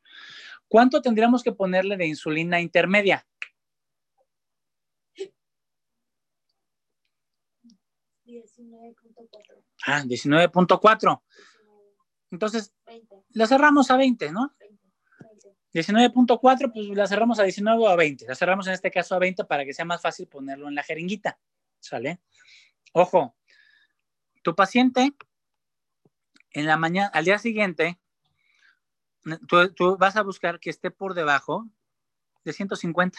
¿Cuánto 0.68 1.02
tendríamos 1.02 1.43
que 1.43 1.52
ponerle 1.52 1.97
de 1.97 2.06
insulina 2.06 2.60
intermedia? 2.60 3.27
19.4. 8.31 9.64
Ah, 9.86 10.02
19.4. 10.05 11.22
Entonces, 12.31 12.72
20. 12.86 13.16
la 13.31 13.47
cerramos 13.47 13.90
a 13.90 13.97
20, 13.97 14.31
¿no? 14.31 14.55
20. 14.60 14.93
20. 15.72 15.93
19.4, 15.93 16.72
pues 16.72 16.89
la 16.89 17.06
cerramos 17.06 17.39
a 17.40 17.44
19 17.44 17.82
o 17.82 17.89
a 17.89 17.97
20. 17.97 18.27
La 18.27 18.35
cerramos 18.35 18.66
en 18.66 18.74
este 18.74 18.90
caso 18.90 19.14
a 19.14 19.18
20 19.18 19.44
para 19.44 19.64
que 19.64 19.74
sea 19.74 19.85
más 19.85 20.01
fácil 20.01 20.28
ponerlo 20.28 20.68
en 20.68 20.74
la 20.74 20.82
jeringuita. 20.82 21.39
¿Sale? 21.81 22.20
Ojo, 22.93 23.36
tu 24.42 24.54
paciente 24.54 25.14
en 26.52 26.66
la 26.66 26.76
mañana, 26.76 27.10
al 27.12 27.24
día 27.24 27.38
siguiente, 27.38 27.98
tú, 29.76 29.96
vas 29.96 30.16
a 30.16 30.22
buscar 30.22 30.58
que 30.58 30.70
esté 30.70 30.90
por 30.90 31.14
debajo 31.14 31.68
de 32.44 32.52
150. 32.52 33.18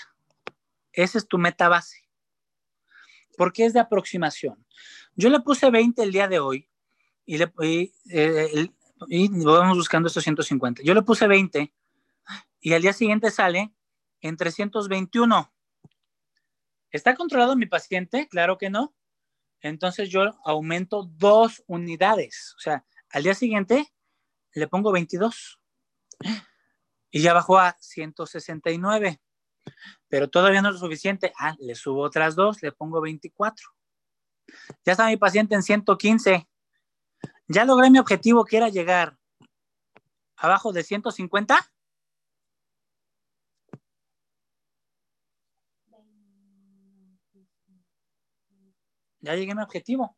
Esa 0.93 1.17
es 1.17 1.27
tu 1.27 1.37
meta 1.37 1.69
base. 1.69 2.07
Porque 3.37 3.65
es 3.65 3.73
de 3.73 3.79
aproximación. 3.79 4.65
Yo 5.15 5.29
le 5.29 5.39
puse 5.39 5.69
20 5.69 6.01
el 6.03 6.11
día 6.11 6.27
de 6.27 6.39
hoy 6.39 6.69
y, 7.25 7.37
le, 7.37 7.51
y, 7.61 7.93
eh, 8.09 8.69
vamos 9.09 9.77
buscando 9.77 10.07
estos 10.07 10.23
150. 10.23 10.83
Yo 10.83 10.93
le 10.93 11.01
puse 11.01 11.27
20 11.27 11.73
y 12.59 12.73
al 12.73 12.81
día 12.81 12.93
siguiente 12.93 13.31
sale 13.31 13.71
en 14.19 14.35
321. 14.35 15.53
¿Está 16.91 17.15
controlado 17.15 17.55
mi 17.55 17.67
paciente? 17.67 18.27
Claro 18.27 18.57
que 18.57 18.69
no. 18.69 18.93
Entonces 19.61 20.09
yo 20.09 20.39
aumento 20.43 21.03
dos 21.03 21.63
unidades. 21.67 22.55
O 22.57 22.59
sea, 22.59 22.85
al 23.09 23.23
día 23.23 23.35
siguiente 23.35 23.93
le 24.53 24.67
pongo 24.67 24.91
22 24.91 25.59
y 27.11 27.21
ya 27.21 27.33
bajó 27.33 27.59
a 27.59 27.77
169. 27.79 29.21
Pero 30.07 30.29
todavía 30.29 30.61
no 30.61 30.69
es 30.69 30.75
lo 30.75 30.79
suficiente. 30.79 31.33
Ah, 31.37 31.55
le 31.59 31.75
subo 31.75 32.01
otras 32.01 32.35
dos, 32.35 32.61
le 32.61 32.71
pongo 32.71 33.01
24. 33.01 33.67
Ya 34.85 34.93
está 34.93 35.07
mi 35.07 35.17
paciente 35.17 35.55
en 35.55 35.63
115. 35.63 36.47
Ya 37.47 37.65
logré 37.65 37.89
mi 37.89 37.99
objetivo 37.99 38.45
que 38.45 38.57
era 38.57 38.69
llegar 38.69 39.17
abajo 40.37 40.73
de 40.73 40.83
150. 40.83 41.71
Ya 49.21 49.35
llegué 49.35 49.51
a 49.51 49.55
mi 49.55 49.63
objetivo. 49.63 50.17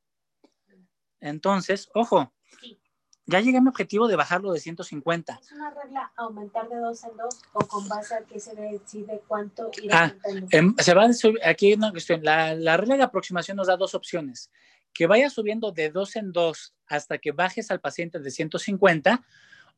Entonces, 1.19 1.89
ojo, 1.93 2.33
Sí. 2.61 2.79
ya 3.25 3.39
llegué 3.39 3.57
a 3.57 3.61
mi 3.61 3.69
objetivo 3.69 4.07
de 4.07 4.15
bajarlo 4.15 4.51
de 4.51 4.59
150. 4.59 5.39
¿Es 5.41 5.51
una 5.51 5.69
regla 5.71 6.11
aumentar 6.17 6.67
de 6.69 6.77
dos 6.77 7.03
en 7.03 7.15
dos 7.15 7.41
o 7.53 7.59
con 7.67 7.87
base 7.87 8.15
a 8.15 8.21
que 8.23 8.39
se 8.39 8.55
decide 8.55 9.21
cuánto 9.27 9.71
ir 9.81 9.89
Ah? 9.93 10.13
Em, 10.51 10.75
se 10.77 10.93
va 10.93 11.05
a 11.05 11.13
subir, 11.13 11.39
aquí 11.45 11.67
hay 11.67 11.73
una 11.73 11.91
cuestión. 11.91 12.23
La, 12.23 12.53
la 12.55 12.77
regla 12.77 12.97
de 12.97 13.03
aproximación 13.03 13.57
nos 13.57 13.67
da 13.67 13.77
dos 13.77 13.95
opciones. 13.95 14.51
Que 14.93 15.07
vaya 15.07 15.29
subiendo 15.29 15.71
de 15.71 15.89
dos 15.89 16.15
en 16.15 16.31
dos 16.31 16.75
hasta 16.87 17.17
que 17.17 17.31
bajes 17.31 17.71
al 17.71 17.79
paciente 17.79 18.19
de 18.19 18.29
150 18.29 19.25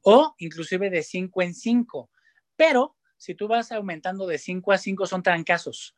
o 0.02 0.36
inclusive 0.40 0.90
de 0.90 1.04
5 1.04 1.42
en 1.42 1.54
5. 1.54 2.10
Pero 2.56 2.96
si 3.18 3.34
tú 3.34 3.48
vas 3.48 3.72
aumentando 3.72 4.28
de 4.28 4.38
5 4.38 4.72
a 4.72 4.78
5 4.78 5.06
son 5.08 5.24
trancazos. 5.24 5.96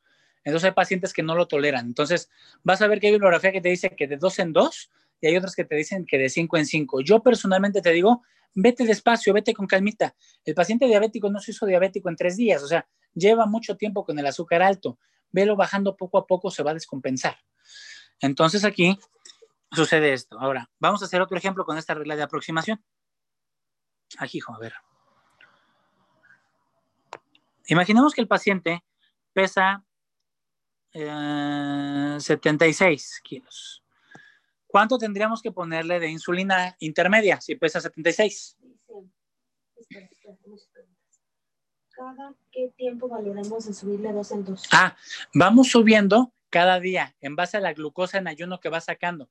Entonces 0.47 0.69
hay 0.69 0.71
pacientes 0.71 1.11
que 1.11 1.23
no 1.23 1.35
lo 1.35 1.45
toleran. 1.45 1.87
Entonces 1.87 2.29
vas 2.63 2.81
a 2.81 2.87
ver 2.87 3.01
que 3.01 3.07
hay 3.07 3.11
bibliografía 3.11 3.51
que 3.51 3.59
te 3.59 3.67
dice 3.67 3.93
que 3.97 4.07
de 4.07 4.15
dos 4.15 4.39
en 4.39 4.53
dos 4.53 4.89
y 5.19 5.27
hay 5.27 5.35
otras 5.35 5.53
que 5.53 5.65
te 5.65 5.75
dicen 5.75 6.05
que 6.05 6.17
de 6.17 6.29
5 6.29 6.55
en 6.55 6.65
5. 6.65 7.01
Yo 7.01 7.21
personalmente 7.21 7.81
te 7.81 7.91
digo, 7.91 8.23
vete 8.53 8.85
despacio, 8.85 9.33
vete 9.33 9.53
con 9.53 9.67
calmita. 9.67 10.15
El 10.45 10.55
paciente 10.55 10.85
diabético 10.85 11.29
no 11.29 11.41
se 11.41 11.51
hizo 11.51 11.65
diabético 11.65 12.07
en 12.07 12.15
tres 12.15 12.37
días. 12.37 12.63
O 12.63 12.67
sea, 12.67 12.87
lleva 13.13 13.45
mucho 13.45 13.75
tiempo 13.75 14.05
con 14.05 14.17
el 14.19 14.25
azúcar 14.25 14.61
alto, 14.61 14.97
velo 15.33 15.57
bajando 15.57 15.97
poco 15.97 16.17
a 16.17 16.25
poco, 16.25 16.49
se 16.49 16.63
va 16.63 16.71
a 16.71 16.75
descompensar. 16.75 17.37
Entonces 18.21 18.63
aquí 18.63 18.97
sucede 19.73 20.13
esto. 20.13 20.39
Ahora, 20.39 20.71
vamos 20.79 21.01
a 21.01 21.07
hacer 21.07 21.21
otro 21.21 21.37
ejemplo 21.37 21.65
con 21.65 21.77
esta 21.77 21.93
regla 21.93 22.15
de 22.15 22.23
aproximación. 22.23 22.81
Aquí, 24.17 24.39
a 24.47 24.57
ver. 24.59 24.75
Imaginemos 27.67 28.13
que 28.13 28.21
el 28.21 28.29
paciente 28.29 28.85
pesa 29.33 29.83
eh, 30.97 32.17
76 32.19 33.21
kilos. 33.23 33.83
¿Cuánto 34.65 34.97
tendríamos 34.97 35.41
que 35.41 35.51
ponerle 35.51 35.99
de 35.99 36.09
insulina 36.09 36.75
intermedia 36.79 37.39
si 37.39 37.55
pesa 37.55 37.79
76? 37.79 38.57
Dice, 38.59 38.77
espera, 39.77 40.05
espera, 40.11 40.37
muchas 40.45 40.67
preguntas. 40.67 41.21
¿Cada 41.91 42.33
qué 42.51 42.71
tiempo 42.75 43.07
valoramos 43.07 43.67
en 43.67 43.73
subirle 43.73 44.11
dos 44.11 44.31
en 44.31 44.43
dos? 44.43 44.67
Ah, 44.71 44.95
vamos 45.33 45.69
subiendo 45.69 46.33
cada 46.49 46.79
día 46.79 47.15
en 47.21 47.35
base 47.35 47.57
a 47.57 47.59
la 47.59 47.73
glucosa 47.73 48.17
en 48.17 48.27
ayuno 48.27 48.59
que 48.59 48.69
va 48.69 48.81
sacando. 48.81 49.29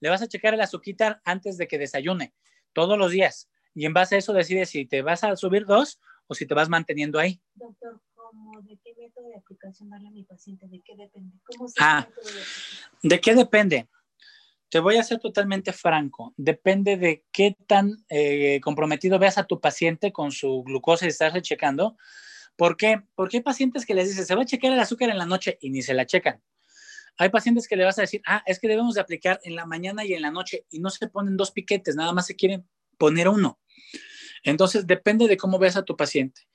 Le 0.00 0.10
vas 0.10 0.22
a 0.22 0.28
checar 0.28 0.54
el 0.54 0.60
azúcar 0.60 1.20
antes 1.24 1.58
de 1.58 1.66
que 1.66 1.78
desayune, 1.78 2.32
todos 2.72 2.96
los 2.96 3.10
días. 3.10 3.48
Y 3.74 3.86
en 3.86 3.92
base 3.92 4.14
a 4.14 4.18
eso 4.18 4.32
decides 4.32 4.70
si 4.70 4.86
te 4.86 5.02
vas 5.02 5.24
a 5.24 5.36
subir 5.36 5.66
dos 5.66 6.00
o 6.28 6.34
si 6.34 6.46
te 6.46 6.54
vas 6.54 6.68
manteniendo 6.68 7.18
ahí. 7.18 7.40
Doctor, 7.54 8.00
¿cómo, 8.48 8.62
¿de 8.62 8.78
qué 8.82 8.94
método 8.98 9.28
de 9.28 9.36
aplicación 9.36 9.90
darle 9.90 10.08
a 10.08 10.10
mi 10.10 10.24
paciente? 10.24 10.66
¿De 10.68 10.80
qué 10.80 10.96
depende? 10.96 11.36
¿Cómo 11.44 11.68
se 11.68 11.74
Ah. 11.80 12.08
¿De 13.02 13.20
qué 13.20 13.34
depende? 13.34 13.88
Te 14.70 14.80
voy 14.80 14.96
a 14.96 15.02
ser 15.02 15.18
totalmente 15.18 15.72
franco. 15.72 16.34
Depende 16.36 16.96
de 16.96 17.24
qué 17.32 17.56
tan 17.66 18.04
eh, 18.08 18.60
comprometido 18.62 19.18
veas 19.18 19.38
a 19.38 19.44
tu 19.44 19.60
paciente 19.60 20.12
con 20.12 20.30
su 20.30 20.62
glucosa 20.62 21.06
y 21.06 21.08
estarse 21.08 21.40
checando. 21.40 21.96
¿Por 22.56 22.76
qué? 22.76 23.02
Porque 23.14 23.38
hay 23.38 23.42
pacientes 23.42 23.86
que 23.86 23.94
les 23.94 24.08
dices, 24.08 24.26
se 24.26 24.34
va 24.34 24.42
a 24.42 24.46
checar 24.46 24.72
el 24.72 24.80
azúcar 24.80 25.10
en 25.10 25.18
la 25.18 25.26
noche 25.26 25.58
y 25.60 25.70
ni 25.70 25.80
se 25.82 25.94
la 25.94 26.06
checan. 26.06 26.42
Hay 27.16 27.30
pacientes 27.30 27.66
que 27.66 27.76
le 27.76 27.84
vas 27.84 27.98
a 27.98 28.02
decir, 28.02 28.20
ah, 28.26 28.42
es 28.46 28.60
que 28.60 28.68
debemos 28.68 28.94
de 28.94 29.00
aplicar 29.00 29.40
en 29.42 29.56
la 29.56 29.66
mañana 29.66 30.04
y 30.04 30.12
en 30.12 30.22
la 30.22 30.30
noche 30.30 30.66
y 30.70 30.80
no 30.80 30.90
se 30.90 31.08
ponen 31.08 31.36
dos 31.36 31.50
piquetes, 31.50 31.96
nada 31.96 32.12
más 32.12 32.26
se 32.26 32.36
quieren 32.36 32.68
poner 32.96 33.28
uno. 33.28 33.58
Entonces, 34.44 34.86
depende 34.86 35.26
de 35.26 35.36
cómo 35.36 35.58
veas 35.58 35.76
a 35.76 35.84
tu 35.84 35.96
paciente. 35.96 36.47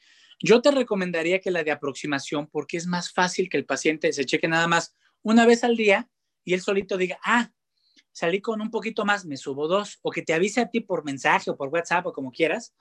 Yo 0.45 0.61
te 0.61 0.71
recomendaría 0.71 1.39
que 1.39 1.51
la 1.51 1.63
de 1.63 1.71
aproximación, 1.71 2.47
porque 2.47 2.75
es 2.75 2.85
más 2.85 3.13
fácil 3.13 3.47
que 3.47 3.55
el 3.55 3.65
paciente 3.65 4.11
se 4.11 4.25
cheque 4.25 4.49
nada 4.49 4.67
más 4.67 4.93
una 5.21 5.45
vez 5.45 5.63
al 5.63 5.77
día 5.77 6.09
y 6.43 6.53
él 6.53 6.59
solito 6.59 6.97
diga, 6.97 7.17
ah, 7.23 7.49
salí 8.11 8.41
con 8.41 8.59
un 8.59 8.69
poquito 8.69 9.05
más, 9.05 9.25
me 9.25 9.37
subo 9.37 9.69
dos, 9.69 9.99
o 10.01 10.11
que 10.11 10.21
te 10.21 10.33
avise 10.33 10.59
a 10.59 10.69
ti 10.69 10.81
por 10.81 11.05
mensaje 11.05 11.49
o 11.49 11.55
por 11.55 11.69
WhatsApp 11.69 12.05
o 12.07 12.11
como 12.11 12.29
quieras, 12.29 12.75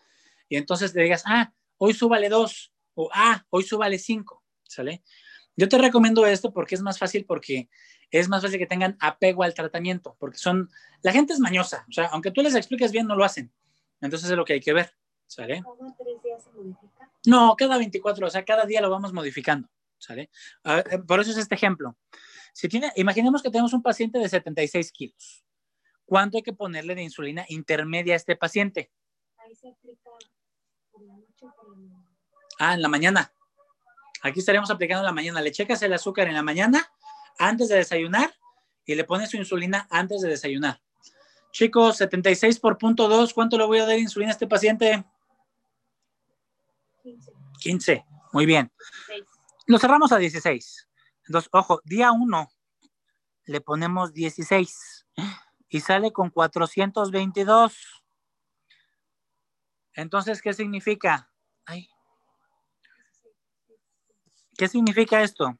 y 0.48 0.56
entonces 0.56 0.92
te 0.92 1.00
digas, 1.02 1.22
ah, 1.24 1.52
hoy 1.78 1.94
súbale 1.94 2.28
dos, 2.28 2.72
o 2.94 3.08
ah, 3.14 3.46
hoy 3.50 3.62
súbale 3.62 3.96
cinco, 4.00 4.42
¿sale? 4.64 5.04
Yo 5.54 5.68
te 5.68 5.78
recomiendo 5.78 6.26
esto 6.26 6.52
porque 6.52 6.74
es 6.74 6.82
más 6.82 6.98
fácil, 6.98 7.24
porque 7.26 7.68
es 8.10 8.28
más 8.28 8.42
fácil 8.42 8.58
que 8.58 8.66
tengan 8.66 8.96
apego 8.98 9.44
al 9.44 9.54
tratamiento, 9.54 10.16
porque 10.18 10.36
son, 10.36 10.68
la 11.02 11.12
gente 11.12 11.32
es 11.32 11.38
mañosa, 11.38 11.86
o 11.88 11.92
sea, 11.92 12.06
aunque 12.06 12.32
tú 12.32 12.42
les 12.42 12.56
expliques 12.56 12.90
bien, 12.90 13.06
no 13.06 13.14
lo 13.14 13.22
hacen. 13.22 13.52
Entonces 14.00 14.30
es 14.30 14.36
lo 14.36 14.44
que 14.44 14.54
hay 14.54 14.60
que 14.60 14.72
ver, 14.72 14.92
¿sale? 15.28 15.62
¿Cada 15.62 15.96
tres 15.96 16.20
días 16.24 16.48
modifica? 16.52 16.91
No, 17.26 17.54
cada 17.56 17.78
24, 17.78 18.26
o 18.26 18.30
sea, 18.30 18.44
cada 18.44 18.64
día 18.64 18.80
lo 18.80 18.90
vamos 18.90 19.12
modificando, 19.12 19.68
¿sale? 19.98 20.30
Eh, 20.64 20.98
por 21.06 21.20
eso 21.20 21.30
es 21.30 21.36
este 21.36 21.54
ejemplo. 21.54 21.96
Si 22.52 22.68
tiene, 22.68 22.92
imaginemos 22.96 23.42
que 23.42 23.50
tenemos 23.50 23.72
un 23.72 23.82
paciente 23.82 24.18
de 24.18 24.28
76 24.28 24.92
kilos. 24.92 25.44
¿Cuánto 26.04 26.36
hay 26.36 26.42
que 26.42 26.52
ponerle 26.52 26.94
de 26.94 27.02
insulina 27.02 27.44
intermedia 27.48 28.14
a 28.14 28.16
este 28.16 28.36
paciente? 28.36 28.90
Ahí 29.38 29.54
se 29.54 29.68
aplica 29.68 30.10
por 30.90 31.02
la 31.02 31.16
noche 31.16 31.46
por. 31.56 31.76
Ah, 32.58 32.74
en 32.74 32.82
la 32.82 32.88
mañana. 32.88 33.32
Aquí 34.22 34.40
estaríamos 34.40 34.70
aplicando 34.70 35.00
en 35.00 35.06
la 35.06 35.12
mañana. 35.12 35.40
Le 35.40 35.52
checas 35.52 35.82
el 35.82 35.92
azúcar 35.92 36.28
en 36.28 36.34
la 36.34 36.42
mañana 36.42 36.92
antes 37.38 37.68
de 37.68 37.76
desayunar 37.76 38.32
y 38.84 38.94
le 38.94 39.04
pones 39.04 39.30
su 39.30 39.36
insulina 39.36 39.86
antes 39.90 40.20
de 40.20 40.28
desayunar. 40.28 40.80
Chicos, 41.52 41.96
76 41.98 42.60
por 42.60 42.78
punto 42.78 43.08
2, 43.08 43.34
¿cuánto 43.34 43.58
le 43.58 43.64
voy 43.64 43.78
a 43.78 43.86
dar 43.86 43.98
insulina 43.98 44.30
a 44.30 44.32
este 44.32 44.46
paciente? 44.46 45.04
15, 47.02 47.32
15. 47.60 48.04
Muy 48.32 48.46
bien. 48.46 48.72
6. 49.06 49.24
Lo 49.66 49.78
cerramos 49.78 50.12
a 50.12 50.18
16. 50.18 50.88
Entonces, 51.26 51.48
ojo, 51.52 51.80
día 51.84 52.12
1 52.12 52.48
le 53.44 53.60
ponemos 53.60 54.12
16 54.12 55.06
y 55.68 55.80
sale 55.80 56.12
con 56.12 56.30
422. 56.30 58.04
Entonces, 59.94 60.40
¿qué 60.40 60.52
significa? 60.52 61.30
Ay, 61.64 61.88
¿Qué 64.56 64.68
significa 64.68 65.22
esto? 65.22 65.58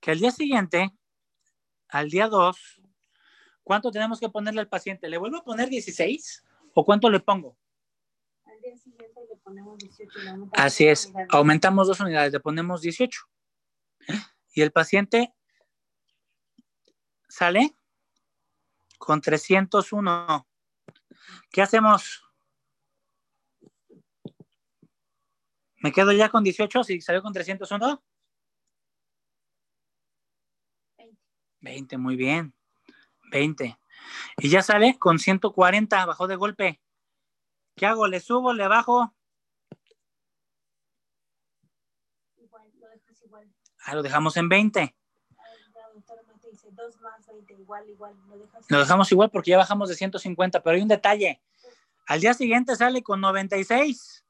Que 0.00 0.10
al 0.10 0.18
día 0.18 0.30
siguiente, 0.30 0.90
al 1.88 2.10
día 2.10 2.28
2, 2.28 2.80
¿cuánto 3.62 3.90
tenemos 3.90 4.18
que 4.18 4.28
ponerle 4.28 4.60
al 4.60 4.68
paciente? 4.68 5.08
¿Le 5.08 5.18
vuelvo 5.18 5.38
a 5.38 5.44
poner 5.44 5.68
16 5.68 6.44
o 6.74 6.84
cuánto 6.84 7.08
le 7.10 7.20
pongo? 7.20 7.56
Día 8.70 8.78
siguiente 8.78 9.20
le 9.28 9.36
ponemos 9.38 9.78
18. 9.78 10.18
le 10.20 10.30
aumentamos 10.30 10.64
Así 10.64 10.86
es, 10.86 11.12
aumentamos 11.30 11.88
dos 11.88 11.98
unidades, 11.98 12.32
le 12.32 12.38
ponemos 12.38 12.80
18. 12.80 13.20
Y 14.54 14.62
el 14.62 14.70
paciente 14.70 15.34
sale 17.28 17.74
con 18.96 19.20
301. 19.20 20.46
¿Qué 21.50 21.62
hacemos? 21.62 22.22
¿Me 25.78 25.90
quedo 25.90 26.12
ya 26.12 26.28
con 26.28 26.44
18 26.44 26.84
si 26.84 27.00
salió 27.00 27.22
con 27.22 27.32
301? 27.32 28.04
20. 30.96 31.18
20, 31.58 31.98
muy 31.98 32.14
bien. 32.14 32.54
20. 33.32 33.76
Y 34.36 34.48
ya 34.48 34.62
sale 34.62 34.96
con 34.96 35.18
140, 35.18 36.06
bajó 36.06 36.28
de 36.28 36.36
golpe. 36.36 36.80
¿Qué 37.80 37.86
hago? 37.86 38.06
¿Le 38.06 38.20
subo, 38.20 38.52
le 38.52 38.68
bajo? 38.68 39.10
Igual, 42.36 42.70
lo 42.78 42.88
dejas 42.90 43.22
igual. 43.22 43.50
Ah, 43.86 43.94
lo 43.94 44.02
dejamos 44.02 44.36
en 44.36 44.50
20. 44.50 44.80
Ahí 44.80 44.92
La 45.74 45.88
doctora 45.94 46.22
Mate 46.24 46.50
dice 46.50 46.68
2 46.72 47.00
más 47.00 47.26
20, 47.26 47.54
igual, 47.54 47.88
igual. 47.88 48.14
Lo 48.28 48.36
dejas 48.36 48.66
Lo 48.68 48.80
dejamos 48.80 49.10
igual 49.12 49.30
porque 49.30 49.52
ya 49.52 49.56
bajamos 49.56 49.88
de 49.88 49.94
150, 49.94 50.62
pero 50.62 50.76
hay 50.76 50.82
un 50.82 50.88
detalle. 50.88 51.40
Al 52.06 52.20
día 52.20 52.34
siguiente 52.34 52.76
sale 52.76 53.02
con 53.02 53.22
96. 53.22 54.26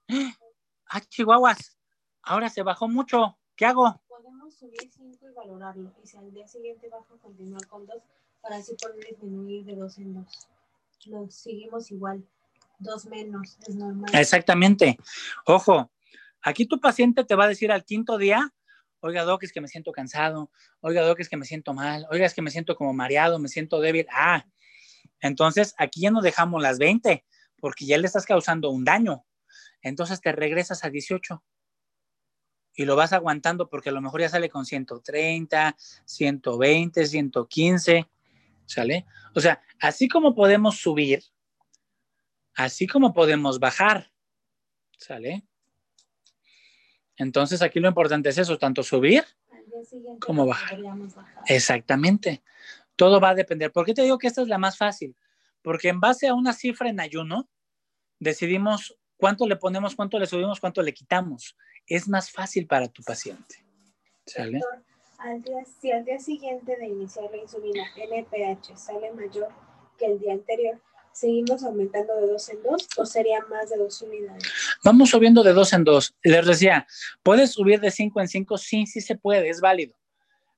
Ah, 0.93 1.01
chihuahuas. 1.01 1.77
Ahora 2.23 2.51
se 2.51 2.63
bajó 2.63 2.87
mucho. 2.87 3.37
¿Qué 3.57 3.67
hago? 3.67 4.01
Podemos 4.09 4.55
subir 4.55 4.89
5 4.93 5.29
y 5.29 5.35
valorarlo. 5.35 5.93
Y 6.05 6.07
si 6.07 6.17
al 6.17 6.33
día 6.33 6.47
siguiente 6.47 6.89
baja, 6.89 7.17
continuar 7.21 7.67
con 7.67 7.85
2 7.85 7.97
para 8.41 8.59
así 8.59 8.77
poder 8.77 9.05
disminuir 9.07 9.65
de 9.65 9.75
2 9.75 9.99
en 9.99 10.15
2. 10.15 10.49
Lo 11.07 11.29
seguimos 11.31 11.91
igual. 11.91 12.25
2 12.81 13.07
menos, 13.07 13.59
es 13.67 13.75
normal. 13.75 14.11
Exactamente. 14.13 14.99
Ojo, 15.47 15.91
aquí 16.43 16.67
tu 16.67 16.81
paciente 16.81 17.25
te 17.25 17.35
va 17.35 17.45
a 17.45 17.49
decir 17.49 17.71
al 17.73 17.85
quinto 17.85 18.19
día, 18.19 18.53
oiga, 19.01 19.25
Doc, 19.25 19.45
es 19.45 19.53
que 19.53 19.61
me 19.61 19.69
siento 19.69 19.93
cansado. 19.93 20.51
Oiga, 20.81 21.03
Doc, 21.03 21.21
es 21.21 21.29
que 21.29 21.37
me 21.37 21.45
siento 21.45 21.73
mal. 21.75 22.07
Oiga, 22.11 22.27
es 22.27 22.35
que 22.35 22.43
me 22.43 22.51
siento 22.51 22.77
como 22.77 22.93
mareado, 22.93 23.39
me 23.39 23.49
siento 23.49 23.81
débil. 23.81 24.07
Ah, 24.13 24.45
entonces 25.21 25.75
aquí 25.79 26.01
ya 26.01 26.11
no 26.11 26.21
dejamos 26.21 26.63
las 26.63 26.79
20 26.79 27.25
porque 27.61 27.87
ya 27.87 27.99
le 27.99 28.07
estás 28.07 28.27
causando 28.27 28.71
un 28.71 28.85
daño. 28.85 29.25
Entonces 29.83 30.21
te 30.21 30.33
regresas 30.33 30.85
a 30.85 30.91
18 30.91 31.43
y 32.75 32.85
lo 32.85 32.97
vas 32.97 33.13
aguantando 33.13 33.69
porque 33.69 33.91
a 33.91 33.93
lo 33.93 34.01
mejor 34.01 34.21
ya 34.21 34.29
sale 34.29 34.49
con 34.49 34.65
130, 34.65 35.77
120, 36.05 37.07
115, 37.07 38.11
¿sale? 38.67 39.07
O 39.35 39.41
sea, 39.41 39.63
así 39.81 40.09
como 40.09 40.35
podemos 40.35 40.79
subir, 40.79 41.23
así 42.65 42.87
como 42.87 43.13
podemos 43.13 43.59
bajar, 43.59 44.11
¿sale? 44.97 45.45
Entonces 47.17 47.63
aquí 47.63 47.81
lo 47.81 47.89
importante 47.89 48.29
es 48.29 48.39
eso, 48.39 48.59
tanto 48.59 48.83
subir, 48.83 49.25
Al 49.51 49.67
día 49.67 49.85
siguiente 49.85 50.21
¿Cómo 50.25 50.45
lo 50.45 50.49
bajar? 50.51 50.79
exactamente. 51.47 52.43
Todo 52.97 53.21
va 53.21 53.31
a 53.31 53.35
depender. 53.35 53.73
¿Por 53.73 53.85
qué 53.87 53.95
te 53.95 54.03
digo 54.03 54.19
que 54.19 54.27
esta 54.27 54.43
es 54.43 54.49
la 54.49 54.59
más 54.59 54.77
fácil? 54.77 55.17
Porque 55.63 55.89
en 55.89 56.01
base 56.01 56.29
a 56.29 56.35
una 56.35 56.53
cifra 56.53 56.89
en 56.89 57.01
ayuno, 57.01 57.49
decidimos 58.19 58.99
cuánto 59.17 59.47
le 59.47 59.57
ponemos, 59.57 59.95
cuánto 59.95 60.19
le 60.19 60.27
subimos, 60.27 60.61
cuánto 60.61 60.83
le 60.83 60.93
quitamos. 60.95 61.57
Es 61.87 62.09
más 62.09 62.31
fácil 62.31 62.67
para 62.67 62.89
tu 62.89 63.03
paciente. 63.03 63.65
¿Sale? 64.27 64.61
Al 65.19 65.43
día, 65.43 65.65
si 65.81 65.93
al 65.93 66.05
día 66.05 66.19
siguiente 66.19 66.77
de 66.77 66.87
iniciar 66.87 67.31
la 67.31 67.37
insulina 67.37 67.85
NPH 67.97 68.77
sale 68.77 69.13
mayor 69.13 69.49
que 69.99 70.07
el 70.07 70.19
día 70.19 70.33
anterior, 70.33 70.81
¿seguimos 71.13 71.63
aumentando 71.63 72.17
de 72.17 72.27
2 72.27 72.49
en 72.51 72.63
2 72.63 72.89
o 72.97 73.07
sería 73.07 73.41
más 73.47 73.71
de 73.71 73.77
2 73.79 74.03
unidades? 74.03 74.45
Vamos 74.85 75.11
subiendo 75.11 75.43
de 75.43 75.53
dos 75.53 75.73
en 75.73 75.85
dos. 75.85 76.15
Les 76.23 76.47
decía, 76.47 76.87
¿puedes 77.23 77.53
subir 77.53 77.81
de 77.81 77.91
cinco 77.91 78.21
en 78.21 78.29
cinco? 78.29 78.57
Sí, 78.57 78.87
sí 78.87 79.01
se 79.01 79.17
puede, 79.17 79.49
es 79.49 79.61
válido. 79.61 79.95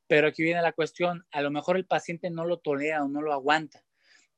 Pero 0.06 0.28
aquí 0.28 0.42
viene 0.42 0.62
la 0.62 0.72
cuestión, 0.72 1.26
a 1.32 1.40
lo 1.40 1.50
mejor 1.50 1.76
el 1.76 1.86
paciente 1.86 2.30
no 2.30 2.44
lo 2.44 2.58
tolera 2.58 3.02
o 3.02 3.08
no 3.08 3.22
lo 3.22 3.32
aguanta. 3.32 3.84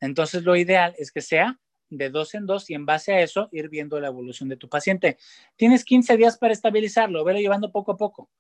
Entonces 0.01 0.45
lo 0.45 0.57
ideal 0.57 0.95
es 0.99 1.13
que 1.13 1.21
sea 1.21 1.59
de 1.91 2.11
dos 2.11 2.35
en 2.35 2.47
dos 2.47 2.71
y 2.71 2.75
en 2.75 2.87
base 2.87 3.13
a 3.13 3.21
eso 3.21 3.49
ir 3.53 3.69
viendo 3.69 4.01
la 4.01 4.09
evolución 4.09 4.49
de 4.49 4.57
tu 4.57 4.69
paciente. 4.69 5.19
Tienes 5.57 5.85
15 5.85 6.17
días 6.17 6.39
para 6.39 6.53
estabilizarlo, 6.53 7.25
velo 7.25 7.41
llevando 7.41 7.73
poco 7.73 7.93
a 7.93 7.97
poco. 7.97 8.31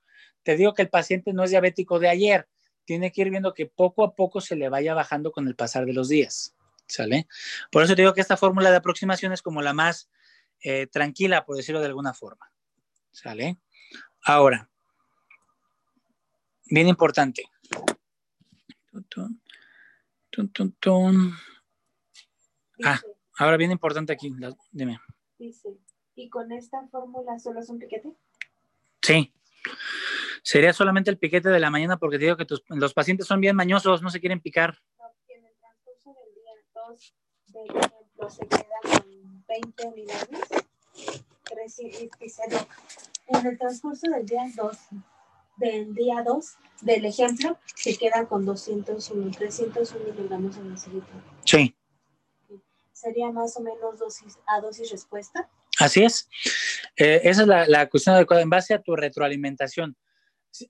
Te 0.42 0.56
digo 0.56 0.74
que 0.74 0.82
el 0.82 0.90
paciente 0.90 1.32
no 1.32 1.44
es 1.44 1.50
diabético 1.50 1.98
de 1.98 2.08
ayer, 2.08 2.48
tiene 2.84 3.12
que 3.12 3.22
ir 3.22 3.30
viendo 3.30 3.54
que 3.54 3.66
poco 3.66 4.04
a 4.04 4.14
poco 4.14 4.40
se 4.40 4.56
le 4.56 4.68
vaya 4.68 4.94
bajando 4.94 5.32
con 5.32 5.48
el 5.48 5.56
pasar 5.56 5.86
de 5.86 5.94
los 5.94 6.08
días. 6.08 6.54
¿Sale? 6.86 7.26
Por 7.72 7.82
eso 7.82 7.94
te 7.94 8.02
digo 8.02 8.14
que 8.14 8.20
esta 8.20 8.36
fórmula 8.36 8.70
de 8.70 8.76
aproximación 8.76 9.32
es 9.32 9.42
como 9.42 9.62
la 9.62 9.72
más 9.72 10.10
eh, 10.60 10.86
tranquila, 10.86 11.44
por 11.44 11.56
decirlo 11.56 11.80
de 11.80 11.86
alguna 11.86 12.12
forma. 12.14 12.50
¿Sale? 13.10 13.56
Ahora, 14.24 14.68
bien 16.66 16.88
importante. 16.88 17.44
Ah, 22.84 23.00
ahora 23.38 23.56
bien 23.56 23.70
importante 23.70 24.12
aquí, 24.12 24.32
dime. 24.72 24.98
dice, 25.38 25.68
¿y 26.14 26.28
con 26.28 26.52
esta 26.52 26.86
fórmula 26.88 27.38
solo 27.38 27.60
es 27.60 27.68
un 27.68 27.78
piquete? 27.78 28.12
Sí. 29.02 29.32
Sería 30.42 30.72
solamente 30.72 31.10
el 31.10 31.18
piquete 31.18 31.48
de 31.48 31.60
la 31.60 31.70
mañana 31.70 31.96
porque 31.98 32.18
te 32.18 32.24
digo 32.24 32.36
que 32.36 32.44
tus- 32.44 32.62
los 32.68 32.92
pacientes 32.92 33.26
son 33.26 33.40
bien 33.40 33.56
mañosos, 33.56 34.02
no 34.02 34.10
se 34.10 34.20
quieren 34.20 34.40
picar. 34.40 34.78
No, 34.98 35.04
que 35.26 35.34
en 35.34 35.44
el 35.46 35.54
transcurso 35.58 36.14
del 36.88 37.66
día 37.68 37.92
2, 38.18 38.28
de 38.28 38.28
ejemplo, 38.28 38.30
se 38.30 38.46
queda 38.46 38.80
con 38.82 39.44
20 39.46 39.86
unidades. 39.86 40.40
Reci- 41.44 42.10
dice, 42.20 42.42
no, 42.50 43.38
en 43.38 43.46
el 43.46 43.58
transcurso 43.58 44.10
del 44.10 44.26
día 44.26 44.44
2, 44.56 44.76
del 45.56 45.94
día 45.94 46.22
2 46.24 46.54
del 46.82 47.04
ejemplo, 47.04 47.58
se 47.74 47.96
queda 47.96 48.26
con 48.26 48.44
201, 48.44 49.30
301 49.30 50.04
miligramos 50.04 50.56
en 50.56 50.70
litro. 50.70 51.22
Sí, 51.44 51.76
Sería 52.92 53.30
más 53.30 53.56
o 53.56 53.60
menos 53.60 53.98
dosis 53.98 54.38
a 54.46 54.60
dosis 54.60 54.90
respuesta. 54.90 55.48
así 55.78 56.02
es. 56.04 56.28
Eh, 56.96 57.20
esa 57.24 57.42
es 57.42 57.48
la, 57.48 57.66
la 57.66 57.88
cuestión 57.90 58.14
adecuada 58.14 58.42
en 58.42 58.48
base 58.48 58.72
a 58.72 58.80
tu 58.80 58.96
retroalimentación. 58.96 59.96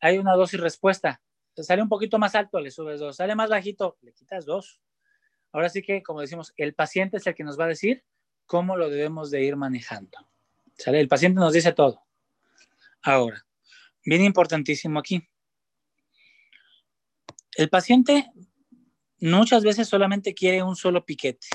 Hay 0.01 0.19
una 0.19 0.35
dosis 0.35 0.59
respuesta. 0.59 1.21
Sale 1.57 1.83
un 1.83 1.89
poquito 1.89 2.19
más 2.19 2.35
alto, 2.35 2.59
le 2.59 2.71
subes 2.73 2.99
dos. 2.99 3.17
Sale 3.17 3.37
más 3.37 3.51
bajito, 3.51 3.99
le 4.01 4.13
quitas 4.13 4.45
dos. 4.47 4.81
Ahora 5.55 5.69
sí 5.69 5.83
que, 5.83 6.03
como 6.03 6.21
decimos, 6.21 6.53
el 6.57 6.75
paciente 6.75 7.19
es 7.19 7.27
el 7.29 7.35
que 7.37 7.45
nos 7.45 7.59
va 7.59 7.67
a 7.67 7.69
decir 7.69 8.05
cómo 8.45 8.77
lo 8.77 8.91
debemos 8.91 9.31
de 9.31 9.45
ir 9.45 9.55
manejando. 9.55 10.19
¿Sale? 10.77 10.99
El 10.99 11.07
paciente 11.07 11.39
nos 11.39 11.53
dice 11.53 11.73
todo. 11.73 12.03
Ahora, 13.03 13.47
bien 14.05 14.25
importantísimo 14.25 14.99
aquí. 14.99 15.25
El 17.53 17.71
paciente 17.71 18.33
muchas 19.21 19.63
veces 19.63 19.87
solamente 19.89 20.35
quiere 20.35 20.61
un 20.65 20.75
solo 20.75 21.05
piquete. 21.05 21.47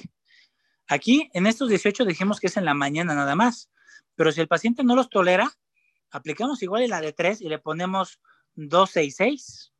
Aquí, 0.87 1.29
en 1.33 1.45
estos 1.45 1.67
18 1.67 2.05
dijimos 2.05 2.39
que 2.39 2.47
es 2.47 2.55
en 2.55 2.63
la 2.63 2.73
mañana 2.73 3.13
nada 3.13 3.35
más, 3.35 3.69
pero 4.15 4.31
si 4.31 4.39
el 4.39 4.47
paciente 4.47 4.85
no 4.85 4.95
los 4.95 5.09
tolera, 5.09 5.51
aplicamos 6.09 6.63
igual 6.63 6.83
en 6.83 6.91
la 6.91 7.01
de 7.01 7.11
3 7.11 7.41
y 7.41 7.49
le 7.49 7.59
ponemos 7.59 8.21
266. 8.55 9.73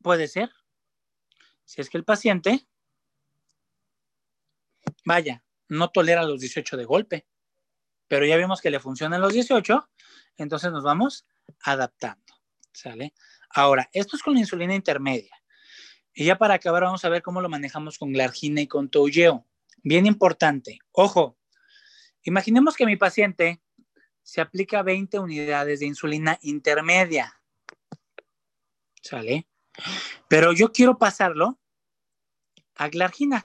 Puede 0.00 0.28
ser. 0.28 0.52
Si 1.66 1.80
es 1.80 1.90
que 1.90 1.98
el 1.98 2.04
paciente, 2.04 2.66
vaya, 5.04 5.44
no 5.68 5.90
tolera 5.90 6.22
los 6.22 6.40
18 6.40 6.76
de 6.76 6.84
golpe, 6.84 7.26
pero 8.08 8.24
ya 8.24 8.36
vimos 8.36 8.60
que 8.60 8.70
le 8.70 8.80
funcionan 8.80 9.20
los 9.20 9.34
18, 9.34 9.88
entonces 10.38 10.72
nos 10.72 10.84
vamos 10.84 11.26
adaptando. 11.60 12.34
¿Sale? 12.72 13.12
Ahora, 13.50 13.90
esto 13.92 14.16
es 14.16 14.22
con 14.22 14.34
la 14.34 14.40
insulina 14.40 14.74
intermedia. 14.74 15.36
Y 16.14 16.24
ya 16.24 16.38
para 16.38 16.54
acabar, 16.54 16.84
vamos 16.84 17.04
a 17.04 17.08
ver 17.08 17.22
cómo 17.22 17.40
lo 17.40 17.48
manejamos 17.48 17.98
con 17.98 18.12
glargina 18.12 18.60
y 18.60 18.68
con 18.68 18.88
toujeo. 18.88 19.46
Bien 19.82 20.06
importante. 20.06 20.78
Ojo, 20.92 21.36
imaginemos 22.22 22.76
que 22.76 22.86
mi 22.86 22.96
paciente 22.96 23.60
se 24.22 24.40
aplica 24.40 24.82
20 24.82 25.18
unidades 25.18 25.80
de 25.80 25.86
insulina 25.86 26.38
intermedia. 26.42 27.40
¿Sale? 29.02 29.46
Pero 30.28 30.52
yo 30.52 30.72
quiero 30.72 30.98
pasarlo 30.98 31.58
a 32.76 32.88
glargina. 32.88 33.44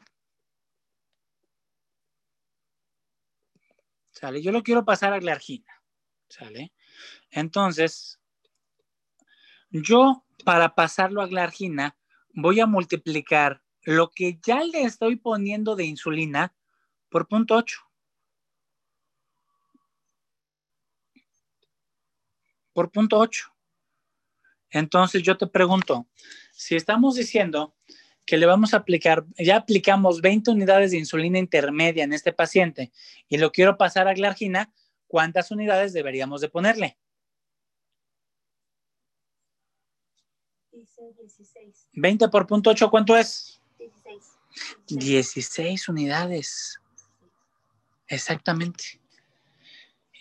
¿Sale? 4.12 4.42
Yo 4.42 4.52
lo 4.52 4.62
quiero 4.64 4.86
pasar 4.86 5.14
a 5.14 5.20
glargina. 5.20 5.82
¿Sale? 6.30 6.74
Entonces, 7.30 8.20
yo 9.70 10.26
para 10.46 10.76
pasarlo 10.76 11.22
a 11.22 11.28
glargina 11.28 11.98
voy 12.34 12.60
a 12.60 12.66
multiplicar 12.66 13.64
lo 13.84 14.12
que 14.12 14.40
ya 14.46 14.64
le 14.64 14.84
estoy 14.84 15.16
poniendo 15.16 15.76
de 15.76 15.86
insulina 15.86 16.54
por 17.10 17.28
punto 17.28 17.56
8. 17.56 17.80
Por 22.74 22.92
punto 22.92 23.18
8. 23.18 23.52
Entonces 24.72 25.22
yo 25.22 25.38
te 25.38 25.48
pregunto, 25.48 26.08
si 26.52 26.76
estamos 26.76 27.16
diciendo 27.16 27.76
que 28.26 28.38
le 28.38 28.46
vamos 28.46 28.74
a 28.74 28.78
aplicar, 28.78 29.26
ya 29.38 29.58
aplicamos 29.58 30.22
20 30.22 30.52
unidades 30.52 30.92
de 30.92 30.98
insulina 30.98 31.38
intermedia 31.38 32.04
en 32.04 32.14
este 32.14 32.32
paciente 32.32 32.92
y 33.28 33.38
lo 33.38 33.52
quiero 33.52 33.78
pasar 33.78 34.08
a 34.08 34.14
glargina, 34.14 34.74
¿cuántas 35.08 35.52
unidades 35.52 35.92
deberíamos 35.92 36.40
de 36.40 36.50
ponerle? 36.50 36.98
Dice 40.72 41.14
16. 41.20 41.90
20 41.94 42.30
por 42.30 42.48
punto 42.48 42.70
8, 42.70 42.90
¿cuánto 42.90 43.18
es? 43.18 43.62
16. 43.78 44.38
16 44.88 45.90
unidades. 45.90 46.80
Exactamente. 48.08 49.02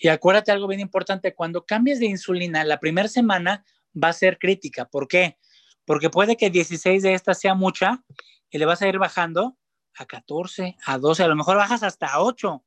Y 0.01 0.09
acuérdate 0.09 0.51
algo 0.51 0.67
bien 0.67 0.81
importante, 0.81 1.35
cuando 1.35 1.67
cambies 1.67 2.01
de 2.01 2.07
insulina, 2.07 2.65
la 2.65 2.81
primera 2.81 3.09
semana 3.09 3.65
va 3.95 4.09
a 4.09 4.13
ser 4.13 4.39
crítica. 4.39 4.87
¿Por 4.87 5.09
qué? 5.09 5.39
Porque 5.85 6.11
puede 6.11 6.37
que 6.37 6.51
16 6.51 7.03
de 7.03 7.15
estas 7.15 7.41
sea 7.41 7.55
mucha 7.55 8.05
y 8.51 8.59
le 8.59 8.67
vas 8.67 8.83
a 8.83 8.89
ir 8.89 8.99
bajando 8.99 9.57
a 9.95 10.07
14, 10.07 10.77
a 10.87 10.99
12, 10.99 11.23
a 11.23 11.29
lo 11.29 11.37
mejor 11.37 11.57
bajas 11.57 11.83
hasta 11.83 12.21
8, 12.21 12.65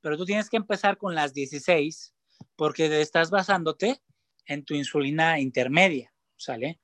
pero 0.00 0.16
tú 0.16 0.24
tienes 0.24 0.48
que 0.48 0.56
empezar 0.56 0.96
con 0.96 1.14
las 1.14 1.34
16 1.34 2.14
porque 2.56 3.00
estás 3.00 3.30
basándote 3.30 4.02
en 4.46 4.64
tu 4.64 4.74
insulina 4.74 5.38
intermedia, 5.38 6.12
¿sale? 6.36 6.80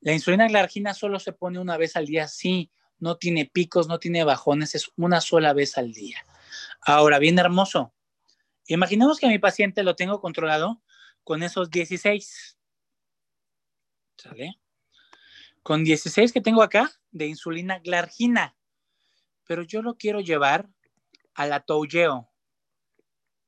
La 0.00 0.12
insulina 0.12 0.48
glargina 0.48 0.94
solo 0.94 1.18
se 1.18 1.32
pone 1.32 1.58
una 1.58 1.76
vez 1.76 1.96
al 1.96 2.06
día, 2.06 2.28
sí, 2.28 2.70
no 2.98 3.16
tiene 3.16 3.46
picos, 3.46 3.88
no 3.88 3.98
tiene 3.98 4.24
bajones, 4.24 4.74
es 4.74 4.90
una 4.96 5.20
sola 5.20 5.52
vez 5.52 5.78
al 5.78 5.92
día. 5.92 6.26
Ahora, 6.80 7.18
bien 7.18 7.38
hermoso. 7.38 7.94
Imaginemos 8.66 9.18
que 9.18 9.28
mi 9.28 9.38
paciente 9.38 9.82
lo 9.82 9.96
tengo 9.96 10.20
controlado 10.20 10.82
con 11.22 11.42
esos 11.42 11.70
16. 11.70 12.53
¿Sale? 14.16 14.58
Con 15.62 15.84
16 15.84 16.32
que 16.32 16.40
tengo 16.40 16.62
acá 16.62 16.90
de 17.10 17.26
insulina 17.26 17.78
glargina. 17.78 18.56
Pero 19.46 19.62
yo 19.62 19.82
lo 19.82 19.96
quiero 19.96 20.20
llevar 20.20 20.68
a 21.34 21.46
la. 21.46 21.64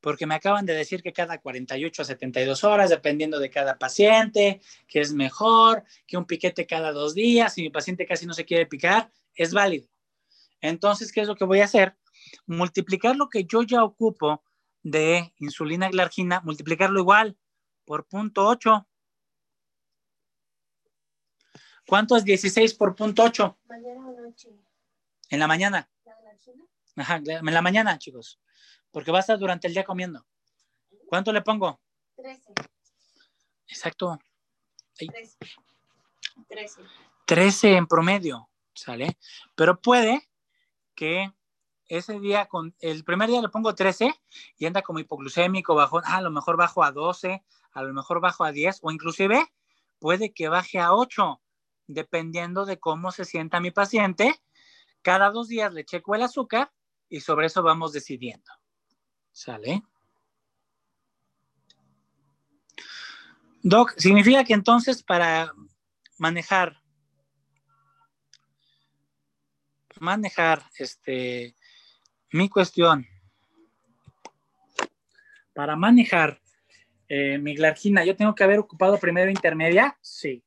Porque 0.00 0.26
me 0.26 0.34
acaban 0.34 0.66
de 0.66 0.74
decir 0.74 1.02
que 1.02 1.12
cada 1.12 1.38
48 1.38 2.02
a 2.02 2.04
72 2.04 2.64
horas, 2.64 2.90
dependiendo 2.90 3.38
de 3.38 3.50
cada 3.50 3.78
paciente, 3.78 4.60
que 4.86 5.00
es 5.00 5.12
mejor, 5.12 5.84
que 6.06 6.16
un 6.16 6.26
piquete 6.26 6.66
cada 6.66 6.92
dos 6.92 7.14
días, 7.14 7.54
si 7.54 7.62
mi 7.62 7.70
paciente 7.70 8.06
casi 8.06 8.26
no 8.26 8.34
se 8.34 8.44
quiere 8.44 8.66
picar, 8.66 9.10
es 9.34 9.52
válido. 9.52 9.88
Entonces, 10.60 11.12
¿qué 11.12 11.22
es 11.22 11.28
lo 11.28 11.36
que 11.36 11.44
voy 11.44 11.60
a 11.60 11.64
hacer? 11.64 11.96
Multiplicar 12.46 13.16
lo 13.16 13.28
que 13.28 13.44
yo 13.44 13.62
ya 13.62 13.84
ocupo 13.84 14.42
de 14.82 15.32
insulina 15.38 15.88
glargina, 15.88 16.40
multiplicarlo 16.42 17.00
igual 17.00 17.36
por 17.84 18.06
punto 18.06 18.46
8. 18.46 18.86
¿Cuánto 21.86 22.16
es 22.16 22.24
16 22.24 22.74
por 22.74 22.96
punto 22.96 23.22
8? 23.22 23.58
Mañana 23.68 24.08
o 24.08 24.20
noche. 24.20 24.50
En 25.30 25.38
la 25.38 25.46
mañana. 25.46 25.88
Ajá, 26.96 27.20
en 27.24 27.54
la 27.54 27.62
mañana, 27.62 27.98
chicos. 27.98 28.40
Porque 28.90 29.12
va 29.12 29.18
a 29.18 29.20
estar 29.20 29.38
durante 29.38 29.68
el 29.68 29.74
día 29.74 29.84
comiendo. 29.84 30.26
¿Cuánto 31.06 31.32
le 31.32 31.42
pongo? 31.42 31.80
13. 32.16 32.54
Exacto. 33.68 34.18
13. 34.96 35.36
13. 36.48 36.80
13 37.26 37.76
en 37.76 37.86
promedio, 37.86 38.48
¿sale? 38.74 39.18
Pero 39.54 39.80
puede 39.80 40.28
que 40.94 41.32
ese 41.88 42.18
día, 42.18 42.46
con 42.46 42.74
el 42.80 43.04
primer 43.04 43.28
día 43.28 43.42
le 43.42 43.48
pongo 43.48 43.74
13 43.74 44.12
y 44.58 44.66
anda 44.66 44.82
como 44.82 44.98
hipoglucémico, 44.98 45.74
bajo, 45.74 45.98
ah, 45.98 46.16
a 46.16 46.20
lo 46.20 46.30
mejor 46.30 46.56
bajo 46.56 46.82
a 46.82 46.90
12, 46.90 47.44
a 47.72 47.82
lo 47.82 47.92
mejor 47.92 48.20
bajo 48.20 48.44
a 48.44 48.52
10 48.52 48.78
o 48.82 48.90
inclusive 48.90 49.44
puede 49.98 50.32
que 50.32 50.48
baje 50.48 50.78
a 50.78 50.94
8, 50.94 51.40
dependiendo 51.86 52.64
de 52.64 52.78
cómo 52.78 53.12
se 53.12 53.24
sienta 53.24 53.60
mi 53.60 53.70
paciente. 53.70 54.34
Cada 55.02 55.30
dos 55.30 55.48
días 55.48 55.72
le 55.72 55.84
checo 55.84 56.14
el 56.14 56.22
azúcar 56.22 56.72
y 57.08 57.20
sobre 57.20 57.46
eso 57.46 57.62
vamos 57.62 57.92
decidiendo. 57.92 58.50
¿Sale? 59.32 59.82
Doc, 63.62 63.94
significa 63.96 64.44
que 64.44 64.54
entonces 64.54 65.02
para 65.02 65.52
manejar 66.18 66.80
manejar 70.00 70.62
este, 70.78 71.56
mi 72.30 72.48
cuestión, 72.48 73.06
para 75.54 75.76
manejar 75.76 76.40
eh, 77.08 77.38
mi 77.38 77.54
glargina, 77.54 78.04
¿yo 78.04 78.16
tengo 78.16 78.34
que 78.34 78.44
haber 78.44 78.58
ocupado 78.58 78.98
primero 78.98 79.30
intermedia? 79.30 79.96
Sí. 80.02 80.45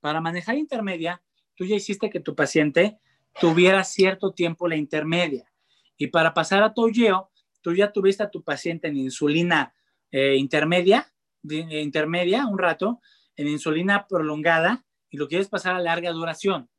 Para 0.00 0.20
manejar 0.20 0.56
intermedia, 0.56 1.22
tú 1.54 1.64
ya 1.64 1.76
hiciste 1.76 2.10
que 2.10 2.20
tu 2.20 2.34
paciente 2.34 2.98
tuviera 3.40 3.84
cierto 3.84 4.32
tiempo 4.32 4.68
la 4.68 4.76
intermedia. 4.76 5.50
Y 5.96 6.08
para 6.08 6.34
pasar 6.34 6.62
a 6.62 6.72
tolleo, 6.74 7.30
tú 7.60 7.74
ya 7.74 7.92
tuviste 7.92 8.22
a 8.22 8.30
tu 8.30 8.42
paciente 8.42 8.88
en 8.88 8.96
insulina 8.96 9.74
eh, 10.10 10.36
intermedia, 10.36 11.12
de- 11.42 11.82
intermedia 11.82 12.46
un 12.46 12.58
rato, 12.58 13.00
en 13.36 13.48
insulina 13.48 14.06
prolongada, 14.06 14.84
y 15.10 15.16
lo 15.16 15.28
quieres 15.28 15.48
pasar 15.48 15.74
a 15.74 15.80
larga 15.80 16.10
duración. 16.12 16.70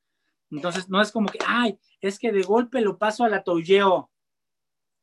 Entonces, 0.52 0.90
no 0.90 1.02
es 1.02 1.12
como 1.12 1.30
que, 1.30 1.40
ay, 1.46 1.78
es 2.02 2.18
que 2.20 2.32
de 2.32 2.42
golpe 2.42 2.82
lo 2.82 2.98
paso 2.98 3.24
a 3.24 3.30
la 3.30 3.44
tolleo. 3.44 4.12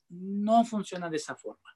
No 0.09 0.64
funciona 0.64 1.09
de 1.09 1.16
esa 1.16 1.36
forma. 1.36 1.75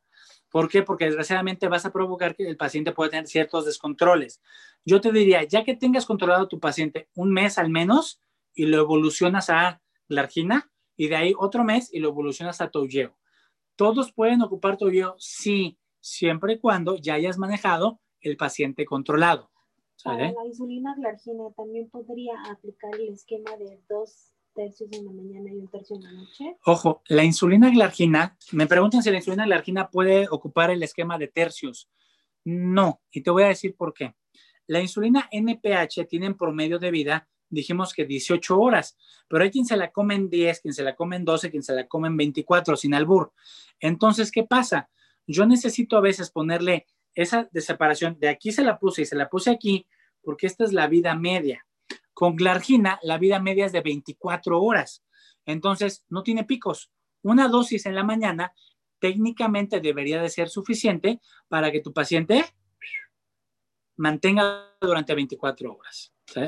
¿Por 0.50 0.68
qué? 0.68 0.82
Porque 0.82 1.04
desgraciadamente 1.04 1.68
vas 1.68 1.86
a 1.86 1.92
provocar 1.92 2.34
que 2.34 2.48
el 2.48 2.56
paciente 2.56 2.92
pueda 2.92 3.10
tener 3.10 3.26
ciertos 3.26 3.64
descontroles. 3.64 4.42
Yo 4.84 5.00
te 5.00 5.12
diría, 5.12 5.44
ya 5.44 5.64
que 5.64 5.76
tengas 5.76 6.06
controlado 6.06 6.44
a 6.44 6.48
tu 6.48 6.58
paciente 6.58 7.08
un 7.14 7.32
mes 7.32 7.56
al 7.58 7.70
menos 7.70 8.20
y 8.54 8.66
lo 8.66 8.78
evolucionas 8.78 9.48
a 9.48 9.80
glargina 10.08 10.70
y 10.96 11.08
de 11.08 11.16
ahí 11.16 11.34
otro 11.38 11.64
mes 11.64 11.92
y 11.92 12.00
lo 12.00 12.08
evolucionas 12.08 12.60
a 12.60 12.70
tolleo. 12.70 13.16
¿Todos 13.76 14.12
pueden 14.12 14.42
ocupar 14.42 14.76
tolleo? 14.76 15.14
Sí, 15.18 15.78
siempre 16.00 16.54
y 16.54 16.58
cuando 16.58 16.96
ya 16.96 17.14
hayas 17.14 17.38
manejado 17.38 18.00
el 18.20 18.36
paciente 18.36 18.84
controlado. 18.84 19.50
Para 20.02 20.16
¿Sale? 20.16 20.34
la 20.36 20.46
insulina 20.46 20.94
glargina 20.96 21.44
también 21.56 21.88
podría 21.90 22.32
aplicar 22.50 22.94
el 22.94 23.14
esquema 23.14 23.56
de 23.56 23.80
dos 23.88 24.32
tercios 24.54 24.90
en 24.92 25.04
la 25.04 25.12
mañana 25.12 25.50
y 25.52 25.56
un 25.56 25.68
tercio 25.68 25.96
en 25.96 26.02
la 26.02 26.12
noche. 26.12 26.56
Ojo, 26.64 27.02
la 27.08 27.24
insulina 27.24 27.70
glargina, 27.70 28.36
me 28.52 28.66
preguntan 28.66 29.02
si 29.02 29.10
la 29.10 29.16
insulina 29.16 29.44
glargina 29.44 29.90
puede 29.90 30.28
ocupar 30.28 30.70
el 30.70 30.82
esquema 30.82 31.18
de 31.18 31.28
tercios. 31.28 31.88
No, 32.44 33.00
y 33.10 33.22
te 33.22 33.30
voy 33.30 33.44
a 33.44 33.48
decir 33.48 33.74
por 33.76 33.92
qué. 33.92 34.14
La 34.66 34.80
insulina 34.80 35.28
NPH 35.32 36.06
tiene 36.08 36.26
en 36.26 36.36
promedio 36.36 36.78
de 36.78 36.90
vida, 36.90 37.28
dijimos 37.48 37.92
que 37.92 38.04
18 38.04 38.58
horas, 38.58 38.96
pero 39.28 39.42
hay 39.42 39.50
quien 39.50 39.66
se 39.66 39.76
la 39.76 39.90
come 39.90 40.14
en 40.14 40.30
10, 40.30 40.60
quien 40.60 40.74
se 40.74 40.84
la 40.84 40.94
come 40.94 41.16
en 41.16 41.24
12, 41.24 41.50
quien 41.50 41.62
se 41.62 41.74
la 41.74 41.86
come 41.86 42.08
en 42.08 42.16
24, 42.16 42.76
sin 42.76 42.94
albur. 42.94 43.32
Entonces, 43.80 44.30
¿qué 44.30 44.44
pasa? 44.44 44.88
Yo 45.26 45.46
necesito 45.46 45.96
a 45.96 46.00
veces 46.00 46.30
ponerle 46.30 46.86
esa 47.14 47.48
de 47.50 47.60
separación, 47.60 48.16
de 48.20 48.28
aquí 48.28 48.52
se 48.52 48.62
la 48.62 48.78
puse 48.78 49.02
y 49.02 49.06
se 49.06 49.16
la 49.16 49.28
puse 49.28 49.50
aquí, 49.50 49.86
porque 50.22 50.46
esta 50.46 50.64
es 50.64 50.72
la 50.72 50.86
vida 50.86 51.14
media. 51.14 51.66
Con 52.20 52.36
glargina, 52.36 53.00
la 53.02 53.16
vida 53.16 53.40
media 53.40 53.64
es 53.64 53.72
de 53.72 53.80
24 53.80 54.62
horas. 54.62 55.02
Entonces, 55.46 56.04
no 56.10 56.22
tiene 56.22 56.44
picos. 56.44 56.92
Una 57.22 57.48
dosis 57.48 57.86
en 57.86 57.94
la 57.94 58.04
mañana 58.04 58.52
técnicamente 58.98 59.80
debería 59.80 60.20
de 60.20 60.28
ser 60.28 60.50
suficiente 60.50 61.22
para 61.48 61.72
que 61.72 61.80
tu 61.80 61.94
paciente 61.94 62.44
mantenga 63.96 64.66
durante 64.82 65.14
24 65.14 65.74
horas. 65.74 66.12
¿sí? 66.26 66.42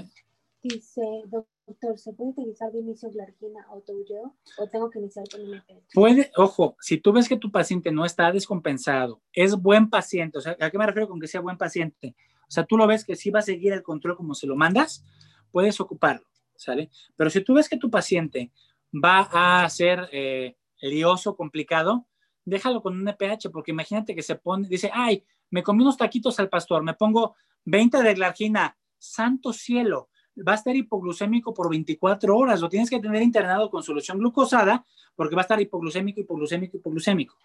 Dice, 0.62 1.00
doctor, 1.28 1.98
¿se 1.98 2.12
puede 2.12 2.32
utilizar 2.32 2.70
de 2.70 2.80
inicio 2.80 3.10
glargina 3.10 3.66
o 3.70 3.80
tolleo 3.80 4.36
o 4.58 4.68
tengo 4.68 4.90
que 4.90 4.98
iniciar 4.98 5.24
con 5.30 5.40
NPH? 5.40 5.94
Puede, 5.94 6.30
ojo, 6.36 6.76
si 6.80 6.98
tú 6.98 7.14
ves 7.14 7.30
que 7.30 7.38
tu 7.38 7.50
paciente 7.50 7.90
no 7.90 8.04
está 8.04 8.30
descompensado, 8.30 9.22
es 9.32 9.56
buen 9.56 9.88
paciente, 9.88 10.36
o 10.36 10.42
sea, 10.42 10.54
¿a 10.60 10.70
qué 10.70 10.76
me 10.76 10.84
refiero 10.84 11.08
con 11.08 11.18
que 11.18 11.28
sea 11.28 11.40
buen 11.40 11.56
paciente? 11.56 12.14
O 12.42 12.50
sea, 12.50 12.66
tú 12.66 12.76
lo 12.76 12.86
ves 12.86 13.06
que 13.06 13.16
sí 13.16 13.30
va 13.30 13.38
a 13.38 13.42
seguir 13.42 13.72
el 13.72 13.82
control 13.82 14.18
como 14.18 14.34
se 14.34 14.46
lo 14.46 14.54
mandas, 14.54 15.02
puedes 15.52 15.80
ocuparlo, 15.80 16.26
¿sale? 16.56 16.90
Pero 17.14 17.30
si 17.30 17.42
tú 17.42 17.54
ves 17.54 17.68
que 17.68 17.76
tu 17.76 17.90
paciente 17.90 18.50
va 18.92 19.28
a 19.62 19.68
ser 19.70 20.08
eh, 20.12 20.56
lioso, 20.80 21.36
complicado, 21.36 22.06
déjalo 22.44 22.82
con 22.82 22.94
un 22.94 23.06
NPH, 23.06 23.50
porque 23.52 23.70
imagínate 23.70 24.14
que 24.14 24.22
se 24.22 24.34
pone, 24.34 24.66
dice, 24.68 24.90
ay, 24.92 25.24
me 25.50 25.62
comí 25.62 25.82
unos 25.82 25.96
taquitos 25.96 26.40
al 26.40 26.48
pastor, 26.48 26.82
me 26.82 26.94
pongo 26.94 27.36
20 27.66 28.02
de 28.02 28.14
glargina, 28.14 28.76
santo 28.98 29.52
cielo, 29.52 30.08
va 30.36 30.52
a 30.52 30.56
estar 30.56 30.74
hipoglucémico 30.74 31.52
por 31.52 31.70
24 31.70 32.36
horas, 32.36 32.60
lo 32.60 32.68
tienes 32.68 32.88
que 32.88 33.00
tener 33.00 33.22
internado 33.22 33.70
con 33.70 33.82
solución 33.82 34.18
glucosada, 34.18 34.84
porque 35.14 35.34
va 35.34 35.42
a 35.42 35.44
estar 35.44 35.60
hipoglucémico, 35.60 36.20
hipoglucémico, 36.20 36.76
hipoglucémico. 36.78 37.36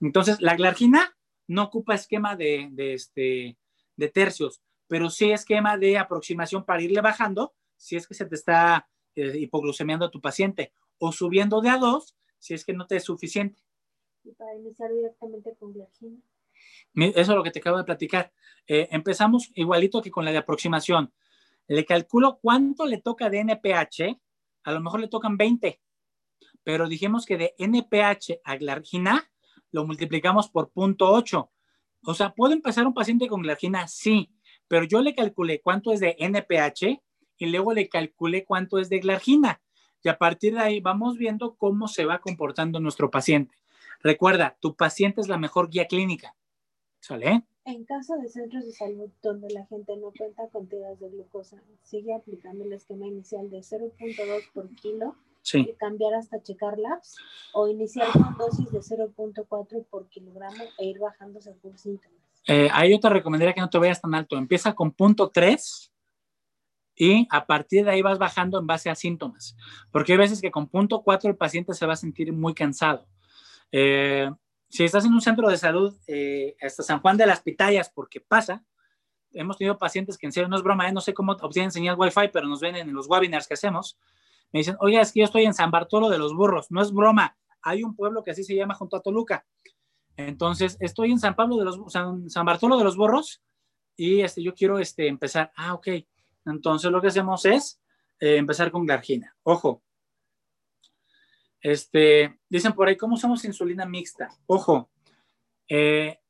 Entonces, 0.00 0.40
la 0.40 0.56
glargina 0.56 1.16
no 1.46 1.64
ocupa 1.64 1.94
esquema 1.94 2.36
de, 2.36 2.70
este, 2.76 3.56
de 3.96 4.08
tercios, 4.08 4.60
pero 4.86 5.10
sí 5.10 5.30
esquema 5.30 5.76
de 5.76 5.98
aproximación 5.98 6.64
para 6.64 6.82
irle 6.82 7.00
bajando 7.00 7.54
si 7.76 7.96
es 7.96 8.06
que 8.06 8.14
se 8.14 8.26
te 8.26 8.34
está 8.34 8.88
eh, 9.14 9.38
hipoglucemiando 9.38 10.06
a 10.06 10.10
tu 10.10 10.20
paciente, 10.20 10.72
o 10.98 11.12
subiendo 11.12 11.60
de 11.60 11.70
a 11.70 11.78
dos 11.78 12.16
si 12.38 12.54
es 12.54 12.64
que 12.64 12.72
no 12.72 12.86
te 12.86 12.96
es 12.96 13.04
suficiente. 13.04 13.62
Y 14.22 14.32
para 14.32 14.54
iniciar 14.54 14.90
directamente 14.92 15.54
con 15.56 15.72
glargina. 15.72 16.18
Eso 16.94 17.20
es 17.20 17.28
lo 17.28 17.42
que 17.42 17.50
te 17.50 17.58
acabo 17.58 17.78
de 17.78 17.84
platicar. 17.84 18.32
Eh, 18.66 18.88
empezamos 18.90 19.50
igualito 19.54 20.02
que 20.02 20.10
con 20.10 20.24
la 20.24 20.32
de 20.32 20.38
aproximación. 20.38 21.12
Le 21.66 21.84
calculo 21.84 22.38
cuánto 22.40 22.86
le 22.86 22.98
toca 22.98 23.30
de 23.30 23.40
NPH, 23.40 24.18
a 24.64 24.72
lo 24.72 24.80
mejor 24.80 25.00
le 25.00 25.08
tocan 25.08 25.36
20, 25.36 25.80
pero 26.62 26.88
dijimos 26.88 27.26
que 27.26 27.36
de 27.36 27.54
NPH 27.58 28.40
a 28.44 28.56
glargina 28.56 29.30
lo 29.70 29.86
multiplicamos 29.86 30.48
por 30.48 30.70
0.8. 30.72 31.50
O 32.06 32.14
sea, 32.14 32.34
¿puedo 32.34 32.52
empezar 32.52 32.86
un 32.86 32.94
paciente 32.94 33.28
con 33.28 33.42
glargina? 33.42 33.88
Sí, 33.88 34.30
pero 34.68 34.84
yo 34.84 35.00
le 35.02 35.14
calculé 35.14 35.60
cuánto 35.60 35.92
es 35.92 36.00
de 36.00 36.16
NPH 36.18 37.00
y 37.38 37.46
luego 37.46 37.72
le 37.72 37.88
calculé 37.88 38.44
cuánto 38.44 38.78
es 38.78 38.88
de 38.88 39.00
glargina. 39.00 39.60
Y 40.02 40.08
a 40.08 40.18
partir 40.18 40.54
de 40.54 40.60
ahí 40.60 40.80
vamos 40.80 41.16
viendo 41.16 41.54
cómo 41.56 41.88
se 41.88 42.04
va 42.04 42.20
comportando 42.20 42.78
nuestro 42.80 43.10
paciente. 43.10 43.54
Recuerda, 44.00 44.56
tu 44.60 44.76
paciente 44.76 45.20
es 45.20 45.28
la 45.28 45.38
mejor 45.38 45.70
guía 45.70 45.86
clínica. 45.86 46.36
¿Sale? 47.00 47.44
En 47.66 47.84
caso 47.84 48.16
de 48.16 48.28
centros 48.28 48.66
de 48.66 48.72
salud 48.72 49.10
donde 49.22 49.48
la 49.50 49.64
gente 49.66 49.96
no 49.96 50.12
cuenta 50.16 50.48
con 50.48 50.68
tiras 50.68 51.00
de 51.00 51.08
glucosa, 51.08 51.62
sigue 51.82 52.14
aplicando 52.14 52.64
el 52.64 52.74
esquema 52.74 53.06
inicial 53.06 53.48
de 53.48 53.58
0.2 53.58 54.52
por 54.52 54.68
kilo 54.74 55.16
Sí. 55.40 55.66
y 55.68 55.72
cambiar 55.74 56.14
hasta 56.14 56.42
checar 56.42 56.78
labs 56.78 57.16
o 57.52 57.68
iniciar 57.68 58.08
con 58.12 58.36
dosis 58.38 58.70
de 58.70 58.80
0.4 58.80 59.84
por 59.90 60.08
kilogramo 60.08 60.64
e 60.78 60.86
ir 60.86 60.98
bajando 60.98 61.40
según 61.40 61.76
síntomas. 61.78 62.33
Eh, 62.46 62.68
ahí 62.72 62.90
yo 62.90 63.00
te 63.00 63.08
recomendaría 63.08 63.54
que 63.54 63.60
no 63.60 63.70
te 63.70 63.78
vayas 63.78 64.00
tan 64.00 64.14
alto. 64.14 64.36
Empieza 64.36 64.74
con 64.74 64.92
punto 64.92 65.30
3 65.30 65.92
y 66.96 67.26
a 67.30 67.46
partir 67.46 67.84
de 67.84 67.90
ahí 67.90 68.02
vas 68.02 68.18
bajando 68.18 68.58
en 68.58 68.66
base 68.66 68.90
a 68.90 68.94
síntomas. 68.94 69.56
Porque 69.90 70.12
hay 70.12 70.18
veces 70.18 70.40
que 70.40 70.50
con 70.50 70.68
punto 70.68 71.02
4 71.02 71.30
el 71.30 71.36
paciente 71.36 71.74
se 71.74 71.86
va 71.86 71.94
a 71.94 71.96
sentir 71.96 72.32
muy 72.32 72.54
cansado. 72.54 73.06
Eh, 73.72 74.30
si 74.68 74.84
estás 74.84 75.04
en 75.04 75.12
un 75.12 75.20
centro 75.20 75.48
de 75.48 75.56
salud, 75.56 75.96
eh, 76.06 76.56
hasta 76.60 76.82
San 76.82 77.00
Juan 77.00 77.16
de 77.16 77.26
las 77.26 77.40
Pitayas, 77.40 77.90
porque 77.90 78.20
pasa, 78.20 78.64
hemos 79.32 79.56
tenido 79.58 79.78
pacientes 79.78 80.18
que 80.18 80.26
en 80.26 80.32
serio 80.32 80.48
no 80.48 80.56
es 80.56 80.62
broma, 80.62 80.88
¿eh? 80.88 80.92
no 80.92 81.00
sé 81.00 81.14
cómo 81.14 81.32
obtienen 81.32 81.70
señal 81.70 81.96
Wi-Fi, 81.98 82.28
pero 82.32 82.46
nos 82.46 82.60
ven 82.60 82.76
en 82.76 82.92
los 82.92 83.08
webinars 83.08 83.46
que 83.46 83.54
hacemos. 83.54 83.98
Me 84.52 84.60
dicen, 84.60 84.76
oye, 84.80 85.00
es 85.00 85.12
que 85.12 85.20
yo 85.20 85.26
estoy 85.26 85.44
en 85.44 85.54
San 85.54 85.70
Bartolo 85.70 86.08
de 86.08 86.18
los 86.18 86.34
Burros, 86.34 86.70
no 86.70 86.82
es 86.82 86.92
broma, 86.92 87.36
hay 87.62 87.82
un 87.82 87.94
pueblo 87.96 88.22
que 88.22 88.30
así 88.30 88.44
se 88.44 88.54
llama 88.54 88.74
junto 88.74 88.96
a 88.96 89.00
Toluca. 89.00 89.44
Entonces, 90.16 90.76
estoy 90.80 91.10
en 91.10 91.18
San 91.18 91.34
Pablo 91.34 91.56
de 91.56 91.64
los 91.64 91.92
San, 91.92 92.44
Bartolo 92.44 92.78
de 92.78 92.84
los 92.84 92.96
Burros 92.96 93.42
y 93.96 94.20
este, 94.20 94.42
yo 94.42 94.54
quiero 94.54 94.78
este, 94.78 95.08
empezar. 95.08 95.52
Ah, 95.56 95.74
ok. 95.74 95.88
Entonces, 96.46 96.90
lo 96.90 97.00
que 97.00 97.08
hacemos 97.08 97.44
es 97.44 97.80
eh, 98.20 98.36
empezar 98.36 98.70
con 98.70 98.86
glargina. 98.86 99.36
Ojo. 99.42 99.82
Este, 101.60 102.38
dicen 102.48 102.72
por 102.74 102.88
ahí, 102.88 102.96
¿cómo 102.96 103.14
usamos 103.14 103.44
insulina 103.44 103.86
mixta? 103.86 104.30
Ojo. 104.46 104.90
Eh, 105.68 106.20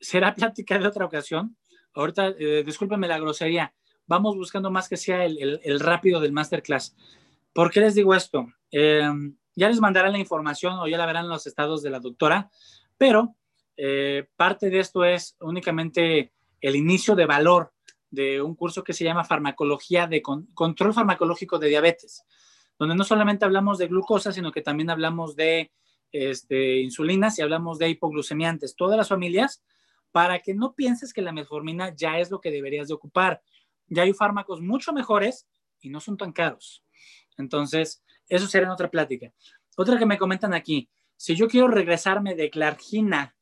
será 0.00 0.34
plática 0.34 0.78
de 0.78 0.86
otra 0.86 1.06
ocasión. 1.06 1.56
Ahorita, 1.94 2.28
eh, 2.38 2.62
discúlpenme 2.64 3.08
la 3.08 3.18
grosería. 3.18 3.74
Vamos 4.06 4.36
buscando 4.36 4.70
más 4.70 4.88
que 4.88 4.96
sea 4.96 5.24
el, 5.24 5.38
el, 5.38 5.60
el 5.64 5.80
rápido 5.80 6.20
del 6.20 6.32
masterclass. 6.32 6.94
¿Por 7.52 7.70
qué 7.70 7.80
les 7.80 7.94
digo 7.94 8.14
esto? 8.14 8.46
Eh, 8.70 9.08
ya 9.54 9.68
les 9.68 9.80
mandarán 9.80 10.12
la 10.12 10.18
información 10.18 10.78
o 10.78 10.88
ya 10.88 10.96
la 10.96 11.06
verán 11.06 11.28
los 11.28 11.46
estados 11.46 11.82
de 11.82 11.90
la 11.90 12.00
doctora, 12.00 12.50
pero 13.02 13.34
eh, 13.76 14.28
parte 14.36 14.70
de 14.70 14.78
esto 14.78 15.04
es 15.04 15.36
únicamente 15.40 16.32
el 16.60 16.76
inicio 16.76 17.16
de 17.16 17.26
valor 17.26 17.72
de 18.08 18.40
un 18.40 18.54
curso 18.54 18.84
que 18.84 18.92
se 18.92 19.02
llama 19.02 19.24
Farmacología 19.24 20.06
de 20.06 20.22
con, 20.22 20.46
Control 20.54 20.94
Farmacológico 20.94 21.58
de 21.58 21.66
Diabetes, 21.66 22.22
donde 22.78 22.94
no 22.94 23.02
solamente 23.02 23.44
hablamos 23.44 23.78
de 23.78 23.88
glucosa, 23.88 24.30
sino 24.30 24.52
que 24.52 24.62
también 24.62 24.88
hablamos 24.88 25.34
de 25.34 25.72
este, 26.12 26.78
insulinas 26.78 27.36
y 27.40 27.42
hablamos 27.42 27.80
de 27.80 27.88
hipoglucemiantes, 27.88 28.76
todas 28.76 28.96
las 28.96 29.08
familias, 29.08 29.64
para 30.12 30.38
que 30.38 30.54
no 30.54 30.74
pienses 30.76 31.12
que 31.12 31.22
la 31.22 31.32
metformina 31.32 31.92
ya 31.96 32.20
es 32.20 32.30
lo 32.30 32.40
que 32.40 32.52
deberías 32.52 32.86
de 32.86 32.94
ocupar. 32.94 33.42
Ya 33.88 34.04
hay 34.04 34.12
fármacos 34.12 34.60
mucho 34.60 34.92
mejores 34.92 35.48
y 35.80 35.88
no 35.88 35.98
son 35.98 36.16
tan 36.16 36.30
caros. 36.30 36.84
Entonces, 37.36 38.04
eso 38.28 38.46
será 38.46 38.66
en 38.66 38.70
otra 38.70 38.92
plática. 38.92 39.32
Otra 39.76 39.98
que 39.98 40.06
me 40.06 40.18
comentan 40.18 40.54
aquí, 40.54 40.88
si 41.22 41.36
yo 41.36 41.46
quiero 41.46 41.68
regresarme 41.68 42.34
de 42.34 42.48
glargina 42.48 43.36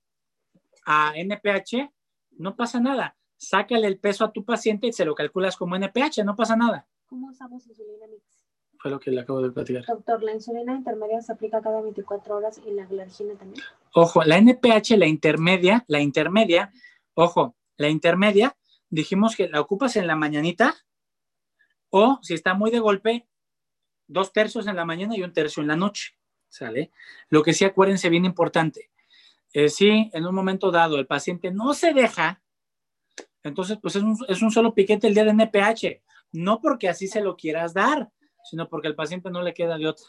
a 0.84 1.14
NPH, 1.16 1.90
no 2.32 2.54
pasa 2.54 2.78
nada. 2.78 3.16
Sácale 3.38 3.86
el 3.86 3.98
peso 3.98 4.22
a 4.22 4.32
tu 4.32 4.44
paciente 4.44 4.88
y 4.88 4.92
se 4.92 5.06
lo 5.06 5.14
calculas 5.14 5.56
como 5.56 5.76
NPH, 5.76 6.22
no 6.26 6.36
pasa 6.36 6.56
nada. 6.56 6.86
¿Cómo 7.06 7.28
usamos 7.28 7.66
insulina 7.66 8.06
mix? 8.06 8.44
fue 8.76 8.90
lo 8.90 9.00
que 9.00 9.10
le 9.10 9.22
acabo 9.22 9.40
de 9.40 9.50
platicar. 9.50 9.86
Doctor, 9.86 10.22
la 10.22 10.34
insulina 10.34 10.74
intermedia 10.74 11.22
se 11.22 11.32
aplica 11.32 11.62
cada 11.62 11.80
24 11.80 12.36
horas 12.36 12.60
y 12.66 12.70
la 12.70 12.84
glargina 12.84 13.34
también. 13.36 13.64
Ojo, 13.94 14.24
la 14.24 14.36
NPH, 14.36 14.98
la 14.98 15.06
intermedia, 15.06 15.82
la 15.88 16.00
intermedia, 16.00 16.70
ojo, 17.14 17.56
la 17.78 17.88
intermedia, 17.88 18.58
dijimos 18.90 19.36
que 19.36 19.48
la 19.48 19.58
ocupas 19.58 19.96
en 19.96 20.06
la 20.06 20.16
mañanita 20.16 20.74
o 21.88 22.18
si 22.20 22.34
está 22.34 22.52
muy 22.52 22.70
de 22.70 22.78
golpe, 22.78 23.26
dos 24.06 24.34
tercios 24.34 24.66
en 24.66 24.76
la 24.76 24.84
mañana 24.84 25.16
y 25.16 25.22
un 25.22 25.32
tercio 25.32 25.62
en 25.62 25.68
la 25.68 25.76
noche, 25.76 26.19
¿sale? 26.50 26.90
Lo 27.30 27.42
que 27.42 27.54
sí 27.54 27.64
acuérdense 27.64 28.10
bien 28.10 28.26
importante, 28.26 28.90
eh, 29.54 29.68
si 29.68 30.10
en 30.12 30.26
un 30.26 30.34
momento 30.34 30.70
dado 30.70 30.98
el 30.98 31.06
paciente 31.06 31.50
no 31.50 31.72
se 31.72 31.94
deja, 31.94 32.42
entonces 33.42 33.78
pues 33.80 33.96
es 33.96 34.02
un, 34.02 34.16
es 34.28 34.42
un 34.42 34.50
solo 34.50 34.74
piquete 34.74 35.06
el 35.06 35.14
día 35.14 35.24
de 35.24 35.30
NPH, 35.30 36.02
no 36.32 36.60
porque 36.60 36.88
así 36.88 37.08
se 37.08 37.22
lo 37.22 37.36
quieras 37.36 37.72
dar, 37.72 38.10
sino 38.44 38.68
porque 38.68 38.88
al 38.88 38.94
paciente 38.94 39.30
no 39.30 39.42
le 39.42 39.54
queda 39.54 39.78
de 39.78 39.88
otra. 39.88 40.06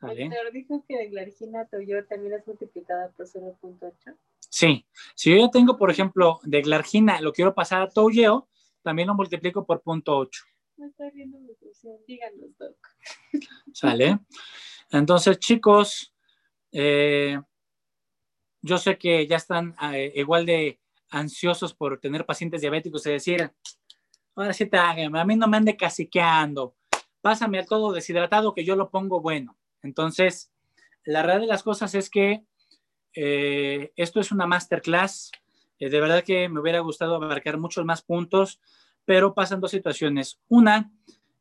¿Sale? 0.00 0.28
Dijo 0.52 0.84
que 0.86 0.96
la 0.96 1.04
glargina 1.04 1.66
tuyo 1.66 2.04
también 2.06 2.34
es 2.34 2.46
multiplicada 2.46 3.10
por 3.12 3.26
0.8. 3.26 4.16
Sí, 4.50 4.86
si 5.14 5.30
yo 5.30 5.38
ya 5.38 5.50
tengo, 5.50 5.78
por 5.78 5.90
ejemplo, 5.90 6.40
de 6.42 6.62
glargina, 6.62 7.20
lo 7.20 7.32
quiero 7.32 7.54
pasar 7.54 7.82
a 7.82 7.88
touyeo, 7.88 8.48
también 8.82 9.08
lo 9.08 9.14
multiplico 9.14 9.64
por 9.64 9.82
punto 9.82 10.16
8. 10.16 10.44
No 10.76 10.86
está 10.86 11.08
viendo 11.10 11.38
mi 11.38 11.54
función. 11.54 11.96
Díganos, 12.06 12.56
doc. 12.58 12.76
¿Sale? 13.72 14.18
Entonces, 14.94 15.38
chicos, 15.40 16.14
eh, 16.70 17.40
yo 18.62 18.78
sé 18.78 18.96
que 18.96 19.26
ya 19.26 19.36
están 19.36 19.74
eh, 19.92 20.12
igual 20.14 20.46
de 20.46 20.80
ansiosos 21.10 21.74
por 21.74 21.98
tener 21.98 22.24
pacientes 22.24 22.60
diabéticos 22.60 23.04
y 23.06 23.10
decir, 23.10 23.52
ahora 24.36 24.52
sí 24.52 24.66
te 24.66 24.76
hagan, 24.76 25.16
a 25.16 25.24
mí 25.24 25.34
no 25.34 25.48
me 25.48 25.56
ande 25.56 25.76
caciqueando, 25.76 26.76
pásame 27.20 27.58
al 27.58 27.66
todo 27.66 27.92
deshidratado 27.92 28.54
que 28.54 28.64
yo 28.64 28.76
lo 28.76 28.90
pongo 28.90 29.20
bueno. 29.20 29.56
Entonces, 29.82 30.52
la 31.04 31.22
realidad 31.22 31.48
de 31.48 31.52
las 31.52 31.62
cosas 31.64 31.94
es 31.96 32.08
que 32.08 32.44
eh, 33.14 33.92
esto 33.96 34.20
es 34.20 34.30
una 34.30 34.46
masterclass. 34.46 35.32
De 35.78 36.00
verdad 36.00 36.24
que 36.24 36.48
me 36.48 36.60
hubiera 36.60 36.78
gustado 36.78 37.16
abarcar 37.16 37.58
muchos 37.58 37.84
más 37.84 38.00
puntos, 38.00 38.60
pero 39.04 39.34
pasan 39.34 39.60
dos 39.60 39.72
situaciones. 39.72 40.40
Una, 40.48 40.90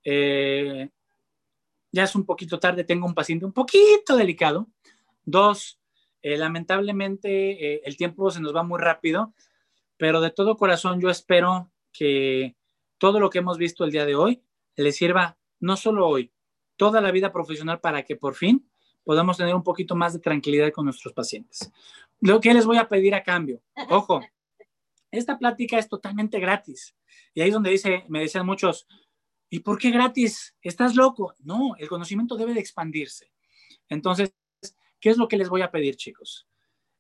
eh, 0.03 0.89
ya 1.94 2.03
es 2.03 2.15
un 2.15 2.26
poquito 2.26 2.60
tarde, 2.60 2.84
tengo 2.84 3.06
un 3.06 3.14
paciente 3.14 3.45
un 3.45 3.53
poquito 3.53 4.18
delicado. 4.18 4.68
Dos, 5.24 5.80
eh, 6.24 6.36
lamentablemente 6.38 7.76
eh, 7.76 7.82
el 7.86 7.95
tiempo 7.95 8.32
se 8.32 8.41
nos 8.41 8.53
va 8.53 8.64
muy 8.64 8.82
rápido, 8.82 9.34
pero 9.95 10.20
de 10.20 10.32
todo 10.32 10.57
corazón 10.57 10.99
yo 10.99 11.10
espero 11.10 11.72
que 11.94 12.56
todo 12.98 13.20
lo 13.20 13.30
que 13.30 13.38
hemos 13.38 13.60
visto 13.60 13.86
el 13.86 13.91
día 13.91 14.06
de 14.06 14.15
hoy 14.15 14.41
le 14.76 14.91
sirva 14.91 15.38
no 15.60 15.78
solo 15.78 16.07
hoy, 16.07 16.32
toda 16.78 16.99
la 16.99 17.11
vida 17.11 17.32
profesional 17.32 17.80
para 17.80 18.03
que 18.03 18.15
por 18.15 18.34
fin 18.34 18.68
podamos 19.03 19.38
tener 19.38 19.53
un 19.53 19.64
poquito 19.64 19.95
más 19.95 20.14
de 20.14 20.20
tranquilidad 20.20 20.72
con 20.72 20.86
nuestros 20.86 21.14
pacientes. 21.14 21.72
Lo 22.22 22.41
que 22.41 22.56
les 22.56 22.65
voy 22.65 22.78
a 22.78 22.90
pedir 22.90 23.14
a 23.14 23.24
cambio, 23.24 23.61
ojo, 23.90 24.20
esta 25.11 25.38
plática 25.38 25.78
es 25.78 25.88
totalmente 25.88 26.40
gratis. 26.40 26.95
Y 27.36 27.41
ahí 27.41 27.49
es 27.49 27.53
donde 27.53 27.70
dice, 27.70 28.03
me 28.07 28.22
decían 28.22 28.48
muchos, 28.48 28.88
¿y 29.53 29.59
por 29.59 29.77
qué 29.77 29.91
gratis? 29.91 30.55
¿Estás 30.63 30.95
loco? 30.95 31.35
No, 31.43 31.75
el 31.77 31.88
conocimiento 31.88 32.38
debe 32.38 32.55
de 32.55 32.59
expandirse. 32.59 33.31
Entonces, 33.88 34.34
¿qué 34.99 35.11
es 35.11 35.17
lo 35.17 35.27
que 35.27 35.38
les 35.38 35.47
voy 35.47 35.61
a 35.61 35.69
pedir, 35.69 35.95
chicos? 35.95 36.47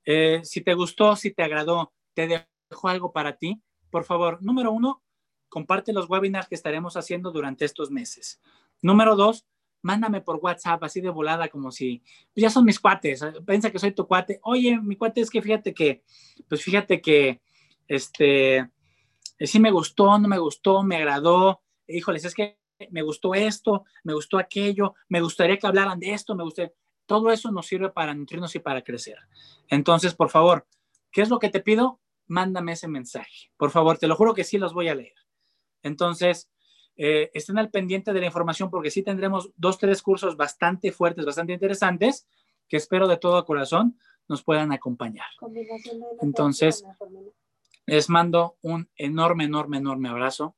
Eh, 0.05 0.39
si 0.43 0.61
te 0.61 0.75
gustó, 0.75 1.15
si 1.15 1.31
te 1.31 1.41
agradó, 1.41 1.93
te 2.13 2.27
dejó 2.69 2.89
algo 2.89 3.11
para 3.11 3.37
ti, 3.37 3.59
por 3.89 4.03
favor, 4.03 4.37
número 4.43 4.71
uno, 4.71 5.01
comparte 5.49 5.93
los 5.93 6.07
webinars 6.07 6.47
que 6.47 6.53
estaremos 6.53 6.95
haciendo 6.95 7.31
durante 7.31 7.65
estos 7.65 7.89
meses. 7.89 8.39
Número 8.83 9.15
dos, 9.15 9.47
mándame 9.81 10.21
por 10.21 10.35
WhatsApp 10.35 10.83
así 10.83 11.01
de 11.01 11.09
volada 11.09 11.47
como 11.47 11.71
si 11.71 12.03
pues 12.35 12.43
ya 12.43 12.51
son 12.51 12.65
mis 12.65 12.79
cuates, 12.79 13.25
piensa 13.47 13.71
que 13.71 13.79
soy 13.79 13.93
tu 13.93 14.05
cuate. 14.05 14.39
Oye, 14.43 14.79
mi 14.79 14.95
cuate 14.95 15.21
es 15.21 15.31
que 15.31 15.41
fíjate 15.41 15.73
que, 15.73 16.03
pues 16.47 16.61
fíjate 16.61 17.01
que, 17.01 17.41
este, 17.87 18.57
eh, 18.57 19.47
sí 19.47 19.59
me 19.59 19.71
gustó, 19.71 20.19
no 20.19 20.27
me 20.27 20.37
gustó, 20.37 20.83
me 20.83 20.97
agradó. 20.97 21.62
Híjoles, 21.87 22.25
es 22.25 22.33
que 22.33 22.57
me 22.91 23.01
gustó 23.01 23.33
esto, 23.33 23.85
me 24.03 24.13
gustó 24.13 24.37
aquello, 24.37 24.95
me 25.09 25.21
gustaría 25.21 25.57
que 25.57 25.67
hablaran 25.67 25.99
de 25.99 26.13
esto, 26.13 26.35
me 26.35 26.43
gustaría. 26.43 26.73
Todo 27.05 27.31
eso 27.31 27.51
nos 27.51 27.67
sirve 27.67 27.89
para 27.89 28.13
nutrirnos 28.13 28.55
y 28.55 28.59
para 28.59 28.81
crecer. 28.81 29.17
Entonces, 29.67 30.15
por 30.15 30.29
favor, 30.29 30.65
¿qué 31.11 31.21
es 31.21 31.29
lo 31.29 31.39
que 31.39 31.49
te 31.49 31.59
pido? 31.59 31.99
Mándame 32.27 32.73
ese 32.73 32.87
mensaje. 32.87 33.51
Por 33.57 33.71
favor, 33.71 33.97
te 33.97 34.07
lo 34.07 34.15
juro 34.15 34.33
que 34.33 34.43
sí 34.43 34.57
los 34.57 34.73
voy 34.73 34.87
a 34.87 34.95
leer. 34.95 35.15
Entonces, 35.81 36.49
eh, 36.95 37.31
estén 37.33 37.57
al 37.57 37.69
pendiente 37.69 38.13
de 38.13 38.19
la 38.19 38.27
información 38.27 38.69
porque 38.69 38.91
sí 38.91 39.03
tendremos 39.03 39.51
dos, 39.57 39.77
tres 39.77 40.01
cursos 40.01 40.37
bastante 40.37 40.91
fuertes, 40.91 41.25
bastante 41.25 41.53
interesantes, 41.53 42.27
que 42.67 42.77
espero 42.77 43.07
de 43.07 43.17
todo 43.17 43.43
corazón 43.45 43.97
nos 44.27 44.43
puedan 44.43 44.71
acompañar. 44.71 45.27
Entonces, 46.21 46.85
les 47.85 48.09
mando 48.09 48.57
un 48.61 48.89
enorme, 48.95 49.43
enorme, 49.45 49.77
enorme 49.77 50.09
abrazo. 50.09 50.55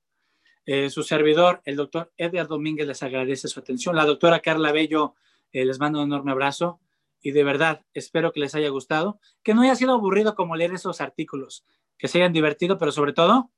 Eh, 0.66 0.90
su 0.90 1.04
servidor, 1.04 1.62
el 1.66 1.76
doctor 1.76 2.12
Edgar 2.18 2.48
Domínguez, 2.48 2.88
les 2.88 3.04
agradece 3.04 3.48
su 3.48 3.60
atención. 3.60 3.96
La 3.96 4.06
doctora 4.06 4.40
Carla 4.40 4.72
Bello 4.72 5.16
eh, 5.52 5.66
les 5.66 5.80
mando 5.80 6.00
un 6.00 6.08
enorme 6.08 6.32
abrazo 6.32 6.80
y 7.22 7.32
de 7.32 7.44
verdad 7.44 7.86
espero 7.94 8.32
que 8.32 8.40
les 8.40 8.56
haya 8.56 8.70
gustado, 8.70 9.20
que 9.44 9.54
no 9.54 9.62
haya 9.62 9.76
sido 9.76 9.94
aburrido 9.94 10.36
como 10.36 10.56
leer 10.56 10.74
esos 10.74 11.02
artículos, 11.02 11.66
que 11.98 12.08
se 12.08 12.20
hayan 12.20 12.34
divertido, 12.34 12.78
pero 12.78 12.92
sobre 12.92 13.14
todo 13.14 13.52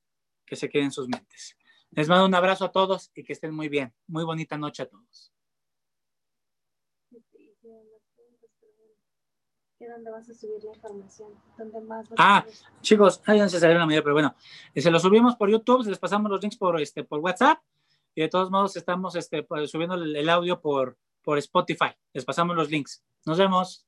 que 0.46 0.56
se 0.56 0.70
queden 0.70 0.86
en 0.86 0.92
sus 0.92 1.08
mentes. 1.08 1.58
Les 1.92 2.08
mando 2.08 2.26
un 2.26 2.36
abrazo 2.36 2.66
a 2.66 2.72
todos 2.72 3.12
y 3.16 3.24
que 3.24 3.34
estén 3.34 3.54
muy 3.54 3.70
bien. 3.70 3.94
Muy 4.08 4.24
bonita 4.24 4.58
noche 4.58 4.84
a 4.84 4.86
todos. 4.88 5.32
¿Y 9.80 9.86
dónde 9.86 10.10
vas 10.10 10.28
a 10.30 10.34
subir 10.34 10.64
la 10.64 10.74
información? 10.74 11.30
¿Dónde 11.58 11.82
más 11.82 12.10
vas 12.10 12.18
Ah, 12.20 12.38
a? 12.40 12.82
Chicos, 12.82 13.22
ahí 13.26 13.40
no 13.40 13.48
se 13.48 13.60
salió 13.60 13.78
la 13.78 13.86
medida, 13.86 14.02
pero 14.02 14.14
bueno, 14.16 14.36
eh, 14.74 14.82
se 14.82 14.90
los 14.90 15.02
subimos 15.04 15.36
por 15.36 15.50
YouTube, 15.52 15.86
les 15.88 16.00
pasamos 16.00 16.32
los 16.32 16.42
links 16.42 16.58
por, 16.58 16.82
este, 16.82 17.04
por 17.04 17.20
WhatsApp 17.20 17.60
y 18.16 18.22
de 18.22 18.28
todos 18.30 18.50
modos 18.50 18.76
estamos 18.76 19.16
este, 19.16 19.44
pues, 19.44 19.70
subiendo 19.70 19.96
el, 19.96 20.16
el 20.16 20.30
audio 20.30 20.60
por, 20.60 20.98
por 21.22 21.38
Spotify. 21.38 21.92
Les 22.14 22.26
pasamos 22.26 22.56
los 22.56 22.70
links. 22.72 23.04
Nos 23.26 23.38
vemos. 23.38 23.87